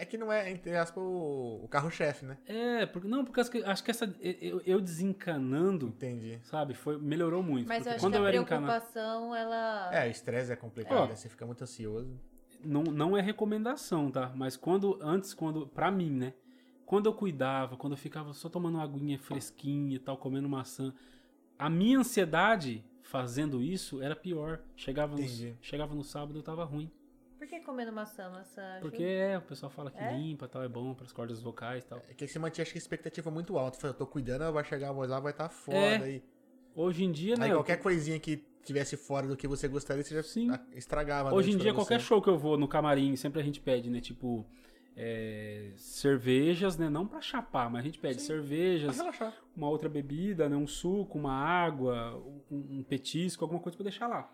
[0.04, 2.38] que não é, entre aspas, o, o carro-chefe, né?
[2.46, 6.38] É, porque não, porque acho que, acho que essa eu, eu desencanando, Entendi.
[6.42, 7.68] sabe, foi melhorou muito.
[7.68, 9.90] Mas eu acho quando que eu a era encanado, preocupação, ela...
[9.92, 11.14] É, o estresse é complicado, né?
[11.14, 12.18] Você fica muito ansioso.
[12.64, 14.32] não, não é recomendação, tá?
[14.34, 16.34] Mas quando antes quando pra mim, né?
[16.86, 20.92] Quando eu cuidava, quando eu ficava só tomando uma aguinha fresquinha e tal, comendo maçã,
[21.58, 24.60] a minha ansiedade fazendo isso era pior.
[24.76, 25.56] Chegava no, Entendi.
[25.60, 26.90] chegava no sábado eu tava ruim.
[27.42, 28.30] Por que comendo maçã?
[28.30, 28.78] Maçã?
[28.80, 30.16] Porque é, o pessoal fala que É?
[30.16, 32.00] limpa, tal, é bom para as cordas vocais, e tal.
[32.08, 33.80] É que você mantinha, acho que a expectativa muito alta.
[33.80, 35.76] Fala, Eu tô cuidando, vai chegar a voz lá, vai estar foda.
[35.76, 36.02] É.
[36.04, 36.22] Aí,
[36.72, 37.46] Hoje em dia, né?
[37.46, 40.52] aí eu- qualquer coisinha que tivesse fora do que você gostaria, você já Sim.
[40.70, 41.30] estragava.
[41.30, 43.90] a Hoje em dia, qualquer show que eu vou no camarim, sempre a gente pede,
[43.90, 44.00] né?
[44.00, 44.46] Tipo,
[44.96, 46.88] é, cervejas, né?
[46.88, 49.00] Não pra chapar, mas a gente pede Pra cervejas,
[49.56, 50.54] uma outra bebida, né?
[50.54, 52.16] Um suco, uma água,
[52.48, 54.32] um, um petisco, alguma coisa pra deixar lá.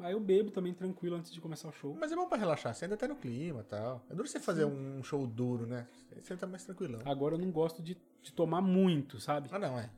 [0.00, 1.94] Aí eu bebo também tranquilo antes de começar o show.
[1.98, 4.02] Mas é bom pra relaxar, você ainda tá no clima e tal.
[4.10, 5.86] É duro você fazer um show duro, né?
[6.20, 7.00] Você tá mais tranquilão.
[7.04, 9.48] Agora eu não gosto de, de tomar muito, sabe?
[9.52, 9.90] Ah, não, é.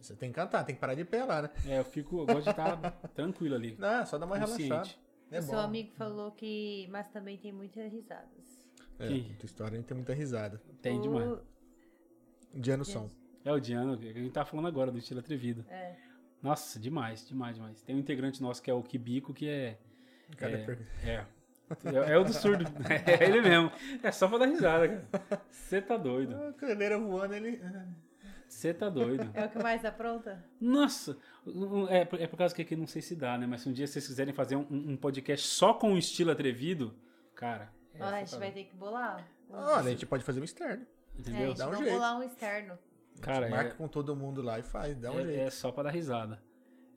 [0.00, 1.50] Você tem que cantar, tem que parar de pé lá, né?
[1.66, 2.76] É, eu fico, eu gosto de estar
[3.14, 3.74] tranquilo ali.
[3.78, 4.68] Não, só dar uma Consciente.
[4.68, 4.94] relaxada.
[5.30, 5.48] É o bom.
[5.48, 6.86] seu amigo falou que...
[6.90, 8.66] Mas também tem muitas risadas.
[8.98, 10.60] É, Que- muita história, tem muita risada.
[10.80, 11.26] Tem demais.
[11.28, 11.40] O-
[12.54, 13.10] Um dia no som.
[13.44, 15.64] É o Diano, que a gente tá falando agora, do estilo atrevido.
[15.68, 15.96] É.
[16.42, 17.82] Nossa, demais, demais, demais.
[17.82, 19.78] Tem um integrante nosso que é o Kibico, que é.
[20.36, 21.26] Cara, é, é.
[21.84, 22.64] É, é o do surdo.
[23.06, 23.70] É ele mesmo.
[24.02, 25.42] É só pra dar risada, cara.
[25.50, 26.34] Você tá doido.
[26.34, 27.60] A caneira voando, ele.
[28.48, 29.30] Você tá doido.
[29.34, 30.42] É o que mais apronta?
[30.60, 31.18] Nossa!
[31.90, 33.46] É, por- é por causa que aqui não sei se dá, né?
[33.46, 36.94] Mas se um dia vocês quiserem fazer um, um podcast só com o estilo atrevido,
[37.34, 37.70] cara.
[37.94, 38.64] é, Ó, a gente tá vai doido.
[38.64, 39.28] ter que bolar.
[39.50, 40.82] Olha, a gente pode fazer um externo.
[40.84, 40.86] É,
[41.16, 41.48] a Entendeu?
[41.48, 41.92] gente Dá um vai jeito.
[41.92, 42.78] bolar um externo.
[43.20, 45.40] Cara, Marca é, com todo mundo lá e faz, dá um é- jeito.
[45.40, 46.40] é só pra dar risada.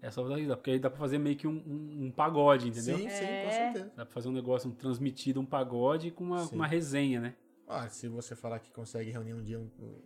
[0.01, 0.57] É só pra dar risada.
[0.57, 2.97] Porque aí dá pra fazer meio que um, um- um pagode, entendeu?
[2.97, 3.51] Sim, sim, com É.
[3.51, 3.85] certeza.
[3.95, 7.35] Dá pra fazer um negócio, um transmitido, um pagode com uma, uma resenha, né?
[7.67, 9.61] Ó, se você falar que consegue reunir um dia,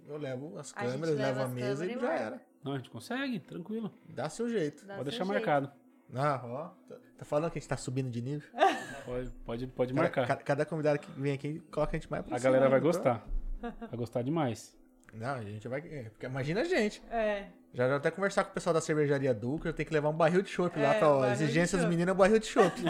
[0.07, 2.41] eu levo as câmeras, levo a mesa e já era.
[2.63, 3.91] Não, a gente consegue, tranquilo.
[4.07, 4.85] Dá seu jeito.
[4.85, 5.33] Dá Pode seu deixar jeito.
[5.47, 5.71] marcado.
[6.13, 6.67] Ah, ó.
[6.87, 8.47] Tá, tá falando que a gente tá subindo de nível?
[9.05, 10.27] Pode, pode, pode Cada, marcar.
[10.27, 12.91] ca- cada convidado que vem aqui coloca a gente mais pra A galera vai então.
[12.91, 13.27] gostar.
[13.61, 14.74] Vai gostar demais.
[15.15, 15.79] Não, a gente vai.
[15.79, 17.01] é, porque imagina a gente.
[17.09, 17.47] É.
[17.73, 20.13] Já já até conversar com o pessoal da cervejaria Duca, eu tenho que levar um
[20.15, 21.89] barril de chopp lá É, pra ó, barril de exigência dos chopp.
[21.89, 22.81] meninos é um barril de chopp.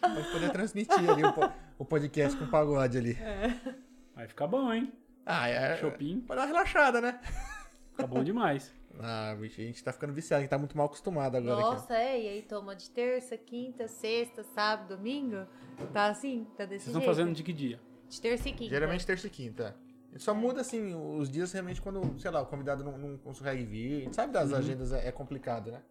[0.00, 3.18] pra poder transmitir ali o, o podcast com pagode ali.
[4.14, 4.92] Vai ficar bom, hein?
[5.24, 5.76] Ah, é.
[5.78, 6.20] Chopin.
[6.20, 7.18] Pra dar uma relaxada, né?
[7.90, 8.72] Fica bom demais.
[9.00, 11.62] Ah, bicho, a gente tá ficando viciado, a gente tá muito mal acostumado agora aqui.
[11.68, 15.44] Nossa, é, e aí toma de terça, quinta, sexta, sábado, domingo.
[15.92, 17.06] Tá assim, tá desse Vocês estão jeito.
[17.16, 17.80] fazendo de que dia?
[18.08, 18.70] De terça e quinta.
[18.70, 19.74] Geralmente terça e quinta.
[20.14, 20.18] É.
[20.18, 23.96] Só muda assim os dias realmente quando, sei lá, o convidado não, não consegue vir.
[23.96, 24.56] A gente sabe das Uhum.
[24.58, 25.82] agendas é, é complicado, né?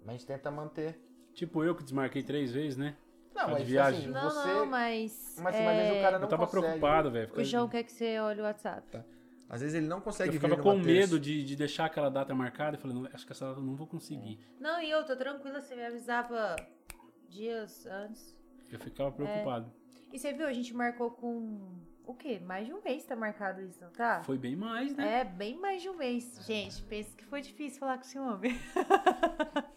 [0.00, 0.98] Mas a gente tenta manter.
[1.34, 2.96] Tipo eu que desmarquei três vezes, né?
[3.34, 4.00] Não, Tá de mas viagem.
[4.00, 4.48] assim, Não, você.
[4.48, 5.36] não, mas.
[5.40, 6.62] Mas, é, mas às vezes o cara não Eu tava consegue.
[6.64, 7.32] preocupado, velho.
[7.36, 9.04] O João quer que você olhe o WhatsApp.
[9.48, 11.00] Às vezes ele não consegue Eu vir ficava numa com terça.
[11.00, 12.76] medo de, de deixar aquela data marcada.
[12.76, 14.38] Eu falei, não, acho que essa data eu não vou conseguir.
[14.60, 16.54] Não, e eu tô tranquila, você me avisava
[17.28, 18.36] dias antes.
[18.70, 19.72] Eu ficava preocupado.
[20.12, 21.72] E você viu, a gente marcou com.
[22.10, 22.40] O quê?
[22.40, 24.20] Mais de um mês tá marcado isso, não tá?
[24.24, 25.20] Foi bem mais, né?
[25.20, 26.40] É, bem mais de um mês.
[26.44, 28.58] Gente, pensa que foi difícil falar com esse homem.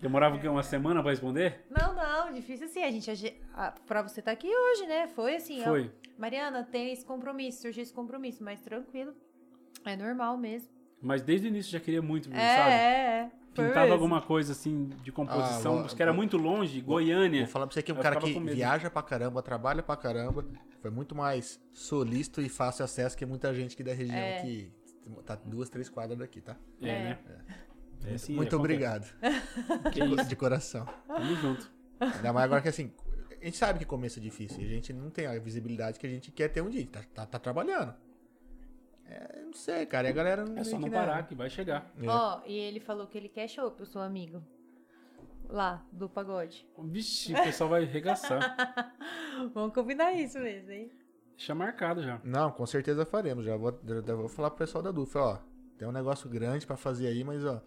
[0.00, 0.48] Demorava o quê?
[0.48, 1.64] Uma semana pra responder?
[1.68, 2.82] Não, não, difícil assim.
[2.84, 3.36] A gente.
[3.54, 5.08] ah, Pra você estar aqui hoje, né?
[5.08, 5.60] Foi assim.
[5.62, 5.90] ó, Foi.
[6.16, 9.12] Mariana, tem esse compromisso, surgiu esse compromisso, mas tranquilo.
[9.84, 10.72] É normal mesmo.
[11.02, 12.72] Mas desde o início já queria muito, É, sabe?
[12.72, 13.30] é, é.
[13.54, 17.42] Pintava alguma coisa assim de composição, Ah, porque era vou- muito longe, Goiânia.
[17.44, 20.44] Vou falar pra você que é um cara que viaja pra caramba, trabalha pra caramba.
[20.80, 24.42] Foi muito mais solícito e fácil acesso que muita gente aqui da região É.
[24.42, 24.72] que
[25.24, 26.56] tá duas, três quadras daqui, tá?
[26.82, 27.02] É, É.
[27.04, 27.18] né?
[28.06, 29.06] É, sim, Muito obrigado.
[29.92, 30.28] Que isso.
[30.28, 30.86] De coração.
[31.06, 31.70] Tamo junto.
[31.98, 32.92] Ainda mais agora que assim,
[33.40, 34.60] a gente sabe que começo é difícil.
[34.60, 36.86] E a gente não tem a visibilidade que a gente quer ter um dia.
[36.86, 37.94] Tá, tá, tá trabalhando.
[39.16, 40.08] É, não sei, cara.
[40.08, 40.96] E a galera não É só não que, né?
[40.98, 41.92] parar que vai chegar.
[42.02, 42.06] É.
[42.08, 44.42] Ó, e ele falou que ele quer chopp, o seu amigo.
[45.48, 46.66] Lá, do pagode.
[46.78, 48.40] Vixe, o pessoal vai arregaçar.
[49.54, 50.90] Vamos combinar isso mesmo, hein?
[51.36, 52.20] Deixa marcado já.
[52.24, 53.44] Não, com certeza faremos.
[53.44, 55.38] Já vou, já vou falar pro pessoal da Dufa, ó.
[55.76, 57.60] Tem um negócio grande pra fazer aí, mas ó.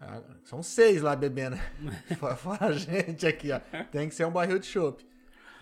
[0.00, 1.56] ah, São seis lá bebendo.
[2.38, 3.60] Fora- a gente aqui, ó.
[3.84, 5.06] Tem que ser um barril de chopp.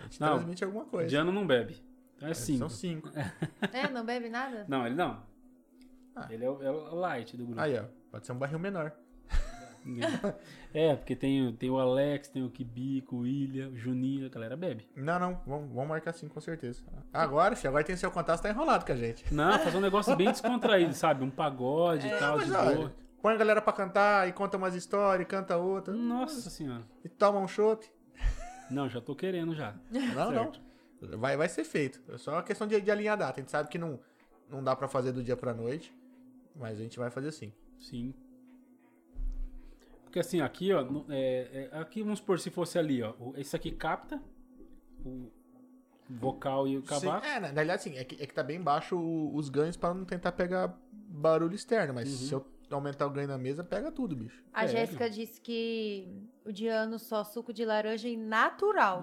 [0.00, 1.08] A gente Não, transmite alguma coisa.
[1.08, 1.76] Diano não bebe.
[2.16, 2.58] Então é cinco.
[2.58, 3.10] São cinco.
[3.72, 4.64] É, não bebe nada?
[4.68, 5.22] Não, ele não.
[6.16, 6.26] Ah.
[6.30, 7.60] Ele é o, é o light do grupo.
[7.60, 7.84] Aí, ó.
[8.10, 8.92] Pode ser um barril menor.
[10.72, 14.28] É, porque tem, o- tem o Alex, tem o Kibico, o William, o Juninho, a
[14.30, 14.88] galera bebe.
[14.96, 15.40] Não, não.
[15.46, 16.82] Vamos, vamos marcar sim, com certeza.
[17.12, 19.32] Agora, filho, agora tem seu contato, você tá enrolado com a gente.
[19.32, 21.22] Não, fazer um negócio bem descontraído, sabe?
[21.22, 22.94] Um pagode e tal, Mas, de ó, boa.
[23.22, 25.92] põe a galera pra cantar e conta umas histórias, e canta outra.
[25.94, 26.82] Nossa senhora.
[27.04, 27.86] E toma um chopp.
[28.70, 29.74] Não, já tô querendo já.
[29.90, 30.00] Não,
[30.32, 30.32] Certo.
[30.32, 30.73] não.
[31.18, 32.00] Vai, vai ser feito.
[32.12, 33.40] É só uma questão de, de alinhar a data.
[33.40, 33.98] A gente sabe que não,
[34.48, 35.94] não dá pra fazer do dia pra noite,
[36.56, 37.52] mas a gente vai fazer sim.
[37.78, 38.14] Sim.
[40.04, 43.14] Porque assim, aqui, ó, é, é, aqui vamos supor se fosse ali, ó.
[43.18, 44.22] o- Esse aqui capta
[45.04, 45.28] o
[46.08, 47.24] vocal e o cavaco.
[47.26, 47.96] Sim, é, na, na realidade, sim.
[47.96, 51.54] É que, é que tá bem baixo o- os ganhos pra não tentar pegar barulho
[51.54, 51.92] externo.
[51.94, 52.26] Mas Uhum.
[52.28, 54.42] se eu aumentar o ganho na mesa, pega tudo, bicho.
[54.52, 56.08] A É, Jéssica disse que
[56.44, 59.00] o Diano só suco de laranja e natural.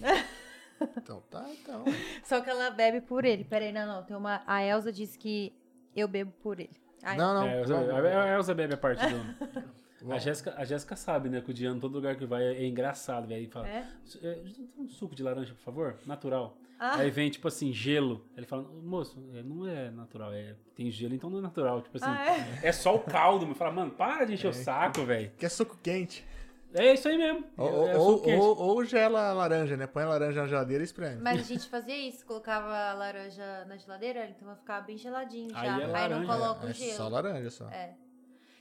[0.96, 1.84] Então tá, então.
[2.24, 3.44] Só que ela bebe por ele.
[3.44, 4.02] Peraí, não, não.
[4.02, 4.42] Tem uma...
[4.46, 5.52] A Elsa disse que
[5.94, 6.70] eu bebo por ele.
[7.02, 7.46] Ai, Não, não.
[7.46, 9.76] É, a, vamos- a, a Elza bebe a parte do.
[10.12, 10.18] A.
[10.18, 11.40] Jéssica, a Jéssica sabe, né?
[11.40, 13.40] Que o Diano, todo lugar que vai, é engraçado, velho.
[13.40, 13.88] Ele fala: É?
[14.22, 14.38] "É,
[14.78, 15.96] um suco de laranja, por favor?
[16.06, 16.56] Natural.
[16.78, 16.98] Ah.
[16.98, 18.24] Aí vem, tipo assim, gelo.
[18.36, 21.80] Ele fala, moço, é, não é natural, é, tem gelo, então não é natural.
[21.80, 22.68] Tipo assim, Ah, é?
[22.68, 22.72] é?
[22.72, 23.46] só o caldo.
[23.46, 25.32] Me fala, mano, para de encher o saco, velho.
[25.38, 26.24] Que é suco quente.
[26.78, 27.44] É isso aí mesmo.
[27.56, 29.86] Ou, é, é ou, ou, ou gela a laranja, né?
[29.86, 31.20] Põe a laranja na geladeira e espreme.
[31.22, 35.50] Mas a gente fazia isso, colocava a laranja na geladeira, então vai ficar bem geladinho
[35.50, 35.60] já.
[35.60, 36.92] Aí é Aí, não laranja, coloca é o gelo.
[36.96, 37.68] só laranja só.
[37.70, 37.94] É.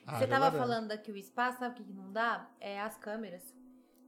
[0.08, 0.58] Ah, Você já tava laranja.
[0.60, 2.50] falando daqui o espaço, sabe o que não dá?
[2.60, 3.44] É as câmeras.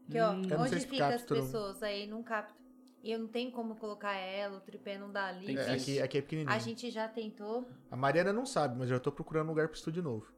[0.09, 0.41] Que, ó, Hum.
[0.59, 2.55] Onde fica as pessoas, aí não capta.
[3.03, 5.55] E eu não tenho como colocar ela, o tripé não dá ali.
[5.57, 6.53] É, aqui, aqui é pequenininho.
[6.55, 7.67] A gente já tentou.
[7.91, 10.31] A Mariana não sabe, mas eu tô procurando um lugar pro estúdio novo.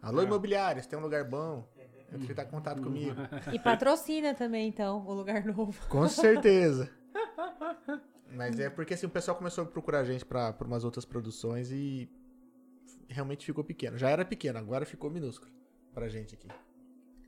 [0.00, 0.24] Alô, É.
[0.24, 1.66] imobiliários, tem um lugar bom?
[2.14, 3.16] Entre em contato contato comigo.
[3.52, 5.74] E patrocina também, então, o lugar novo.
[5.88, 6.90] Com certeza.
[8.34, 11.04] Mas é porque assim, o pessoal começou a procurar a gente pra, pra umas outras
[11.04, 12.08] produções e
[13.08, 13.98] realmente ficou pequeno.
[13.98, 15.50] Já era pequeno, agora ficou minúsculo
[15.92, 16.48] pra gente aqui.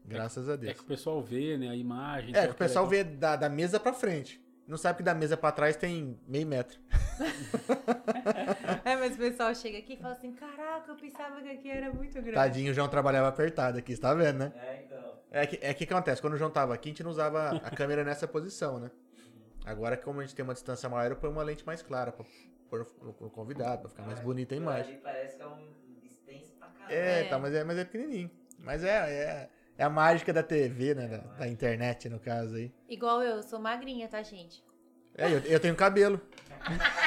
[0.05, 0.73] Graças a É Deus.
[0.75, 2.31] que o pessoal vê, né, a imagem.
[2.31, 4.43] É, tal, que o pessoal vê da, da mesa pra frente.
[4.67, 6.79] Não sabe que da mesa pra trás tem meio metro.
[8.85, 11.93] É, mas o pessoal chega aqui e fala assim: caraca, eu pensava que aqui era
[11.93, 12.33] muito grande.
[12.33, 14.53] Tadinho, o João trabalhava apertado aqui, você tá vendo, né?
[14.57, 14.99] É, então.
[15.31, 17.71] É que, é que acontece, quando o João tava aqui, a gente não usava a
[17.71, 18.91] câmera nessa posição, né?
[19.65, 22.25] Agora, como a gente tem uma distância maior, eu ponho uma lente mais clara pra
[22.69, 24.93] pôr o convidado, pra ficar mais bonita a imagem.
[24.93, 25.75] Ali parece que é um
[26.05, 26.93] extenso pra caramba.
[26.95, 27.25] É, É.
[27.25, 28.31] tá, mas é, mas é pequenininho.
[28.59, 31.09] Mas é, é, é a mágica da TV, né?
[31.09, 32.73] Da, da internet, no caso aí.
[32.89, 34.63] Igual eu, eu sou magrinha, tá, gente?
[35.17, 36.21] É, eu, eu tenho cabelo.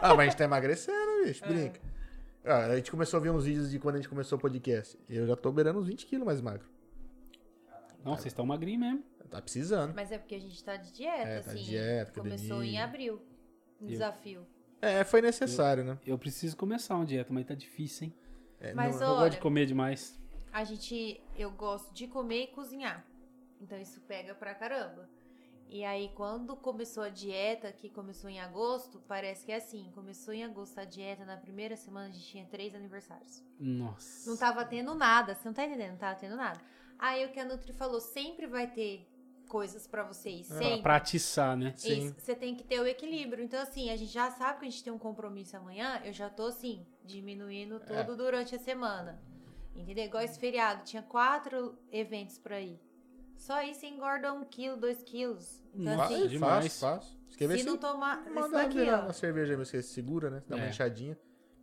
[0.00, 1.80] ah, mas a gente tá emagrecendo, bicho, brinca.
[2.44, 4.98] Ah, a gente começou a ver uns vídeos de quando a gente começou o podcast.
[5.08, 6.66] Eu já tô beirando uns 20 quilos mais magro.
[8.04, 9.04] Não, vocês estão magrinhos mesmo.
[9.28, 9.92] Tá precisando.
[9.94, 11.68] Mas é porque a gente tá de dieta, É, tá de assim.
[11.68, 12.78] dieta, Começou academia.
[12.80, 13.22] em abril.
[13.78, 14.46] Um Eu- desafio.
[14.80, 15.98] É, foi necessário, né?
[16.06, 18.14] Eu preciso começar uma dieta, mas tá difícil, hein?
[18.60, 20.18] É, Mas, não- Eu Olha- gosto de comer demais.
[20.52, 21.20] A gente.
[21.36, 23.04] Eu gosto de comer e cozinhar.
[23.60, 25.08] Então isso pega pra caramba.
[25.70, 30.32] E aí, quando começou a dieta, que começou em agosto, parece que é assim: começou
[30.32, 33.44] em agosto a dieta, na primeira semana a gente tinha três aniversários.
[33.60, 34.30] Nossa.
[34.30, 35.90] Não tava tendo nada, você não tá entendendo?
[35.92, 36.58] Não tava tendo nada.
[36.98, 39.06] Aí o que a Nutri falou: sempre vai ter
[39.46, 40.50] coisas pra vocês.
[40.50, 40.82] É, Sempre.
[40.82, 41.72] Pra atiçar, né?
[41.76, 42.06] Sim.
[42.06, 43.42] Isso, você tem que ter o equilíbrio.
[43.44, 46.28] Então, assim, a gente já sabe que a gente tem um compromisso amanhã, eu já
[46.30, 48.02] tô, assim, diminuindo É.
[48.04, 49.20] tudo durante a semana.
[49.78, 50.04] Entendeu?
[50.04, 52.78] Igual esse feriado, tinha quatro eventos pra ir.
[53.36, 55.62] Só isso engorda um quilo, dois quilos.
[55.72, 56.78] Então, Nossa, assim, demais.
[56.80, 57.18] Fácil, fácil.
[57.28, 58.28] Se se não tomar.
[58.30, 59.02] Manda daqui, virar ó.
[59.04, 60.42] uma cerveja aí, você segura, né?
[60.48, 60.68] Dá uma É.
[60.70, 61.16] inchadinha.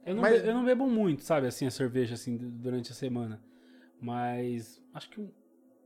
[0.05, 2.95] Eu não, Mas- eu não bebo muito, sabe, assim, a cerveja, assim, du- durante a
[2.95, 3.41] semana.
[3.99, 5.31] Mas acho que um-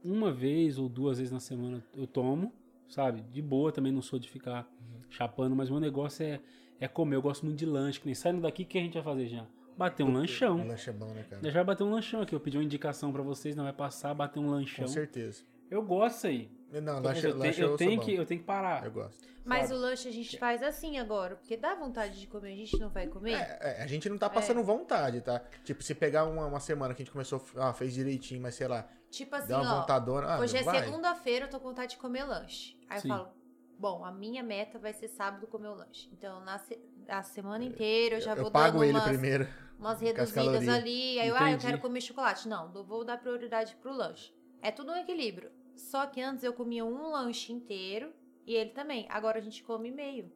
[0.03, 2.53] uma vez ou duas vezes na semana eu tomo,
[2.87, 3.21] sabe?
[3.21, 4.69] De boa, também não sou de ficar
[5.09, 6.39] chapando, mas meu negócio é,
[6.79, 7.15] é comer.
[7.15, 9.27] Eu gosto muito de lanche, que nem saindo daqui, o que a gente vai fazer
[9.27, 9.47] já?
[9.79, 10.67] Bater um Um lanchão.
[10.67, 11.41] lanche é bom, né, cara?
[11.45, 12.35] Já vai bater um lanchão aqui.
[12.35, 14.85] Eu pedi uma indicação pra vocês, não vai passar, bater um lanchão.
[14.85, 15.43] Com certeza.
[15.71, 16.51] Eu gosto aí.
[16.83, 18.05] Não, lanche, eu, lanche eu tenho bom.
[18.05, 18.85] que, eu tenho que parar.
[18.85, 19.25] Eu gosto.
[19.45, 19.73] Mas Sabe?
[19.79, 22.89] o lanche a gente faz assim agora, porque dá vontade de comer, a gente não
[22.89, 23.33] vai comer?
[23.33, 25.41] É, é, a gente não tá passando vontade, tá?
[25.63, 28.67] Tipo, se pegar uma, uma semana que a gente começou, ah, fez direitinho, mas sei
[28.67, 29.79] lá, Tipo assim, dá uma ó.
[29.81, 30.27] vontadona.
[30.35, 30.83] Ah, Hoje é vai.
[30.83, 32.77] segunda-feira, eu tô com vontade de comer lanche.
[32.87, 33.09] Aí Sim.
[33.09, 33.29] eu falo,
[33.79, 36.09] bom, a minha meta vai ser sábado comer o lanche.
[36.13, 36.79] Então, na se-
[37.09, 39.47] a semana inteira eu já Eu vou pago dando ele umas, primeiro.
[39.79, 41.19] umas reduzidas ali.
[41.19, 42.47] Aí eu, ah, eu quero comer chocolate.
[42.47, 44.33] Não, eu vou dar prioridade pro lanche.
[44.61, 45.51] É tudo um equilíbrio.
[45.75, 48.11] Só que antes eu comia um lanche inteiro
[48.45, 49.05] e ele também.
[49.09, 50.31] Agora a gente come meio.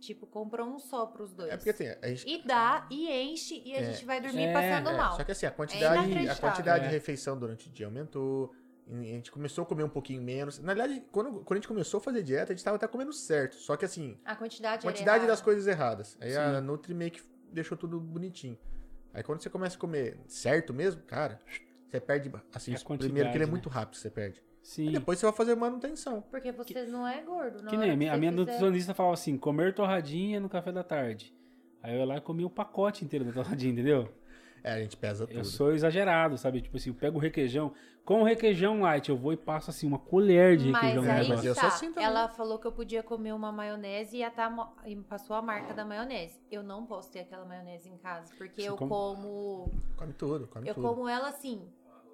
[0.00, 1.50] Tipo, compra um só pros dois.
[1.50, 2.28] É porque assim, a gente.
[2.28, 3.84] E dá, e enche, e a É.
[3.92, 5.16] gente vai dormir É, passando é, mal.
[5.16, 6.88] Só que assim, a quantidade, a quantidade É.
[6.88, 8.54] de refeição durante o dia aumentou.
[8.90, 10.58] E A gente começou a comer um pouquinho menos.
[10.58, 13.12] Na verdade, quando, quando a gente começou a fazer dieta, a gente tava até comendo
[13.12, 13.56] certo.
[13.56, 16.16] Só que assim, A quantidade, a era quantidade das coisas erradas.
[16.20, 16.66] Aí a Sim.
[16.66, 18.58] Nutri meio que deixou tudo bonitinho.
[19.12, 21.40] Aí quando você começa a comer certo mesmo, cara,
[21.90, 22.32] você perde.
[22.54, 23.50] Assim, É a primeiro que ele é né?
[23.50, 24.42] muito rápido, você perde.
[24.62, 24.88] Sim.
[24.88, 26.22] Aí depois você vai fazer manutenção.
[26.30, 29.36] Porque você não é gordo, não Que nem a minha, a minha nutricionista falava assim,
[29.38, 31.34] comer torradinha no café da tarde.
[31.82, 34.12] Aí eu ia lá e comia o pacote inteiro da torradinha, entendeu?
[34.62, 35.44] É, a gente pesa Eu tudo.
[35.44, 36.60] sou exagerado, sabe?
[36.60, 37.72] Tipo assim, eu pego o requeijão,
[38.04, 41.10] com o requeijão light, eu vou e passo assim uma colher de Mas requeijão no
[41.10, 41.48] aí mas negócio.
[41.48, 41.60] eu tá.
[41.60, 41.92] sou assim.
[41.96, 45.74] Ela falou que eu podia comer uma maionese e, até mo- e passou a marca
[45.74, 46.40] da maionese.
[46.50, 48.90] Eu não posso ter aquela maionese em casa, porque Você eu come?
[48.90, 49.70] como.
[49.96, 50.88] Come tudo, come Eu tudo.
[50.88, 51.68] como ela assim,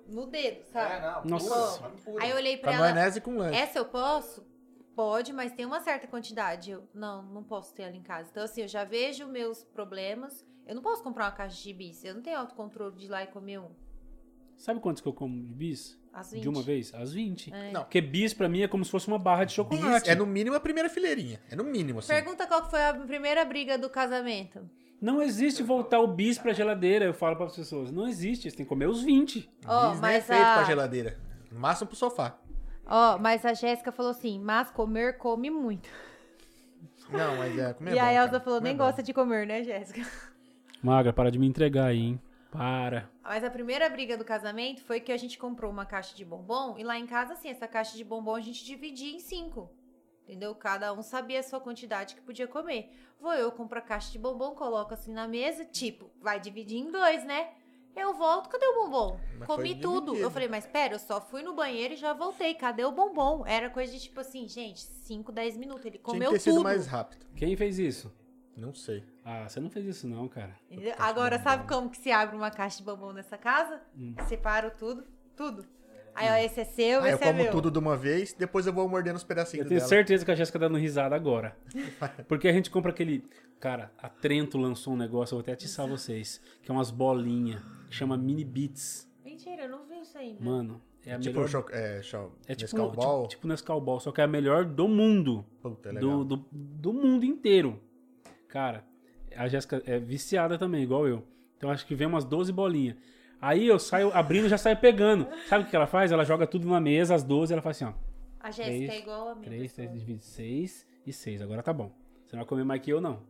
[0.09, 1.01] no dedo, sabe?
[1.27, 1.39] não.
[1.39, 1.79] Nossa.
[1.79, 2.25] pura, pura.
[2.25, 2.83] Aí eu olhei pra a ela.
[2.93, 3.57] maionese com lanche.
[3.59, 4.45] Essa eu posso?
[4.97, 6.71] Pode, mas tem uma certa quantidade.
[6.71, 8.29] Eu, não, não posso ter ela em casa.
[8.31, 10.45] Então, assim, eu já vejo meus problemas.
[10.67, 12.05] Eu não posso comprar uma caixa de bis.
[12.05, 13.71] Eu não tenho autocontrole de ir lá e comer um.
[14.57, 15.99] Sabe quantos que eu como de bis?
[16.13, 16.43] Às 20.
[16.43, 16.95] De uma vez?
[16.95, 17.53] Às 20.
[17.53, 17.73] É.
[17.73, 17.83] Não.
[17.83, 20.09] Porque bis pra mim é como se fosse uma barra de Bis chocolate.
[20.09, 21.41] é no mínimo a primeira fileirinha.
[21.51, 22.09] É no mínimo, assim.
[22.09, 24.69] Pergunta qual foi a primeira briga do casamento.
[25.01, 27.91] Não existe voltar o bis pra geladeira, eu falo para as pessoas.
[27.91, 29.51] Não existe, você tem que comer os 20.
[29.67, 31.19] Ó, Bis nem é mas feito a- pra geladeira.
[31.51, 32.39] No máximo pro sofá.
[32.87, 35.89] Ó, mas a Jéssica falou assim, mas comer come muito.
[37.11, 38.41] Não, mas é, comer é e a bom, Elsa cara.
[38.45, 40.01] falou, Comer nem é gosta de comer, né, Jéssica?
[40.85, 42.21] Magra, para de me entregar aí, hein?
[42.53, 43.09] Para.
[43.23, 46.77] Mas a primeira briga do casamento foi que a gente comprou uma caixa de bombom
[46.77, 49.71] e lá em casa, assim, essa caixa de bombom a gente dividia em cinco.
[50.25, 50.55] Entendeu?
[50.55, 52.91] Cada um sabia a sua quantidade que podia comer.
[53.19, 56.91] Vou eu, compro a caixa de bombom, coloco assim na mesa, tipo, vai dividir em
[56.91, 57.49] dois, né?
[57.97, 59.19] Eu volto, cadê o bombom?
[59.39, 60.07] Mas Comi tudo.
[60.09, 60.17] dividido.
[60.27, 62.53] Eu falei, mas pera, eu só fui no banheiro e já voltei.
[62.53, 63.43] Cadê o bombom?
[63.47, 65.87] Era coisa de tipo assim, gente, 5, 10 minutos.
[65.87, 66.65] Ele Tinha comeu que ter sido tudo.
[66.65, 67.25] mais rápido.
[67.37, 68.13] Quem fez isso?
[68.57, 69.03] Não sei.
[69.25, 70.55] Ah, você não fez isso não, cara.
[70.99, 73.81] Agora, sabe como que se abre uma caixa de bombom nessa casa?
[73.97, 74.15] Hum.
[74.29, 75.05] Separo tudo,
[75.37, 75.65] tudo.
[76.15, 77.51] Aí, ó, esse é seu, Ah, eu esse é como meu.
[77.51, 79.89] tudo de uma vez, depois eu vou mordendo os Eu pedacinhos tenho dela.
[79.89, 81.57] certeza que a Jéssica tá dando risada agora.
[82.29, 83.25] Porque a gente compra aquele.
[83.59, 86.41] Cara, a Trento lançou um negócio, eu vou até atiçar vocês.
[86.63, 89.11] Que é umas bolinhas, que chama Mini Beats.
[89.25, 90.41] Mentira, eu não vi isso ainda.
[90.45, 91.65] Mano, é a Tipo, melhor.
[91.73, 93.23] é, cho É tipo, Nescau Ball.
[93.23, 95.45] tipo, tipo Nescau Ball, só que é a melhor do mundo.
[95.61, 96.23] Puta, é legal.
[96.25, 97.81] do, do, do mundo inteiro.
[98.55, 98.85] Cara,
[99.37, 101.27] a Jéssica é viciada também, igual eu.
[101.59, 102.95] Então acho que vem umas 12 bolinhas.
[103.41, 105.27] Aí eu saio abrindo e já saio pegando.
[105.49, 106.13] Sabe o que ela faz?
[106.13, 107.95] Ela joga tudo na mesa, as 12, ela faz assim, ó.
[108.39, 109.89] A Jéssica é Três, igual a minha 3, pessoa.
[109.89, 111.43] 3 divide 6 e 6.
[111.43, 111.91] Agora tá bom.
[112.25, 113.25] Você não vai comer mais que eu, não.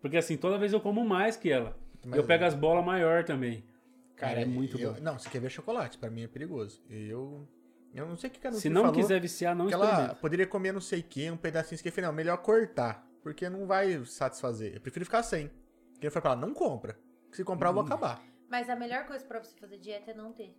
[0.00, 1.78] Porque assim, toda vez eu como mais que ela.
[2.04, 3.62] Mas- eu pego as bolas maior também.
[4.16, 5.00] Cara, é muito eu- bom.
[5.00, 6.82] Não, você quer ver chocolate, pra mim é perigoso.
[6.90, 7.46] Eu.
[7.94, 10.16] Eu não sei o que que a Se não falou, quiser viciar, não que ela
[10.16, 14.04] poderia comer não sei o que, um pedacinho que não, melhor cortar, porque não vai
[14.04, 14.74] satisfazer.
[14.74, 15.48] Eu prefiro ficar sem.
[15.92, 16.96] Porque ele foi pra ela, não compra.
[17.32, 17.70] Se comprar, Hum.
[17.70, 18.22] eu vou acabar.
[18.48, 20.54] Mas a melhor coisa pra você fazer dieta é não ter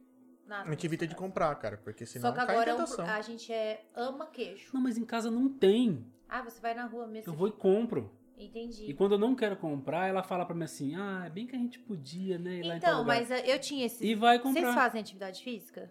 [0.46, 0.68] nada.
[0.68, 2.78] A gente evita de comprar, cara, porque senão Só que cai agora em é um-
[2.80, 3.06] tentação.
[3.06, 4.70] a gente é, ama queijo.
[4.74, 6.06] Não, mas em casa não tem.
[6.28, 7.32] Ah, você vai na rua mesmo.
[7.32, 8.12] Eu vou e compro.
[8.38, 8.86] Entendi.
[8.90, 11.56] E quando eu não quero comprar, ela fala pra mim assim: ah, é bem que
[11.56, 12.56] a gente podia, né?
[12.56, 14.06] Ir lá em tal Então, lugar." mas eu tinha esse.
[14.06, 14.74] E vai Vocês comprar.
[14.74, 15.90] fazem atividade física?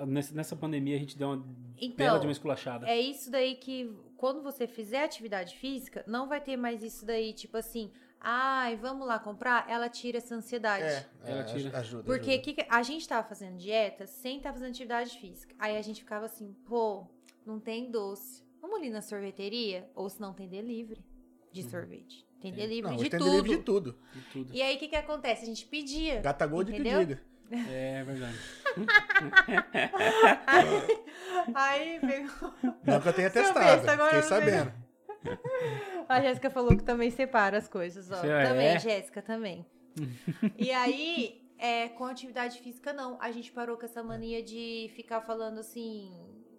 [0.00, 2.88] Ah, Nessa, nessa pandemia a gente deu uma bela Então, de uma esculachada.
[2.88, 7.32] É isso daí que, quando você fizer atividade física, não vai ter mais isso daí,
[7.32, 7.90] tipo assim,
[8.20, 10.84] ai, vamos lá comprar, ela tira essa ansiedade.
[10.84, 11.78] É, Ela é, tira.
[11.78, 12.02] ajuda.
[12.04, 12.42] Porque ajuda.
[12.44, 15.54] que que- a gente tava fazendo dieta sem estar fazendo atividade física.
[15.58, 17.06] Aí a gente ficava assim, pô,
[17.44, 18.42] não tem doce.
[18.60, 19.90] Vamos ali na sorveteria?
[19.94, 21.04] Ou se não tem delivery
[21.50, 22.24] de sorvete.
[22.40, 22.62] Tem Tem.
[22.68, 23.30] delivery Não, de tem tudo.
[23.30, 23.98] delivery de tudo.
[24.14, 24.54] E tudo.
[24.54, 25.42] E aí o que que acontece?
[25.42, 26.20] A gente pedia.
[26.20, 26.98] Gata Gold Entendeu?
[27.00, 27.22] pedida.
[27.50, 28.38] É verdade.
[31.54, 32.54] Aí pegou.
[32.84, 34.72] Não que eu tenha testado, agora fiquei sabendo.
[36.08, 38.16] A Jéssica falou que também separa as coisas, ó.
[38.16, 38.44] Você é?
[38.44, 39.66] Também, Jéssica, também.
[40.58, 43.18] e aí, é, com atividade física, não.
[43.20, 46.10] A gente parou com essa mania de ficar falando assim.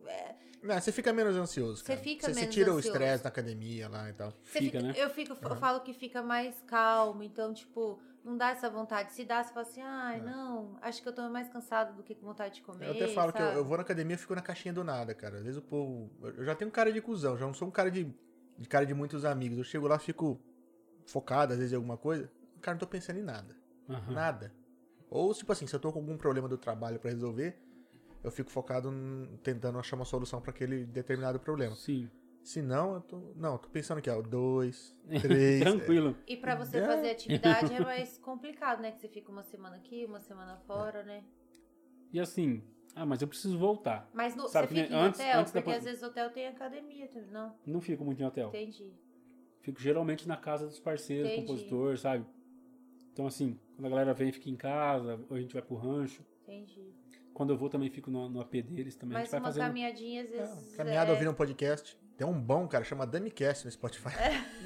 [0.07, 1.77] é, Não, você fica menos ansioso.
[1.83, 1.99] Você cara.
[1.99, 2.97] fica você, você menos tira o ansioso.
[2.97, 4.31] estresse na academia lá e tal.
[4.31, 4.93] Você Fica, fica- né?
[4.97, 9.11] Eu fico, eu falo que fica mais calmo, então, tipo, não dá essa vontade.
[9.11, 12.15] Se dá, você fala assim, ai, não, acho que eu tô mais cansado do que
[12.15, 12.85] com vontade de comer.
[12.85, 12.89] É.
[12.89, 13.57] Eu até falo que eu, sabe?
[13.57, 15.37] eu vou na academia e fico na caixinha do nada, cara.
[15.37, 16.09] Às vezes o povo.
[16.37, 18.05] Eu já tenho cara de cuzão, já não sou um cara de,
[18.57, 19.57] de cara de muitos amigos.
[19.57, 20.39] Eu chego lá, fico
[21.05, 22.31] focado, às vezes, em alguma coisa.
[22.61, 23.55] Cara, não tô pensando em nada.
[23.89, 24.13] Aham.
[24.13, 24.53] Nada.
[25.09, 27.61] Ou, tipo assim, se eu tô com algum problema do trabalho pra resolver,
[28.23, 28.89] eu fico focado
[29.43, 31.75] tentando achar uma solução pra aquele determinado problema.
[31.75, 32.09] Sim.
[32.43, 33.17] Se não, eu tô.
[33.35, 34.21] Não, eu tô pensando aqui, ó.
[34.21, 35.61] Dois, três.
[35.61, 36.15] Tranquilo.
[36.27, 36.85] E pra você É.
[36.85, 38.91] fazer atividade é mais complicado, né?
[38.91, 41.23] Que você fica uma semana aqui, uma semana fora, né?
[42.11, 42.61] E assim,
[42.95, 44.09] ah, mas eu preciso voltar.
[44.13, 45.39] Mas no, Sabe você fica em antes- hotel?
[45.39, 47.55] antes da porque pan- às vezes hotel tem academia, não?
[47.65, 48.49] Não fico muito em hotel.
[48.49, 48.91] Entendi.
[49.61, 51.47] Fico geralmente na casa dos parceiros, Entendi.
[51.47, 52.25] compositor, sabe?
[53.13, 56.25] Então, assim, quando a galera vem, fica em casa, ou a gente vai pro rancho.
[56.43, 56.91] Entendi.
[57.33, 59.17] Quando eu vou, também fico no, no AP deles também.
[59.17, 59.63] a Mas gente vai uma fazendo.
[59.65, 60.75] caminhadinha, às vezes.
[60.75, 61.13] Caminhada é...
[61.13, 61.97] ouvindo um podcast.
[62.15, 64.09] Tem um bom, cara, chama DamiCast no Spotify.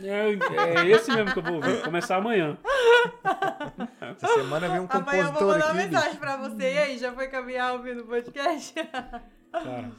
[0.04, 1.82] É, é esse mesmo que eu vou ouvir.
[1.82, 2.58] Começar amanhã.
[4.02, 5.92] Essa semana veio um Amanhã eu vou compositor mandar uma aqui.
[5.92, 6.74] mensagem pra você.
[6.74, 8.74] E aí, já foi caminhar ouvindo o podcast?
[9.52, 9.92] Cara,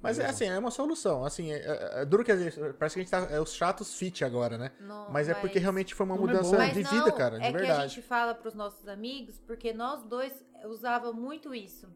[0.00, 1.24] Mas é assim, é uma solução.
[1.24, 2.58] Assim, é, é- é duro que às vezes.
[2.78, 3.34] Parece que a gente tá.
[3.34, 4.70] É os chatos fit agora, né?
[4.80, 7.50] Não, Mas é porque realmente foi uma é mudança de não, vida, cara, de é
[7.50, 7.88] que a verdade.
[7.94, 10.32] gente fala pros nossos amigos, porque nós dois
[10.66, 11.88] usava muito isso.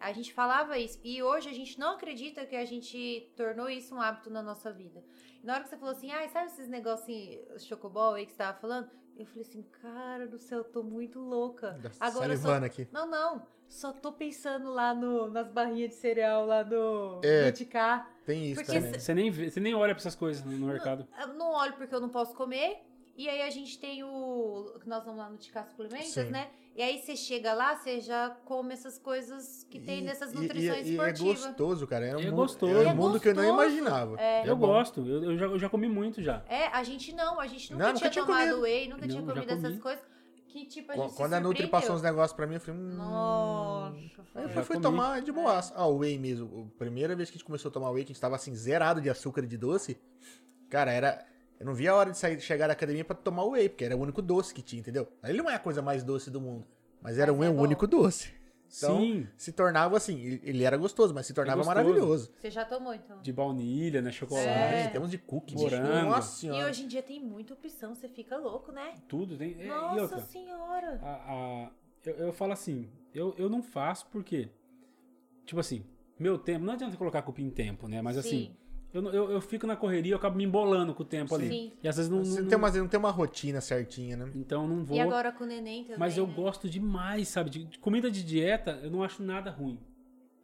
[0.00, 0.98] A gente falava isso.
[1.04, 4.72] E hoje a gente não acredita que a gente tornou isso um hábito na nossa
[4.72, 5.04] vida.
[5.42, 8.38] E na hora que você falou assim, ah, sabe esses negocinhos chocobol aí que você
[8.38, 8.90] tava falando?
[9.16, 11.78] Eu falei assim, cara do céu, eu tô muito louca.
[12.00, 12.54] Agora só...
[12.54, 12.88] aqui.
[12.90, 13.46] Não, não.
[13.68, 17.52] Só tô pensando lá no, nas barrinhas de cereal lá do É.
[18.24, 18.98] Tem isso Porque também.
[18.98, 21.06] você nem, vê- você nem olha pra essas coisas no, no mercado.
[21.20, 22.82] Eu não olho porque eu não posso comer.
[23.16, 24.72] E aí a gente tem o.
[24.80, 26.24] que Nós vamos lá no Ticá Suplementos, Sim.
[26.30, 26.48] né?
[26.74, 30.86] E aí você chega lá, você já come essas coisas que tem E- nessas nutrições
[30.86, 31.44] e, e é esportivas.
[31.46, 32.06] gostoso, cara.
[32.06, 32.72] É um, É mundo, gostoso.
[32.72, 34.18] é um É mundo que eu não imaginava.
[34.18, 34.48] É.
[34.48, 34.68] eu bom.
[34.68, 36.42] gosto, eu, eu já, eu já comi muito já.
[36.48, 38.60] É, a gente não, a gente nunca Não, nunca tinha tinha tomado comido.
[38.62, 39.80] whey, nunca tinha Não, já comido essas comi.
[39.80, 40.04] coisas.
[40.48, 42.94] Que tipo, a gente Quando a Nutri passou uns negócios pra mim, eu falei, hum.
[42.96, 43.96] Nossa,
[44.34, 44.80] Aí eu fui comi.
[44.82, 45.72] tomar de boaça.
[45.76, 46.70] Ah, o whey mesmo.
[46.74, 48.54] A primeira vez que a gente começou a tomar whey, que a gente tava assim,
[48.54, 50.00] zerado de açúcar e de doce.
[50.68, 51.24] Cara, era.
[51.60, 53.84] Eu não via a hora de sair, chegar da academia pra tomar o whey, porque
[53.84, 55.06] era o único doce que tinha, entendeu?
[55.22, 56.66] Ele não é a coisa mais doce do mundo.
[57.02, 57.62] Mas era Mas um é é o bom.
[57.62, 58.32] único doce.
[58.74, 61.76] Então, Sim, se tornava assim, ele- era gostoso, mas se tornava gostoso.
[61.76, 62.32] maravilhoso.
[62.40, 63.20] Você já tomou, então?
[63.20, 64.10] de baunilha, né?
[64.12, 64.88] Chocolate, É.
[64.88, 66.08] Temos de cookie, Morango.
[66.10, 66.68] Nossa E senhora.
[66.70, 68.94] hoje em dia tem muita opção, você fica louco, né?
[69.08, 69.36] tudo.
[69.36, 70.98] Tem, é, e Nossa outra, senhora.
[71.02, 71.14] a,
[71.66, 71.70] a-
[72.06, 74.48] eu, eu falo assim, eu, eu não faço porque,
[75.44, 75.84] tipo assim,
[76.18, 78.00] meu tempo, não adianta colocar culpa em tempo, né?
[78.00, 78.56] Mas assim, Sim.
[78.92, 81.48] Eu, eu, eu fico na correria, eu acabo me embolando com o tempo ali.
[81.48, 81.72] Sim.
[81.82, 84.30] E às vezes não, Você não, não tem, uma, não tem uma rotina certinha, né?
[84.34, 84.96] então não vou.
[84.96, 85.98] E agora com o neném também.
[85.98, 86.32] mas eu né?
[86.34, 87.50] gosto demais, sabe?
[87.50, 89.78] De, de comida de dieta, eu não acho nada ruim.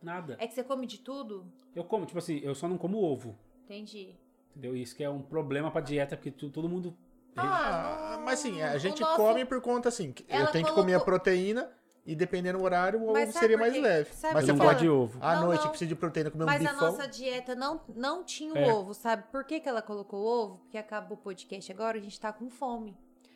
[0.02, 0.36] Nada.
[0.38, 1.44] É que você come de tudo?
[1.74, 3.36] Eu como, tipo assim, eu só não como ovo.
[3.64, 4.14] Entendi.
[4.50, 4.76] Entendeu?
[4.76, 6.96] Isso que é um problema pra dieta, porque tu- todo mundo.
[7.36, 10.12] Ah, no- mas assim, a gente nosso- come por conta assim.
[10.12, 11.70] que Eu Ela tenho que comer a colocou- proteína
[12.06, 13.80] e dependendo do horário, o Mas ovo sabe seria por mais quê?
[13.80, 14.10] leve.
[14.14, 15.18] Sabe Mas eu você não fala, gosto de ovo.
[15.20, 15.68] à Não, noite não.
[15.70, 16.90] precisa de proteína, comer um Mas a bifão.
[16.92, 18.72] nossa dieta não, não tinha o É.
[18.72, 19.24] ovo, sabe?
[19.32, 20.56] Por que, que ela colocou o ovo?
[20.58, 22.92] Porque acaba o podcast agora, a gente tá com fome.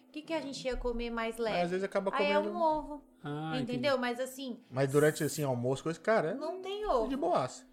[0.08, 1.66] O que, que a gente ia comer mais Mas às leve?
[1.68, 2.56] vezes acaba Aí é comendo.
[2.56, 3.72] um ovo, Ah, entendi.
[3.72, 3.98] entendeu?
[3.98, 7.08] Mas assim, Mas durante assim, almoço, coisa, cara, não tem é ovo.
[7.08, 7.68] de boaça.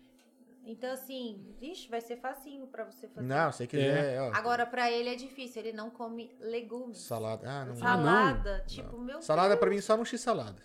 [0.70, 3.26] Então assim, vixe, vai ser facinho pra você fazer.
[3.26, 6.98] Não, se você quiser, ó, Agora pra ele é difícil, ele não come legumes.
[7.00, 7.50] salada.
[7.50, 7.76] Ah, não.
[7.76, 10.62] Sal- Salada, tipo, meu Salada pra mim só no X salada.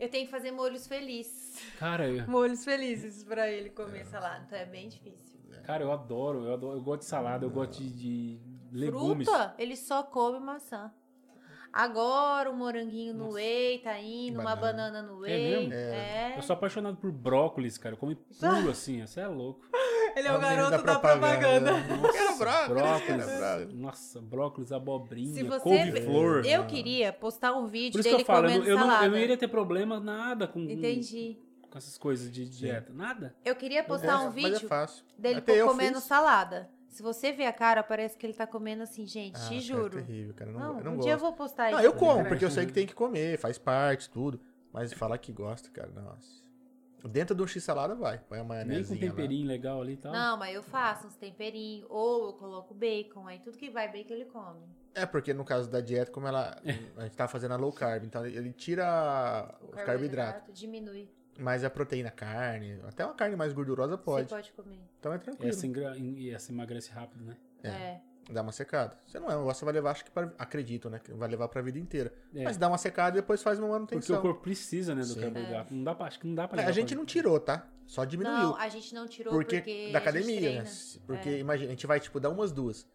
[0.00, 1.62] Eu tenho que fazer molhos felizes.
[1.78, 5.38] Cara, eu, Molhos felizes pra ele comer salada, então é bem difícil.
[5.64, 6.78] cara, eu adoro, eu adoro.
[6.78, 8.40] Eu gosto de salada, eu gosto de, de
[8.72, 9.28] legumes.
[9.28, 10.90] Fruta, ele só come maçã.
[11.72, 13.36] Agora o moranguinho no Nossa.
[13.36, 14.90] whey tá indo, uma Banana.
[14.90, 15.68] banana no É whey.
[15.68, 15.74] mesmo?
[15.74, 16.34] É.
[16.36, 17.94] Eu sou apaixonado por brócolis, cara.
[17.94, 19.64] Eu como puro assim, você é louco.
[20.16, 21.72] Ele é o garoto da propaganda.
[21.72, 23.26] Nossa, Quero brócolis, brócolis.
[23.38, 23.74] brócolis.
[23.74, 26.44] Nossa, brócolis, abobrinha, Se você couve-flor.
[26.46, 28.76] Eu queria postar um vídeo Por isso que dele eu falo, eu, comendo não- eu
[28.78, 29.06] não, salada.
[29.06, 31.38] eu não iria ter problema nada com, Entendi.
[31.70, 32.92] com essas coisas de dieta.
[32.92, 33.34] Nada.
[33.44, 35.04] Eu queria postar É, um é vídeo fácil.
[35.18, 36.04] dele comendo fiz.
[36.04, 36.68] salada.
[36.88, 39.60] Se você ver a cara, parece que ele tá comendo assim, gente, Ah, te cara,
[39.60, 39.98] juro.
[39.98, 40.50] É terrível, cara.
[40.50, 41.06] eu Não, Não, eu não um gosto.
[41.06, 41.76] dia eu vou postar isso.
[41.78, 44.40] Não, eu como, porque eu sei que tem que comer, faz parte, tudo.
[44.72, 46.40] Mas falar que gosta, cara, nossa.
[47.08, 48.18] Dentro do X salada vai.
[48.18, 48.94] Põe a Nem maionese.
[48.94, 50.12] com temperinho legal ali e tal.
[50.12, 54.12] Não, mas eu faço uns temperinhos, ou eu coloco bacon, aí tudo que vai bacon
[54.14, 54.60] ele come.
[54.94, 56.60] É, porque no caso da dieta, como ela.
[56.96, 60.52] A gente tá fazendo a low carb, então ele tira O o carboidrato.
[60.52, 61.08] diminui.
[61.38, 64.28] Mas a proteína, carne, até uma carne mais gordurosa pode.
[64.28, 64.80] Você pode comer.
[64.98, 65.48] Então é E tranquilo.
[65.48, 67.36] essa, engra- e essa emagrece rápido, né?
[67.62, 67.68] É.
[67.68, 68.00] É.
[68.32, 68.96] Dá uma secada.
[69.06, 70.98] Você não é um negócio que vai levar, acho que pra, acredito, né?
[70.98, 72.12] Que vai levar pra vida inteira.
[72.34, 72.44] É.
[72.44, 74.18] Mas dá uma secada e depois faz uma Porque manutenção.
[74.18, 75.20] o corpo precisa, né, do Sim.
[75.20, 75.74] carboidrato.
[75.74, 77.66] Não dá pra, acho que não dá pra É, a gente pra- não tirou, tá?
[77.86, 78.36] Só diminuiu.
[78.38, 80.70] Não, a gente não tirou porque, porque, da a gente academia, né?
[81.06, 81.38] Porque, É.
[81.38, 82.86] imagina, a gente vai, tipo, dar umas duas.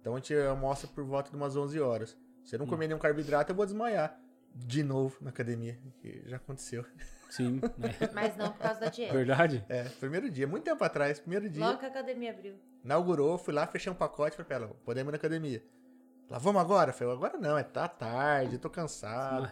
[0.00, 2.16] Então a gente almoça por volta de umas 11 horas.
[2.44, 2.62] Se eu Hum.
[2.64, 4.18] não comer nenhum carboidrato, eu vou desmaiar.
[4.52, 5.78] De novo na academia.
[6.00, 6.84] que já aconteceu.
[7.30, 7.94] Sim, né?
[8.12, 9.14] Mas não por causa da dieta.
[9.14, 9.64] Verdade?
[9.68, 11.64] É, primeiro dia, muito tempo atrás, primeiro dia.
[11.64, 12.56] Logo que a academia abriu.
[12.84, 15.62] Inaugurou, fui lá, fechei um pacote, falei pra ela, podemos ir na academia.
[16.28, 16.92] Ela, vamos agora?
[16.92, 19.48] Falei, agora não, é tá tarde, tô cansado.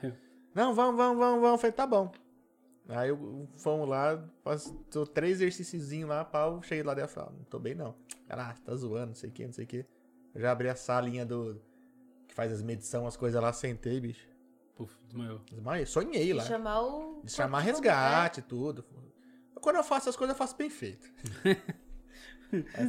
[0.55, 1.61] Não, vamos, vamos, vamos, vamos.
[1.61, 2.11] Falei, tá bom.
[2.89, 7.37] Aí eu, fomos lá, passou três exercíciozinhos lá, pau, cheguei lá dentro e falei, ah,
[7.39, 7.95] não tô bem não.
[8.29, 9.87] Ela, ah, tá zoando, não sei o que, não sei o que.
[10.35, 11.61] Eu já abri a salinha do.
[12.27, 14.28] que faz as medições, as coisas lá, sentei, bicho.
[14.79, 15.41] Puf, desmaiou.
[15.51, 16.43] Desmaiei, sonhei E lá.
[16.45, 17.21] chamar o.
[17.23, 18.85] De chamar resgate, tudo.
[19.61, 21.07] Quando eu faço as coisas, eu faço bem feito.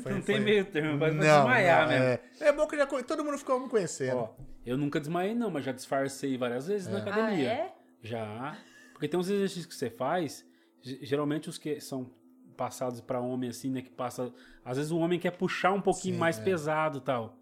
[0.04, 2.06] Foi- não tem foi- meio termo, vai Não, desmaiar não, mesmo.
[2.06, 4.16] É, é bom que já, todo mundo ficou me conhecendo.
[4.18, 4.30] Ó,
[4.66, 7.02] eu nunca desmaiei não, mas já disfarcei várias vezes na É.
[7.02, 7.50] Ah, academia.
[7.52, 7.74] é?
[8.02, 8.58] Já.
[8.94, 10.46] Porque tem uns exercícios que você faz,
[10.82, 12.10] ge- geralmente os que são
[12.56, 14.34] passados pra homem assim, né, que passa,
[14.64, 16.44] às vezes o homem quer puxar um pouquinho Sim, mais é.
[16.44, 17.36] pesado, e tal.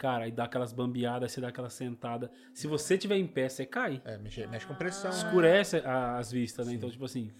[0.00, 2.30] Cara, aí dá aquelas bambeadas, você dá aquela sentada.
[2.54, 4.00] Se você tiver em pé, você cai.
[4.02, 5.10] É, mexe, mexe com pressão.
[5.10, 5.16] né?
[5.18, 6.72] Escurece a- as vistas, né?
[6.72, 7.30] Então, tipo assim,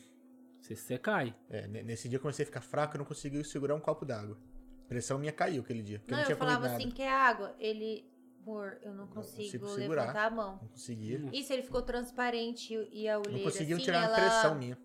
[0.61, 1.35] você, você cai.
[1.49, 4.05] É, ne- nesse dia eu comecei a ficar fraco, eu não consegui segurar um copo
[4.05, 4.37] d'água.
[4.85, 7.57] A pressão minha caiu aquele dia, porque Não, eu não eu falava assim, quer água?
[7.59, 8.05] Ele.
[8.43, 10.01] Amor, eu não consigo, consigo segurar.
[10.03, 10.59] levantar a mão.
[10.61, 11.19] Não conseguia.
[11.33, 14.79] Isso, ele ficou transparente e a Não olheira, conseguiam assim, tirar ela, a pressão minha.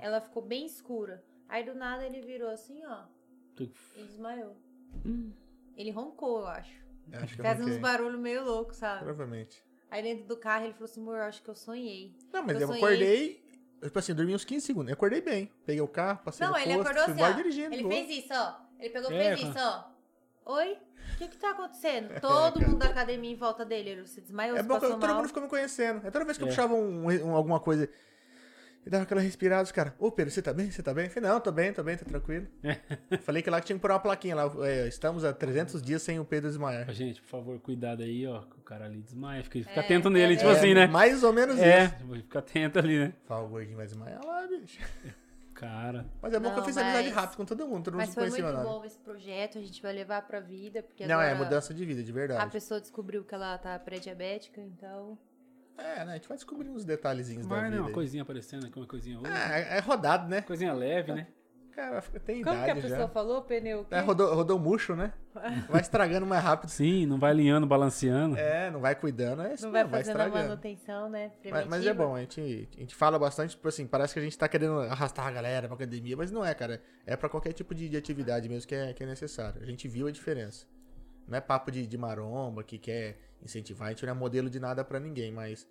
[0.00, 1.22] ela ficou bem escura.
[1.46, 3.04] Aí do nada ele virou assim, ó,
[3.54, 4.56] Tu- e desmaiou.
[5.04, 5.32] Hum.
[5.76, 6.87] Ele roncou, eu acho.
[7.12, 8.98] Acho que eu Faz uns barulhos meio loucos, sabe?
[9.04, 9.62] Provavelmente.
[9.90, 12.14] Aí dentro do carro ele falou assim, amor, eu acho que eu sonhei.
[12.32, 13.48] Não, mas Eu eu, sonhei- acordei.
[13.82, 14.88] Tipo assim, eu dormi uns 15 segundos.
[14.90, 15.50] Eu acordei bem.
[15.64, 17.36] Peguei o carro, passei Não, no ele posto, acordou fui assim, ó.
[17.36, 17.74] dirigindo.
[17.74, 18.56] Ele fez isso, ó.
[18.78, 19.84] Ele pegou e É, fez isso, ó.
[20.56, 20.78] Oi?
[21.14, 22.08] O que que tá acontecendo?
[22.20, 23.90] Todo mundo da academia em volta dele.
[23.90, 25.16] Ele se desmaiou, É bom que passou todo mal.
[25.18, 26.06] mundo ficou me conhecendo.
[26.06, 26.50] É toda vez que eu É.
[26.50, 27.88] puxava um, um- alguma coisa
[28.88, 30.70] e dava aquela respirada, os caras, ô Pedro, você tá bem?
[30.70, 31.04] Você tá bem?
[31.04, 32.46] Eu falei, não, tô bem, tô bem, tô tranquilo.
[33.22, 34.50] Falei que lá que tinha que pôr uma plaquinha lá.
[34.66, 36.90] é, estamos há 300 dias sem o Pedro desmaiar.
[36.92, 38.40] Gente, por favor, cuidado aí, ó.
[38.40, 39.44] que O cara ali desmaia.
[39.44, 40.52] Fica, fica É, atento nele, é, tipo é.
[40.52, 40.86] assim, né?
[40.86, 41.96] Mais ou menos É, isso.
[41.96, 43.12] tipo, fica atento ali, né?
[43.26, 44.78] Fala, o gordinho vai desmaiar lá, bicho.
[45.54, 46.06] Cara.
[46.22, 48.00] Mas é bom que eu Não, fiz amizade mas- rápido com todo mundo, todo mundo
[48.00, 48.78] Mas se foi conhecia muito meu nome.
[48.78, 49.58] bom esse projeto.
[49.58, 50.82] A gente vai levar pra vida.
[50.84, 52.50] Porque Não, é mudança de vida, de A verdade.
[52.52, 55.18] pessoa descobriu que ela tá pré-diabética, então...
[55.78, 56.12] É, né?
[56.12, 57.76] A gente vai descobrir uns detalhezinhos da Vai, vida.
[57.76, 57.80] né?
[57.82, 57.94] Uma aí.
[57.94, 59.32] coisinha aparecendo aqui, uma coisinha outra.
[59.32, 60.42] É, é rodado, né?
[60.42, 61.26] Coisinha leve, né?
[61.70, 63.08] Cara, tem Como que a idade pessoa já.
[63.08, 63.86] falou, pneu?
[63.92, 65.12] É, rodou, rodou murcho, né?
[65.70, 66.68] Vai estragando mais rápido.
[66.70, 68.36] Sim, não vai alinhando, balanceando.
[68.36, 70.48] É, não vai cuidando, é isso Não vai mesmo, vai fazendo a estragando.
[70.48, 71.30] manutenção, né?
[71.48, 74.22] Mas, mas é bom, a gente, a gente fala bastante, tipo assim, parece que a
[74.24, 76.82] gente tá querendo arrastar a galera pra academia, mas não é, cara.
[77.06, 79.62] É pra qualquer tipo de, de atividade mesmo que é, que é necessário.
[79.62, 80.66] A gente viu a diferença.
[81.28, 84.58] Não é papo de, de maromba que quer incentivar, a gente não é modelo de
[84.60, 85.68] nada pra ninguém, mas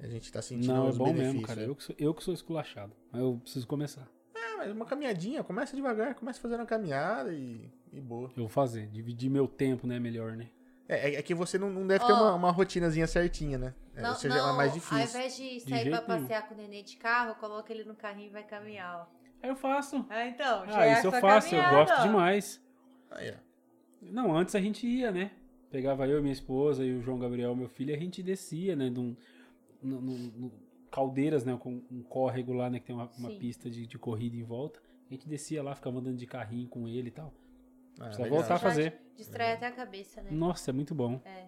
[0.00, 1.32] a gente tá sentindo Não, é os bom benefícios.
[1.34, 1.60] mesmo, cara.
[1.62, 2.92] Eu que, sou, eu que sou esculachado.
[3.10, 4.08] Mas eu preciso começar.
[4.34, 8.28] É, mas uma caminhadinha, começa devagar, começa fazendo uma caminhada e, e boa.
[8.36, 8.86] Eu vou fazer.
[8.88, 9.98] Dividir meu tempo, né?
[10.00, 10.48] Melhor, né?
[10.88, 12.16] É, é- é que você não, não deve ter Ó.
[12.16, 13.74] uma, uma rotinazinha certinha, né?
[13.94, 15.18] É, Não, seja, é não, mais Ao difícil.
[15.20, 16.22] invés de De sair pra jeito nenhum.
[16.22, 19.22] passear com o nenê de carro, coloca ele no carrinho e vai caminhar, ó.
[19.42, 20.04] Aí eu faço.
[20.08, 20.66] Ah, então.
[20.66, 21.48] já Ah, é isso eu faço.
[21.54, 22.02] Eu caminhada, gosto ó.
[22.02, 22.62] demais.
[23.10, 23.34] Aí, ó.
[24.02, 25.30] Não, antes a gente ia, né?
[25.72, 28.90] Pegava eu, minha esposa e o João Gabriel, meu filho, e a gente descia, né?
[28.90, 29.16] Num,
[29.82, 30.52] no- no-
[30.90, 31.56] Caldeiras, né?
[31.58, 32.78] Com um córrego lá, né?
[32.78, 34.78] Que tem uma, uma pista de, de corrida em volta.
[35.10, 37.32] A gente descia lá, ficava andando de carrinho com ele e tal.
[37.98, 38.38] Ah, Precisa legal.
[38.40, 39.00] voltar a fazer.
[39.16, 40.30] Distrai até a cabeça, né?
[40.30, 41.18] Nossa, é muito bom.
[41.24, 41.46] É,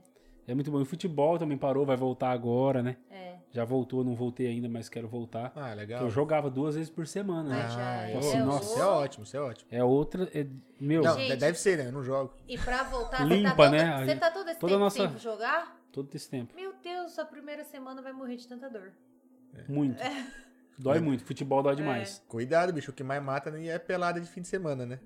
[0.48, 0.78] É muito bom.
[0.78, 2.96] E o futebol também parou, vai voltar agora, né?
[3.10, 3.33] é.
[3.54, 5.52] Já voltou, não voltei ainda, mas quero voltar.
[5.54, 6.02] Ah, legal.
[6.02, 7.66] Eu jogava duas vezes por semana, né?
[7.70, 8.14] Ah, é.
[8.14, 9.68] eu- Assim, É, nossa, Isso é ótimo, isso é ótimo.
[9.70, 10.28] É outra.
[10.34, 10.46] é-
[10.80, 11.36] meu, Não, Gente.
[11.36, 11.86] deve ser, né?
[11.86, 12.34] Eu não jogo.
[12.48, 13.92] E pra voltar, Limpa, você tá, né?
[13.96, 15.76] todo, você tá todo esse Toda tempo nossa- sem jogar?
[15.92, 16.52] todo esse tempo.
[16.56, 18.90] Meu Deus, sua primeira semana vai morrer de tanta dor.
[19.68, 20.02] Muito.
[20.76, 21.24] Dói muito.
[21.24, 22.20] Futebol dói demais.
[22.26, 22.90] Cuidado, bicho.
[22.90, 24.98] O que mais mata nem é pelada de fim de semana, né?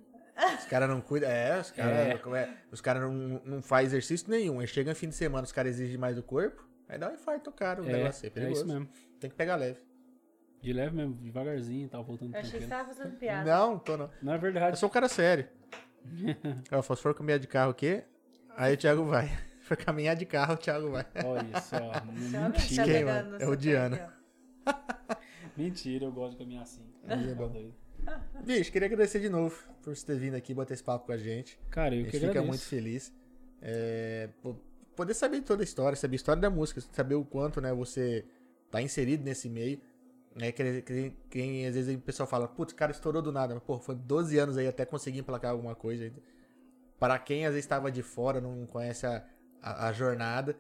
[0.59, 1.29] Os caras não cuidam.
[1.29, 2.51] É, os caras É.
[2.73, 4.61] os cara não, não fazem exercício nenhum.
[4.61, 6.67] Aí chega no fim de semana, os caras exigem mais do corpo.
[6.89, 7.83] Aí dá um infarto, cara.
[7.83, 8.61] O É, negócio é é perigoso.
[8.63, 8.89] isso mesmo.
[9.21, 9.81] Tem que pegar leve.
[10.63, 13.49] De leve mesmo, devagarzinho e tal, voltando Eu achei que você tava fazendo piada.
[13.51, 14.11] Não, tô não.
[14.23, 14.79] Não é Eu verdade.
[14.79, 15.47] sou um cara sério.
[16.71, 18.03] Eu se for caminhar de carro aqui,
[18.57, 19.29] aí o Thiago vai.
[19.29, 21.07] Se for caminhar de carro, o Thiago vai.
[21.25, 21.79] Olha só.
[21.91, 22.85] Que tá Mentira.
[22.85, 23.31] Quem, mano?
[23.33, 24.15] no É o Diana.
[24.67, 25.15] ó.
[25.57, 26.83] Mentira, eu gosto de caminhar assim.
[27.07, 27.73] É Tá bom.
[28.45, 31.17] Bicho, queria agradecer de novo por você ter vindo aqui bater esse papo com a
[31.17, 31.59] gente.
[31.71, 32.49] Cara, A eu gente que fica agradeço.
[32.49, 33.13] muito feliz.
[33.61, 34.57] É, pô,
[34.99, 38.25] poder saber toda a história, saber a história da música, saber o quanto né, você
[38.69, 39.81] tá inserido nesse meio.
[40.35, 43.55] Né, que, que, que às vezes o pessoal fala, putz, o cara estourou do nada,
[43.55, 46.13] mas pô, foi 12 anos aí até conseguir emplacar alguma coisa.
[46.99, 49.25] para quem às vezes estava de fora, não conhece a,
[49.63, 50.57] a, a jornada,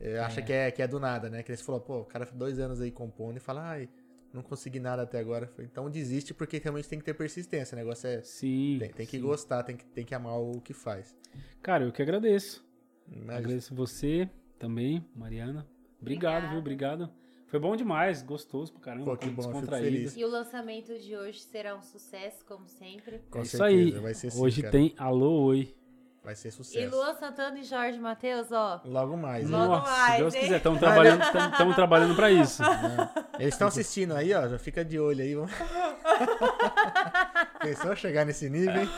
[0.00, 1.42] eh, acha que é, que é do nada, né?
[1.42, 3.88] Que você falou, pô, o cara dois anos aí compondo e fala, ai,
[4.32, 5.52] não consegui nada até agora.
[5.58, 7.74] Então desiste porque realmente tem que ter persistência.
[7.74, 8.22] O negócio é.
[8.22, 8.78] Sim.
[8.80, 9.22] Tem, tem que sim.
[9.22, 11.16] gostar, tem que, tem que amar o que faz.
[11.62, 12.64] Cara, eu que agradeço.
[13.10, 15.66] Mas, Agradeço você também, Mariana.
[16.00, 16.48] Obrigado, Obrigada.
[16.48, 16.58] viu?
[16.58, 17.10] Obrigado.
[17.46, 19.06] Foi bom demais, gostoso pra caramba.
[19.06, 20.16] Pô, que bom, feliz.
[20.16, 23.18] E o lançamento de hoje será um sucesso, como sempre.
[23.28, 24.02] com É isso certeza, aí.
[24.02, 24.70] vai ser sim, Hoje cara.
[24.72, 25.74] tem Alô Oi.
[26.22, 26.94] Vai ser E sucesso.
[26.94, 28.82] Luan Santana e Jorge Matheus, ó.
[28.84, 29.48] Logo mais.
[29.48, 30.40] Logo Nossa, mais, se Deus hein?
[30.42, 32.62] quiser, estamos trabalhando, estamos trabalhando pra isso.
[33.38, 34.46] Eles estão assistindo aí, ó.
[34.46, 35.34] Já fica de olho aí.
[35.34, 35.50] vamos-
[37.60, 38.88] Pensou chegar nesse nível, hein?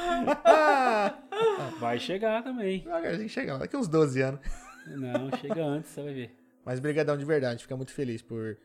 [1.78, 2.81] Vai chegar também.
[2.81, 4.41] Devagarzinho chega lá, daqui uns 12 anos.
[4.86, 6.36] Não, chega antes, você vai ver.
[6.65, 8.57] Mas brigadão de verdade, fica muito feliz por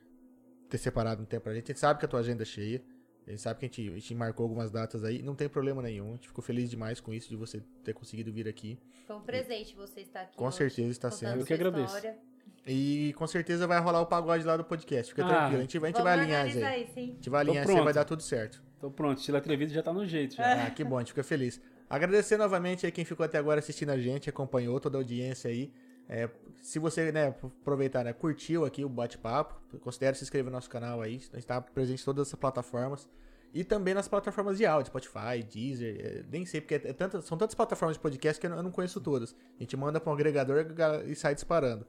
[0.69, 1.65] ter separado um tempo pra gente.
[1.65, 2.81] A gente sabe que a tua agenda é cheia.
[3.27, 5.21] A gente sabe que a gente, a gente marcou algumas datas aí.
[5.21, 6.11] Não tem problema nenhum.
[6.11, 8.79] A gente ficou feliz demais com isso, de você ter conseguido vir aqui.
[9.05, 10.37] Foi um presente você estar aqui.
[10.37, 11.41] Com hoje, certeza está sendo.
[11.41, 11.95] Eu que agradeço.
[11.95, 12.17] história.
[12.65, 15.11] E com certeza vai rolar o pagode lá do podcast.
[15.13, 15.29] Fica Ah.
[15.29, 15.57] tranquilo.
[15.57, 16.63] A gente, a gente vai alinhar isso aí.
[16.63, 18.61] A gente vai alinhar isso aí, vai dar tudo certo.
[18.79, 20.35] Tô pronto, estilo atrevido já tá no jeito.
[20.35, 20.65] Já.
[20.67, 21.59] Ah, que bom, a gente fica feliz.
[21.89, 25.71] Agradecer novamente aí quem ficou até agora assistindo a gente, acompanhou toda a audiência aí.
[26.09, 26.29] É,
[26.61, 31.01] se você, né, aproveitar, né, curtiu aqui o bate-papo, considere se inscrever no nosso canal
[31.01, 31.15] aí.
[31.31, 33.07] A gente tá presente em todas essas plataformas.
[33.53, 37.55] E também nas plataformas de áudio, Spotify, Deezer, é, nem sei, porque é são tantas
[37.55, 39.35] plataformas de podcast que eu não, conheço todas.
[39.57, 40.65] A gente manda para um agregador
[41.05, 41.85] e sai disparando.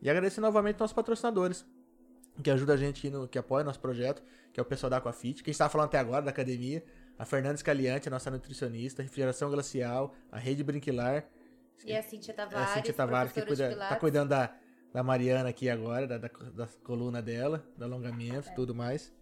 [0.00, 1.66] E agradecer novamente nossos patrocinadores,
[2.42, 4.22] que ajuda a gente, no, que apoia nosso projeto,
[4.52, 6.84] que é o pessoal da Aquafit, que a gente tava falando até agora da academia,
[7.18, 11.26] a Fernanda Scaliante, a nossa nutricionista, refrigeração glacial, a Rede Brinquilar,
[11.84, 14.54] E a Cintia é Tavares, a Cintia Tavares, que cuida, tá cuidando da,
[14.92, 19.12] da Mariana aqui agora, da, da, da coluna dela, do alongamento e tudo mais.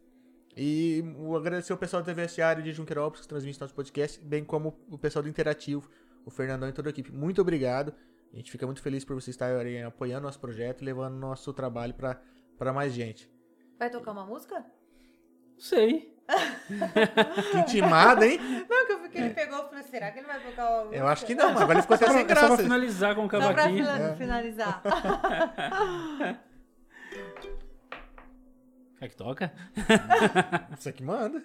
[0.57, 4.43] E o- agradecer o pessoal do TV Vestiário de Junquerópolis, que transmite nosso podcast, bem
[4.44, 5.89] como o pessoal do Interativo,
[6.25, 7.12] o Fernandão e toda a equipe.
[7.12, 7.94] Muito obrigado.
[8.33, 11.94] A gente fica muito feliz por vocês estarem apoiando nosso projeto e levando nosso trabalho
[11.94, 13.31] para mais gente.
[13.78, 14.59] Vai tocar uma música?
[14.60, 16.15] Não sei.
[17.52, 18.38] Que intimada, hein?
[18.68, 20.96] Não, que eu fiquei, ele pegou e falou, será que ele vai tocar uma música?
[20.96, 22.62] Eu acho que não, mas agora ele ficou até sem pra, só pra graça.
[22.64, 23.86] finalizar com o Só pra cavaquinho.
[23.88, 24.16] É.
[24.16, 24.82] finalizar.
[28.98, 29.52] Quer que toca?
[30.78, 31.42] Isso aqui manda.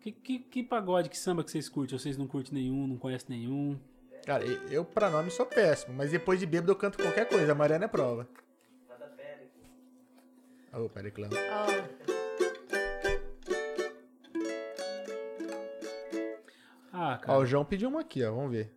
[0.00, 1.98] Que, que, que pagode, que samba que vocês curtem?
[1.98, 3.78] Vocês não curtem nenhum, não conhecem nenhum?
[4.26, 7.52] Cara, eu pra nome sou péssimo, mas depois de bêbado eu canto qualquer coisa.
[7.52, 8.28] A Mariana é prova.
[10.76, 10.84] Ó,
[16.92, 17.38] Ah, Ó, cara.
[17.38, 18.32] o João pediu uma aqui, ó.
[18.32, 18.72] Vamos ver.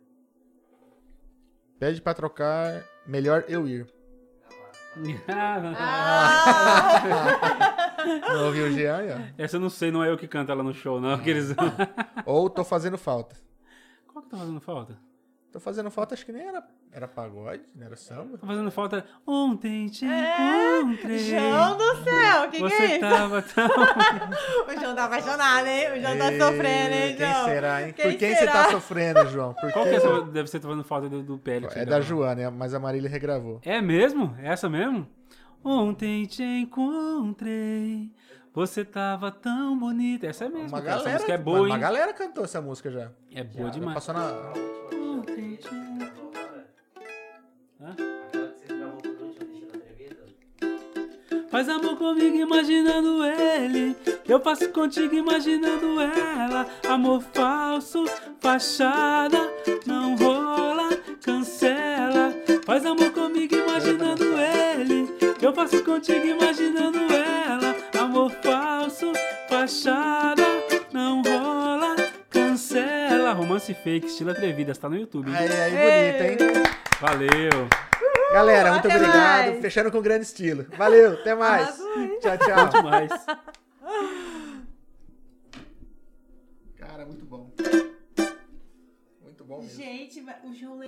[1.78, 2.84] Pede pra trocar.
[3.06, 3.86] Melhor eu ir.
[5.28, 7.02] Ah,
[8.32, 9.18] Não ouviu o Jean aí, ó.
[9.42, 11.12] Essa eu não sei, não é eu que canto ela no show, não.
[11.14, 11.54] Aqueles...
[12.26, 13.36] Ou tô fazendo falta.
[14.08, 14.98] Qual que tá fazendo falta?
[15.50, 16.62] Tô fazendo falta, acho que nem era,
[16.92, 18.36] era pagode, não era samba.
[18.36, 19.04] Tá fazendo falta.
[19.26, 21.18] Ontem te É, encontrei.
[21.20, 23.00] João do céu, o que, que Você é isso?
[23.00, 23.66] tava tão.
[23.66, 25.92] O João tá apaixonado, hein?
[25.92, 27.44] O João tá Ei, sofrendo, hein, Quem João?
[27.46, 27.92] será, hein?
[27.94, 28.52] Quem Por quem será?
[28.52, 29.54] você tá sofrendo, João?
[29.54, 29.98] Por Qual que quem?
[29.98, 30.20] é essa?
[30.26, 31.74] Deve ser fazendo falta do, do Pélix.
[31.76, 33.58] É da Joana, mas a Marília regravou.
[33.64, 34.36] É mesmo?
[34.38, 35.08] É essa mesmo?
[35.64, 38.12] Ontem te encontrei.
[38.52, 40.26] Você tava tão bonita.
[40.26, 40.68] Essa é mesmo.
[40.68, 40.96] Uma cara.
[40.96, 41.80] Essa galera, música é boa, uma hein?
[41.80, 43.10] galera cantou essa música já.
[43.34, 43.94] É boa Já demais.
[43.94, 44.77] Passou na...
[47.80, 47.96] Hã?
[51.50, 53.96] Faz amor comigo imaginando ele.
[54.28, 56.66] Eu faço contigo imaginando ela.
[56.88, 58.04] Amor falso,
[58.38, 59.38] fachada,
[59.86, 60.90] não rola,
[61.24, 62.34] cancela.
[62.64, 65.08] Faz amor comigo imaginando ele.
[65.40, 67.74] Eu faço contigo imaginando ela.
[67.98, 69.12] Amor falso,
[69.48, 70.44] fachada,
[73.32, 75.28] Romance fake, estilo atrevidas, tá no YouTube.
[75.30, 75.36] hein?
[75.36, 75.70] Aí, aí,
[76.18, 76.62] bonita, hein?
[77.00, 77.68] Valeu.
[78.32, 79.46] Galera, muito Até obrigado.
[79.48, 79.60] mais.
[79.60, 80.66] Fechando com grande estilo.
[80.76, 81.76] Valeu, até mais.
[82.20, 82.68] Tchau, tchau.
[82.68, 83.10] Demais.
[86.76, 87.50] Cara, muito bom.
[89.22, 89.76] Muito bom mesmo.
[89.76, 90.78] Gente, o João